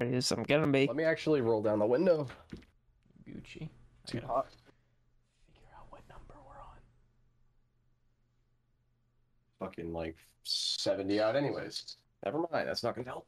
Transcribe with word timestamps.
Yes, 0.00 0.30
I'm 0.32 0.42
gonna 0.44 0.66
be. 0.66 0.86
Let 0.86 0.96
me 0.96 1.04
actually 1.04 1.40
roll 1.42 1.62
down 1.62 1.78
the 1.78 1.86
window. 1.86 2.26
Gucci. 3.28 3.68
Too 4.06 4.18
gotta 4.20 4.26
hot. 4.26 4.48
figure 5.52 5.68
out 5.76 5.84
what 5.90 6.00
number 6.08 6.34
we're 6.46 6.58
on. 6.58 6.78
Fucking 9.68 9.92
like 9.92 10.16
70 10.44 11.20
out, 11.20 11.36
anyways. 11.36 11.96
Never 12.24 12.38
mind. 12.50 12.66
That's 12.68 12.82
not 12.82 12.94
gonna 12.94 13.06
help. 13.08 13.26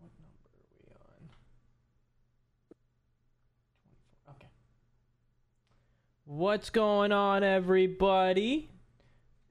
What 0.00 0.10
number 0.18 0.48
are 0.52 0.66
we 0.74 0.92
on? 0.94 1.28
24. 4.26 4.34
Okay. 4.34 4.48
What's 6.24 6.70
going 6.70 7.12
on, 7.12 7.44
everybody? 7.44 8.68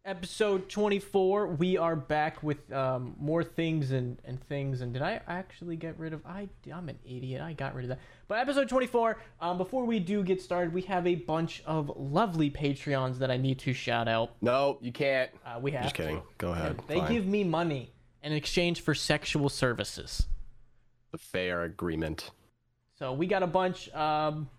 Episode 0.08 0.70
24. 0.70 1.48
We 1.48 1.76
are 1.76 1.98
back 1.98 2.42
with 2.42 2.71
um, 2.71 3.14
more 3.20 3.44
things 3.44 3.92
and, 3.92 4.18
and 4.23 4.41
things. 4.48 4.80
And 4.80 4.94
did 4.94 5.02
I 5.02 5.20
actually 5.28 5.76
get 5.76 6.00
rid 6.00 6.14
of? 6.14 6.26
I 6.26 6.48
I'm 6.73 6.88
an 6.88 6.98
idiot. 7.04 7.41
I 7.41 7.52
got 7.52 7.76
rid 7.76 7.84
of 7.84 7.90
that. 7.90 8.00
But 8.30 8.40
episode 8.40 8.70
24. 8.70 9.17
Um, 9.41 9.58
before 9.58 9.84
we 9.84 10.00
do 10.00 10.23
get 10.23 10.41
started, 10.41 10.73
we 10.73 10.84
have 10.84 11.05
a 11.05 11.16
bunch 11.16 11.62
of 11.66 11.91
lovely 11.98 12.50
Patreons 12.50 13.17
that 13.17 13.30
I 13.30 13.36
need 13.36 13.59
to 13.59 13.73
shout 13.73 14.08
out. 14.08 14.31
No, 14.40 14.78
you 14.80 14.94
can't. 14.94 15.30
Uh, 15.45 15.59
we 15.62 15.72
have 15.72 15.84
Just 15.84 15.95
kidding. 15.95 16.22
to. 16.22 16.23
Go 16.38 16.53
ahead. 16.53 16.80
They 16.88 17.00
Fine. 17.00 17.12
give 17.12 17.26
me 17.28 17.44
money 17.44 17.92
in 18.23 18.31
exchange 18.31 18.80
for 18.80 18.95
sexual 18.95 19.50
services. 19.50 20.26
the 21.12 21.17
fair 21.17 21.64
agreement. 21.64 22.31
So 22.98 23.12
we 23.12 23.28
got 23.28 23.44
a 23.44 23.48
bunch. 23.48 23.94
Um, 23.94 24.50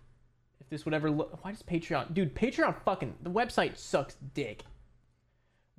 if 0.61 0.69
this 0.69 0.85
would 0.85 0.93
ever 0.93 1.09
look, 1.09 1.43
why 1.43 1.53
does 1.53 1.63
Patreon, 1.63 2.13
dude? 2.13 2.35
Patreon 2.35 2.75
fucking 2.85 3.15
the 3.23 3.31
website 3.31 3.79
sucks 3.79 4.15
dick. 4.35 4.61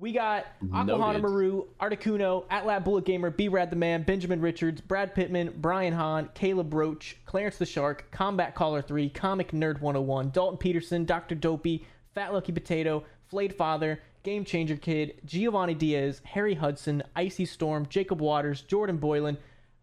We 0.01 0.11
got 0.13 0.47
Aquahana. 0.65 1.21
Maru, 1.21 1.67
Articuno, 1.79 2.47
Atlat 2.47 2.83
Bullet 2.83 3.05
Gamer, 3.05 3.29
B 3.29 3.47
Rad 3.49 3.69
the 3.69 3.75
Man, 3.75 4.01
Benjamin 4.01 4.41
Richards, 4.41 4.81
Brad 4.81 5.13
Pittman, 5.13 5.53
Brian 5.57 5.93
Hahn, 5.93 6.27
Caleb 6.33 6.73
Roach, 6.73 7.17
Clarence 7.27 7.59
the 7.59 7.67
Shark, 7.67 8.09
Combat 8.09 8.55
Caller 8.55 8.81
3, 8.81 9.09
Comic 9.09 9.51
Nerd 9.51 9.79
101, 9.79 10.31
Dalton 10.31 10.57
Peterson, 10.57 11.05
Dr. 11.05 11.35
Dopey, 11.35 11.85
Fat 12.15 12.33
Lucky 12.33 12.51
Potato, 12.51 13.03
Flayed 13.29 13.53
Father, 13.53 14.01
Game 14.23 14.43
Changer 14.43 14.75
Kid, 14.75 15.21
Giovanni 15.23 15.75
Diaz, 15.75 16.19
Harry 16.25 16.55
Hudson, 16.55 17.03
Icy 17.15 17.45
Storm, 17.45 17.85
Jacob 17.87 18.21
Waters, 18.21 18.63
Jordan 18.63 18.97
Boylan, 18.97 19.37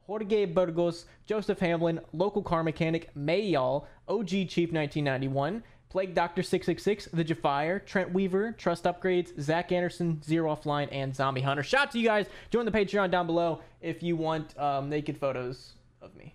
Jorge 0.09 0.47
Burgos, 0.47 1.05
Joseph 1.27 1.61
Hamlin, 1.61 2.01
Local 2.13 2.43
Car 2.43 2.65
Mechanic, 2.65 3.09
Mayall, 3.17 3.85
OG 4.09 4.29
Chief 4.49 4.73
1991, 4.73 5.63
Plague 5.89 6.15
Doctor 6.15 6.43
666, 6.43 7.07
The 7.15 7.25
Jafire, 7.25 7.85
Trent 7.87 8.13
Weaver, 8.13 8.53
Trust 8.53 8.85
Upgrades, 8.85 9.39
Zach 9.41 9.73
Anderson, 9.73 10.23
Zero 10.23 10.55
Offline, 10.55 10.89
and 10.93 11.15
Zombie 11.17 11.41
Hunter. 11.41 11.63
Shout 11.63 11.83
out 11.87 11.91
to 11.93 11.99
you 11.99 12.05
guys. 12.07 12.27
Join 12.51 12.67
the 12.67 12.71
Patreon 12.71 13.11
down 13.11 13.27
below 13.27 13.61
if 13.81 14.03
you 14.03 14.15
want 14.17 14.57
um, 14.59 14.91
naked 14.91 15.17
photos 15.17 15.73
of 16.03 16.15
me. 16.15 16.35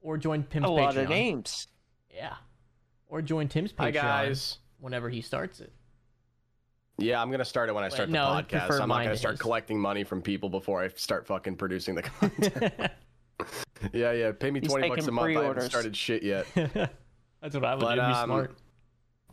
Or 0.00 0.16
join 0.16 0.44
Tim's 0.44 0.64
A 0.66 0.68
Patreon. 0.68 0.76
lot 0.76 0.96
of 0.96 1.08
names. 1.08 1.66
Yeah. 2.10 2.34
Or 3.08 3.20
join 3.22 3.48
Tim's 3.48 3.72
Patreon 3.72 3.78
Hi 3.78 3.90
guys. 4.26 4.58
whenever 4.80 5.08
he 5.10 5.20
starts 5.20 5.60
it. 5.60 5.72
Yeah, 6.96 7.20
I'm 7.20 7.30
gonna 7.30 7.44
start 7.44 7.68
it 7.68 7.74
when 7.74 7.82
I 7.84 7.88
start 7.88 8.08
no, 8.08 8.24
I 8.28 8.42
the 8.42 8.46
podcast. 8.48 8.66
prefer 8.68 8.82
I'm 8.82 8.88
not 8.88 9.02
gonna 9.02 9.16
start 9.16 9.32
his. 9.34 9.40
collecting 9.40 9.80
money 9.80 10.04
from 10.04 10.22
people 10.22 10.48
before 10.48 10.80
I 10.80 10.88
start 10.94 11.26
fucking 11.26 11.56
producing 11.56 11.96
the 11.96 12.02
content. 12.02 12.72
yeah, 13.92 14.12
yeah. 14.12 14.30
Pay 14.32 14.52
me 14.52 14.60
He's 14.60 14.70
20 14.70 14.88
bucks 14.90 15.06
a 15.06 15.10
month. 15.10 15.26
I 15.26 15.30
haven't 15.32 15.40
pre-orders. 15.42 15.64
started 15.66 15.96
shit 15.96 16.22
yet. 16.22 16.46
That's 17.44 17.54
what 17.54 17.64
I 17.66 17.74
would 17.74 17.80
But, 17.82 17.94
do. 17.96 18.00
Be 18.00 18.06
um, 18.06 18.24
smart. 18.24 18.56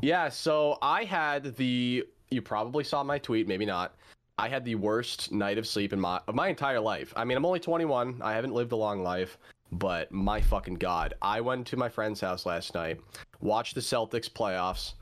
Yeah, 0.02 0.28
so 0.28 0.78
I 0.82 1.06
had 1.06 1.56
the 1.56 2.04
you 2.30 2.42
probably 2.42 2.84
saw 2.84 3.04
my 3.04 3.18
tweet, 3.18 3.48
maybe 3.48 3.66
not. 3.66 3.96
I 4.38 4.50
had 4.50 4.66
the 4.66 4.76
worst 4.76 5.32
night 5.32 5.58
of 5.58 5.66
sleep 5.66 5.94
in 5.94 6.00
my 6.00 6.20
of 6.28 6.36
my 6.36 6.50
entire 6.50 6.82
life. 6.82 7.14
I 7.16 7.24
mean, 7.24 7.38
I'm 7.38 7.46
only 7.46 7.62
21. 7.62 8.20
I 8.22 8.34
haven't 8.34 8.54
lived 8.54 8.74
a 8.74 8.76
long 8.76 9.02
life, 9.02 9.38
but 9.72 10.12
my 10.12 10.42
fucking 10.42 10.74
god. 10.74 11.14
I 11.22 11.40
went 11.40 11.66
to 11.68 11.78
my 11.78 11.88
friend's 11.88 12.20
house 12.20 12.46
last 12.46 12.74
night, 12.74 13.00
watched 13.40 13.76
the 13.76 13.82
Celtics 13.82 14.30
playoffs, 14.30 14.96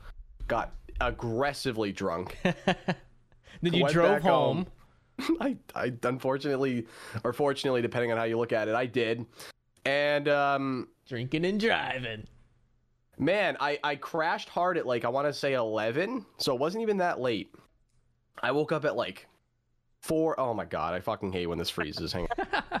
got 0.46 0.72
aggressively 1.00 1.92
drunk. 1.92 2.38
Then 3.62 3.74
you 3.74 3.86
drove 3.88 4.22
home. 4.22 4.66
home. 5.18 5.36
I 5.40 5.56
I 5.74 5.92
unfortunately 6.04 6.86
or 7.24 7.32
fortunately 7.34 7.82
depending 7.82 8.10
on 8.12 8.16
how 8.16 8.24
you 8.24 8.38
look 8.38 8.52
at 8.52 8.68
it, 8.68 8.74
I 8.74 8.86
did. 8.86 9.26
And 9.84 10.28
um 10.28 10.88
drinking 11.06 11.44
and 11.44 11.60
driving. 11.60 12.26
Man, 13.20 13.58
I, 13.60 13.78
I 13.84 13.96
crashed 13.96 14.48
hard 14.48 14.78
at 14.78 14.86
like 14.86 15.04
I 15.04 15.08
want 15.10 15.26
to 15.26 15.32
say 15.32 15.52
11, 15.52 16.24
so 16.38 16.54
it 16.54 16.58
wasn't 16.58 16.82
even 16.82 16.96
that 16.96 17.20
late. 17.20 17.54
I 18.42 18.50
woke 18.52 18.72
up 18.72 18.86
at 18.86 18.96
like 18.96 19.26
4. 20.00 20.40
Oh 20.40 20.54
my 20.54 20.64
god, 20.64 20.94
I 20.94 21.00
fucking 21.00 21.30
hate 21.30 21.46
when 21.46 21.58
this 21.58 21.68
freezes. 21.68 22.14
Hang 22.14 22.26
on. 22.38 22.80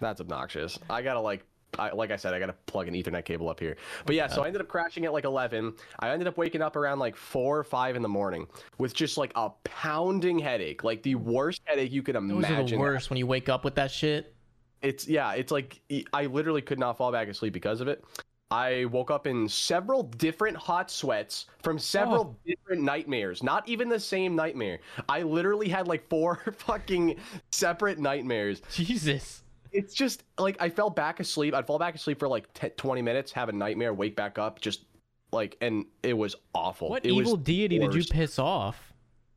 That's 0.00 0.20
obnoxious. 0.20 0.76
I 0.88 1.02
got 1.02 1.14
to 1.14 1.20
like 1.20 1.44
I, 1.78 1.92
like 1.92 2.10
I 2.10 2.16
said, 2.16 2.34
I 2.34 2.40
got 2.40 2.46
to 2.46 2.54
plug 2.66 2.88
an 2.88 2.94
Ethernet 2.94 3.24
cable 3.24 3.48
up 3.48 3.60
here. 3.60 3.76
But 4.06 4.16
yeah, 4.16 4.26
so 4.26 4.42
I 4.42 4.48
ended 4.48 4.60
up 4.60 4.66
crashing 4.66 5.04
at 5.04 5.12
like 5.12 5.24
11. 5.24 5.72
I 6.00 6.10
ended 6.10 6.26
up 6.26 6.36
waking 6.36 6.62
up 6.62 6.74
around 6.74 6.98
like 6.98 7.14
4 7.14 7.58
or 7.58 7.62
5 7.62 7.94
in 7.94 8.02
the 8.02 8.08
morning 8.08 8.48
with 8.78 8.92
just 8.92 9.16
like 9.16 9.30
a 9.36 9.50
pounding 9.62 10.40
headache, 10.40 10.82
like 10.82 11.04
the 11.04 11.14
worst 11.14 11.62
headache 11.64 11.92
you 11.92 12.02
could 12.02 12.16
Those 12.16 12.22
imagine. 12.24 12.58
are 12.58 12.68
the 12.68 12.76
worst 12.76 13.08
when 13.08 13.18
you 13.18 13.26
wake 13.28 13.48
up 13.48 13.62
with 13.62 13.76
that 13.76 13.92
shit. 13.92 14.34
It's 14.82 15.06
yeah, 15.06 15.32
it's 15.32 15.52
like 15.52 15.80
I 16.12 16.26
literally 16.26 16.62
could 16.62 16.78
not 16.78 16.96
fall 16.96 17.12
back 17.12 17.28
asleep 17.28 17.52
because 17.52 17.80
of 17.80 17.88
it. 17.88 18.04
I 18.50 18.86
woke 18.86 19.12
up 19.12 19.28
in 19.28 19.48
several 19.48 20.02
different 20.02 20.56
hot 20.56 20.90
sweats 20.90 21.46
from 21.62 21.78
several 21.78 22.36
oh. 22.36 22.36
different 22.44 22.82
nightmares. 22.82 23.42
Not 23.44 23.68
even 23.68 23.88
the 23.88 24.00
same 24.00 24.34
nightmare. 24.34 24.80
I 25.08 25.22
literally 25.22 25.68
had 25.68 25.86
like 25.86 26.08
four 26.08 26.36
fucking 26.58 27.16
separate 27.52 28.00
nightmares. 28.00 28.60
Jesus. 28.72 29.44
It's 29.72 29.94
just 29.94 30.24
like 30.36 30.56
I 30.60 30.68
fell 30.68 30.90
back 30.90 31.20
asleep. 31.20 31.54
I'd 31.54 31.66
fall 31.66 31.78
back 31.78 31.94
asleep 31.94 32.18
for 32.18 32.26
like 32.26 32.52
10, 32.54 32.70
20 32.70 33.02
minutes, 33.02 33.30
have 33.30 33.48
a 33.48 33.52
nightmare, 33.52 33.94
wake 33.94 34.16
back 34.16 34.36
up, 34.36 34.60
just 34.60 34.84
like, 35.30 35.56
and 35.60 35.84
it 36.02 36.14
was 36.14 36.34
awful. 36.52 36.90
What 36.90 37.06
it 37.06 37.12
evil 37.12 37.36
deity 37.36 37.78
did 37.78 37.94
you 37.94 38.02
piss 38.04 38.40
off? 38.40 38.89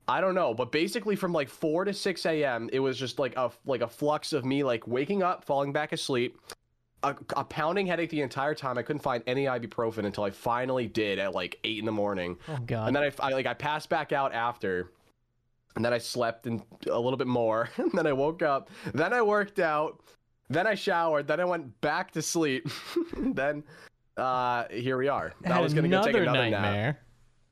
I 0.08 0.20
don't 0.22 0.36
know, 0.36 0.54
but 0.54 0.72
basically 0.72 1.16
from 1.16 1.32
like 1.34 1.48
four 1.50 1.86
to 1.86 1.94
six 1.94 2.26
a.m., 2.26 2.70
it 2.74 2.80
was 2.80 2.98
just 2.98 3.20
like 3.20 3.36
a 3.38 3.52
like 3.66 3.82
a 3.82 3.88
flux 3.88 4.34
of 4.34 4.44
me 4.46 4.64
like 4.64 4.86
waking 4.88 5.24
up, 5.24 5.46
falling 5.46 5.72
back 5.72 5.94
asleep, 5.94 6.38
a, 7.04 7.16
a 7.38 7.44
pounding 7.46 7.88
headache 7.88 8.10
the 8.10 8.22
entire 8.22 8.54
time. 8.56 8.78
I 8.78 8.82
couldn't 8.84 9.02
find 9.02 9.24
any 9.28 9.46
ibuprofen 9.46 10.06
until 10.06 10.24
I 10.26 10.30
finally 10.32 10.88
did 10.88 11.20
at 11.20 11.34
like 11.34 11.58
eight 11.64 11.80
in 11.80 11.86
the 11.86 11.92
morning, 11.92 12.38
Oh 12.50 12.58
god. 12.66 12.88
and 12.88 12.96
then 12.96 13.04
I, 13.04 13.12
I 13.20 13.30
like 13.32 13.46
I 13.46 13.54
passed 13.54 13.88
back 13.90 14.12
out 14.12 14.34
after, 14.34 14.92
and 15.76 15.86
then 15.86 15.94
I 15.94 15.98
slept 16.00 16.48
in 16.48 16.62
a 16.92 17.00
little 17.00 17.18
bit 17.18 17.28
more, 17.28 17.70
and 17.78 17.92
then 17.94 18.06
I 18.06 18.14
woke 18.14 18.42
up, 18.42 18.70
then 18.94 19.14
I 19.14 19.22
worked 19.22 19.60
out, 19.60 20.02
then 20.50 20.68
I 20.68 20.76
showered, 20.76 21.28
then 21.28 21.40
I 21.40 21.46
went 21.46 21.80
back 21.80 22.12
to 22.12 22.22
sleep, 22.22 22.68
then 23.18 23.64
uh 24.18 24.66
here 24.70 24.98
we 24.98 25.08
are. 25.08 25.34
I 25.46 25.48
Had 25.48 25.62
was 25.62 25.74
gonna 25.74 25.88
go 25.88 26.04
take 26.04 26.16
another 26.16 26.24
another 26.30 26.50
nap. 26.50 27.00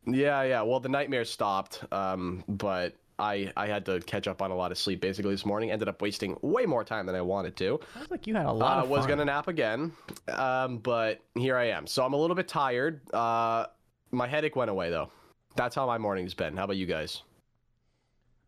Yeah, 0.05 0.43
yeah. 0.43 0.61
Well, 0.61 0.79
the 0.79 0.89
nightmare 0.89 1.25
stopped, 1.25 1.83
um, 1.91 2.43
but 2.47 2.95
I 3.19 3.51
I 3.55 3.67
had 3.67 3.85
to 3.85 3.99
catch 4.01 4.27
up 4.27 4.41
on 4.41 4.51
a 4.51 4.55
lot 4.55 4.71
of 4.71 4.77
sleep 4.77 4.99
basically 5.01 5.31
this 5.31 5.45
morning. 5.45 5.71
Ended 5.71 5.87
up 5.87 6.01
wasting 6.01 6.37
way 6.41 6.65
more 6.65 6.83
time 6.83 7.05
than 7.05 7.15
I 7.15 7.21
wanted 7.21 7.55
to. 7.57 7.79
Sounds 7.93 8.09
like 8.11 8.25
you 8.25 8.35
had 8.35 8.47
a 8.47 8.51
lot 8.51 8.79
I 8.79 8.81
of 8.81 8.89
was 8.89 9.05
gonna 9.05 9.25
nap 9.25 9.47
again, 9.47 9.91
um, 10.29 10.79
but 10.79 11.21
here 11.35 11.55
I 11.55 11.65
am. 11.65 11.85
So 11.85 12.03
I'm 12.03 12.13
a 12.13 12.17
little 12.17 12.35
bit 12.35 12.47
tired. 12.47 13.01
Uh, 13.13 13.67
my 14.11 14.27
headache 14.27 14.55
went 14.55 14.71
away 14.71 14.89
though. 14.89 15.09
That's 15.55 15.75
how 15.75 15.85
my 15.85 15.97
morning's 15.97 16.33
been. 16.33 16.57
How 16.57 16.63
about 16.63 16.77
you 16.77 16.85
guys? 16.85 17.21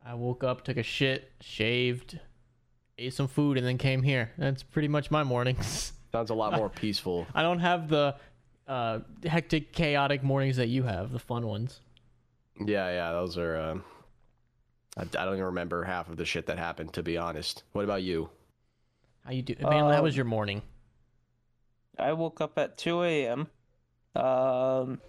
I 0.06 0.16
woke 0.16 0.44
up, 0.44 0.64
took 0.66 0.78
a 0.78 0.84
shit, 0.84 1.32
shaved, 1.40 2.20
ate 2.98 3.14
some 3.14 3.28
food, 3.28 3.58
and 3.58 3.66
then 3.66 3.78
came 3.78 4.02
here. 4.02 4.32
That's 4.38 4.64
pretty 4.64 4.88
much 4.88 5.12
my 5.12 5.24
mornings. 5.24 5.94
Sounds 6.12 6.30
a 6.30 6.34
lot 6.34 6.54
more 6.58 6.70
peaceful. 6.70 7.26
I 7.34 7.42
don't 7.42 7.60
have 7.60 7.88
the 7.90 8.16
uh, 8.68 9.00
hectic, 9.26 9.74
chaotic 9.74 10.24
mornings 10.24 10.58
that 10.58 10.68
you 10.68 10.84
have, 10.84 11.12
the 11.12 11.20
fun 11.20 11.46
ones. 11.48 11.82
Yeah, 12.60 12.90
yeah. 12.90 13.12
Those 13.12 13.38
are. 13.38 13.56
Uh, 13.58 13.76
I, 14.98 15.02
I 15.02 15.26
don't 15.26 15.34
even 15.34 15.46
remember 15.46 15.84
half 15.84 16.10
of 16.10 16.18
the 16.18 16.26
shit 16.26 16.46
that 16.48 16.58
happened. 16.60 16.94
To 16.94 17.04
be 17.04 17.18
honest. 17.18 17.64
What 17.74 17.84
about 17.84 18.04
you? 18.04 18.30
How 19.26 19.32
you 19.32 19.42
do? 19.42 19.56
Man, 19.62 19.90
how 19.92 20.04
was 20.04 20.14
Um, 20.14 20.18
your 20.18 20.26
morning? 20.26 20.62
I 21.98 22.14
woke 22.14 22.42
up 22.42 22.58
at 22.58 22.78
2 22.78 23.04
a.m. 23.04 23.48
Um, 24.16 25.00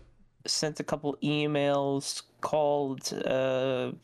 sent 0.47 0.81
a 0.81 0.85
couple 0.85 1.17
emails, 1.23 2.23
called 2.41 3.11
a 3.13 3.95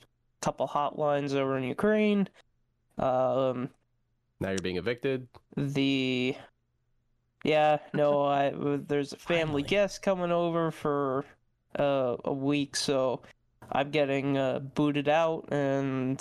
couple 0.40 0.66
hotlines 0.68 1.34
over 1.34 1.56
in 1.58 1.64
Ukraine. 1.64 2.28
Um, 2.98 3.70
Now 4.40 4.50
you're 4.50 4.58
being 4.58 4.76
evicted. 4.76 5.28
the 5.56 6.34
yeah, 7.44 7.78
no, 7.94 8.22
I 8.24 8.52
there's 8.54 9.12
a 9.12 9.16
family 9.16 9.44
Finally. 9.44 9.62
guest 9.64 10.02
coming 10.02 10.30
over 10.32 10.70
for 10.70 11.24
uh, 11.78 12.16
a 12.24 12.32
week, 12.32 12.76
so 12.76 13.22
I'm 13.72 13.90
getting 13.90 14.36
uh, 14.36 14.58
booted 14.60 15.08
out, 15.08 15.48
and 15.52 16.20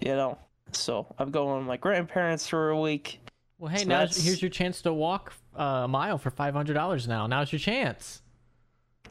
you 0.00 0.14
know, 0.14 0.38
so 0.72 1.06
I'm 1.18 1.30
going 1.30 1.58
with 1.58 1.66
my 1.66 1.76
grandparents 1.76 2.46
for 2.48 2.70
a 2.70 2.80
week. 2.80 3.20
Well, 3.58 3.70
hey, 3.70 3.78
so 3.78 3.84
now 3.88 3.98
that's- 4.00 4.22
here's 4.22 4.42
your 4.42 4.50
chance 4.50 4.82
to 4.82 4.92
walk 4.92 5.32
uh, 5.58 5.82
a 5.84 5.88
mile 5.88 6.18
for 6.18 6.30
five 6.30 6.54
hundred 6.54 6.74
dollars. 6.74 7.06
Now, 7.08 7.26
now's 7.26 7.52
your 7.52 7.60
chance. 7.60 8.22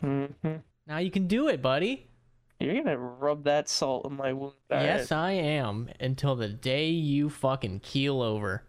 hmm 0.02 0.26
Now 0.88 0.98
you 0.98 1.10
can 1.12 1.28
do 1.28 1.48
it, 1.48 1.62
buddy. 1.62 2.08
You're 2.60 2.76
gonna 2.76 2.98
rub 2.98 3.44
that 3.46 3.68
salt 3.68 4.06
in 4.06 4.16
my 4.16 4.32
wound. 4.32 4.54
Yes, 4.70 5.12
I 5.12 5.32
am. 5.32 5.90
Until 6.00 6.36
the 6.36 6.48
day 6.50 6.88
you 6.90 7.30
fucking 7.30 7.80
keel 7.82 8.22
over. 8.22 8.64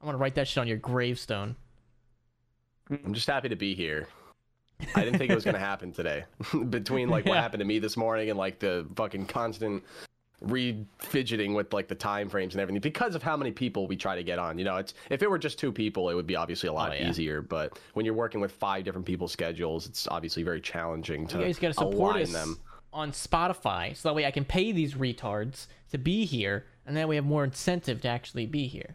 I'm 0.00 0.06
gonna 0.06 0.18
write 0.18 0.34
that 0.34 0.48
shit 0.48 0.58
on 0.58 0.66
your 0.68 0.76
gravestone. 0.76 1.56
I'm 2.90 3.14
just 3.14 3.26
happy 3.26 3.48
to 3.48 3.56
be 3.56 3.74
here. 3.74 4.08
I 4.94 5.04
didn't 5.04 5.18
think 5.18 5.30
it 5.30 5.34
was 5.34 5.44
gonna 5.44 5.58
happen 5.72 5.92
today. 5.92 6.24
Between 6.70 7.08
like 7.08 7.26
what 7.26 7.34
Yeah. 7.34 7.42
happened 7.42 7.60
to 7.60 7.64
me 7.66 7.78
this 7.78 7.96
morning 7.96 8.30
and 8.30 8.38
like 8.38 8.58
the 8.58 8.86
fucking 8.96 9.26
constant 9.26 9.82
re 10.40 10.86
fidgeting 11.00 11.52
with 11.54 11.72
like 11.72 11.88
the 11.88 11.96
time 11.96 12.28
frames 12.28 12.54
and 12.54 12.60
everything 12.60 12.80
because 12.80 13.16
of 13.16 13.22
how 13.24 13.36
many 13.36 13.50
people 13.50 13.88
we 13.88 13.96
try 13.96 14.14
to 14.14 14.22
get 14.22 14.38
on. 14.38 14.56
You 14.56 14.64
know, 14.64 14.76
it's 14.76 14.94
if 15.10 15.20
it 15.22 15.28
were 15.28 15.38
just 15.38 15.58
two 15.58 15.72
people, 15.72 16.10
it 16.10 16.14
would 16.14 16.28
be 16.28 16.36
obviously 16.36 16.68
a 16.68 16.72
lot 16.72 16.92
Oh, 16.92 16.94
yeah. 16.94 17.08
easier. 17.10 17.42
But 17.42 17.76
when 17.94 18.04
you're 18.06 18.14
working 18.14 18.40
with 18.40 18.52
five 18.52 18.84
different 18.84 19.04
people's 19.06 19.32
schedules, 19.32 19.86
it's 19.86 20.06
obviously 20.08 20.44
very 20.44 20.60
challenging 20.60 21.26
to 21.28 21.38
You 21.40 21.44
guys 21.46 21.58
gotta 21.58 21.74
support 21.74 22.14
align 22.14 22.22
us 22.22 22.32
them. 22.32 22.58
on 22.92 23.10
Spotify, 23.10 23.96
so 23.96 24.08
that 24.08 24.14
way 24.14 24.26
I 24.26 24.30
can 24.30 24.44
pay 24.44 24.70
these 24.70 24.94
retards 24.94 25.66
to 25.90 25.98
be 25.98 26.24
here, 26.24 26.66
and 26.86 26.96
then 26.96 27.08
we 27.08 27.16
have 27.16 27.24
more 27.24 27.42
incentive 27.42 28.00
to 28.02 28.08
actually 28.08 28.46
be 28.46 28.68
here. 28.68 28.94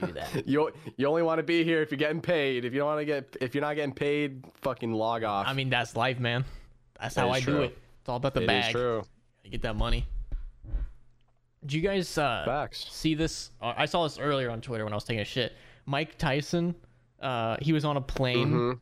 Do 0.00 0.12
that. 0.12 0.46
You 0.46 0.70
you 0.96 1.06
only 1.06 1.22
want 1.22 1.38
to 1.38 1.42
be 1.42 1.64
here 1.64 1.82
if 1.82 1.90
you're 1.90 1.98
getting 1.98 2.20
paid. 2.20 2.64
If 2.64 2.72
you 2.72 2.78
don't 2.80 2.88
want 2.88 3.00
to 3.00 3.04
get 3.04 3.36
if 3.40 3.54
you're 3.54 3.62
not 3.62 3.74
getting 3.76 3.94
paid, 3.94 4.44
fucking 4.62 4.92
log 4.92 5.24
off. 5.24 5.46
I 5.48 5.52
mean, 5.52 5.70
that's 5.70 5.96
life, 5.96 6.18
man. 6.18 6.44
That's 7.00 7.14
That 7.14 7.22
how 7.28 7.34
is 7.34 7.42
I 7.42 7.46
do 7.46 7.62
it. 7.62 7.78
It's 8.00 8.08
all 8.08 8.16
about 8.16 8.34
the 8.34 8.40
It 8.40 8.44
is 8.44 8.48
bag. 8.48 8.72
true. 8.72 9.04
You 9.44 9.50
get 9.50 9.62
that 9.62 9.76
money. 9.76 10.06
Did 11.62 11.72
you 11.72 11.80
guys 11.82 12.16
uh, 12.16 12.42
Facts. 12.46 12.86
see 12.90 13.14
this? 13.14 13.50
Uh, 13.60 13.74
I 13.76 13.86
saw 13.86 14.04
this 14.04 14.18
earlier 14.18 14.50
on 14.50 14.60
Twitter 14.60 14.84
when 14.84 14.92
I 14.92 14.96
was 14.96 15.04
taking 15.04 15.20
a 15.20 15.24
shit. 15.24 15.52
Mike 15.84 16.16
Tyson, 16.18 16.74
uh, 17.20 17.56
he 17.60 17.72
was 17.72 17.84
on 17.84 17.96
a 17.96 18.00
plane 18.00 18.52
Mhm. 18.52 18.80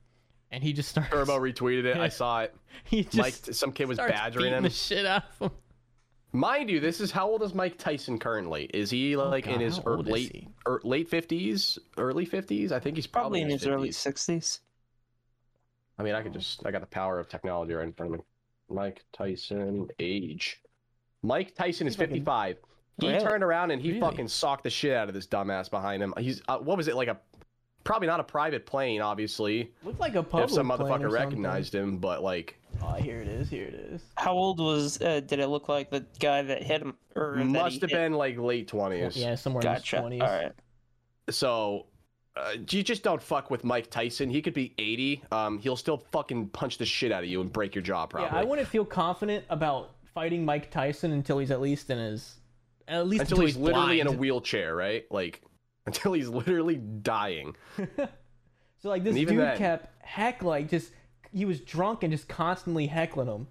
and 0.51 0.63
he 0.63 0.73
just 0.73 0.91
started. 0.91 1.11
Turbo 1.11 1.39
retweeted 1.39 1.85
it. 1.87 1.97
I 1.97 2.09
saw 2.21 2.43
it. 2.43 2.55
he 2.85 3.05
just 3.05 3.17
Mike, 3.17 3.35
some 3.35 3.73
kid 3.73 3.89
was 3.89 3.99
badgering 3.99 4.53
him. 4.53 4.63
the 4.65 4.71
shit 4.71 5.07
out 5.07 5.25
of 5.41 5.51
him. 5.51 5.59
Mind 6.35 6.69
you, 6.69 6.81
this 6.81 7.01
is 7.01 7.13
how 7.13 7.29
old 7.29 7.45
is 7.45 7.55
Mike 7.55 7.79
Tyson 7.79 8.19
currently? 8.19 8.65
Is 8.75 8.91
he 8.91 9.15
like 9.17 9.47
in 9.47 9.53
Oh 9.53 9.55
God, 9.55 9.63
his 9.63 9.77
how 9.79 9.85
er, 9.87 9.99
late 9.99 10.49
er, 10.67 10.81
late 10.83 11.09
fifties, 11.09 11.79
early 11.97 12.25
fifties? 12.25 12.73
I 12.73 12.81
think 12.81 12.97
he's 12.97 13.07
Probably 13.07 13.39
probably, 13.41 13.43
in 13.43 13.51
his 13.51 13.69
early 13.69 13.93
sixties. 13.93 14.59
I 15.97 16.03
mean, 16.03 16.17
I 16.17 16.23
could 16.23 16.33
just 16.33 16.67
I 16.67 16.73
got 16.73 16.81
the 16.81 16.89
power 16.89 17.21
of 17.21 17.29
technology 17.29 17.73
right 17.73 17.85
in 17.87 17.93
front 17.93 18.15
of 18.15 18.19
me. 18.19 18.25
Mike 18.69 19.05
Tyson 19.13 19.87
age. 20.01 20.61
Mike 21.23 21.55
Tyson 21.55 21.87
is 21.87 21.95
55. 21.95 22.57
He 23.01 23.09
Really? 23.09 23.21
turned 23.25 23.45
around 23.45 23.71
and 23.71 23.81
he 23.81 23.91
Really? 23.91 24.01
fucking 24.01 24.29
socked 24.29 24.65
the 24.65 24.71
shit 24.71 24.93
out 24.97 25.07
of 25.07 25.15
this 25.15 25.29
dumbass 25.29 25.71
behind 25.71 26.03
him. 26.03 26.13
He's 26.19 26.43
uh, 26.49 26.59
what 26.59 26.77
was 26.77 26.89
it 26.89 26.97
like 26.97 27.09
a 27.09 27.21
probably 27.85 28.09
not 28.09 28.19
a 28.19 28.25
private 28.25 28.67
plane, 28.67 29.01
obviously. 29.01 29.73
Looked 29.85 30.01
like 30.01 30.17
a 30.17 30.23
public 30.25 30.49
if 30.49 30.55
some 30.55 30.69
motherfucker 30.69 31.13
recognized 31.13 31.73
him, 31.73 31.99
but 31.99 32.25
like 32.25 32.59
Oh, 32.87 32.93
here 32.95 33.21
it 33.21 33.29
is. 33.29 33.49
Here 33.51 33.67
it 33.67 33.75
is. 33.75 34.03
How 34.17 34.33
old 34.33 34.61
was? 34.61 35.01
Uh, 35.01 35.21
did 35.21 35.39
it 35.39 35.49
look 35.49 35.69
like 35.69 35.91
the 35.91 36.05
guy 36.21 36.43
that 36.43 36.63
hit 36.63 36.83
him? 36.83 36.95
Or 37.17 37.35
that 37.37 37.45
must 37.45 37.81
have 37.81 37.91
hit? 37.91 37.97
been 37.97 38.13
like 38.15 38.39
late 38.39 38.69
20s. 38.71 39.17
Yeah, 39.17 39.35
somewhere 39.35 39.63
Gotcha. 39.63 39.97
in 39.99 40.03
All 40.05 40.11
his 40.11 40.19
twenties. 40.21 40.43
right. 40.43 40.53
So 41.31 41.87
uh, 42.37 42.53
you 42.71 42.83
just 42.83 43.03
don't 43.03 43.23
fuck 43.23 43.51
with 43.51 43.65
Mike 43.65 43.91
Tyson. 43.91 44.29
He 44.31 44.43
could 44.43 44.55
be 44.55 44.75
80. 44.79 45.23
Um, 45.33 45.59
he'll 45.59 45.77
still 45.77 45.99
fucking 46.13 46.49
punch 46.49 46.79
the 46.79 46.85
shit 46.87 47.13
out 47.13 47.23
of 47.25 47.29
you 47.31 47.41
and 47.41 47.53
break 47.53 47.75
your 47.75 47.83
jaw. 47.83 48.07
Probably. 48.07 48.29
Yeah, 48.31 48.41
I 48.41 48.45
wouldn't 48.45 48.69
feel 48.69 48.85
confident 48.85 49.45
about 49.49 49.93
fighting 50.15 50.45
Mike 50.45 50.71
Tyson 50.71 51.13
until 51.13 51.39
he's 51.39 51.51
at 51.51 51.61
least 51.61 51.91
in 51.91 51.99
his, 51.99 52.37
at 52.89 53.07
least 53.07 53.23
until 53.23 53.41
he's 53.41 53.57
literally 53.57 54.01
in 54.01 54.07
a 54.07 54.13
wheelchair, 54.13 54.75
right? 54.77 55.05
Like 55.11 55.41
until 55.87 56.13
he's 56.13 56.29
literally 56.29 56.77
dying. 56.77 57.57
So 58.81 58.91
like 58.91 59.03
this 59.03 59.15
dude 59.15 59.29
then- 59.31 59.57
kept 59.57 60.05
heck 60.05 60.43
like 60.43 60.69
just 60.69 60.93
he 61.35 61.45
was 61.45 61.61
drunk 61.61 62.03
and 62.05 62.13
just 62.13 62.29
constantly 62.29 62.87
heckling 62.87 63.27
him. 63.27 63.49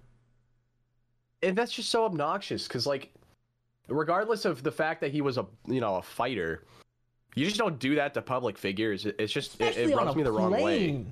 And 1.42 1.56
that's 1.56 1.72
just 1.72 1.90
so 1.90 2.06
obnoxious 2.06 2.66
because 2.66 2.86
like, 2.86 3.12
regardless 3.88 4.46
of 4.46 4.62
the 4.62 4.72
fact 4.72 5.02
that 5.02 5.12
he 5.12 5.20
was 5.20 5.36
a 5.36 5.46
you 5.66 5.80
know 5.80 5.96
a 5.96 6.02
fighter, 6.02 6.64
you 7.34 7.44
just 7.44 7.58
don't 7.58 7.78
do 7.78 7.94
that 7.96 8.14
to 8.14 8.22
public 8.22 8.56
figures. 8.56 9.04
It's 9.04 9.32
just 9.32 9.60
it, 9.60 9.68
Especially 9.68 9.92
it 9.92 9.98
on 9.98 10.06
rubs 10.06 10.16
me 10.16 10.22
the 10.22 10.32
wrong 10.32 10.50
way. 10.52 11.04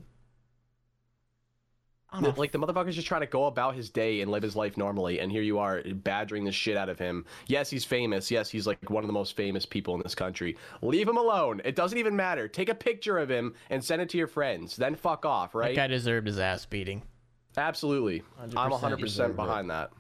Plane. 2.13 2.25
On 2.27 2.33
a 2.33 2.39
Like 2.39 2.53
the 2.53 2.59
motherfucker's 2.59 2.95
just 2.95 3.07
trying 3.09 3.23
to 3.23 3.27
go 3.27 3.47
about 3.47 3.75
his 3.75 3.91
day 3.91 4.21
and 4.21 4.31
live 4.31 4.43
his 4.43 4.55
life 4.57 4.77
normally, 4.77 5.21
and 5.21 5.31
here 5.33 5.43
you 5.43 5.59
are 5.59 5.83
badgering 5.83 6.45
the 6.45 6.53
shit 6.53 6.77
out 6.77 6.89
of 6.89 6.99
him. 6.99 7.25
Yes, 7.47 7.71
he's 7.71 7.85
famous. 7.85 8.31
Yes, 8.31 8.51
he's 8.51 8.67
like 8.67 8.91
one 8.91 9.03
of 9.03 9.09
the 9.09 9.13
most 9.13 9.37
famous 9.37 9.67
people 9.67 9.95
in 9.95 10.03
this 10.03 10.15
country. 10.15 10.57
Leave 10.83 11.09
him 11.09 11.17
alone. 11.17 11.61
It 11.65 11.77
doesn't 11.77 11.99
even 11.99 12.15
matter. 12.15 12.49
Take 12.49 12.69
a 12.69 12.75
picture 12.75 13.19
of 13.19 13.31
him 13.31 13.55
and 13.71 13.83
send 13.83 14.03
it 14.03 14.09
to 14.11 14.19
your 14.19 14.27
friends. 14.27 14.77
Then 14.77 14.95
fuck 14.95 15.25
off, 15.25 15.55
Right? 15.55 15.75
that 15.75 15.81
guy 15.83 15.87
deserved 15.89 16.27
his 16.27 16.39
ass 16.39 16.67
beating. 16.67 17.03
Absolutely. 17.57 18.23
I'm 18.41 18.51
100% 18.51 18.81
100% 18.99 19.31
it. 19.31 19.37
behind 19.37 19.71
that. 19.71 19.91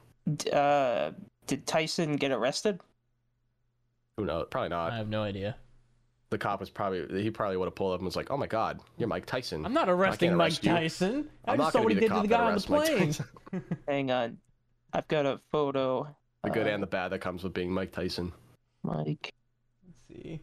Uh, 0.52 1.12
did 1.46 1.66
Tyson 1.66 2.16
get 2.16 2.30
arrested? 2.30 2.80
Who 4.16 4.24
knows? 4.24 4.46
Probably 4.50 4.68
not. 4.68 4.92
I 4.92 4.96
have 4.96 5.08
no 5.08 5.22
idea. 5.22 5.56
The 6.32 6.38
cop 6.38 6.58
was 6.58 6.68
probably 6.70 7.22
he 7.22 7.30
probably 7.30 7.56
would 7.56 7.66
have 7.66 7.74
pulled 7.76 7.92
up 7.94 8.00
and 8.00 8.04
was 8.04 8.16
like, 8.16 8.30
"Oh 8.30 8.36
my 8.36 8.48
god, 8.48 8.80
you're 8.98 9.08
Mike 9.08 9.26
Tyson." 9.26 9.64
I'm 9.64 9.72
not 9.72 9.88
arresting 9.88 10.34
Mike 10.34 10.52
arrest. 10.52 10.64
Tyson. 10.64 11.28
I 11.44 11.52
I'm 11.52 11.58
just 11.58 11.66
not 11.66 11.72
saw 11.74 11.82
what 11.82 11.92
he 11.92 12.00
did 12.00 12.08
to 12.10 12.20
the 12.22 12.26
guy 12.28 12.40
on 12.44 12.54
the 12.56 12.60
plane. 12.60 13.14
Hang 13.88 14.10
on, 14.10 14.38
I've 14.92 15.06
got 15.08 15.24
a 15.26 15.40
photo. 15.52 16.08
the 16.42 16.50
good 16.50 16.66
uh, 16.66 16.70
and 16.70 16.82
the 16.82 16.86
bad 16.88 17.10
that 17.12 17.20
comes 17.20 17.44
with 17.44 17.54
being 17.54 17.72
Mike 17.72 17.92
Tyson. 17.92 18.32
Mike. 18.82 19.32
Let's 19.86 20.00
see. 20.08 20.40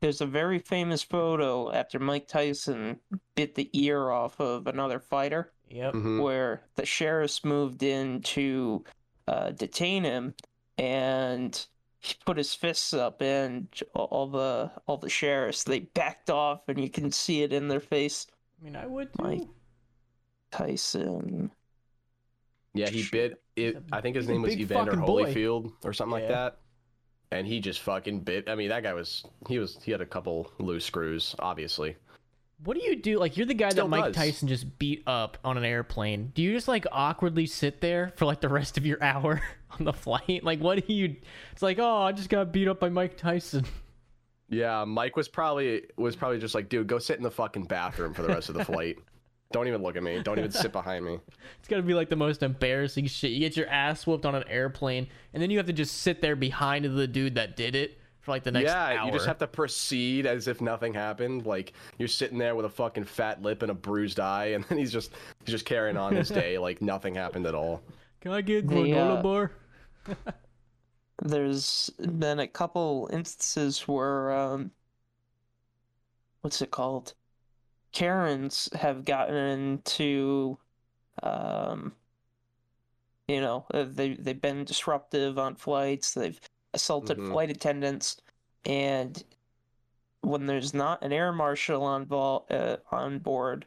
There's 0.00 0.20
a 0.22 0.26
very 0.26 0.58
famous 0.60 1.02
photo 1.02 1.70
after 1.72 1.98
Mike 1.98 2.26
Tyson 2.28 3.00
bit 3.34 3.54
the 3.54 3.68
ear 3.74 4.10
off 4.10 4.40
of 4.40 4.66
another 4.66 4.98
fighter, 4.98 5.52
Yep. 5.68 5.92
Mhm. 5.94 6.22
where 6.22 6.62
the 6.76 6.86
sheriffs 6.86 7.44
moved 7.44 7.82
in 7.82 8.22
to 8.22 8.84
uh, 9.28 9.50
detain 9.50 10.04
him, 10.04 10.34
and 10.78 11.66
he 12.00 12.14
put 12.24 12.36
his 12.36 12.54
fists 12.54 12.94
up, 12.94 13.20
and 13.22 13.68
all 13.94 14.26
the 14.26 14.70
all 14.86 14.96
the 14.96 15.10
sheriffs 15.10 15.64
they 15.64 15.80
backed 15.80 16.30
off, 16.30 16.62
and 16.68 16.80
you 16.80 16.88
can 16.90 17.12
see 17.12 17.42
it 17.42 17.52
in 17.52 17.68
their 17.68 17.80
face. 17.80 18.26
I 18.60 18.64
mean, 18.64 18.76
I 18.76 18.86
would 18.86 19.12
too. 19.14 19.22
Mike. 19.22 19.48
Tyson. 20.50 21.50
Yeah, 22.74 22.88
he 22.88 23.06
bit 23.10 23.42
it. 23.56 23.76
a- 23.76 23.82
I 23.96 24.00
think 24.00 24.16
his 24.16 24.24
he's 24.24 24.30
name 24.30 24.42
was 24.42 24.56
Evander 24.56 24.92
fucking 24.92 25.06
boy. 25.06 25.32
Holyfield 25.32 25.72
or 25.84 25.92
something 25.92 26.12
like 26.12 26.28
that. 26.28 26.58
And 27.32 27.46
he 27.46 27.60
just 27.60 27.80
fucking 27.80 28.20
bit. 28.20 28.48
I 28.48 28.56
mean, 28.56 28.70
that 28.70 28.82
guy 28.82 28.92
was 28.92 29.24
he 29.48 29.58
was 29.58 29.78
he 29.82 29.92
had 29.92 30.00
a 30.00 30.06
couple 30.06 30.50
loose 30.58 30.84
screws, 30.84 31.36
obviously. 31.38 31.96
What 32.64 32.76
do 32.76 32.84
you 32.84 32.96
do? 32.96 33.18
Like, 33.18 33.36
you're 33.36 33.46
the 33.46 33.54
guy 33.54 33.70
Still 33.70 33.86
that 33.86 33.90
Mike 33.90 34.04
does. 34.06 34.16
Tyson 34.16 34.48
just 34.48 34.78
beat 34.78 35.02
up 35.06 35.38
on 35.44 35.56
an 35.56 35.64
airplane. 35.64 36.32
Do 36.34 36.42
you 36.42 36.52
just 36.52 36.68
like 36.68 36.86
awkwardly 36.92 37.46
sit 37.46 37.80
there 37.80 38.12
for 38.16 38.26
like 38.26 38.40
the 38.40 38.48
rest 38.48 38.76
of 38.76 38.84
your 38.84 39.02
hour 39.02 39.40
on 39.78 39.84
the 39.84 39.92
flight? 39.92 40.44
Like, 40.44 40.60
what 40.60 40.86
do 40.86 40.92
you? 40.92 41.16
It's 41.52 41.62
like, 41.62 41.78
oh, 41.78 42.02
I 42.02 42.12
just 42.12 42.28
got 42.28 42.52
beat 42.52 42.68
up 42.68 42.80
by 42.80 42.88
Mike 42.88 43.16
Tyson. 43.16 43.64
Yeah, 44.52 44.84
Mike 44.84 45.16
was 45.16 45.28
probably 45.28 45.82
was 45.96 46.16
probably 46.16 46.40
just 46.40 46.56
like, 46.56 46.68
dude, 46.68 46.88
go 46.88 46.98
sit 46.98 47.16
in 47.16 47.22
the 47.22 47.30
fucking 47.30 47.66
bathroom 47.66 48.12
for 48.12 48.22
the 48.22 48.28
rest 48.28 48.48
of 48.48 48.56
the 48.56 48.64
flight. 48.64 48.98
Don't 49.52 49.68
even 49.68 49.80
look 49.80 49.96
at 49.96 50.02
me. 50.02 50.20
Don't 50.24 50.40
even 50.40 50.50
sit 50.50 50.72
behind 50.72 51.04
me. 51.04 51.20
It's 51.60 51.68
gotta 51.68 51.82
be 51.82 51.94
like 51.94 52.08
the 52.08 52.16
most 52.16 52.42
embarrassing 52.42 53.06
shit. 53.06 53.30
You 53.30 53.38
get 53.38 53.56
your 53.56 53.68
ass 53.68 54.08
whooped 54.08 54.26
on 54.26 54.34
an 54.34 54.42
airplane, 54.48 55.06
and 55.32 55.40
then 55.40 55.50
you 55.50 55.58
have 55.58 55.66
to 55.66 55.72
just 55.72 55.98
sit 55.98 56.20
there 56.20 56.34
behind 56.34 56.84
the 56.84 57.06
dude 57.06 57.36
that 57.36 57.56
did 57.56 57.76
it 57.76 57.99
for 58.30 58.36
like 58.36 58.44
the 58.44 58.52
next 58.52 58.70
yeah, 58.70 59.00
hour. 59.00 59.06
you 59.06 59.12
just 59.12 59.26
have 59.26 59.38
to 59.38 59.46
proceed 59.46 60.26
as 60.26 60.48
if 60.48 60.60
nothing 60.60 60.94
happened. 60.94 61.46
Like 61.46 61.72
you're 61.98 62.08
sitting 62.08 62.38
there 62.38 62.54
with 62.54 62.64
a 62.64 62.70
fucking 62.70 63.04
fat 63.04 63.42
lip 63.42 63.62
and 63.62 63.70
a 63.70 63.74
bruised 63.74 64.20
eye, 64.20 64.46
and 64.46 64.64
then 64.68 64.78
he's 64.78 64.92
just 64.92 65.12
he's 65.44 65.52
just 65.52 65.66
carrying 65.66 65.96
on 65.96 66.14
his 66.14 66.28
day 66.28 66.58
like 66.58 66.80
nothing 66.80 67.14
happened 67.14 67.46
at 67.46 67.54
all. 67.54 67.82
Can 68.20 68.32
I 68.32 68.40
get 68.40 68.68
The, 68.68 68.74
granola 68.74 69.18
uh, 69.18 69.22
bar? 69.22 69.52
There's 71.22 71.90
been 71.98 72.40
a 72.40 72.46
couple 72.46 73.10
instances 73.12 73.86
where 73.88 74.32
um 74.32 74.70
what's 76.42 76.62
it 76.62 76.70
called? 76.70 77.14
Karens 77.92 78.68
have 78.74 79.04
gotten 79.04 79.34
into 79.34 80.56
um 81.22 81.92
you 83.28 83.40
know, 83.40 83.64
uh, 83.72 83.84
they 83.88 84.14
they've 84.14 84.40
been 84.40 84.64
disruptive 84.64 85.38
on 85.38 85.54
flights, 85.54 86.14
they've 86.14 86.40
assaulted 86.74 87.18
Mhm. 87.18 87.30
flight 87.30 87.50
attendants 87.50 88.20
and 88.64 89.24
when 90.22 90.46
there's 90.46 90.74
not 90.74 91.02
an 91.02 91.12
air 91.12 91.32
marshal 91.32 91.82
on 91.82 92.04
vol- 92.04 92.46
uh, 92.50 92.76
on 92.92 93.18
board, 93.20 93.64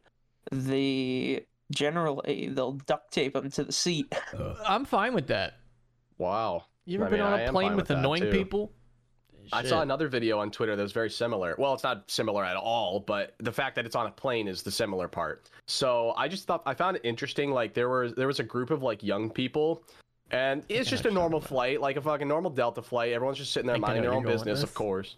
the 0.52 1.44
generally 1.72 2.50
they'll 2.54 2.74
duct 2.74 3.12
tape 3.12 3.34
them 3.34 3.50
to 3.50 3.64
the 3.64 3.72
seat. 3.72 4.14
I'm 4.66 4.86
fine 4.86 5.14
with 5.14 5.28
that. 5.28 5.56
Wow. 6.20 6.66
You 6.86 6.98
ever 7.00 7.08
I 7.08 7.10
been 7.10 7.20
mean, 7.22 7.28
on 7.28 7.40
a 7.40 7.52
plane 7.52 7.76
with 7.76 7.90
with 7.90 7.98
annoying 7.98 8.24
too. 8.24 8.32
people? 8.32 8.72
I 9.52 9.64
saw 9.64 9.82
another 9.82 10.08
video 10.08 10.40
on 10.40 10.52
Twitter 10.52 10.76
that 10.76 10.82
was 10.82 10.94
very 10.94 11.10
similar. 11.10 11.56
Well, 11.58 11.74
it's 11.74 11.84
not 11.84 12.10
similar 12.10 12.46
at 12.46 12.56
all, 12.56 13.02
but 13.02 13.36
the 13.40 13.52
fact 13.52 13.76
that 13.76 13.86
it's 13.86 13.96
on 13.96 14.08
a 14.08 14.12
plane 14.12 14.48
is 14.48 14.64
the 14.64 14.72
similar 14.72 15.08
part. 15.10 15.50
So 15.68 16.14
I 16.16 16.28
just 16.30 16.48
thought 16.48 16.64
I 16.66 16.74
found 16.74 16.96
it 16.98 17.02
interesting. 17.04 17.52
Like 17.52 17.74
there 17.74 17.90
was 17.90 18.14
there 18.14 18.28
was 18.28 18.40
a 18.40 18.44
group 18.44 18.70
of 18.70 18.84
like 18.84 19.04
young 19.04 19.30
people, 19.30 19.84
and 20.34 20.64
it's 20.68 20.90
just 20.90 21.06
a 21.06 21.12
normal 21.12 21.40
flight, 21.40 21.80
like 21.80 21.96
a 21.96 22.02
fucking 22.02 22.28
normal 22.28 22.50
Delta 22.50 22.82
flight. 22.82 23.14
Everyone's 23.14 23.38
just 23.38 23.54
sitting 23.54 23.68
there 23.68 23.78
minding 23.78 24.02
their 24.02 24.12
own 24.12 24.24
you're 24.24 24.32
going 24.32 24.40
with 24.40 24.46
business, 24.46 24.64
of 24.64 24.74
course. 24.74 25.16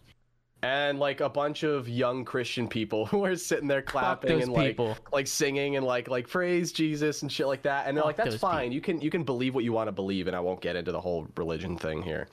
and 0.62 1.00
like 1.00 1.22
a 1.22 1.30
bunch 1.30 1.64
of 1.64 1.88
young 1.88 2.26
Christian 2.26 2.68
people 2.68 3.06
who 3.12 3.24
are 3.24 3.36
sitting 3.38 3.68
there 3.68 3.82
clapping 3.82 4.42
and 4.42 4.52
like 4.52 4.72
people. 4.72 4.98
like 5.14 5.28
singing 5.28 5.78
and 5.78 5.86
like 5.86 6.10
like 6.10 6.28
praise 6.28 6.74
Jesus 6.74 7.22
and 7.22 7.32
shit 7.32 7.48
like 7.48 7.62
that. 7.62 7.88
And 7.88 7.96
they're 7.96 8.04
like, 8.04 8.18
that's 8.18 8.36
fine. 8.36 8.74
You 8.74 8.82
can 8.82 9.00
you 9.00 9.10
can 9.10 9.24
believe 9.24 9.56
what 9.56 9.64
you 9.64 9.72
want 9.72 9.88
to 9.88 9.94
believe, 9.94 10.28
and 10.28 10.36
I 10.36 10.42
won't 10.42 10.60
get 10.62 10.76
into 10.76 10.92
the 10.92 11.02
whole 11.02 11.28
religion 11.38 11.78
thing 11.78 12.04
here. 12.04 12.28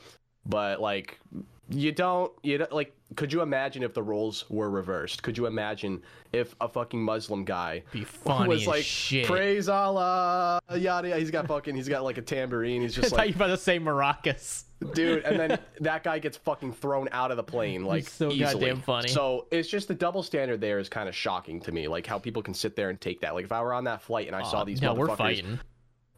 But 0.45 0.81
like, 0.81 1.21
you 1.69 1.93
don't 1.93 2.33
you 2.43 2.59
don't, 2.59 2.73
like. 2.73 2.95
Could 3.15 3.31
you 3.31 3.43
imagine 3.43 3.83
if 3.83 3.93
the 3.93 4.03
roles 4.03 4.49
were 4.49 4.71
reversed? 4.71 5.23
Could 5.23 5.37
you 5.37 5.45
imagine 5.47 6.03
if 6.33 6.55
a 6.63 6.69
fucking 6.69 7.03
Muslim 7.03 7.45
guy 7.45 7.83
Be 7.93 8.05
funny 8.05 8.49
was 8.49 8.67
like 8.67 8.85
shit. 8.85 9.27
praise 9.27 9.69
Allah, 9.69 10.61
yada 10.71 10.81
yada. 11.09 11.19
He's 11.19 11.31
got 11.31 11.47
fucking 11.47 11.75
he's 11.77 11.89
got 11.89 12.05
like 12.05 12.17
a 12.17 12.23
tambourine. 12.23 12.81
He's 12.81 12.95
just 12.95 13.11
you 13.13 13.17
like 13.19 13.29
were 13.31 13.37
about 13.37 13.47
to 13.49 13.57
say 13.59 13.79
maracas. 13.79 14.65
dude 14.95 15.25
and 15.25 15.39
then 15.39 15.59
that 15.81 16.03
guy 16.03 16.19
gets 16.19 16.37
fucking 16.37 16.73
thrown 16.73 17.09
out 17.13 17.31
of 17.31 17.37
the 17.37 17.43
plane 17.43 17.85
like 17.85 18.09
so 18.09 18.31
easily. 18.33 18.53
goddamn 18.53 18.81
funny. 18.81 19.09
so 19.09 19.47
it's 19.53 19.69
just 19.69 19.87
the 19.87 19.95
double 19.95 20.23
standard 20.25 20.61
there 20.61 20.79
is 20.81 20.89
kind 20.89 21.09
of 21.09 21.15
shocking 21.15 21.61
to 21.61 21.71
me 21.71 21.87
like 21.87 22.05
how 22.05 22.19
people 22.19 22.43
can 22.43 22.53
sit 22.53 22.75
there 22.75 22.91
and 22.91 23.01
take 23.01 23.21
that 23.21 23.33
like 23.33 23.45
if 23.45 23.53
i 23.53 23.63
were 23.63 23.73
on 23.73 23.85
that 23.85 24.03
flight 24.03 24.27
and 24.27 24.35
i 24.35 24.43
saw 24.43 24.65
these 24.65 24.83
no, 24.83 24.93
we're 24.93 25.07
motherfuckers 25.07 25.17
fighting. 25.19 25.61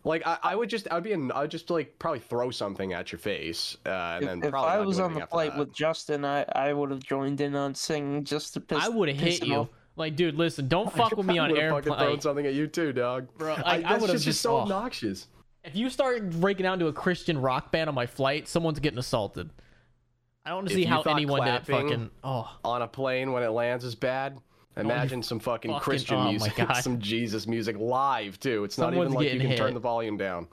Like 0.04 0.26
I, 0.26 0.38
I 0.42 0.54
would 0.54 0.68
just 0.68 0.86
i 0.90 0.94
would 0.94 1.04
be 1.04 1.12
in 1.12 1.32
i 1.32 1.40
would 1.42 1.50
just 1.50 1.70
like 1.70 1.98
probably 1.98 2.20
throw 2.20 2.50
something 2.50 2.92
at 2.92 3.10
your 3.10 3.18
face 3.18 3.76
uh, 3.86 3.88
and 3.88 4.22
If, 4.24 4.28
then 4.28 4.44
if 4.44 4.54
I 4.54 4.78
was 4.80 5.00
on 5.00 5.14
the 5.14 5.26
flight 5.26 5.52
that. 5.52 5.58
with 5.58 5.74
Justin, 5.74 6.24
I, 6.24 6.44
I 6.54 6.72
would 6.72 6.90
have 6.90 7.02
joined 7.02 7.40
in 7.40 7.54
on 7.56 7.74
singing 7.74 8.24
just 8.24 8.54
to 8.54 8.60
piss. 8.60 8.78
I 8.80 8.88
would 8.88 9.08
have 9.08 9.18
hit 9.18 9.44
you. 9.44 9.54
off. 9.54 9.68
Like, 9.96 10.16
dude, 10.16 10.36
listen, 10.36 10.68
don't 10.68 10.92
fuck 10.96 11.16
with 11.16 11.26
me 11.26 11.38
on 11.38 11.46
I 11.46 11.52
would've 11.52 11.70
fucking 11.70 11.92
airplane. 11.92 12.08
thrown 12.08 12.20
something 12.20 12.46
at 12.46 12.54
you 12.54 12.66
too 12.66 12.92
dog 12.92 13.28
Bro, 13.38 13.54
I, 13.54 13.56
like, 13.56 13.64
I 13.66 13.78
that's 13.80 14.00
would've 14.00 14.14
just, 14.16 14.24
just- 14.24 14.40
so 14.42 14.56
oh. 14.56 14.60
obnoxious 14.60 15.26
if 15.64 15.74
you 15.74 15.88
start 15.88 16.28
breaking 16.30 16.66
out 16.66 16.74
into 16.74 16.88
a 16.88 16.92
Christian 16.92 17.38
rock 17.40 17.72
band 17.72 17.88
on 17.88 17.94
my 17.94 18.06
flight, 18.06 18.46
someone's 18.46 18.78
getting 18.80 18.98
assaulted. 18.98 19.48
I 20.44 20.50
don't 20.50 20.66
If 20.66 20.74
see 20.74 20.84
how 20.84 21.00
anyone 21.02 21.46
did 21.46 21.66
fucking. 21.66 22.10
Oh, 22.22 22.54
on 22.62 22.82
a 22.82 22.86
plane 22.86 23.32
when 23.32 23.42
it 23.42 23.48
lands 23.48 23.82
is 23.82 23.94
bad 23.94 24.36
imagine 24.76 25.22
some 25.22 25.38
fucking, 25.38 25.70
fucking- 25.70 25.82
christian 25.82 26.16
oh 26.16 26.30
music 26.30 26.54
some 26.80 26.98
jesus 26.98 27.46
music 27.46 27.76
live 27.78 28.38
too 28.40 28.64
it's 28.64 28.78
not 28.78 28.86
Someone's 28.86 29.12
even 29.12 29.24
like 29.24 29.32
you 29.32 29.40
can 29.40 29.56
turn 29.56 29.74
the 29.74 29.80
volume 29.80 30.16
down 30.16 30.48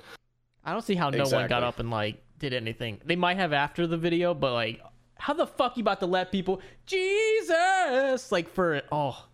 I 0.63 0.73
don't 0.73 0.83
see 0.83 0.95
how 0.95 1.09
no 1.09 1.23
one 1.25 1.47
got 1.47 1.63
up 1.63 1.79
and 1.79 1.89
like 1.89 2.21
did 2.39 2.53
anything. 2.53 2.99
They 3.05 3.15
might 3.15 3.37
have 3.37 3.53
after 3.53 3.87
the 3.87 3.97
video, 3.97 4.33
but 4.33 4.53
like, 4.53 4.81
how 5.15 5.33
the 5.33 5.47
fuck 5.47 5.77
you 5.77 5.81
about 5.81 5.99
to 6.01 6.05
let 6.05 6.31
people 6.31 6.61
Jesus 6.85 8.31
like 8.31 8.49
for 8.49 8.81
oh, 8.91 9.25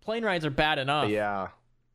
plane 0.00 0.24
rides 0.24 0.44
are 0.44 0.50
bad 0.50 0.78
enough. 0.78 1.08
Yeah. 1.08 1.48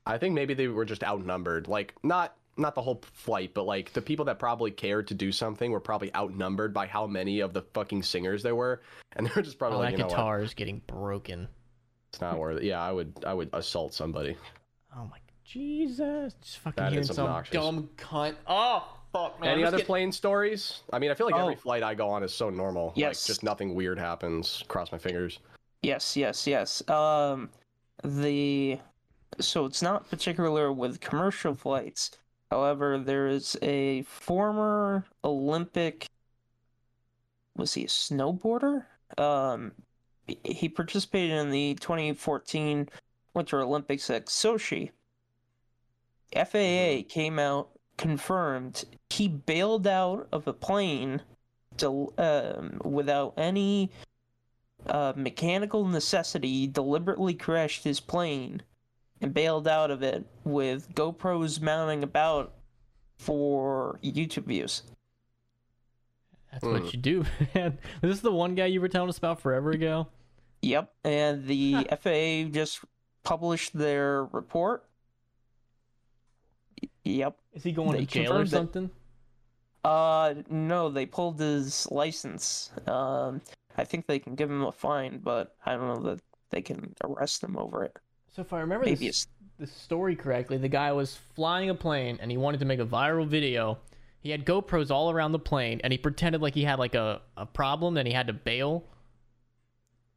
I 0.06 0.18
think 0.18 0.34
maybe 0.34 0.54
they 0.54 0.68
were 0.68 0.86
just 0.86 1.04
outnumbered. 1.04 1.68
Like 1.68 1.94
not 2.04 2.36
not 2.58 2.76
the 2.76 2.82
whole 2.82 3.02
flight, 3.14 3.54
but 3.54 3.64
like 3.64 3.94
the 3.94 4.02
people 4.02 4.26
that 4.26 4.40
probably 4.40 4.72
cared 4.72 5.08
to 5.08 5.14
do 5.14 5.32
something 5.32 5.72
were 5.72 5.80
probably 5.80 6.14
outnumbered 6.16 6.74
by 6.74 6.88
how 6.88 7.08
many 7.08 7.40
of 7.40 7.54
the 7.54 7.62
fucking 7.74 8.04
singers 8.04 8.44
there 8.44 8.56
were, 8.56 8.82
and 9.14 9.26
they 9.28 9.32
were 9.36 9.42
just 9.42 9.60
probably 9.60 9.78
Oh, 9.78 9.82
like, 9.82 9.92
that 9.92 9.98
you 9.98 9.98
know 10.00 10.06
what? 10.06 10.12
guitar 10.12 10.42
is 10.42 10.54
getting 10.54 10.82
broken. 10.88 11.48
It's 12.12 12.22
not 12.22 12.38
worth 12.38 12.58
it. 12.58 12.64
Yeah, 12.64 12.82
I 12.82 12.92
would 12.92 13.14
I 13.26 13.34
would 13.34 13.50
assault 13.54 13.94
somebody. 13.94 14.36
Oh 14.96 15.06
my 15.06 15.18
Jesus! 15.46 16.34
Just 16.42 16.60
fucking 16.60 16.84
That 16.84 16.92
hearing 16.92 17.02
is 17.10 17.16
some 17.16 17.26
obnoxious. 17.26 17.54
dumb 17.54 17.90
cunt. 17.98 18.36
Oh 18.48 18.88
fuck, 19.12 19.40
man! 19.40 19.50
Any 19.50 19.54
I'm 19.54 19.60
just 19.62 19.68
other 19.70 19.78
getting- 19.78 19.86
plane 19.88 20.12
stories? 20.12 20.82
I 20.94 21.00
mean, 21.00 21.10
I 21.12 21.14
feel 21.16 21.28
like 21.28 21.36
every 21.40 21.56
Oh. 21.56 21.58
flight 21.58 21.82
I 21.84 21.96
go 21.96 22.10
on 22.10 22.24
is 22.24 22.34
so 22.34 22.50
normal. 22.50 22.94
Yes. 22.96 23.24
Like 23.24 23.28
just 23.28 23.44
nothing 23.44 23.74
weird 23.76 23.98
happens. 24.00 24.64
Cross 24.68 24.92
my 24.92 24.98
fingers. 24.98 25.40
Yes, 25.82 26.16
yes, 26.18 26.46
yes. 26.46 26.88
Um, 26.90 27.50
the 28.04 28.80
so 29.40 29.66
it's 29.66 29.82
not 29.82 30.10
particular 30.10 30.72
with 30.74 31.00
commercial 31.00 31.54
flights. 31.56 32.12
However, 32.52 32.98
there 32.98 33.28
is 33.28 33.56
a 33.62 34.02
former 34.04 35.06
Olympic. 35.24 36.08
Was 37.56 37.74
he 37.74 37.84
a 37.84 37.88
snowboarder? 37.88 38.86
Um, 39.18 39.74
he- 40.44 40.54
he 40.54 40.70
participated 40.70 41.32
in 41.38 41.52
the 41.52 41.76
2014 41.76 42.90
Winter 43.34 43.62
Olympics 43.62 44.10
at 44.10 44.28
Sochi. 44.28 44.92
FAA 46.34 47.04
came 47.08 47.40
out, 47.40 47.70
confirmed 47.98 48.86
he 49.10 49.28
bailed 49.28 49.88
out 49.88 50.28
of 50.32 50.48
a 50.48 50.54
plane, 50.54 51.22
del- 51.78 52.14
um, 52.18 52.80
without 52.84 53.34
any 53.38 53.92
uh, 54.86 55.12
mechanical 55.16 55.86
necessity 55.86 56.66
deliberately 56.66 57.34
crashed 57.34 57.84
his 57.84 58.00
plane 58.00 58.62
and 59.22 59.34
bailed 59.34 59.68
out 59.68 59.92
of 59.92 60.02
it 60.02 60.26
with 60.46 60.94
GoPros 60.96 61.60
mounting 61.62 62.02
about 62.04 62.54
for 63.18 64.00
YouTube 64.02 64.46
views. 64.46 64.84
That's 66.52 66.64
Hmm. 66.64 66.72
what 66.74 66.94
you 66.94 67.00
do, 67.00 67.26
man. 67.56 67.78
This 68.02 68.12
is 68.12 68.22
the 68.22 68.32
one 68.32 68.56
guy 68.56 68.68
you 68.68 68.80
were 68.80 68.88
telling 68.88 69.10
us 69.10 69.18
about 69.18 69.42
forever 69.42 69.72
ago? 69.72 70.08
Yep, 70.62 70.92
and 71.04 71.46
the 71.48 71.88
FAA 72.02 72.52
just 72.52 72.80
published 73.24 73.78
their 73.78 74.26
report. 74.26 74.86
Yep. 77.04 77.38
Is 77.54 77.64
he 77.64 77.72
going 77.72 77.94
They 77.94 78.00
to 78.00 78.06
jail 78.06 78.34
or 78.34 78.44
confirmed 78.44 78.48
it. 78.48 78.52
something? 78.52 78.90
Uh, 79.84 80.34
no, 80.50 80.90
they 80.90 81.06
pulled 81.06 81.40
his 81.40 81.90
license. 81.90 82.72
Um, 82.88 83.42
I 83.78 83.86
think 83.86 84.08
they 84.08 84.20
can 84.20 84.36
give 84.36 84.50
him 84.52 84.64
a 84.64 84.72
fine, 84.72 85.20
but 85.20 85.56
I 85.66 85.76
don't 85.76 85.88
know 85.88 86.10
that 86.12 86.22
they 86.50 86.62
can 86.62 86.94
arrest 87.04 87.44
him 87.44 87.58
over 87.58 87.84
it. 87.86 87.96
So 88.36 88.42
if 88.42 88.52
I 88.54 88.60
remember 88.60 88.86
Maybe 88.86 89.08
this, 89.08 89.24
it's 89.24 89.28
the 89.58 89.68
story 89.68 90.16
correctly, 90.16 90.58
the 90.58 90.68
guy 90.70 90.92
was 90.92 91.18
flying 91.36 91.70
a 91.70 91.76
plane 91.76 92.20
and 92.22 92.30
he 92.30 92.38
wanted 92.38 92.60
to 92.60 92.66
make 92.66 92.80
a 92.80 92.86
viral 92.86 93.28
video. 93.28 93.80
He 94.22 94.32
had 94.32 94.46
GoPros 94.46 94.92
all 94.92 95.12
around 95.12 95.32
the 95.32 95.40
plane 95.40 95.80
and 95.84 95.94
he 95.94 95.98
pretended 95.98 96.42
like 96.42 96.54
he 96.54 96.64
had 96.64 96.78
like 96.78 96.96
a, 96.96 97.22
a 97.38 97.46
problem 97.46 97.98
and 97.98 98.08
he 98.08 98.14
had 98.14 98.28
to 98.28 98.34
bail. 98.34 98.84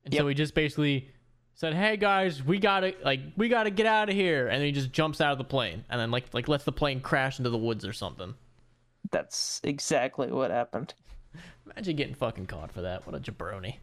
And 0.04 0.14
so 0.14 0.26
he 0.28 0.34
just 0.34 0.54
basically 0.54 1.08
said, 1.54 1.74
"Hey 1.74 1.96
guys, 1.96 2.42
we 2.42 2.58
gotta 2.58 2.94
like 3.04 3.20
we 3.36 3.48
gotta 3.48 3.70
get 3.70 3.86
out 3.86 4.08
of 4.08 4.14
here," 4.14 4.48
and 4.48 4.58
then 4.60 4.66
he 4.66 4.72
just 4.72 4.92
jumps 4.92 5.20
out 5.20 5.32
of 5.32 5.38
the 5.38 5.44
plane 5.44 5.84
and 5.90 6.00
then 6.00 6.10
like 6.10 6.32
like 6.34 6.48
lets 6.48 6.64
the 6.64 6.72
plane 6.72 7.00
crash 7.00 7.38
into 7.38 7.50
the 7.50 7.58
woods 7.58 7.84
or 7.86 7.92
something. 7.92 8.34
that's 9.10 9.60
exactly 9.64 10.30
what 10.32 10.50
happened. 10.50 10.94
Imagine 11.66 11.96
getting 11.96 12.14
fucking 12.14 12.46
caught 12.46 12.72
for 12.72 12.82
that. 12.82 13.06
What 13.06 13.14
a 13.14 13.20
jabroni! 13.20 13.76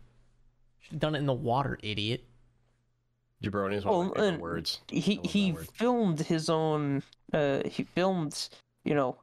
Should 0.81 0.91
have 0.93 0.99
done 0.99 1.15
it 1.15 1.19
in 1.19 1.25
the 1.25 1.33
water, 1.33 1.79
idiot. 1.81 2.25
Jabroni 3.43 3.75
is 3.75 3.85
one 3.85 3.93
of 3.93 3.99
my 3.99 4.05
Well, 4.05 4.13
favorite 4.15 4.27
and 4.27 4.41
words. 4.41 4.81
he 4.89 5.19
he 5.23 5.53
word. 5.53 5.67
filmed 5.73 6.19
his 6.19 6.49
own 6.49 7.01
uh 7.31 7.61
he 7.65 7.83
filmed 7.83 8.49
you 8.83 8.93
know 8.93 9.17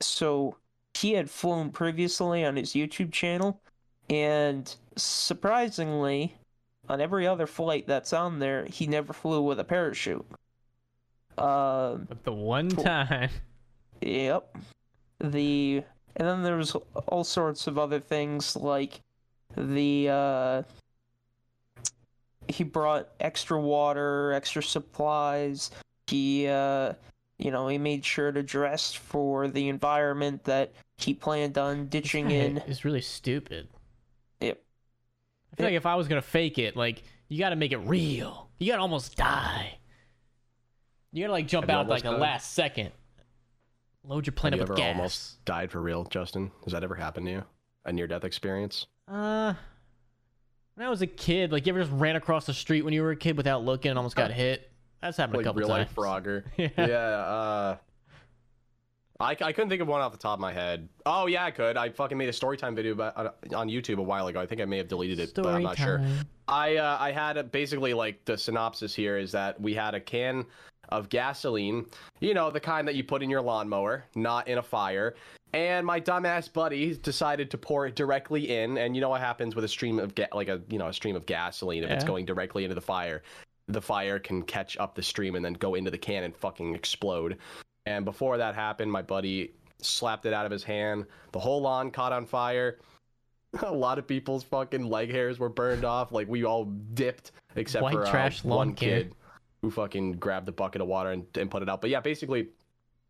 so 0.00 0.56
he 0.94 1.12
had 1.12 1.30
flown 1.30 1.70
previously 1.70 2.44
on 2.44 2.56
his 2.56 2.72
YouTube 2.72 3.12
channel 3.12 3.60
and 4.10 4.74
surprisingly 4.96 6.34
on 6.88 7.00
every 7.00 7.26
other 7.26 7.46
flight 7.46 7.86
that's 7.86 8.12
on 8.12 8.38
there 8.38 8.64
he 8.66 8.86
never 8.86 9.12
flew 9.12 9.42
with 9.42 9.60
a 9.60 9.64
parachute 9.64 10.24
um 11.38 12.06
But 12.08 12.24
the 12.24 12.32
one 12.32 12.70
time, 12.70 13.30
Yep. 14.00 14.56
The 15.20 15.82
and 16.16 16.28
then 16.28 16.42
there 16.42 16.56
was 16.56 16.74
all 17.06 17.24
sorts 17.24 17.66
of 17.66 17.78
other 17.78 18.00
things 18.00 18.56
like 18.56 19.00
the 19.56 20.08
uh 20.10 20.62
he 22.48 22.62
brought 22.62 23.08
extra 23.18 23.60
water, 23.60 24.32
extra 24.32 24.62
supplies. 24.62 25.70
He 26.06 26.46
uh 26.46 26.94
you 27.38 27.50
know, 27.50 27.68
he 27.68 27.76
made 27.76 28.02
sure 28.02 28.32
to 28.32 28.42
dress 28.42 28.94
for 28.94 29.46
the 29.48 29.68
environment 29.68 30.44
that 30.44 30.72
he 30.96 31.12
planned 31.12 31.58
on 31.58 31.88
ditching 31.88 32.30
in. 32.30 32.62
It's 32.66 32.84
really 32.84 33.02
stupid. 33.02 33.68
I 35.56 35.62
feel 35.62 35.66
like 35.68 35.76
if 35.76 35.86
I 35.86 35.94
was 35.94 36.06
gonna 36.08 36.22
fake 36.22 36.58
it, 36.58 36.76
like 36.76 37.02
you 37.28 37.38
got 37.38 37.48
to 37.50 37.56
make 37.56 37.72
it 37.72 37.78
real. 37.78 38.48
You 38.58 38.68
got 38.70 38.76
to 38.76 38.82
almost 38.82 39.16
die. 39.16 39.78
You 41.12 41.24
got 41.24 41.28
to 41.28 41.32
like 41.32 41.48
jump 41.48 41.68
out 41.68 41.88
like 41.88 42.04
almost 42.04 42.18
the 42.18 42.20
last 42.22 42.52
second. 42.52 42.92
Load 44.04 44.26
your 44.26 44.32
plane 44.32 44.52
Have 44.52 44.60
you 44.60 44.64
up 44.64 44.68
with 44.70 44.78
ever 44.78 44.86
gas. 44.86 44.96
almost 44.96 45.44
died 45.44 45.70
for 45.72 45.80
real, 45.80 46.04
Justin? 46.04 46.52
Has 46.64 46.72
that 46.72 46.84
ever 46.84 46.94
happened 46.94 47.26
to 47.26 47.32
you? 47.32 47.44
A 47.84 47.92
near 47.92 48.06
death 48.06 48.24
experience? 48.24 48.86
Uh, 49.08 49.54
when 50.74 50.86
I 50.86 50.90
was 50.90 51.02
a 51.02 51.06
kid, 51.06 51.50
like 51.52 51.66
you 51.66 51.72
ever 51.72 51.80
just 51.80 51.92
ran 51.92 52.14
across 52.16 52.46
the 52.46 52.54
street 52.54 52.82
when 52.82 52.94
you 52.94 53.02
were 53.02 53.10
a 53.10 53.16
kid 53.16 53.36
without 53.36 53.64
looking 53.64 53.88
and 53.90 53.98
almost 53.98 54.14
got 54.14 54.30
hit? 54.30 54.70
That's 55.02 55.16
happened 55.16 55.34
a 55.34 55.38
Like 55.38 55.44
couple 55.46 55.60
real 55.60 55.68
times. 55.68 55.88
life 55.88 55.94
Frogger. 55.96 56.44
Yeah. 56.56 56.68
yeah, 56.76 56.86
uh 56.94 57.76
I, 59.18 59.30
I 59.30 59.52
couldn't 59.52 59.70
think 59.70 59.80
of 59.80 59.88
one 59.88 60.00
off 60.00 60.12
the 60.12 60.18
top 60.18 60.34
of 60.34 60.40
my 60.40 60.52
head. 60.52 60.88
Oh 61.06 61.26
yeah, 61.26 61.44
I 61.44 61.50
could. 61.50 61.76
I 61.76 61.88
fucking 61.88 62.18
made 62.18 62.28
a 62.28 62.32
story 62.32 62.56
time 62.56 62.74
video 62.74 62.92
about, 62.92 63.16
on, 63.16 63.54
on 63.54 63.68
YouTube 63.68 63.98
a 63.98 64.02
while 64.02 64.26
ago. 64.26 64.40
I 64.40 64.46
think 64.46 64.60
I 64.60 64.64
may 64.64 64.78
have 64.78 64.88
deleted 64.88 65.18
it, 65.18 65.34
but 65.34 65.46
I'm 65.46 65.52
Story 65.52 65.64
not 65.64 65.78
sure. 65.78 65.98
time. 65.98 66.28
I 66.48 66.76
uh, 66.76 66.96
I 67.00 67.12
had 67.12 67.36
a, 67.36 67.44
basically 67.44 67.94
like 67.94 68.24
the 68.24 68.36
synopsis 68.36 68.94
here 68.94 69.16
is 69.16 69.32
that 69.32 69.60
we 69.60 69.74
had 69.74 69.94
a 69.94 70.00
can 70.00 70.44
of 70.90 71.08
gasoline, 71.08 71.86
you 72.20 72.34
know, 72.34 72.50
the 72.50 72.60
kind 72.60 72.86
that 72.86 72.94
you 72.94 73.02
put 73.02 73.22
in 73.22 73.30
your 73.30 73.40
lawnmower, 73.40 74.04
not 74.14 74.46
in 74.48 74.58
a 74.58 74.62
fire. 74.62 75.16
And 75.52 75.86
my 75.86 76.00
dumbass 76.00 76.52
buddy 76.52 76.94
decided 76.96 77.50
to 77.50 77.58
pour 77.58 77.86
it 77.86 77.96
directly 77.96 78.50
in, 78.50 78.76
and 78.78 78.94
you 78.94 79.00
know 79.00 79.08
what 79.08 79.20
happens 79.20 79.54
with 79.54 79.64
a 79.64 79.68
stream 79.68 79.98
of 79.98 80.14
ga- 80.14 80.28
like 80.34 80.48
a 80.48 80.60
you 80.68 80.78
know 80.78 80.88
a 80.88 80.92
stream 80.92 81.16
of 81.16 81.24
gasoline 81.24 81.84
if 81.84 81.90
it's 81.90 82.04
going 82.04 82.26
directly 82.26 82.64
into 82.64 82.74
the 82.74 82.80
fire, 82.80 83.22
the 83.68 83.80
fire 83.80 84.18
can 84.18 84.42
catch 84.42 84.76
up 84.76 84.94
the 84.94 85.02
stream 85.02 85.34
and 85.34 85.44
then 85.44 85.54
go 85.54 85.74
into 85.74 85.90
the 85.90 85.98
can 85.98 86.24
and 86.24 86.36
fucking 86.36 86.74
explode. 86.74 87.38
And 87.86 88.04
before 88.04 88.36
that 88.38 88.54
happened, 88.54 88.90
my 88.90 89.02
buddy 89.02 89.52
slapped 89.80 90.26
it 90.26 90.32
out 90.32 90.44
of 90.44 90.52
his 90.52 90.64
hand. 90.64 91.06
The 91.32 91.38
whole 91.38 91.62
lawn 91.62 91.90
caught 91.90 92.12
on 92.12 92.26
fire. 92.26 92.78
a 93.62 93.72
lot 93.72 93.98
of 93.98 94.06
people's 94.06 94.44
fucking 94.44 94.88
leg 94.88 95.10
hairs 95.10 95.38
were 95.38 95.48
burned 95.48 95.84
off. 95.84 96.12
Like 96.12 96.28
we 96.28 96.44
all 96.44 96.64
dipped, 96.64 97.32
except 97.54 97.84
White 97.84 97.94
for 97.94 98.04
uh, 98.04 98.10
trash 98.10 98.44
lawn 98.44 98.56
one 98.58 98.74
care. 98.74 99.02
kid 99.02 99.14
who 99.62 99.70
fucking 99.70 100.12
grabbed 100.12 100.46
the 100.46 100.52
bucket 100.52 100.80
of 100.80 100.88
water 100.88 101.10
and, 101.10 101.24
and 101.36 101.50
put 101.50 101.62
it 101.62 101.68
out. 101.68 101.80
But 101.80 101.90
yeah, 101.90 102.00
basically, 102.00 102.48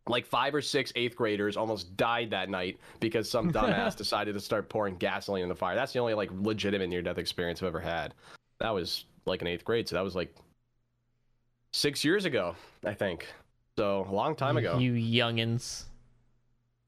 like 0.09 0.27
five 0.27 0.55
or 0.55 0.63
six 0.63 0.93
eighth 0.95 1.17
graders 1.17 1.57
almost 1.57 1.97
died 1.97 2.31
that 2.31 2.49
night 2.49 2.79
because 3.01 3.31
some 3.31 3.53
dumbass 3.53 3.97
decided 3.97 4.35
to 4.35 4.41
start 4.41 4.69
pouring 4.69 4.97
gasoline 4.97 5.43
in 5.43 5.49
the 5.49 5.57
fire. 5.57 5.75
That's 5.75 5.93
the 5.93 5.99
only 5.99 6.15
like 6.15 6.31
legitimate 6.33 6.89
near 6.89 7.03
death 7.03 7.19
experience 7.19 7.63
I've 7.63 7.69
ever 7.69 7.81
had. 7.81 8.15
That 8.61 8.71
was 8.71 9.05
like 9.25 9.41
in 9.41 9.49
eighth 9.49 9.65
grade, 9.65 9.89
so 9.89 9.97
that 9.97 10.05
was 10.05 10.15
like 10.15 10.35
six 11.73 12.05
years 12.05 12.25
ago, 12.25 12.55
I 12.85 12.95
think. 12.95 13.27
So 13.79 14.07
a 14.09 14.13
long 14.13 14.35
time 14.35 14.57
ago. 14.57 14.79
You 14.79 14.93
youngins. 14.93 15.85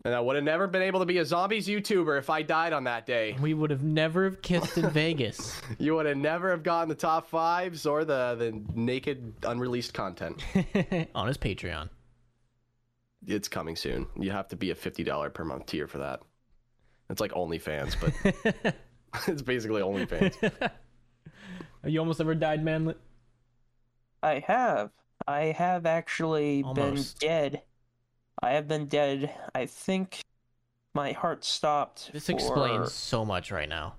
And 0.05 0.15
I 0.15 0.21
would 0.21 0.37
have 0.37 0.45
never 0.45 0.67
been 0.67 0.81
able 0.81 1.01
to 1.01 1.07
be 1.07 1.19
a 1.19 1.25
zombies 1.25 1.67
YouTuber 1.69 2.19
if 2.19 2.31
I 2.31 2.41
died 2.41 2.73
on 2.73 2.85
that 2.85 3.05
day. 3.05 3.37
We 3.41 3.53
would 3.53 3.71
have 3.71 3.83
never 3.83 4.25
have 4.25 4.41
kissed 4.41 4.79
in 4.79 4.89
Vegas. 4.93 5.61
You 5.79 5.97
would 5.97 6.07
have 6.07 6.17
never 6.17 6.51
have 6.51 6.63
gotten 6.63 6.89
the 6.89 6.95
top 6.95 7.29
fives 7.29 7.85
or 7.85 8.05
the 8.05 8.37
the 8.39 8.63
naked 8.75 9.35
unreleased 9.43 9.93
content. 9.93 10.43
on 11.15 11.27
his 11.27 11.37
Patreon. 11.37 11.91
It's 13.27 13.49
coming 13.49 13.77
soon. 13.77 14.07
You 14.17 14.31
have 14.31 14.49
to 14.49 14.57
be 14.57 14.71
a 14.71 14.75
fifty 14.75 15.05
dollar 15.05 15.29
per 15.29 15.45
month 15.45 15.67
tier 15.67 15.87
for 15.87 15.99
that. 15.99 16.21
It's 17.11 17.21
like 17.21 17.33
OnlyFans, 17.33 17.97
but 18.01 18.75
it's 19.27 19.43
basically 19.43 19.83
OnlyFans. 19.83 20.35
Have 20.41 21.93
you 21.93 21.99
almost 21.99 22.21
ever 22.21 22.35
died, 22.35 22.65
Manlet? 22.65 22.99
I 24.23 24.39
have. 24.47 24.91
I 25.29 25.53
have 25.53 25.85
actually 25.87 26.63
Almost. 26.63 27.21
been 27.21 27.29
dead. 27.29 27.63
I 28.43 28.53
have 28.53 28.67
been 28.67 28.87
dead. 28.87 29.33
I 29.55 29.67
think 29.67 30.21
my 30.95 31.13
heart 31.13 31.45
stopped. 31.45 32.11
This 32.13 32.27
for- 32.27 32.33
explains 32.33 32.93
so 32.93 33.25
much 33.25 33.51
right 33.51 33.69
now. 33.69 33.95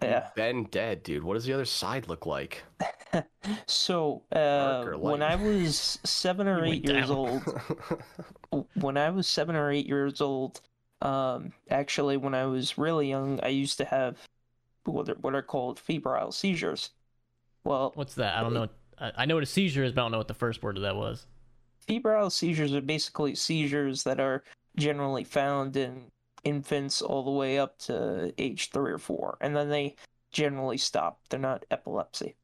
Yeah. 0.00 0.28
Ben 0.36 0.64
dead, 0.70 1.02
dude. 1.02 1.24
What 1.24 1.34
does 1.34 1.44
the 1.44 1.52
other 1.52 1.64
side 1.64 2.08
look 2.08 2.24
like? 2.26 2.62
So, 3.66 4.22
uh, 4.32 4.84
when? 4.98 5.22
I 5.22 5.34
was 5.34 5.98
seven 6.04 6.46
or 6.46 6.64
eight 6.66 6.84
years 6.84 7.08
down. 7.08 7.16
old, 7.16 8.66
when 8.74 8.96
I 8.98 9.08
was 9.10 9.26
seven 9.26 9.56
or 9.56 9.72
eight 9.72 9.86
years 9.86 10.20
old, 10.20 10.60
um, 11.00 11.52
actually, 11.70 12.18
when 12.18 12.34
I 12.34 12.44
was 12.44 12.76
really 12.76 13.08
young, 13.08 13.40
I 13.42 13.48
used 13.48 13.78
to 13.78 13.86
have 13.86 14.18
what 14.84 15.08
are, 15.08 15.14
what 15.14 15.34
are 15.34 15.42
called 15.42 15.80
febrile 15.80 16.30
seizures. 16.30 16.90
Well, 17.64 17.92
What's 17.94 18.14
that? 18.16 18.36
I 18.36 18.42
don't 18.42 18.52
know. 18.54 18.68
I 19.00 19.26
know 19.26 19.34
what 19.34 19.42
a 19.42 19.46
seizure 19.46 19.84
is, 19.84 19.92
but 19.92 20.00
I 20.00 20.04
don't 20.04 20.12
know 20.12 20.18
what 20.18 20.28
the 20.28 20.34
first 20.34 20.62
word 20.62 20.76
of 20.76 20.82
that 20.82 20.96
was. 20.96 21.26
febrile 21.86 22.30
seizures 22.30 22.74
are 22.74 22.80
basically 22.80 23.34
seizures 23.34 24.02
that 24.04 24.20
are 24.20 24.44
generally 24.76 25.24
found 25.24 25.76
in 25.76 26.10
infants 26.44 27.02
all 27.02 27.22
the 27.22 27.30
way 27.30 27.58
up 27.58 27.78
to 27.78 28.32
age 28.38 28.70
three 28.70 28.92
or 28.92 28.98
four, 28.98 29.38
and 29.40 29.54
then 29.56 29.68
they 29.68 29.96
generally 30.30 30.78
stop. 30.78 31.20
They're 31.28 31.40
not 31.40 31.64
epilepsy. 31.70 32.36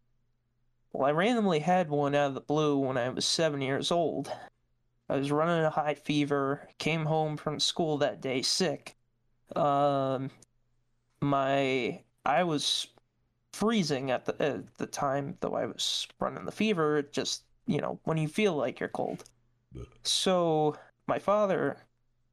Well, 0.93 1.09
I 1.09 1.13
randomly 1.13 1.59
had 1.59 1.89
one 1.91 2.15
out 2.15 2.29
of 2.29 2.35
the 2.35 2.41
blue 2.41 2.79
when 2.79 2.97
I 2.97 3.09
was 3.09 3.25
seven 3.25 3.61
years 3.61 3.91
old. 3.91 4.31
I 5.09 5.17
was 5.17 5.31
running 5.31 5.65
a 5.65 5.71
high 5.71 5.95
fever, 5.95 6.69
came 6.79 7.05
home 7.05 7.37
from 7.37 7.61
school 7.61 7.99
that 7.99 8.21
day 8.21 8.43
sick. 8.43 8.97
Um, 9.55 10.31
my 11.21 12.01
I 12.25 12.45
was 12.45 12.87
freezing 13.55 14.11
at 14.11 14.25
the 14.25 14.43
at 14.43 14.77
the 14.79 14.87
time, 14.87 15.37
though 15.41 15.55
I 15.55 15.67
was 15.67 16.07
running 16.19 16.45
the 16.45 16.53
fever. 16.53 17.03
Just 17.03 17.45
you 17.67 17.81
know 17.81 17.99
when 18.05 18.19
you 18.19 18.29
feel 18.29 18.55
like 18.55 18.81
you're 18.81 18.89
cold. 18.89 19.25
So 20.03 20.77
my 21.07 21.19
father 21.19 21.79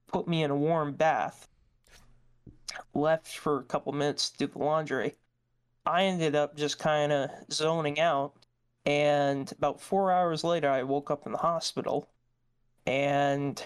put 0.07 0.27
me 0.27 0.43
in 0.43 0.51
a 0.51 0.55
warm 0.55 0.93
bath, 0.93 1.47
left 2.93 3.37
for 3.37 3.59
a 3.59 3.63
couple 3.63 3.93
minutes 3.93 4.29
to 4.31 4.37
do 4.39 4.47
the 4.47 4.59
laundry. 4.59 5.15
I 5.85 6.03
ended 6.03 6.35
up 6.35 6.55
just 6.55 6.77
kind 6.77 7.11
of 7.11 7.29
zoning 7.51 7.99
out, 7.99 8.33
and 8.85 9.51
about 9.53 9.81
four 9.81 10.11
hours 10.11 10.43
later, 10.43 10.69
I 10.69 10.83
woke 10.83 11.09
up 11.09 11.25
in 11.25 11.31
the 11.31 11.39
hospital, 11.39 12.09
and 12.85 13.63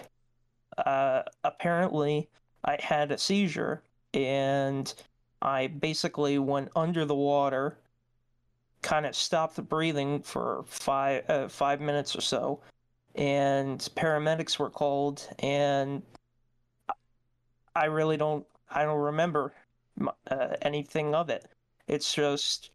uh, 0.78 1.22
apparently 1.44 2.28
I 2.64 2.78
had 2.80 3.12
a 3.12 3.18
seizure, 3.18 3.82
and 4.14 4.92
I 5.46 5.68
basically 5.68 6.40
went 6.40 6.70
under 6.74 7.04
the 7.04 7.14
water, 7.14 7.78
kind 8.82 9.06
of 9.06 9.14
stopped 9.14 9.62
breathing 9.68 10.20
for 10.20 10.64
five 10.66 11.22
uh, 11.30 11.48
five 11.48 11.80
minutes 11.80 12.16
or 12.16 12.20
so, 12.20 12.60
and 13.14 13.78
paramedics 13.94 14.58
were 14.58 14.70
called, 14.70 15.26
and 15.38 16.02
I 17.76 17.84
really 17.84 18.16
don't 18.16 18.44
I 18.68 18.82
don't 18.82 18.98
remember 18.98 19.54
uh, 20.28 20.56
anything 20.62 21.14
of 21.14 21.30
it. 21.30 21.46
It's 21.86 22.12
just 22.12 22.70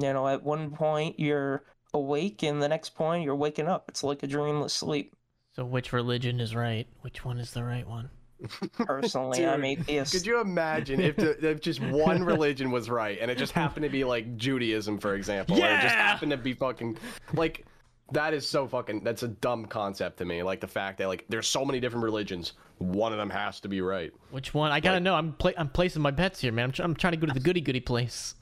you 0.00 0.12
know 0.12 0.26
at 0.26 0.42
one 0.42 0.72
point 0.72 1.20
you're 1.20 1.62
awake 1.94 2.42
and 2.42 2.60
the 2.60 2.68
next 2.68 2.96
point 2.96 3.22
you're 3.22 3.36
waking 3.36 3.68
up. 3.68 3.84
It's 3.88 4.02
like 4.02 4.24
a 4.24 4.26
dreamless 4.26 4.74
sleep. 4.74 5.14
So 5.54 5.64
which 5.64 5.92
religion 5.92 6.40
is 6.40 6.56
right? 6.56 6.88
Which 7.02 7.24
one 7.24 7.38
is 7.38 7.52
the 7.52 7.62
right 7.62 7.86
one? 7.86 8.10
Personally, 8.72 9.46
I'm 9.46 9.60
Dude, 9.60 9.80
atheist. 9.80 10.12
Could 10.12 10.26
you 10.26 10.40
imagine 10.40 11.00
if, 11.00 11.16
the, 11.16 11.50
if 11.50 11.60
just 11.60 11.80
one 11.80 12.22
religion 12.24 12.70
was 12.70 12.88
right 12.90 13.18
and 13.20 13.30
it 13.30 13.38
just 13.38 13.52
happened 13.52 13.84
to 13.84 13.90
be 13.90 14.04
like 14.04 14.36
Judaism, 14.36 14.98
for 14.98 15.14
example? 15.14 15.56
Or 15.56 15.66
it 15.66 15.80
just 15.82 15.94
happened 15.94 16.30
to 16.32 16.36
be 16.36 16.52
fucking 16.54 16.96
like 17.34 17.66
that 18.12 18.34
is 18.34 18.48
so 18.48 18.66
fucking 18.66 19.04
that's 19.04 19.22
a 19.22 19.28
dumb 19.28 19.66
concept 19.66 20.18
to 20.18 20.24
me. 20.24 20.42
Like 20.42 20.60
the 20.60 20.66
fact 20.66 20.98
that 20.98 21.08
like 21.08 21.24
there's 21.28 21.46
so 21.46 21.64
many 21.64 21.80
different 21.80 22.02
religions, 22.04 22.54
one 22.78 23.12
of 23.12 23.18
them 23.18 23.30
has 23.30 23.60
to 23.60 23.68
be 23.68 23.80
right. 23.82 24.12
Which 24.30 24.52
one? 24.54 24.72
I 24.72 24.80
gotta 24.80 24.96
Like- 24.96 25.02
know. 25.04 25.14
I'm 25.14 25.32
pla- 25.34 25.52
I'm 25.56 25.68
placing 25.68 26.02
my 26.02 26.10
bets 26.10 26.40
here, 26.40 26.50
man. 26.52 26.64
I'm, 26.66 26.72
tr- 26.72 26.82
I'm 26.82 26.94
trying 26.94 27.12
to 27.12 27.18
go 27.18 27.26
to 27.26 27.32
the 27.34 27.40
goody 27.40 27.60
goody 27.60 27.80
place. 27.80 28.34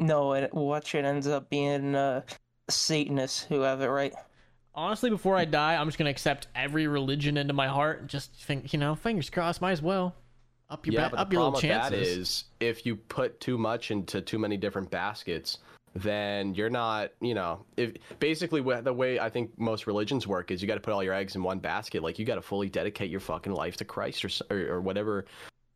No, 0.00 0.32
it, 0.34 0.52
watch 0.52 0.94
it 0.94 1.04
ends 1.04 1.26
up 1.28 1.48
being 1.50 1.94
uh, 1.94 2.22
Satanists 2.68 3.42
who 3.44 3.60
have 3.60 3.80
it 3.80 3.86
right. 3.86 4.12
Honestly, 4.74 5.08
before 5.10 5.36
I 5.36 5.44
die, 5.44 5.76
I'm 5.76 5.86
just 5.86 5.98
gonna 5.98 6.10
accept 6.10 6.48
every 6.54 6.86
religion 6.86 7.36
into 7.36 7.52
my 7.52 7.68
heart. 7.68 8.00
and 8.00 8.08
Just 8.08 8.32
think, 8.34 8.72
you 8.72 8.78
know, 8.78 8.94
fingers 8.94 9.30
crossed. 9.30 9.60
Might 9.60 9.72
as 9.72 9.82
well 9.82 10.14
up 10.70 10.86
your 10.86 10.94
yeah, 10.94 11.04
ba- 11.08 11.10
but 11.12 11.18
up 11.20 11.28
the 11.28 11.34
your 11.34 11.42
little 11.42 11.52
with 11.54 11.62
that 11.62 11.90
chances. 11.92 12.08
is 12.18 12.44
if 12.60 12.84
you 12.86 12.96
put 12.96 13.38
too 13.40 13.56
much 13.58 13.90
into 13.90 14.20
too 14.20 14.38
many 14.38 14.56
different 14.56 14.90
baskets, 14.90 15.58
then 15.94 16.54
you're 16.54 16.70
not, 16.70 17.12
you 17.20 17.34
know, 17.34 17.64
if 17.76 17.92
basically 18.18 18.60
the 18.80 18.92
way 18.92 19.20
I 19.20 19.28
think 19.30 19.56
most 19.58 19.86
religions 19.86 20.26
work 20.26 20.50
is 20.50 20.60
you 20.60 20.66
got 20.66 20.74
to 20.74 20.80
put 20.80 20.92
all 20.92 21.04
your 21.04 21.14
eggs 21.14 21.36
in 21.36 21.42
one 21.44 21.60
basket. 21.60 22.02
Like 22.02 22.18
you 22.18 22.24
got 22.24 22.34
to 22.36 22.42
fully 22.42 22.68
dedicate 22.68 23.10
your 23.10 23.20
fucking 23.20 23.52
life 23.52 23.76
to 23.76 23.84
Christ 23.84 24.24
or 24.24 24.30
or, 24.50 24.74
or 24.76 24.80
whatever 24.80 25.26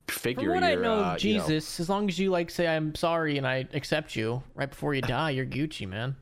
figure. 0.09 0.45
From 0.47 0.55
what 0.55 0.65
I 0.65 0.73
you're, 0.73 0.83
know 0.83 1.05
uh, 1.05 1.15
of 1.15 1.23
you 1.23 1.35
know- 1.39 1.47
Jesus, 1.47 1.79
as 1.79 1.89
long 1.89 2.09
as 2.09 2.19
you 2.19 2.31
like 2.31 2.51
say 2.51 2.67
I'm 2.67 2.95
sorry 2.97 3.39
and 3.39 3.47
I 3.47 3.69
accept 3.75 4.17
you 4.17 4.43
right 4.57 4.69
before 4.71 4.95
you 4.95 5.03
die, 5.03 5.31
you're 5.31 5.47
Gucci, 5.47 5.87
man. 5.87 6.17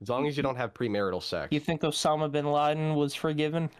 As 0.00 0.08
long 0.08 0.26
as 0.26 0.36
you 0.36 0.42
don't 0.42 0.56
have 0.56 0.74
premarital 0.74 1.22
sex. 1.22 1.48
You 1.52 1.60
think 1.60 1.82
Osama 1.82 2.30
bin 2.30 2.46
Laden 2.50 2.94
was 2.94 3.14
forgiven? 3.14 3.70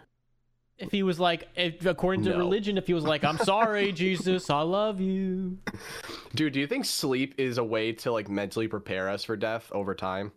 If 0.79 0.93
he 0.93 1.03
was 1.03 1.19
like, 1.19 1.49
if, 1.57 1.85
according 1.87 2.23
to 2.25 2.31
No. 2.31 2.37
religion, 2.39 2.79
if 2.79 2.87
he 2.87 2.95
was 2.95 3.03
like, 3.05 3.25
I'm 3.25 3.39
sorry, 3.39 3.91
Jesus, 4.05 4.49
I 4.49 4.61
love 4.61 5.01
you. 5.01 5.59
Dude, 6.37 6.53
do 6.53 6.61
you 6.61 6.69
think 6.69 6.85
sleep 6.85 7.35
is 7.37 7.59
a 7.59 7.65
way 7.65 7.93
to 7.95 8.13
like 8.13 8.29
mentally 8.29 8.69
prepare 8.69 9.09
us 9.09 9.25
for 9.25 9.37
death 9.37 9.71
over 9.73 9.95
time? 9.95 10.31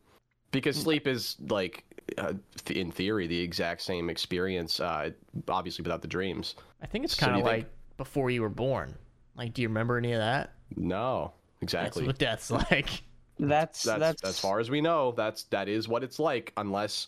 Because 0.51 0.77
Mm. 0.77 0.83
sleep 0.83 1.07
is 1.07 1.37
like, 1.49 1.83
uh, 2.17 2.33
th- 2.65 2.79
in 2.79 2.91
theory, 2.91 3.27
the 3.27 3.39
exact 3.39 3.81
same 3.83 4.09
experience, 4.09 4.79
uh, 4.79 5.11
obviously 5.47 5.83
without 5.83 6.01
the 6.01 6.07
dreams. 6.07 6.55
I 6.81 6.87
think 6.87 7.05
it's 7.05 7.15
So 7.15 7.25
kind 7.27 7.37
you 7.37 7.43
of 7.43 7.49
think- 7.51 7.63
like 7.65 7.73
before 7.97 8.31
you 8.31 8.41
were 8.41 8.49
born. 8.49 8.95
Like, 9.37 9.53
do 9.53 9.61
you 9.61 9.67
remember 9.67 9.97
any 9.97 10.11
of 10.13 10.19
that? 10.19 10.53
No, 10.75 11.33
exactly. 11.61 12.07
That's 12.07 12.07
exactly. 12.07 12.07
what 12.07 12.17
death's 12.17 12.51
like. 12.71 13.03
That's 13.39 13.83
that's, 13.83 13.99
that's, 13.99 14.23
as 14.23 14.39
far 14.39 14.59
as 14.59 14.69
we 14.69 14.81
know. 14.81 15.13
That's 15.13 15.43
that 15.45 15.67
is 15.67 15.87
what 15.87 16.03
it's 16.03 16.19
like, 16.19 16.53
unless 16.57 17.07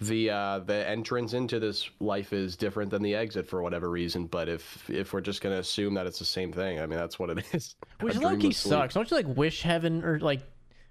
the 0.00 0.30
uh, 0.30 0.58
the 0.60 0.88
entrance 0.88 1.32
into 1.34 1.58
this 1.58 1.90
life 2.00 2.32
is 2.32 2.56
different 2.56 2.90
than 2.90 3.02
the 3.02 3.14
exit 3.14 3.46
for 3.48 3.62
whatever 3.62 3.90
reason. 3.90 4.26
But 4.26 4.48
if 4.48 4.88
if 4.88 5.12
we're 5.12 5.20
just 5.20 5.40
gonna 5.40 5.58
assume 5.58 5.94
that 5.94 6.06
it's 6.06 6.18
the 6.18 6.24
same 6.24 6.52
thing, 6.52 6.80
I 6.80 6.86
mean 6.86 6.98
that's 6.98 7.18
what 7.18 7.30
it 7.30 7.44
is. 7.52 7.74
Which 8.00 8.16
A 8.16 8.20
low 8.20 8.36
key 8.36 8.52
sucks. 8.52 8.94
Don't 8.94 9.10
you 9.10 9.16
like 9.16 9.26
wish 9.36 9.62
heaven 9.62 10.04
or 10.04 10.18
like? 10.20 10.40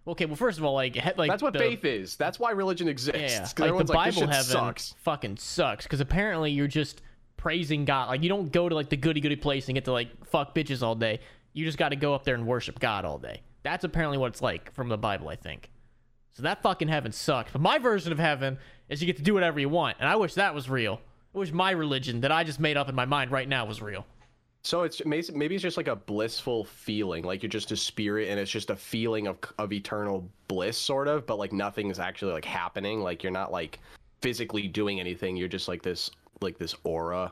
Okay, 0.08 0.26
well, 0.26 0.38
first 0.38 0.58
of 0.58 0.64
all, 0.64 0.74
like, 0.74 0.96
he, 0.96 1.02
like 1.18 1.30
That's 1.30 1.44
what 1.44 1.52
the, 1.52 1.60
faith 1.60 1.84
is. 1.84 2.16
That's 2.16 2.40
why 2.40 2.52
religion 2.52 2.88
exists. 2.88 3.20
Yeah, 3.20 3.40
'Cause 3.40 3.50
like 3.50 3.56
the 3.58 3.64
everyone's 3.66 3.90
like, 3.90 4.06
this 4.06 4.16
Bible 4.16 4.28
shit 4.32 4.36
heaven 4.38 4.52
sucks. 4.52 4.96
fucking 5.04 5.36
sucks 5.36 5.84
because 5.84 6.00
apparently 6.00 6.52
you're 6.52 6.68
just 6.68 7.02
praising 7.36 7.84
God. 7.84 8.08
Like 8.08 8.24
you 8.24 8.30
don't 8.30 8.50
go 8.52 8.70
to 8.70 8.76
like 8.76 8.88
the 8.90 8.96
goody 8.96 9.20
goody 9.20 9.36
place 9.36 9.68
and 9.68 9.76
get 9.76 9.84
to 9.86 9.92
like 9.92 10.26
fuck 10.26 10.56
bitches 10.56 10.82
all 10.82 10.96
day. 10.96 11.20
You 11.58 11.66
just 11.66 11.80
got 11.80 11.90
to 11.90 11.96
go 11.96 12.14
up 12.14 12.24
there 12.24 12.36
and 12.36 12.46
worship 12.46 12.80
God 12.80 13.04
all 13.04 13.18
day. 13.18 13.42
That's 13.64 13.84
apparently 13.84 14.20
what 14.20 14.28
it's 14.28 14.44
like 14.44 14.72
from 14.76 14.90
the 14.90 14.98
Bible, 14.98 15.28
I 15.28 15.36
think. 15.36 15.72
So 16.34 16.44
that 16.44 16.62
fucking 16.62 16.88
heaven 16.88 17.12
sucks. 17.12 17.52
But 17.52 17.62
my 17.62 17.80
version 17.80 18.12
of 18.12 18.20
heaven 18.20 18.60
is 18.90 19.02
you 19.02 19.08
get 19.08 19.18
to 19.18 19.24
do 19.24 19.34
whatever 19.34 19.60
you 19.60 19.68
want, 19.68 19.98
and 20.00 20.08
I 20.08 20.18
wish 20.18 20.36
that 20.36 20.54
was 20.54 20.70
real. 20.70 21.02
I 21.34 21.40
wish 21.40 21.52
my 21.52 21.72
religion 21.72 22.22
that 22.22 22.32
I 22.32 22.44
just 22.44 22.60
made 22.60 22.78
up 22.78 22.90
in 22.90 22.94
my 22.94 23.06
mind 23.06 23.32
right 23.32 23.50
now 23.50 23.66
was 23.66 23.82
real. 23.82 24.06
So 24.62 24.84
it's 24.84 25.04
maybe 25.04 25.56
it's 25.56 25.64
just 25.64 25.78
like 25.78 25.88
a 25.88 25.96
blissful 25.96 26.66
feeling, 26.66 27.24
like 27.24 27.42
you're 27.42 27.50
just 27.50 27.72
a 27.72 27.78
spirit, 27.78 28.30
and 28.30 28.40
it's 28.40 28.52
just 28.52 28.70
a 28.70 28.76
feeling 28.76 29.26
of 29.26 29.38
of 29.58 29.74
eternal 29.74 30.30
bliss, 30.48 30.78
sort 30.78 31.08
of. 31.08 31.26
But 31.26 31.40
like 31.40 31.54
nothing's 31.54 31.98
actually 31.98 32.34
like 32.34 32.46
happening. 32.46 33.02
Like 33.02 33.24
you're 33.24 33.32
not 33.32 33.52
like 33.52 33.80
physically 34.22 34.68
doing 34.68 35.00
anything. 35.00 35.36
You're 35.36 35.48
just 35.48 35.68
like 35.68 35.82
this 35.82 36.12
like 36.42 36.60
this 36.60 36.76
aura, 36.84 37.32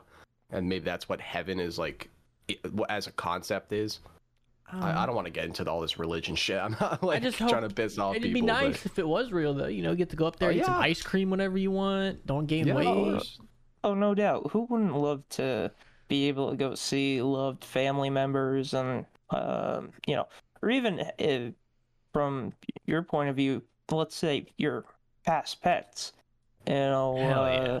and 0.50 0.68
maybe 0.68 0.84
that's 0.84 1.08
what 1.08 1.20
heaven 1.20 1.60
is 1.60 1.78
like, 1.78 2.08
as 2.88 3.06
a 3.06 3.12
concept 3.12 3.72
is. 3.72 4.00
I, 4.72 5.02
I 5.02 5.06
don't 5.06 5.14
want 5.14 5.26
to 5.26 5.32
get 5.32 5.44
into 5.44 5.68
all 5.70 5.80
this 5.80 5.98
religion 5.98 6.34
shit. 6.34 6.58
I'm 6.62 6.76
not 6.80 7.02
like 7.02 7.22
just 7.22 7.38
trying 7.38 7.54
hope- 7.54 7.68
to 7.68 7.74
piss 7.74 7.98
off 7.98 8.14
people. 8.14 8.26
It'd 8.26 8.34
be 8.34 8.40
nice 8.40 8.82
but... 8.82 8.92
if 8.92 8.98
it 8.98 9.06
was 9.06 9.32
real 9.32 9.54
though. 9.54 9.66
You 9.66 9.82
know, 9.82 9.94
get 9.94 10.10
to 10.10 10.16
go 10.16 10.26
up 10.26 10.38
there, 10.38 10.50
Oh, 10.50 10.52
eat 10.52 10.64
some 10.64 10.74
ice 10.74 11.02
cream 11.02 11.30
whenever 11.30 11.58
you 11.58 11.70
want. 11.70 12.26
Don't 12.26 12.46
gain 12.46 12.66
Yeah, 12.66 12.74
of 12.74 12.78
weight. 12.78 13.38
Oh, 13.84 13.94
no 13.94 14.14
doubt. 14.14 14.50
Who 14.50 14.66
wouldn't 14.68 14.96
love 14.96 15.22
to 15.30 15.70
be 16.08 16.28
able 16.28 16.50
to 16.50 16.56
go 16.56 16.74
see 16.74 17.22
loved 17.22 17.64
family 17.64 18.10
members 18.10 18.74
and, 18.74 19.06
um, 19.30 19.90
you 20.06 20.16
know, 20.16 20.26
or 20.62 20.70
even 20.70 21.04
if, 21.18 21.54
from 22.12 22.52
your 22.86 23.02
point 23.02 23.28
of 23.28 23.36
view, 23.36 23.62
let's 23.90 24.16
say 24.16 24.46
your 24.56 24.84
past 25.24 25.62
pets, 25.62 26.12
you 26.66 26.74
know, 26.74 27.16
Hell 27.16 27.44
uh, 27.44 27.50
yeah. 27.50 27.80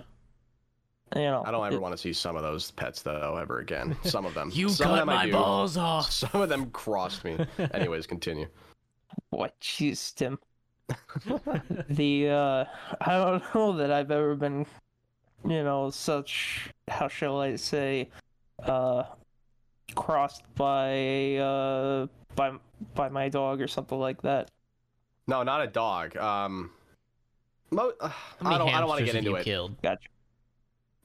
You 1.14 1.22
know, 1.22 1.42
I 1.46 1.50
don't 1.50 1.64
ever 1.66 1.76
it- 1.76 1.80
want 1.82 1.92
to 1.92 1.98
see 1.98 2.12
some 2.12 2.34
of 2.36 2.42
those 2.42 2.70
pets 2.72 3.02
though 3.02 3.36
ever 3.40 3.58
again. 3.60 3.96
Some 4.04 4.26
of 4.26 4.34
them. 4.34 4.50
You 4.52 4.68
some 4.68 4.90
of 4.90 4.96
cut 4.98 5.06
them 5.06 5.06
my 5.06 5.30
balls 5.30 5.76
off. 5.92 6.10
Some 6.10 6.40
of 6.40 6.48
them 6.48 6.70
crossed 6.70 7.24
me. 7.24 7.38
Anyways, 7.74 8.06
continue. 8.06 8.46
What, 9.30 9.58
jeez, 9.60 10.14
Tim. 10.14 10.38
the 11.88 12.28
uh, 12.28 12.64
I 13.00 13.12
don't 13.18 13.42
know 13.54 13.72
that 13.76 13.90
I've 13.90 14.10
ever 14.10 14.34
been, 14.34 14.66
you 15.44 15.62
know, 15.64 15.90
such 15.90 16.70
how 16.88 17.08
shall 17.08 17.40
I 17.40 17.56
say, 17.56 18.08
uh, 18.64 19.04
crossed 19.94 20.42
by 20.54 21.36
uh 21.36 22.06
by 22.34 22.52
by 22.94 23.08
my 23.08 23.28
dog 23.28 23.60
or 23.60 23.66
something 23.68 23.98
like 23.98 24.22
that. 24.22 24.50
No, 25.26 25.42
not 25.42 25.62
a 25.62 25.66
dog. 25.66 26.16
Um, 26.16 26.70
mo- 27.70 27.92
uh, 28.00 28.08
How 28.08 28.24
many 28.42 28.54
I 28.54 28.58
don't. 28.58 28.74
I 28.74 28.78
don't 28.80 28.88
want 28.88 28.98
to 29.00 29.04
get 29.06 29.14
into 29.16 29.34
it. 29.36 29.44
Killed? 29.44 29.80
Gotcha. 29.82 30.08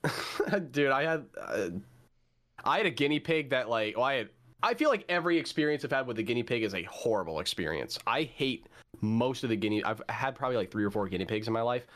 Dude, 0.71 0.91
I 0.91 1.03
had 1.03 1.25
uh, 1.39 1.69
I 2.63 2.77
had 2.77 2.85
a 2.85 2.91
guinea 2.91 3.19
pig 3.19 3.49
that 3.51 3.69
like 3.69 3.95
well, 3.95 4.05
I 4.05 4.15
had 4.15 4.29
I 4.63 4.73
feel 4.73 4.89
like 4.89 5.05
every 5.09 5.37
experience 5.37 5.83
I've 5.83 5.91
had 5.91 6.07
with 6.07 6.19
a 6.19 6.23
guinea 6.23 6.43
pig 6.43 6.63
is 6.63 6.73
a 6.73 6.83
horrible 6.83 7.39
experience. 7.39 7.97
I 8.05 8.23
hate 8.23 8.67
most 9.01 9.43
of 9.43 9.49
the 9.49 9.55
guinea 9.55 9.83
I've 9.83 10.01
had 10.09 10.35
probably 10.35 10.57
like 10.57 10.71
3 10.71 10.83
or 10.83 10.91
4 10.91 11.07
guinea 11.07 11.25
pigs 11.25 11.47
in 11.47 11.53
my 11.53 11.61
life. 11.61 11.87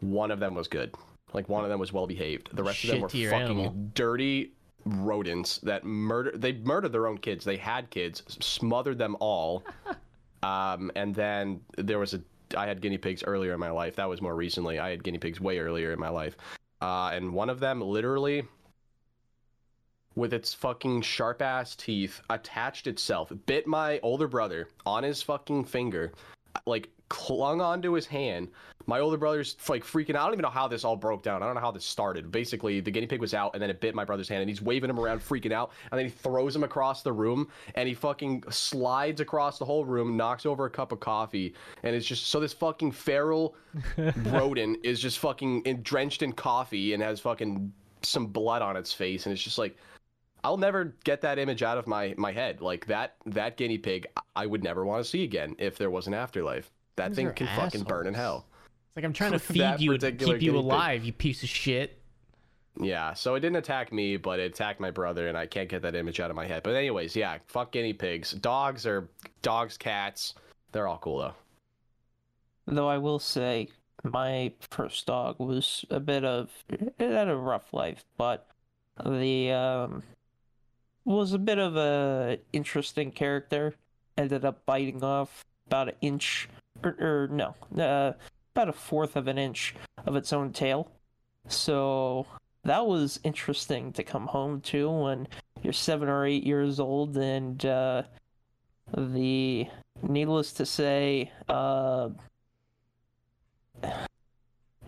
One 0.00 0.30
of 0.30 0.38
them 0.38 0.54
was 0.54 0.68
good. 0.68 0.94
Like 1.32 1.48
one 1.48 1.64
of 1.64 1.70
them 1.70 1.80
was 1.80 1.92
well 1.92 2.06
behaved. 2.06 2.50
The 2.52 2.62
rest 2.62 2.84
of 2.84 2.90
them 2.90 3.00
were 3.00 3.08
fucking 3.08 3.32
animal. 3.32 3.74
dirty 3.94 4.52
rodents 4.86 5.58
that 5.58 5.82
murder 5.84 6.32
they 6.36 6.52
murdered 6.52 6.92
their 6.92 7.06
own 7.06 7.18
kids. 7.18 7.44
They 7.44 7.56
had 7.56 7.90
kids, 7.90 8.22
smothered 8.40 8.98
them 8.98 9.16
all. 9.20 9.64
um 10.42 10.92
and 10.94 11.14
then 11.14 11.60
there 11.76 11.98
was 11.98 12.14
a 12.14 12.20
I 12.56 12.66
had 12.66 12.80
guinea 12.80 12.98
pigs 12.98 13.24
earlier 13.24 13.52
in 13.52 13.60
my 13.60 13.70
life. 13.70 13.96
That 13.96 14.08
was 14.08 14.20
more 14.22 14.36
recently. 14.36 14.78
I 14.78 14.90
had 14.90 15.02
guinea 15.02 15.18
pigs 15.18 15.40
way 15.40 15.58
earlier 15.58 15.92
in 15.92 15.98
my 15.98 16.10
life. 16.10 16.36
Uh, 16.84 17.08
and 17.14 17.32
one 17.32 17.48
of 17.48 17.60
them 17.60 17.80
literally, 17.80 18.46
with 20.14 20.34
its 20.34 20.52
fucking 20.52 21.00
sharp 21.00 21.40
ass 21.40 21.74
teeth, 21.74 22.20
attached 22.28 22.86
itself, 22.86 23.32
bit 23.46 23.66
my 23.66 23.98
older 24.00 24.28
brother 24.28 24.68
on 24.84 25.02
his 25.02 25.22
fucking 25.22 25.64
finger, 25.64 26.12
like 26.66 26.90
clung 27.08 27.60
onto 27.60 27.92
his 27.92 28.06
hand. 28.06 28.48
My 28.86 29.00
older 29.00 29.16
brother's 29.16 29.56
like 29.68 29.82
freaking 29.82 30.14
out. 30.14 30.22
I 30.22 30.24
don't 30.24 30.34
even 30.34 30.42
know 30.42 30.50
how 30.50 30.68
this 30.68 30.84
all 30.84 30.96
broke 30.96 31.22
down. 31.22 31.42
I 31.42 31.46
don't 31.46 31.54
know 31.54 31.60
how 31.60 31.70
this 31.70 31.84
started. 31.84 32.30
Basically, 32.30 32.80
the 32.80 32.90
guinea 32.90 33.06
pig 33.06 33.20
was 33.20 33.32
out 33.32 33.52
and 33.54 33.62
then 33.62 33.70
it 33.70 33.80
bit 33.80 33.94
my 33.94 34.04
brother's 34.04 34.28
hand 34.28 34.42
and 34.42 34.48
he's 34.48 34.60
waving 34.60 34.90
him 34.90 35.00
around, 35.00 35.20
freaking 35.20 35.52
out. 35.52 35.72
And 35.90 35.98
then 35.98 36.06
he 36.06 36.10
throws 36.10 36.54
him 36.54 36.64
across 36.64 37.02
the 37.02 37.12
room 37.12 37.48
and 37.76 37.88
he 37.88 37.94
fucking 37.94 38.44
slides 38.50 39.20
across 39.20 39.58
the 39.58 39.64
whole 39.64 39.84
room, 39.84 40.16
knocks 40.16 40.44
over 40.44 40.66
a 40.66 40.70
cup 40.70 40.92
of 40.92 41.00
coffee. 41.00 41.54
And 41.82 41.96
it's 41.96 42.06
just 42.06 42.26
so 42.26 42.40
this 42.40 42.52
fucking 42.52 42.92
feral 42.92 43.56
rodent 44.26 44.78
is 44.84 45.00
just 45.00 45.18
fucking 45.18 45.62
in, 45.62 45.82
drenched 45.82 46.22
in 46.22 46.32
coffee 46.32 46.92
and 46.92 47.02
has 47.02 47.20
fucking 47.20 47.72
some 48.02 48.26
blood 48.26 48.60
on 48.60 48.76
its 48.76 48.92
face. 48.92 49.24
And 49.24 49.32
it's 49.32 49.42
just 49.42 49.56
like, 49.58 49.76
I'll 50.42 50.58
never 50.58 50.94
get 51.04 51.22
that 51.22 51.38
image 51.38 51.62
out 51.62 51.78
of 51.78 51.86
my, 51.86 52.14
my 52.18 52.32
head. 52.32 52.60
Like 52.60 52.84
that, 52.86 53.16
that 53.24 53.56
guinea 53.56 53.78
pig, 53.78 54.06
I- 54.16 54.20
I 54.36 54.46
would 54.46 54.62
never 54.64 54.84
want 54.84 55.02
to 55.02 55.08
see 55.08 55.22
again 55.22 55.54
if 55.58 55.78
there 55.78 55.90
was 55.90 56.06
an 56.06 56.12
afterlife. 56.14 56.70
That 56.96 57.08
Those 57.08 57.16
thing 57.16 57.26
are 57.28 57.32
can 57.32 57.46
fucking 57.48 57.82
burn 57.82 58.06
in 58.06 58.14
hell. 58.14 58.46
It's 58.88 58.96
like 58.96 59.04
I'm 59.04 59.12
trying 59.14 59.32
to 59.32 59.38
feed 59.38 59.80
you 59.80 59.92
and 59.92 60.00
keep 60.00 60.20
you 60.20 60.26
guinea 60.26 60.38
pig. 60.38 60.54
alive, 60.54 61.04
you 61.04 61.12
piece 61.12 61.42
of 61.42 61.48
shit. 61.48 62.00
Yeah, 62.80 63.14
so 63.14 63.36
it 63.36 63.40
didn't 63.40 63.56
attack 63.56 63.92
me, 63.92 64.16
but 64.16 64.40
it 64.40 64.52
attacked 64.52 64.80
my 64.80 64.90
brother, 64.90 65.28
and 65.28 65.38
I 65.38 65.46
can't 65.46 65.68
get 65.68 65.82
that 65.82 65.94
image 65.94 66.18
out 66.18 66.30
of 66.30 66.36
my 66.36 66.46
head. 66.46 66.64
But 66.64 66.74
anyways, 66.74 67.14
yeah, 67.14 67.38
fuck 67.46 67.70
guinea 67.70 67.92
pigs. 67.92 68.32
Dogs 68.32 68.84
are 68.84 69.08
dogs, 69.42 69.76
cats. 69.76 70.34
They're 70.72 70.88
all 70.88 70.98
cool 70.98 71.18
though. 71.18 71.34
Though 72.66 72.88
I 72.88 72.98
will 72.98 73.20
say, 73.20 73.68
my 74.02 74.52
first 74.70 75.06
dog 75.06 75.36
was 75.38 75.84
a 75.90 76.00
bit 76.00 76.24
of 76.24 76.50
it 76.68 76.94
had 76.98 77.28
a 77.28 77.36
rough 77.36 77.72
life, 77.72 78.04
but 78.16 78.48
the 79.04 79.52
um 79.52 80.02
was 81.04 81.32
a 81.32 81.38
bit 81.38 81.58
of 81.58 81.76
a 81.76 82.38
interesting 82.52 83.12
character. 83.12 83.74
Ended 84.16 84.44
up 84.44 84.64
biting 84.66 85.02
off 85.02 85.44
about 85.66 85.88
an 85.88 85.94
inch, 86.00 86.48
or, 86.84 86.96
or 87.00 87.28
no, 87.28 87.54
uh, 87.82 88.12
about 88.54 88.68
a 88.68 88.72
fourth 88.72 89.16
of 89.16 89.26
an 89.28 89.38
inch 89.38 89.74
of 90.06 90.16
its 90.16 90.32
own 90.32 90.52
tail. 90.52 90.90
So 91.48 92.26
that 92.64 92.86
was 92.86 93.18
interesting 93.24 93.92
to 93.94 94.02
come 94.04 94.26
home 94.26 94.60
to 94.62 94.90
when 94.90 95.28
you're 95.62 95.72
seven 95.72 96.08
or 96.08 96.24
eight 96.26 96.44
years 96.44 96.78
old, 96.80 97.16
and 97.16 97.64
uh, 97.64 98.02
the 98.96 99.66
needless 100.02 100.52
to 100.54 100.66
say, 100.66 101.30
uh, 101.48 102.10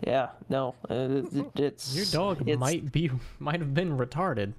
yeah, 0.05 0.29
no, 0.49 0.75
uh, 0.89 0.93
it- 1.33 1.59
it's 1.59 1.95
Your 1.95 2.05
dog 2.05 2.41
it's- 2.41 2.57
might 2.59 2.91
be 2.91 3.09
might 3.39 3.59
have 3.59 3.73
been 3.73 3.97
retarded. 3.97 4.53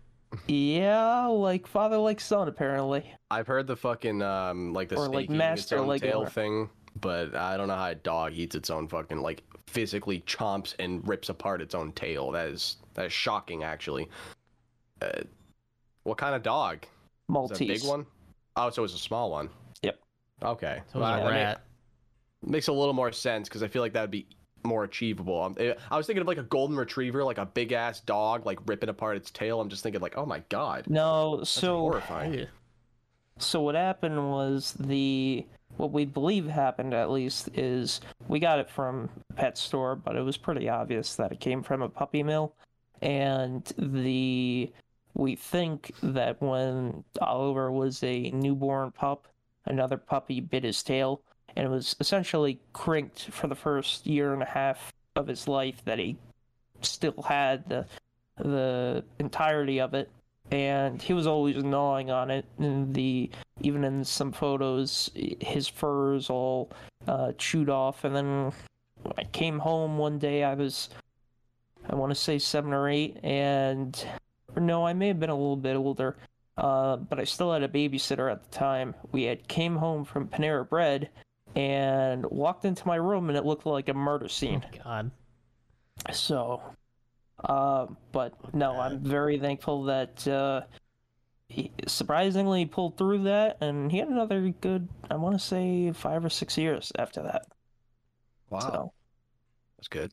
yeah, 0.47 1.27
like 1.27 1.67
father 1.67 1.97
like 1.97 2.21
son 2.21 2.49
apparently. 2.49 3.11
I've 3.31 3.47
heard 3.47 3.67
the 3.67 3.77
fucking 3.77 4.21
um 4.23 4.73
like 4.75 4.89
the 4.89 4.97
Or, 4.97 5.09
like, 5.09 5.25
eating 5.25 5.37
master 5.39 5.81
like 5.81 6.03
tail 6.03 6.21
owner. 6.21 6.31
thing, 6.31 6.71
but 7.01 7.35
I 7.35 7.57
don't 7.57 7.69
know 7.69 7.75
how 7.77 7.89
a 7.91 7.95
dog 7.95 8.33
eats 8.35 8.55
its 8.55 8.71
own 8.71 8.89
fucking 8.89 9.21
like 9.21 9.43
physically 9.67 10.21
chomps 10.27 10.75
and 10.79 11.07
rips 11.07 11.29
apart 11.29 11.61
its 11.61 11.75
own 11.75 11.93
tail. 11.93 12.31
That 12.33 12.49
is 12.49 12.77
that 12.95 13.07
is 13.07 13.13
shocking 13.13 13.63
actually. 13.65 14.09
Uh, 15.01 15.23
what 16.05 16.19
kind 16.19 16.35
of 16.35 16.43
dog? 16.43 16.79
Is 16.83 16.89
it 16.89 17.33
Maltese. 17.33 17.61
a 17.61 17.73
big 17.73 17.85
one? 17.85 18.07
Oh, 18.57 18.71
so 18.71 18.83
it's 18.85 18.95
a 18.95 18.99
small 18.99 19.31
one. 19.31 19.49
Yep. 19.83 19.99
Okay. 20.43 20.83
So 20.93 21.01
Well, 21.01 21.15
it's 21.15 21.21
a 21.23 21.25
I 21.27 21.31
mean, 21.31 21.35
rat. 21.35 21.61
makes 22.43 22.69
a 22.69 22.73
little 22.73 22.95
more 22.95 23.13
sense 23.13 23.49
because 23.49 23.63
I 23.63 23.69
feel 23.69 23.83
like 23.83 23.93
that 23.93 24.01
would 24.03 24.11
be 24.11 24.27
more 24.65 24.83
achievable. 24.85 25.41
Um, 25.43 25.55
eh, 25.61 25.75
I 25.91 25.97
was 25.97 26.07
thinking 26.07 26.23
of 26.23 26.27
like 26.27 26.39
a 26.39 26.43
golden 26.43 26.77
retriever, 26.77 27.23
like 27.23 27.39
a 27.39 27.47
big 27.47 27.73
ass 27.73 28.01
dog, 28.01 28.45
like 28.47 28.59
ripping 28.67 28.89
apart 28.89 29.17
its 29.17 29.31
tail. 29.31 29.61
I'm 29.61 29.69
just 29.69 29.83
thinking 29.83 30.01
like, 30.01 30.17
oh 30.17 30.27
my 30.27 30.41
god, 30.49 30.87
No, 30.89 31.37
that's 31.37 31.51
so 31.51 31.79
horrifying. 31.79 32.35
Yeah. 32.35 32.45
so 33.39 33.61
what 33.61 33.75
happened 33.77 34.31
was 34.31 34.75
the 34.81 35.47
what 35.79 35.93
we 35.93 36.05
believe 36.05 36.47
happened 36.47 36.93
at 36.93 37.11
least 37.11 37.49
is 37.55 38.01
we 38.27 38.39
got 38.39 38.59
it 38.59 38.69
from 38.69 39.09
a 39.31 39.35
pet 39.35 39.57
store, 39.57 39.97
but 39.97 40.17
it 40.17 40.23
was 40.23 40.37
pretty 40.37 40.69
obvious 40.69 41.15
that 41.17 41.33
it 41.33 41.41
came 41.41 41.63
from 41.63 41.83
a 41.83 41.89
puppy 41.89 42.23
mill, 42.23 42.55
and 43.01 43.73
the 43.79 44.71
we 45.15 45.35
think 45.35 45.93
that 46.03 46.41
when 46.43 47.05
Oliver 47.21 47.73
was 47.73 48.03
a 48.03 48.31
newborn 48.31 48.93
pup, 48.93 49.27
another 49.67 49.97
puppy 49.97 50.41
bit 50.41 50.65
his 50.65 50.83
tail, 50.83 51.23
and 51.57 51.67
it 51.67 51.71
was 51.71 51.97
essentially 52.01 52.61
crinked 52.73 53.31
for 53.31 53.47
the 53.47 53.55
first 53.55 54.07
year 54.07 54.33
and 54.33 54.43
a 54.43 54.47
half 54.47 54.93
of 55.17 55.27
his 55.27 55.49
life 55.49 55.83
that 55.85 55.99
he 55.99 56.17
still 56.83 57.23
had 57.23 57.69
the 57.69 57.87
the 58.37 59.05
entirety 59.19 59.81
of 59.81 59.95
it 59.95 60.09
and 60.51 61.01
he 61.03 61.13
was 61.13 61.27
always 61.27 61.63
gnawing 61.63 62.11
on 62.11 62.31
it 62.31 62.45
and 62.59 62.95
the 62.95 63.31
even 63.61 63.85
in 63.85 64.05
some 64.05 64.33
photos 64.33 65.11
his 65.41 65.69
fur 65.69 66.15
is 66.15 66.31
all 66.31 66.71
uh, 67.07 67.33
chewed 67.39 67.69
off 67.69 68.05
and 68.05 68.15
then 68.17 68.53
i 69.17 69.25
came 69.25 69.59
home 69.59 69.99
one 69.99 70.19
day 70.19 70.43
i 70.45 70.55
was 70.55 70.89
i 71.91 71.95
want 71.95 72.11
to 72.11 72.15
say 72.15 72.39
seven 72.39 72.73
or 72.73 72.89
eight 72.89 73.19
and 73.23 74.07
or 74.57 74.63
no 74.63 74.87
i 74.87 74.93
may 74.93 75.09
have 75.09 75.21
been 75.21 75.31
a 75.31 75.35
little 75.35 75.57
bit 75.57 75.77
older 75.77 76.17
uh, 76.57 76.97
but 76.97 77.21
i 77.21 77.25
still 77.25 77.53
had 77.53 77.63
a 77.63 77.69
babysitter 77.69 78.31
at 78.33 78.43
the 78.43 78.57
time 78.57 78.95
we 79.13 79.25
had 79.25 79.47
came 79.49 79.77
home 79.77 80.05
from 80.05 80.27
panera 80.29 80.67
bread 80.69 81.09
and 81.57 82.25
walked 82.27 82.65
into 82.65 82.87
my 82.87 82.97
room 82.97 83.29
and 83.29 83.37
it 83.39 83.45
looked 83.45 83.67
like 83.67 83.89
a 83.89 83.95
murder 83.95 84.29
scene 84.29 84.65
Oh, 84.65 84.81
God. 84.85 85.11
so, 86.13 86.63
uh, 87.45 87.87
but 88.13 88.33
no, 88.55 88.73
I'm 88.81 89.01
very 89.01 89.39
thankful 89.39 89.85
that 89.85 90.27
uh, 90.29 90.63
he 91.49 91.73
surprisingly 91.87 92.67
pulled 92.67 92.97
through 92.99 93.25
that, 93.25 93.59
and 93.61 93.91
he 93.91 93.99
had 93.99 94.09
another 94.09 94.49
good, 94.61 94.89
I 95.11 95.17
want 95.17 95.35
to 95.35 95.39
say, 95.45 95.93
five 95.93 96.25
or 96.25 96.29
six 96.31 96.59
years 96.59 96.93
after 96.99 97.23
that. 97.23 97.47
Wow, 98.51 98.61
So, 98.61 98.93
that's 99.79 99.89
good. 99.89 100.13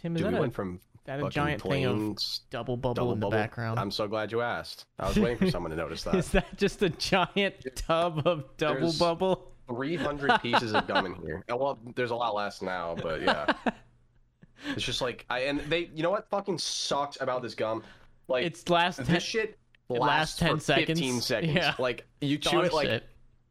Tim, 0.00 0.14
is 0.16 0.20
Dude, 0.22 0.26
we 0.28 0.32
that, 0.32 0.38
a, 0.38 0.40
went 0.40 0.54
from 0.54 0.80
that 1.04 1.18
a 1.18 1.22
fucking 1.22 1.30
giant 1.30 1.62
thing 1.62 1.84
of 1.84 2.18
double 2.50 2.76
bubble 2.76 2.94
double 2.94 3.12
in 3.12 3.20
the 3.20 3.26
bubble. 3.26 3.38
background? 3.38 3.78
I'm 3.78 3.90
so 3.90 4.06
glad 4.08 4.30
you 4.32 4.40
asked. 4.40 4.86
I 4.98 5.08
was 5.08 5.18
waiting 5.18 5.38
for 5.38 5.50
someone 5.50 5.70
to 5.70 5.76
notice 5.76 6.02
that. 6.04 6.14
Is 6.16 6.28
that 6.30 6.56
just 6.56 6.82
a 6.82 6.88
giant 6.90 7.54
tub 7.76 8.22
of 8.26 8.44
double 8.56 8.74
There's- 8.80 8.98
bubble? 8.98 9.52
300 9.68 10.40
pieces 10.42 10.72
of 10.74 10.86
gum 10.86 11.06
in 11.06 11.14
here. 11.16 11.44
Uh, 11.50 11.56
Well, 11.56 11.80
there's 11.96 12.12
a 12.12 12.14
lot 12.14 12.36
less 12.36 12.62
now, 12.62 12.94
but 13.02 13.20
yeah. 13.20 13.46
It's 14.74 14.84
just 14.84 15.00
like 15.00 15.24
I 15.30 15.40
and 15.40 15.60
they. 15.60 15.90
You 15.94 16.02
know 16.02 16.10
what 16.10 16.28
fucking 16.30 16.58
sucks 16.58 17.18
about 17.20 17.42
this 17.42 17.54
gum? 17.54 17.82
Like 18.28 18.44
It's 18.44 18.68
last 18.68 18.96
ten, 18.96 19.06
this 19.06 19.22
shit. 19.22 19.58
lasts 19.88 20.06
lasts 20.06 20.38
10 20.40 20.48
for 20.48 20.74
15 20.86 20.96
seconds. 20.96 21.26
seconds. 21.26 21.52
Yeah. 21.54 21.74
Like 21.78 22.06
you 22.20 22.38
chew 22.38 22.56
Dog 22.58 22.66
it 22.66 22.72
like 22.72 22.88
shit. 22.88 23.04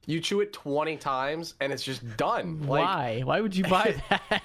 you 0.06 0.20
chew 0.20 0.42
it 0.42 0.52
20 0.54 0.98
times 0.98 1.54
and 1.62 1.72
it's 1.72 1.84
just 1.84 2.18
done. 2.18 2.60
Like 2.68 2.68
Why? 2.84 3.22
Why 3.24 3.42
would 3.42 3.56
you 3.56 3.64
buy 3.64 3.96
that? 4.10 4.42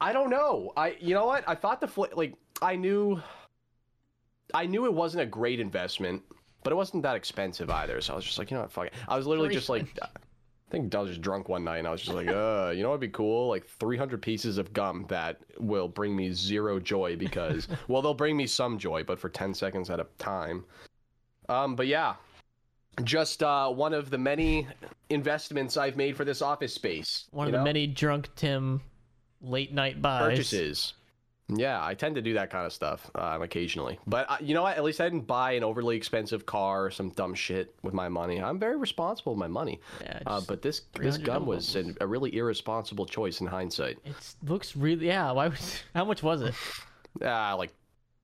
I 0.00 0.12
don't 0.12 0.30
know. 0.30 0.72
I 0.76 0.96
you 1.00 1.14
know 1.14 1.26
what? 1.26 1.44
I 1.46 1.54
thought 1.54 1.80
the 1.80 1.88
fl- 1.88 2.04
like 2.14 2.34
I 2.62 2.76
knew 2.76 3.20
I 4.54 4.66
knew 4.66 4.84
it 4.86 4.94
wasn't 4.94 5.22
a 5.22 5.26
great 5.26 5.58
investment, 5.60 6.22
but 6.62 6.72
it 6.72 6.76
wasn't 6.76 7.02
that 7.02 7.16
expensive 7.16 7.68
either. 7.70 8.00
So 8.00 8.12
I 8.12 8.16
was 8.16 8.24
just 8.24 8.38
like, 8.38 8.50
you 8.50 8.56
know 8.56 8.62
what, 8.62 8.72
fuck 8.72 8.86
it. 8.86 8.94
I 9.08 9.16
was 9.16 9.26
literally 9.26 9.52
just 9.52 9.68
like 9.68 9.86
think 10.80 10.94
I 10.94 11.00
was 11.00 11.10
just 11.10 11.22
drunk 11.22 11.48
one 11.48 11.64
night 11.64 11.78
and 11.78 11.88
I 11.88 11.90
was 11.90 12.02
just 12.02 12.14
like, 12.14 12.28
uh, 12.28 12.72
you 12.74 12.82
know 12.82 12.90
what'd 12.90 13.00
be 13.00 13.08
cool? 13.08 13.48
Like 13.48 13.66
300 13.66 14.20
pieces 14.20 14.58
of 14.58 14.72
gum 14.72 15.06
that 15.08 15.40
will 15.58 15.88
bring 15.88 16.14
me 16.14 16.32
zero 16.32 16.78
joy 16.78 17.16
because, 17.16 17.68
well, 17.88 18.02
they'll 18.02 18.14
bring 18.14 18.36
me 18.36 18.46
some 18.46 18.78
joy, 18.78 19.02
but 19.02 19.18
for 19.18 19.28
10 19.28 19.54
seconds 19.54 19.90
at 19.90 20.00
a 20.00 20.06
time. 20.18 20.64
Um, 21.48 21.76
but 21.76 21.86
yeah, 21.86 22.14
just 23.04 23.42
uh, 23.42 23.70
one 23.70 23.94
of 23.94 24.10
the 24.10 24.18
many 24.18 24.66
investments 25.10 25.76
I've 25.76 25.96
made 25.96 26.16
for 26.16 26.24
this 26.24 26.42
office 26.42 26.74
space. 26.74 27.26
One 27.30 27.46
of 27.46 27.52
the 27.52 27.62
many 27.62 27.86
drunk 27.86 28.28
Tim 28.36 28.82
late 29.40 29.72
night 29.72 30.02
buys. 30.02 30.30
purchases. 30.30 30.94
Yeah, 31.48 31.78
I 31.84 31.94
tend 31.94 32.16
to 32.16 32.22
do 32.22 32.34
that 32.34 32.50
kind 32.50 32.66
of 32.66 32.72
stuff 32.72 33.08
um, 33.14 33.40
occasionally. 33.42 34.00
But 34.06 34.28
uh, 34.28 34.36
you 34.40 34.52
know 34.52 34.62
what? 34.62 34.76
At 34.76 34.82
least 34.82 35.00
I 35.00 35.04
didn't 35.04 35.28
buy 35.28 35.52
an 35.52 35.62
overly 35.62 35.96
expensive 35.96 36.44
car 36.44 36.86
or 36.86 36.90
some 36.90 37.10
dumb 37.10 37.34
shit 37.34 37.72
with 37.84 37.94
my 37.94 38.08
money. 38.08 38.42
I'm 38.42 38.58
very 38.58 38.76
responsible 38.76 39.32
with 39.34 39.38
my 39.38 39.46
money. 39.46 39.80
Yeah, 40.00 40.18
Uh, 40.26 40.40
but 40.40 40.60
this 40.60 40.80
this 40.94 41.16
300 41.18 41.24
gum 41.24 41.46
was 41.46 41.76
an, 41.76 41.96
a 42.00 42.06
really 42.06 42.34
irresponsible 42.36 43.06
choice 43.06 43.40
in 43.40 43.46
hindsight. 43.46 43.98
it 44.04 44.14
looks 44.42 44.74
really 44.74 45.06
yeah. 45.06 45.30
Why 45.30 45.46
would? 45.48 45.58
How 45.94 46.04
much 46.04 46.22
was 46.24 46.42
it? 46.42 46.54
Ah, 47.24 47.54
like 47.54 47.72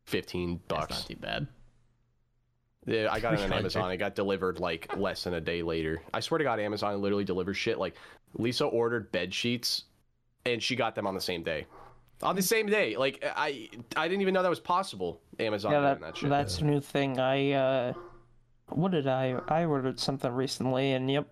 fifteen 0.06 0.61
That's 0.66 0.80
bucks. 0.80 0.90
not 0.98 1.06
too 1.08 1.16
bad. 1.16 1.46
Yeah, 2.87 3.06
I 3.12 3.20
got 3.20 3.35
it 3.35 3.40
on 3.40 3.52
Amazon. 3.58 3.90
It 3.92 3.98
got 3.98 4.16
delivered 4.16 4.58
like 4.58 4.96
less 4.96 5.22
than 5.22 5.35
a 5.35 5.40
day 5.40 5.62
later. 5.62 6.02
I 6.12 6.18
swear 6.18 6.38
to 6.38 6.44
God, 6.44 6.58
Amazon 6.58 7.00
literally 7.00 7.24
delivers 7.24 7.56
shit. 7.56 7.78
Like 7.78 7.94
Lisa 8.35 8.64
ordered 8.64 9.12
bed 9.12 9.32
sheets, 9.32 9.85
and 10.44 10.61
she 10.61 10.74
got 10.74 10.96
them 10.96 11.06
on 11.06 11.14
the 11.14 11.20
same 11.20 11.44
day. 11.44 11.66
On 12.22 12.37
the 12.37 12.42
same 12.42 12.66
day, 12.66 12.96
like 12.96 13.24
I, 13.37 13.68
I 13.96 14.08
didn't 14.08 14.22
even 14.22 14.35
know 14.35 14.42
that 14.42 14.48
was 14.48 14.61
possible. 14.61 15.20
Amazon 15.40 15.72
yeah, 15.72 15.78
doing 15.78 15.90
that, 15.90 16.00
that 16.00 16.16
shit. 16.16 16.30
that's 16.30 16.58
a 16.58 16.64
new 16.64 16.80
thing. 16.80 17.18
I 17.18 17.52
uh, 17.52 17.92
what 18.68 18.92
did 18.92 19.06
I? 19.06 19.40
I 19.48 19.64
ordered 19.64 19.98
something 19.98 20.30
recently, 20.32 20.92
and 20.92 21.11
yep, 21.11 21.26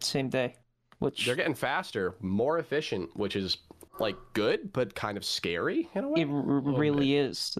same 0.00 0.28
day. 0.28 0.54
Which 0.98 1.26
They're 1.26 1.36
getting 1.36 1.54
faster, 1.54 2.14
more 2.20 2.58
efficient, 2.58 3.14
which 3.16 3.36
is 3.36 3.58
like 3.98 4.16
good, 4.32 4.72
but 4.72 4.94
kind 4.94 5.16
of 5.16 5.24
scary 5.24 5.88
in 5.94 6.04
a 6.04 6.08
way. 6.08 6.22
it 6.22 6.28
r- 6.28 6.32
really 6.32 7.16
is. 7.16 7.58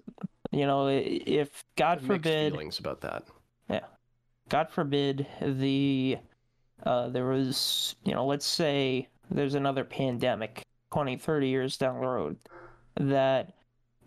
You 0.52 0.66
know, 0.66 0.88
if 0.88 1.64
God 1.76 2.00
forbid, 2.00 2.52
feelings 2.52 2.78
about 2.78 3.00
that. 3.02 3.24
Yeah, 3.68 3.80
God 4.48 4.70
forbid 4.70 5.26
the 5.42 6.18
uh, 6.84 7.08
there 7.08 7.26
was, 7.26 7.96
you 8.04 8.14
know, 8.14 8.26
let's 8.26 8.46
say 8.46 9.08
there's 9.30 9.54
another 9.54 9.84
pandemic 9.84 10.62
20, 10.92 11.16
30 11.16 11.48
years 11.48 11.76
down 11.76 12.00
the 12.00 12.06
road, 12.06 12.36
that 12.96 13.52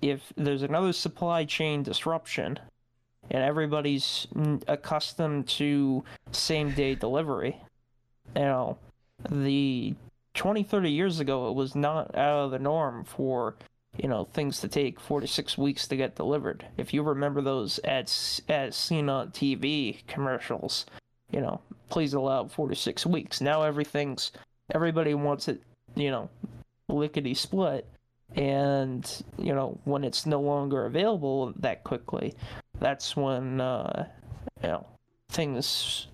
if 0.02 0.32
there's 0.36 0.63
another 0.63 0.93
supply 0.93 1.45
chain 1.45 1.84
disruption 1.84 2.60
and 3.30 3.43
everybody's 3.43 4.28
accustomed 4.67 5.47
to 5.47 6.04
same 6.32 6.71
day 6.71 6.95
delivery, 6.95 7.58
you 8.36 8.41
know, 8.41 8.78
the 9.30 9.95
20, 10.34 10.63
30 10.63 10.91
years 10.91 11.19
ago, 11.19 11.49
it 11.49 11.56
was 11.56 11.75
not 11.75 12.15
out 12.15 12.45
of 12.45 12.52
the 12.52 12.60
norm 12.60 13.04
for 13.04 13.56
you 13.97 14.08
know 14.08 14.25
things 14.34 14.62
to 14.62 14.67
take 14.67 14.99
four 14.99 15.19
to 15.19 15.28
six 15.28 15.58
weeks 15.58 15.88
to 15.88 15.95
get 15.95 16.15
delivered. 16.15 16.65
If 16.78 16.93
you 16.93 17.04
remember 17.04 17.41
those 17.41 17.80
as 17.80 18.41
as 18.47 18.75
seen 18.75 19.10
on 19.10 19.32
TV 19.32 20.06
commercials, 20.08 20.86
you 21.32 21.41
know, 21.41 21.62
please 21.89 22.13
allow 22.13 22.45
four 22.45 22.69
to 22.69 22.75
six 22.75 23.06
weeks. 23.06 23.41
Now 23.41 23.63
everything's 23.63 24.32
everybody 24.73 25.13
wants 25.13 25.47
it, 25.47 25.62
you 25.95 26.12
know, 26.12 26.30
lickety 26.88 27.34
split, 27.34 27.88
and 28.35 29.23
you 29.37 29.53
know 29.53 29.79
when 29.85 30.03
it's 30.03 30.25
no 30.25 30.39
longer 30.39 30.85
available 30.85 31.53
that 31.57 31.83
quickly, 31.83 32.33
that's 32.79 33.15
when 33.15 33.59
uh, 33.61 34.07
you 34.61 34.69
know 34.69 34.85
things 35.29 36.07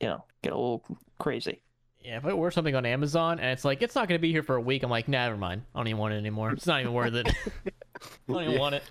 you 0.00 0.08
know 0.08 0.24
get 0.42 0.52
a 0.52 0.56
little 0.56 0.84
crazy. 1.18 1.60
Yeah, 2.00 2.16
if 2.16 2.24
I 2.24 2.30
order 2.30 2.50
something 2.50 2.74
on 2.74 2.86
Amazon 2.86 3.38
and 3.40 3.50
it's 3.50 3.64
like 3.64 3.82
it's 3.82 3.94
not 3.94 4.08
gonna 4.08 4.18
be 4.18 4.32
here 4.32 4.42
for 4.42 4.56
a 4.56 4.60
week, 4.60 4.82
I'm 4.82 4.90
like, 4.90 5.08
nah, 5.08 5.24
never 5.24 5.36
mind. 5.36 5.62
I 5.74 5.78
don't 5.78 5.88
even 5.88 5.98
want 5.98 6.14
it 6.14 6.18
anymore. 6.18 6.52
It's 6.52 6.66
not 6.66 6.80
even 6.80 6.92
worth 6.92 7.14
it. 7.14 7.26
I 7.66 7.70
don't 8.32 8.42
even 8.42 8.52
Yeah. 8.54 8.58
want 8.60 8.74
it. 8.76 8.82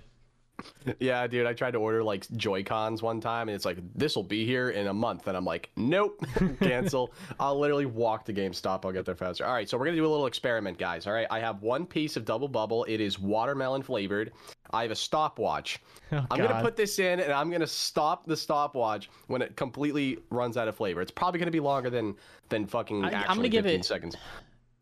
Yeah, 1.00 1.26
dude, 1.26 1.46
I 1.46 1.52
tried 1.52 1.72
to 1.72 1.78
order 1.78 2.02
like 2.02 2.28
Joy 2.36 2.62
Cons 2.64 3.02
one 3.02 3.20
time, 3.20 3.48
and 3.48 3.54
it's 3.54 3.64
like 3.66 3.76
this 3.94 4.16
will 4.16 4.22
be 4.22 4.46
here 4.46 4.70
in 4.70 4.86
a 4.86 4.94
month, 4.94 5.26
and 5.26 5.36
I'm 5.36 5.44
like, 5.44 5.70
nope, 5.76 6.24
cancel. 6.60 7.12
I'll 7.40 7.58
literally 7.58 7.84
walk 7.86 8.24
to 8.24 8.32
GameStop. 8.32 8.84
I'll 8.84 8.92
get 8.92 9.04
there 9.04 9.14
faster. 9.14 9.44
All 9.44 9.52
right, 9.52 9.68
so 9.68 9.76
we're 9.76 9.84
gonna 9.84 9.96
do 9.98 10.06
a 10.06 10.08
little 10.08 10.26
experiment, 10.26 10.78
guys. 10.78 11.06
All 11.06 11.12
right, 11.12 11.26
I 11.30 11.40
have 11.40 11.62
one 11.62 11.84
piece 11.84 12.16
of 12.16 12.24
Double 12.24 12.48
Bubble. 12.48 12.84
It 12.84 13.00
is 13.00 13.18
watermelon 13.18 13.82
flavored. 13.82 14.32
I 14.70 14.82
have 14.82 14.90
a 14.90 14.96
stopwatch. 14.96 15.78
Oh, 16.10 16.24
I'm 16.30 16.38
gonna 16.38 16.62
put 16.62 16.76
this 16.76 16.98
in, 16.98 17.20
and 17.20 17.32
I'm 17.32 17.50
gonna 17.50 17.66
stop 17.66 18.26
the 18.26 18.36
stopwatch 18.36 19.10
when 19.26 19.42
it 19.42 19.56
completely 19.56 20.18
runs 20.30 20.56
out 20.56 20.68
of 20.68 20.76
flavor. 20.76 21.02
It's 21.02 21.10
probably 21.10 21.38
gonna 21.38 21.50
be 21.50 21.60
longer 21.60 21.90
than 21.90 22.16
than 22.48 22.66
fucking 22.66 23.04
I- 23.04 23.26
I'm 23.26 23.36
gonna 23.36 23.48
give 23.48 23.64
15 23.64 23.80
it- 23.80 23.84
seconds. 23.84 24.16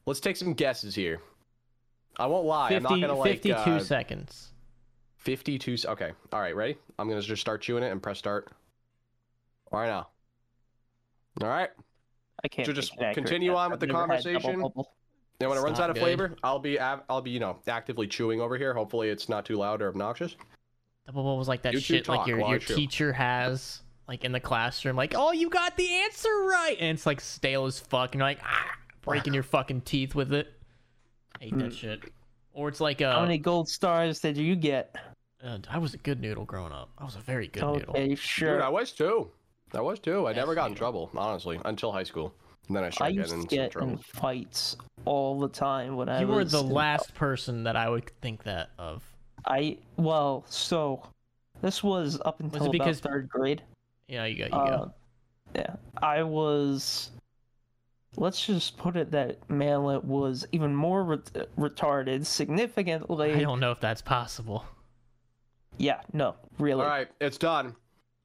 Let's 0.06 0.20
take 0.20 0.36
some 0.36 0.54
guesses 0.54 0.94
here. 0.94 1.20
I 2.16 2.26
won't 2.26 2.46
lie. 2.46 2.68
50, 2.68 2.76
I'm 2.76 2.82
not 3.00 3.00
gonna 3.08 3.18
like 3.18 3.32
52 3.32 3.54
uh, 3.54 3.78
seconds. 3.80 4.52
52 5.26 5.72
s- 5.74 5.84
okay 5.86 6.12
all 6.32 6.40
right 6.40 6.54
ready 6.56 6.76
i'm 6.98 7.08
gonna 7.08 7.20
just 7.20 7.40
start 7.40 7.60
chewing 7.60 7.82
it 7.82 7.90
and 7.92 8.02
press 8.02 8.18
start 8.18 8.48
all 9.72 9.80
right 9.80 9.88
now 9.88 10.08
all 11.42 11.48
right 11.48 11.70
I 12.44 12.48
can't. 12.48 12.66
So 12.66 12.72
just 12.72 12.96
continue 13.14 13.54
on 13.54 13.70
with 13.70 13.76
I've 13.76 13.80
the 13.80 13.86
never 13.86 13.98
had 14.14 14.22
double 14.22 14.40
conversation? 14.40 14.60
bubble. 14.60 14.92
and 15.40 15.48
when 15.48 15.58
it 15.58 15.62
runs 15.62 15.78
not 15.78 15.84
out 15.84 15.90
of 15.90 15.94
good. 15.96 16.00
flavor 16.02 16.36
i'll 16.44 16.58
be 16.58 16.78
i'll 16.78 17.20
be 17.20 17.30
you 17.30 17.40
know 17.40 17.58
actively 17.66 18.06
chewing 18.06 18.40
over 18.40 18.56
here 18.56 18.72
hopefully 18.72 19.08
it's 19.08 19.28
not 19.28 19.44
too 19.44 19.56
loud 19.56 19.82
or 19.82 19.88
obnoxious 19.88 20.36
Double 21.06 21.22
bubble 21.22 21.38
was 21.38 21.48
like 21.48 21.62
that 21.62 21.72
You 21.72 21.80
two 21.80 21.94
shit 21.96 22.08
like 22.08 22.26
your 22.26 22.40
your 22.40 22.58
teacher 22.58 23.12
has 23.12 23.82
like 24.08 24.24
in 24.24 24.32
the 24.32 24.40
classroom, 24.40 24.96
like, 24.96 25.14
oh, 25.16 25.32
you 25.32 25.50
got 25.50 25.76
the 25.76 25.88
answer 25.92 26.28
right, 26.28 26.76
and 26.78 26.96
it's 26.96 27.06
like 27.06 27.20
stale 27.20 27.66
as 27.66 27.80
fuck, 27.80 28.12
and 28.14 28.20
you're 28.20 28.28
like, 28.28 28.40
ah, 28.44 28.70
breaking 29.02 29.34
your 29.34 29.42
fucking 29.42 29.80
teeth 29.80 30.14
with 30.14 30.32
it. 30.32 30.52
Hate 31.40 31.58
that 31.58 31.74
shit. 31.74 32.00
Or 32.52 32.68
it's 32.68 32.80
like 32.80 33.00
How 33.00 33.18
uh, 33.18 33.22
many 33.22 33.38
gold 33.38 33.68
stars 33.68 34.20
did 34.20 34.36
you 34.36 34.56
get? 34.56 34.94
Uh, 35.44 35.58
I 35.70 35.78
was 35.78 35.94
a 35.94 35.98
good 35.98 36.20
noodle 36.20 36.44
growing 36.44 36.72
up. 36.72 36.90
I 36.98 37.04
was 37.04 37.16
a 37.16 37.20
very 37.20 37.48
good 37.48 37.62
noodle. 37.62 37.90
Okay, 37.90 38.14
sure. 38.14 38.54
Dude, 38.54 38.62
i 38.62 38.68
was 38.68 38.92
too 38.92 39.28
i 39.74 39.80
was 39.80 39.98
too 39.98 40.26
i 40.26 40.32
never 40.32 40.54
got 40.54 40.66
in 40.66 40.72
noodle. 40.72 40.78
trouble 40.78 41.10
honestly 41.16 41.60
until 41.64 41.90
high 41.92 42.04
school 42.04 42.32
and 42.68 42.76
then 42.76 42.84
i 42.84 42.86
I 42.86 42.90
started 42.90 43.16
used 43.16 43.28
getting 43.30 43.46
to 43.48 43.54
into 43.54 43.56
get 43.64 43.70
trouble 43.72 43.90
in 43.92 43.98
fights 43.98 44.76
all 45.04 45.38
the 45.38 45.48
time 45.48 45.96
when 45.96 46.08
I 46.08 46.20
You 46.20 46.26
were 46.28 46.44
the 46.44 46.60
in- 46.60 46.70
last 46.70 47.14
person 47.14 47.64
that 47.64 47.76
I 47.76 47.88
would 47.88 48.10
think 48.22 48.42
that 48.44 48.70
of. 48.78 49.02
I 49.46 49.78
well, 49.96 50.44
so 50.48 51.02
this 51.62 51.82
was 51.84 52.20
up 52.24 52.40
until 52.40 52.70
because- 52.70 53.00
about 53.00 53.10
third 53.10 53.28
grade. 53.28 53.62
Yeah, 54.08 54.24
you 54.24 54.38
go. 54.38 54.44
You 54.46 54.62
Uh, 54.62 54.76
go. 54.86 54.94
yeah, 55.54 55.76
I 56.02 56.22
was. 56.22 57.10
Let's 58.16 58.44
just 58.46 58.78
put 58.78 58.96
it 58.96 59.10
that 59.10 59.48
Manlet 59.50 60.02
was 60.04 60.46
even 60.52 60.74
more 60.74 61.04
ret- 61.04 61.48
retarded, 61.58 62.24
significantly. 62.24 63.32
I 63.34 63.40
don't 63.40 63.60
know 63.60 63.72
if 63.72 63.80
that's 63.80 64.00
possible. 64.02 64.64
Yeah, 65.78 66.00
no, 66.12 66.36
really. 66.58 66.82
all 66.82 66.88
right 66.88 67.08
it's 67.20 67.38
done 67.38 67.74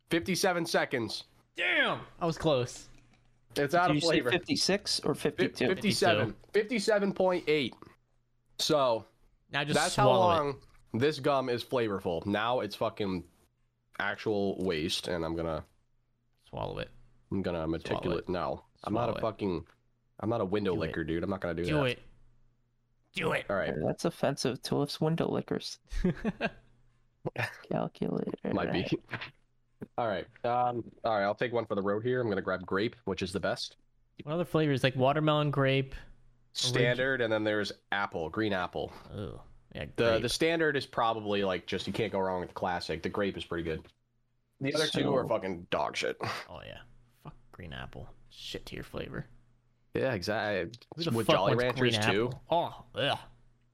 57 0.09 0.65
seconds 0.65 1.23
Damn, 1.57 1.99
I 2.19 2.25
was 2.25 2.37
close. 2.37 2.87
it's 3.55 3.75
out 3.75 3.87
Did 3.87 3.89
of 3.91 3.95
you 3.95 4.01
say 4.01 4.07
flavor 4.07 4.31
56 4.31 5.01
or 5.03 5.13
Fif- 5.15 5.35
52? 5.35 5.67
57 5.67 6.35
57.8 6.53 7.71
so 8.59 9.05
Now 9.51 9.63
just 9.63 9.75
That's 9.79 9.95
how 9.95 10.03
swallow 10.05 10.31
it. 10.31 10.35
long 10.35 10.55
this 10.93 11.19
gum 11.19 11.47
is 11.49 11.63
flavorful. 11.63 12.25
Now 12.25 12.59
it's 12.59 12.75
fucking 12.75 13.23
actual 13.99 14.57
waste, 14.63 15.07
and 15.07 15.23
I'm 15.23 15.35
gonna 15.37 15.63
Swallow 16.49 16.79
it. 16.79 16.89
I'm 17.31 17.41
gonna 17.41 17.65
meticulate. 17.65 18.27
No, 18.27 18.63
I'm 18.83 18.93
not 18.93 19.15
a 19.15 19.21
fucking 19.21 19.65
I'm 20.19 20.29
not 20.29 20.41
a 20.41 20.45
window 20.45 20.73
Do 20.75 20.83
it. 20.83 20.87
licker, 20.87 21.03
dude. 21.05 21.23
I'm 21.23 21.29
not 21.29 21.39
gonna 21.39 21.53
do, 21.53 21.63
Do 21.63 21.73
that. 21.75 21.79
Do 21.79 21.85
it. 21.85 21.99
Do 23.15 23.31
it. 23.31 23.45
All 23.49 23.55
right, 23.55 23.73
That's 23.85 24.03
offensive 24.05 24.61
to 24.63 24.81
us 24.81 24.99
window 24.99 25.29
lickers. 25.31 25.79
Calculator. 27.71 28.31
might 28.53 28.73
be. 28.73 28.87
All 29.97 30.07
right, 30.07 30.27
um, 30.43 30.83
all 31.03 31.15
right. 31.15 31.23
I'll 31.23 31.33
take 31.33 31.51
one 31.51 31.65
for 31.65 31.73
the 31.73 31.81
road 31.81 32.03
here. 32.03 32.21
I'm 32.21 32.29
gonna 32.29 32.39
grab 32.41 32.63
grape, 32.63 32.95
which 33.05 33.23
is 33.23 33.33
the 33.33 33.39
best 33.39 33.77
what 34.23 34.33
other 34.33 34.45
flavors? 34.45 34.83
Like 34.83 34.95
watermelon, 34.95 35.51
grape. 35.51 35.95
standard, 36.53 37.21
and 37.21 37.31
then 37.31 37.43
there's 37.43 37.71
apple, 37.91 38.29
green 38.29 38.53
apple. 38.53 38.91
Oh, 39.15 39.41
yeah. 39.73 39.85
The 39.95 40.03
grape. 40.11 40.21
the 40.21 40.29
standard 40.29 40.75
is 40.75 40.85
probably 40.85 41.43
like 41.43 41.65
just 41.65 41.87
you 41.87 41.93
can't 41.93 42.11
go 42.11 42.19
wrong 42.19 42.41
with 42.41 42.49
the 42.49 42.55
classic. 42.55 43.03
The 43.03 43.09
grape 43.09 43.37
is 43.37 43.45
pretty 43.45 43.63
good. 43.63 43.81
The 44.59 44.73
other 44.75 44.87
two 44.87 45.15
are 45.15 45.27
fucking 45.27 45.67
dog 45.71 45.95
shit. 45.95 46.17
Oh 46.49 46.59
yeah. 46.65 46.79
Fuck 47.23 47.33
green 47.51 47.73
apple. 47.73 48.09
Shit 48.29 48.65
to 48.67 48.75
your 48.75 48.83
flavor. 48.83 49.25
Yeah, 49.93 50.13
exactly. 50.13 50.71
With 51.11 51.27
Jolly 51.27 51.55
Ranchers 51.55 51.97
too. 51.97 52.27
apple? 52.27 52.41
Oh, 52.49 52.85
yeah. 52.95 53.17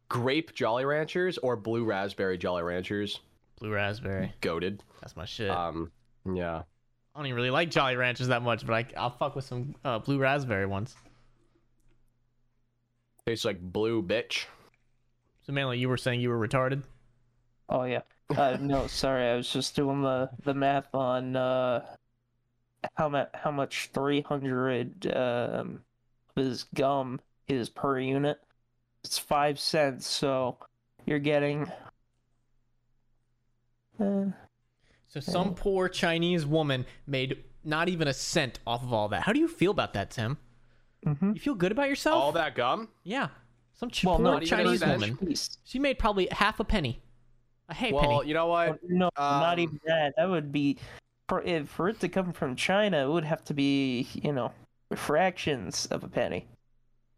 grape 0.09 0.53
Jolly 0.55 0.83
Ranchers 0.85 1.37
or 1.37 1.55
blue 1.55 1.83
raspberry 1.83 2.37
Jolly 2.37 2.63
Ranchers. 2.63 3.19
Blue 3.59 3.71
raspberry. 3.71 4.33
Goaded. 4.41 4.83
That's 5.01 5.15
my 5.15 5.25
shit. 5.25 5.49
Um, 5.49 5.91
Yeah. 6.25 6.63
I 7.15 7.19
don't 7.19 7.25
even 7.25 7.35
really 7.35 7.49
like 7.49 7.71
Jolly 7.71 7.95
Ranchers 7.95 8.27
that 8.27 8.43
much, 8.43 8.63
but 8.65 8.73
I, 8.75 8.85
I'll 8.95 9.09
fuck 9.09 9.35
with 9.35 9.45
some 9.45 9.73
uh, 9.83 9.97
blue 9.97 10.19
raspberry 10.19 10.67
ones. 10.67 10.95
Tastes 13.25 13.43
like 13.43 13.59
blue, 13.59 14.03
bitch. 14.03 14.45
So, 15.41 15.51
Manly, 15.51 15.79
you 15.79 15.89
were 15.89 15.97
saying 15.97 16.21
you 16.21 16.29
were 16.29 16.47
retarded? 16.47 16.83
Oh 17.69 17.83
yeah. 17.83 18.01
Uh, 18.35 18.57
no, 18.59 18.87
sorry, 18.87 19.27
I 19.29 19.35
was 19.35 19.49
just 19.51 19.75
doing 19.75 20.01
the 20.01 20.29
the 20.43 20.53
math 20.53 20.93
on 20.93 21.35
uh 21.35 21.85
how 22.95 23.09
much 23.09 23.29
how 23.33 23.51
much 23.51 23.89
three 23.93 24.21
hundred 24.21 25.07
um 25.15 25.81
of 26.35 26.43
his 26.43 26.65
gum 26.75 27.19
is 27.47 27.69
per 27.69 27.99
unit. 27.99 28.39
It's 29.03 29.17
five 29.17 29.59
cents, 29.59 30.07
so 30.07 30.57
you're 31.05 31.19
getting. 31.19 31.71
Uh, 33.99 34.31
So, 35.09 35.21
some 35.21 35.47
Yeah. 35.49 35.53
poor 35.55 35.87
Chinese 35.89 36.45
woman 36.45 36.85
made 37.05 37.43
not 37.63 37.87
even 37.87 38.09
a 38.09 38.13
cent 38.13 38.59
off 38.67 38.83
of 38.83 38.91
all 38.91 39.07
that. 39.09 39.21
How 39.23 39.31
do 39.31 39.39
you 39.39 39.47
feel 39.47 39.71
about 39.71 39.93
that, 39.93 40.11
Tim? 40.11 40.37
mhm. 41.05 41.33
You 41.33 41.39
feel 41.39 41.55
good 41.55 41.71
about 41.71 41.87
yourself? 41.87 42.21
All 42.21 42.31
that 42.33 42.55
gum? 42.55 42.89
Yeah. 43.03 43.29
Some 43.73 43.89
ch- 43.89 44.03
Well, 44.03 44.17
poor 44.17 44.23
not 44.25 44.43
Chinese 44.43 44.83
woman. 44.85 45.15
Piece. 45.17 45.57
She 45.63 45.79
made 45.79 45.97
probably 45.97 46.27
half 46.31 46.59
a 46.59 46.65
penny. 46.65 47.01
A 47.69 47.73
hay 47.73 47.91
well, 47.93 48.01
penny. 48.01 48.13
Well, 48.15 48.23
you 48.25 48.33
know 48.33 48.47
what? 48.47 48.79
No, 48.83 49.09
not 49.17 49.53
Um, 49.53 49.59
even 49.59 49.79
that. 49.85 50.13
That 50.17 50.27
would 50.29 50.51
be 50.51 50.77
for 51.29 51.41
if 51.43 51.69
for 51.69 51.87
it 51.89 51.99
to 52.01 52.09
come 52.09 52.33
from 52.33 52.55
China, 52.55 52.97
it 53.05 53.09
would 53.09 53.23
have 53.25 53.43
to 53.45 53.53
be 53.53 54.07
you 54.13 54.33
know 54.33 54.51
fractions 54.95 55.85
of 55.87 56.03
a 56.03 56.07
penny. 56.09 56.47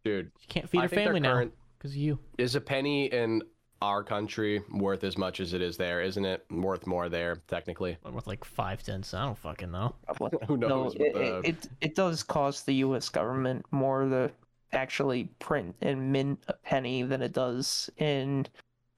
Dude, 0.04 0.32
She 0.40 0.48
can't 0.48 0.70
feed 0.70 0.80
I 0.80 0.82
her 0.84 0.90
family 0.90 1.20
now 1.20 1.50
because 1.78 1.96
you. 1.98 2.20
Is 2.38 2.56
a 2.56 2.62
penny 2.62 3.06
in 3.08 3.42
our 3.82 4.04
country 4.04 4.62
worth 4.72 5.04
as 5.04 5.18
much 5.18 5.40
as 5.40 5.54
it 5.54 5.62
is 5.62 5.78
there? 5.78 6.02
Isn't 6.02 6.26
it 6.26 6.46
worth 6.52 6.86
more 6.88 7.10
there, 7.10 7.42
technically? 7.48 7.98
I'm 8.06 8.14
worth 8.14 8.28
like 8.28 8.44
five 8.44 8.82
cents. 8.82 9.14
I 9.14 9.26
don't 9.26 9.38
fucking 9.38 9.72
know. 9.72 9.96
Probably. 10.06 10.38
Who 10.48 10.58
No, 10.58 10.68
knows? 10.68 10.96
it, 10.96 11.14
the- 11.14 11.38
it, 11.40 11.46
it 11.46 11.70
it 11.82 11.96
does 11.96 12.24
cost 12.24 12.66
the 12.66 12.74
U.S. 12.76 13.10
government 13.10 13.66
more 13.72 14.06
to 14.06 14.32
actually 14.72 15.26
print 15.40 15.76
and 15.82 16.12
mint 16.12 16.44
a 16.48 16.54
penny 16.54 17.04
than 17.04 17.22
it 17.22 17.34
does 17.34 17.90
in 17.98 18.46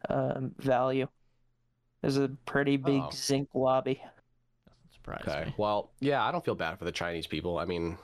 um, 0.09 0.51
value. 0.57 1.07
There's 2.01 2.17
a 2.17 2.29
pretty 2.45 2.77
big 2.77 3.01
Oh. 3.03 3.09
zinc 3.13 3.49
lobby. 3.53 4.01
Doesn't 4.65 4.93
surprise 4.93 5.23
Okay. 5.27 5.45
me. 5.49 5.53
Well, 5.57 5.91
yeah, 5.99 6.23
I 6.25 6.31
don't 6.31 6.43
feel 6.43 6.55
bad 6.55 6.77
for 6.79 6.85
the 6.85 6.91
Chinese 6.91 7.27
people. 7.27 7.57
I 7.59 7.65
mean, 7.65 7.97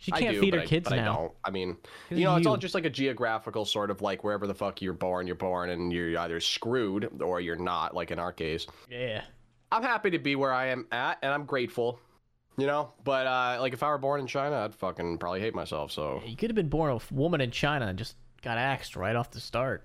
She 0.00 0.12
I 0.12 0.18
can't 0.18 0.34
do, 0.34 0.40
feed 0.40 0.54
her 0.54 0.60
I- 0.60 0.66
kids 0.66 0.88
but 0.88 0.98
I 0.98 1.02
now. 1.02 1.14
don't. 1.14 1.32
I 1.44 1.50
mean, 1.50 1.76
you 2.10 2.24
know, 2.24 2.34
it's 2.36 2.46
all 2.46 2.56
just 2.56 2.74
like 2.74 2.86
a 2.86 2.90
geographical 2.90 3.64
sort 3.66 3.90
of 3.90 4.00
like 4.02 4.24
wherever 4.24 4.46
the 4.46 4.54
fuck 4.54 4.80
you're 4.82 4.92
born, 4.94 5.26
you're 5.26 5.36
born, 5.36 5.70
and 5.70 5.92
you're 5.92 6.18
either 6.18 6.40
screwed 6.40 7.22
or 7.22 7.40
you're 7.40 7.56
not. 7.56 7.94
Like 7.94 8.10
in 8.10 8.18
our 8.18 8.32
case, 8.32 8.66
Yeah. 8.90 9.22
I'm 9.70 9.82
happy 9.82 10.10
to 10.10 10.18
be 10.18 10.34
where 10.36 10.52
I 10.52 10.66
am 10.68 10.86
at, 10.90 11.18
and 11.22 11.32
I'm 11.32 11.44
grateful. 11.44 12.00
You 12.56 12.66
know, 12.66 12.92
but 13.04 13.26
uh, 13.26 13.58
like 13.60 13.72
if 13.74 13.82
I 13.82 13.88
were 13.90 13.98
born 13.98 14.20
in 14.20 14.26
China, 14.26 14.56
I'd 14.64 14.74
fucking 14.74 15.18
probably 15.18 15.40
hate 15.40 15.54
myself. 15.54 15.92
So 15.92 16.20
You 16.26 16.36
could 16.36 16.50
have 16.50 16.56
been 16.56 16.68
born 16.68 16.90
a 16.90 17.14
woman 17.14 17.40
in 17.40 17.50
China 17.50 17.86
and 17.86 17.96
just 17.98 18.16
got 18.42 18.58
axed 18.58 18.96
right 18.96 19.14
off 19.14 19.30
the 19.30 19.40
start. 19.40 19.84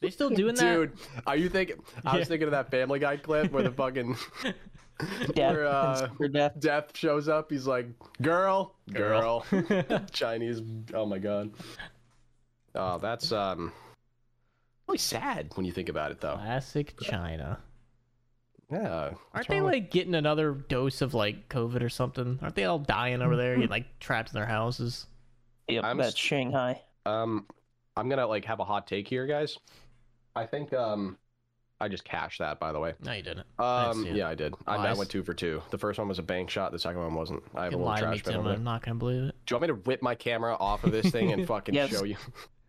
They 0.00 0.10
still 0.10 0.30
doing 0.42 0.54
that? 0.56 0.74
Dude, 0.74 0.92
are 1.26 1.36
you 1.36 1.48
thinking? 1.48 1.76
I 2.04 2.12
Yeah. 2.14 2.18
was 2.20 2.28
thinking 2.28 2.46
of 2.48 2.52
that 2.52 2.70
Family 2.70 2.98
Guy 2.98 3.16
clip 3.16 3.52
where 3.52 3.62
the 3.62 3.70
fucking 3.72 4.16
Death, 5.34 5.54
where 5.54 5.66
uh, 5.66 6.08
death. 6.32 6.52
Death 6.60 6.96
shows 6.96 7.28
up. 7.28 7.50
He's 7.50 7.66
like, 7.66 7.86
"Girl, 8.20 8.74
girl, 8.92 9.44
Girl. 9.50 10.00
Chinese." 10.12 10.60
Oh 10.94 11.06
my 11.06 11.18
god. 11.18 11.50
Oh, 12.74 12.98
that's 12.98 13.32
um, 13.32 13.72
really 14.86 14.98
sad 14.98 15.50
when 15.54 15.66
you 15.66 15.72
think 15.72 15.88
about 15.88 16.10
it, 16.12 16.20
though. 16.20 16.34
Classic 16.36 16.94
China. 17.00 17.58
Yeah. 18.70 19.10
Aren't 19.34 19.48
they 19.48 19.56
wrong 19.56 19.64
with- 19.64 19.74
like 19.74 19.90
getting 19.90 20.14
another 20.14 20.52
dose 20.52 21.02
of 21.02 21.14
like 21.14 21.48
COVID 21.48 21.82
or 21.82 21.88
something? 21.88 22.38
Aren't 22.40 22.54
they 22.54 22.64
all 22.64 22.78
dying 22.78 23.20
over 23.22 23.36
there, 23.36 23.54
getting 23.56 23.70
like 23.70 23.98
trapped 23.98 24.30
in 24.30 24.34
their 24.34 24.46
houses? 24.46 25.06
Yep, 25.68 25.84
I'm 25.84 25.98
that's 25.98 26.16
Shanghai. 26.16 26.80
Um, 27.06 27.46
I'm 27.96 28.08
gonna 28.08 28.26
like 28.26 28.44
have 28.46 28.60
a 28.60 28.64
hot 28.64 28.86
take 28.86 29.08
here, 29.08 29.26
guys. 29.26 29.58
I 30.34 30.46
think 30.46 30.72
um, 30.72 31.18
I 31.80 31.88
just 31.88 32.04
cashed 32.04 32.38
that, 32.38 32.60
by 32.60 32.72
the 32.72 32.78
way. 32.78 32.94
No, 33.04 33.12
you 33.12 33.22
didn't. 33.22 33.46
Um, 33.58 34.06
yeah, 34.06 34.28
I 34.28 34.34
did. 34.34 34.54
I, 34.66 34.76
I 34.76 34.94
went 34.94 35.10
two 35.10 35.22
for 35.22 35.34
two. 35.34 35.62
The 35.70 35.78
first 35.78 35.98
one 35.98 36.08
was 36.08 36.18
a 36.18 36.22
bank 36.22 36.48
shot. 36.48 36.72
The 36.72 36.78
second 36.78 37.00
one 37.00 37.14
wasn't. 37.14 37.42
I 37.54 37.64
have 37.64 37.74
a 37.74 37.76
little 37.76 37.86
lie 37.86 38.00
to 38.00 38.06
me, 38.06 38.16
trash 38.18 38.24
bin 38.24 38.32
Tim. 38.32 38.40
over 38.40 38.48
there. 38.50 38.58
I'm 38.58 38.64
not 38.64 38.82
gonna 38.82 38.94
believe 38.94 39.24
it. 39.24 39.34
Do 39.46 39.54
you 39.54 39.56
want 39.56 39.62
me 39.62 39.68
to 39.68 39.88
whip 39.88 40.00
my 40.00 40.14
camera 40.14 40.56
off 40.58 40.84
of 40.84 40.92
this 40.92 41.10
thing 41.10 41.32
and 41.32 41.46
fucking 41.48 41.74
Yes. 41.74 41.90
show 41.90 42.04
you? 42.04 42.16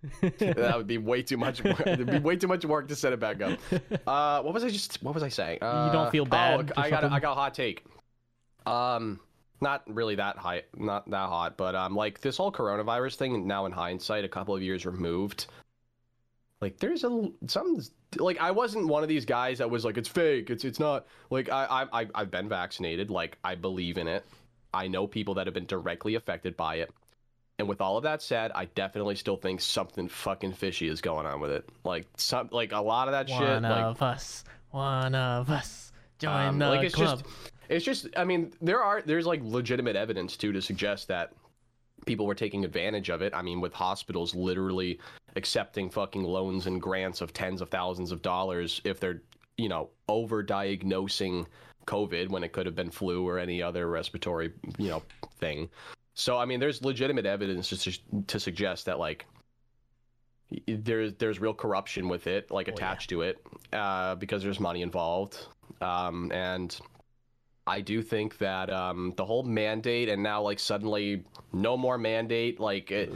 that 0.40 0.74
would 0.76 0.88
be 0.88 0.98
way 0.98 1.22
too 1.22 1.38
much. 1.38 1.64
Work. 1.64 1.88
It'd 1.88 2.10
be 2.10 2.20
way 2.20 2.36
too 2.36 2.48
much 2.48 2.66
work 2.66 2.90
to 2.90 2.96
set 2.96 3.14
it 3.14 3.20
back 3.20 3.42
up. 3.42 3.60
Uh, 4.08 4.42
what 4.42 4.54
was 4.54 4.64
I 4.64 4.70
just? 4.70 5.02
What 5.02 5.14
was 5.14 5.24
I 5.24 5.30
saying? 5.30 5.60
Uh, 5.62 5.92
don't 5.92 6.12
feel 6.12 6.24
oh, 6.24 6.26
bad 6.26 6.72
or 6.72 6.74
I 6.76 6.90
got. 6.90 7.04
A? 7.04 7.12
I 7.12 7.20
got 7.20 7.32
a 7.32 7.36
hot 7.36 7.54
take. 7.54 7.86
Um, 8.66 9.20
not 9.64 9.82
really 9.88 10.16
that 10.16 10.38
high, 10.38 10.64
not 10.78 11.10
that 11.10 11.28
hot, 11.28 11.58
but 11.58 11.74
um, 11.74 11.96
like 11.96 12.22
this 12.22 12.38
whole 12.38 12.52
coronavirus 12.52 13.16
thing. 13.16 13.48
Now 13.48 13.66
in 13.66 13.72
hindsight, 13.72 14.24
a 14.24 14.30
couple 14.30 14.56
of 14.56 14.62
years 14.62 14.86
removed, 14.86 15.48
like 16.62 16.78
there's 16.78 17.04
a 17.04 17.32
some 17.48 17.82
like 18.18 18.40
I 18.40 18.52
wasn't 18.52 18.88
one 18.88 19.02
of 19.02 19.10
these 19.10 19.26
guys 19.26 19.58
that 19.58 19.70
was 19.70 19.84
like 19.84 19.98
it's 19.98 20.10
fake. 20.10 20.52
It's 20.52 20.64
it's 20.64 20.80
not 20.80 21.08
like 21.32 21.50
I 21.50 21.88
I 21.92 22.08
I've 22.14 22.30
been 22.30 22.48
vaccinated. 22.48 23.10
Like 23.10 23.38
I 23.44 23.56
believe 23.56 23.98
in 23.98 24.08
it. 24.08 24.24
I 24.74 24.88
know 24.88 25.08
people 25.08 25.36
that 25.36 25.48
have 25.48 25.54
been 25.54 25.66
directly 25.66 26.16
affected 26.16 26.56
by 26.58 26.76
it. 26.76 26.92
And 27.60 27.68
with 27.68 27.82
all 27.82 27.98
of 27.98 28.04
that 28.04 28.22
said, 28.22 28.52
I 28.56 28.66
definitely 28.66 29.16
still 29.16 29.38
think 29.38 29.62
something 29.62 30.08
fucking 30.08 30.54
fishy 30.54 30.88
is 30.88 31.02
going 31.02 31.28
on 31.28 31.40
with 31.40 31.52
it. 31.52 31.70
Like 31.84 32.08
some, 32.18 32.50
like 32.52 32.72
a 32.72 32.82
lot 32.82 33.08
of 33.08 33.12
that 33.12 33.30
One 33.30 33.40
shit. 33.40 33.62
Like, 33.62 33.84
of 33.84 34.02
us. 34.02 34.44
One 34.72 35.14
of 35.14 35.50
us. 35.52 35.92
Join 36.18 36.48
um, 36.48 36.60
the 36.60 36.70
like 36.70 36.92
club. 36.94 37.20
just, 37.20 37.53
it's 37.74 37.86
just. 37.86 38.08
I 38.16 38.24
mean, 38.24 38.54
there 38.62 38.82
are 38.84 39.02
there's 39.02 39.26
like 39.26 39.42
legitimate 39.44 39.96
evidence 39.96 40.38
too 40.38 40.52
to 40.52 40.62
suggest 40.62 41.08
that 41.08 41.34
people 42.06 42.26
were 42.26 42.36
taking 42.36 42.66
advantage 42.66 43.10
of 43.10 43.22
it. 43.22 43.34
I 43.34 43.42
mean, 43.42 43.62
with 43.62 43.74
hospitals 43.74 44.36
literally 44.36 45.00
accepting 45.36 45.90
fucking 45.90 46.24
loans 46.24 46.68
and 46.68 46.82
grants 46.82 47.22
of 47.22 47.34
tens 47.34 47.62
of 47.62 47.70
thousands 47.70 48.12
of 48.12 48.22
dollars 48.22 48.82
if 48.84 49.00
they're 49.00 49.22
you 49.58 49.68
know 49.70 49.90
over-diagnosing 50.08 51.48
COVID 51.88 52.30
when 52.30 52.44
it 52.44 52.52
could 52.52 52.66
have 52.66 52.76
been 52.76 52.92
flu 52.92 53.28
or 53.28 53.40
any 53.40 53.62
other 53.62 53.88
respiratory 53.90 54.52
you 54.78 54.90
know 54.90 55.02
thing. 55.40 55.70
So 56.14 56.38
I 56.38 56.46
mean, 56.46 56.60
there's 56.60 56.82
legitimate 56.84 57.26
evidence 57.26 57.70
to 57.70 58.24
to 58.28 58.40
suggest 58.40 58.86
that 58.86 59.00
like 59.00 59.26
there's 60.68 61.14
there's 61.16 61.40
real 61.40 61.54
corruption 61.54 62.08
with 62.08 62.28
it, 62.28 62.52
like 62.52 62.68
Oh, 62.68 62.72
yeah. 62.72 62.76
attached 62.76 63.10
to 63.10 63.22
it, 63.22 63.44
uh, 63.72 64.16
because 64.16 64.44
there's 64.44 64.60
money 64.60 64.82
involved, 64.84 65.48
um, 65.82 66.32
and 66.32 66.80
I 67.66 67.80
do 67.80 68.02
think 68.02 68.38
that 68.40 68.70
um, 68.70 69.14
the 69.16 69.24
whole 69.24 69.44
mandate 69.44 70.10
and 70.10 70.22
now 70.22 70.42
like 70.42 70.60
suddenly 70.60 71.24
no 71.54 71.78
more 71.78 71.98
mandate, 71.98 72.60
like 72.60 72.92
it, 72.92 73.14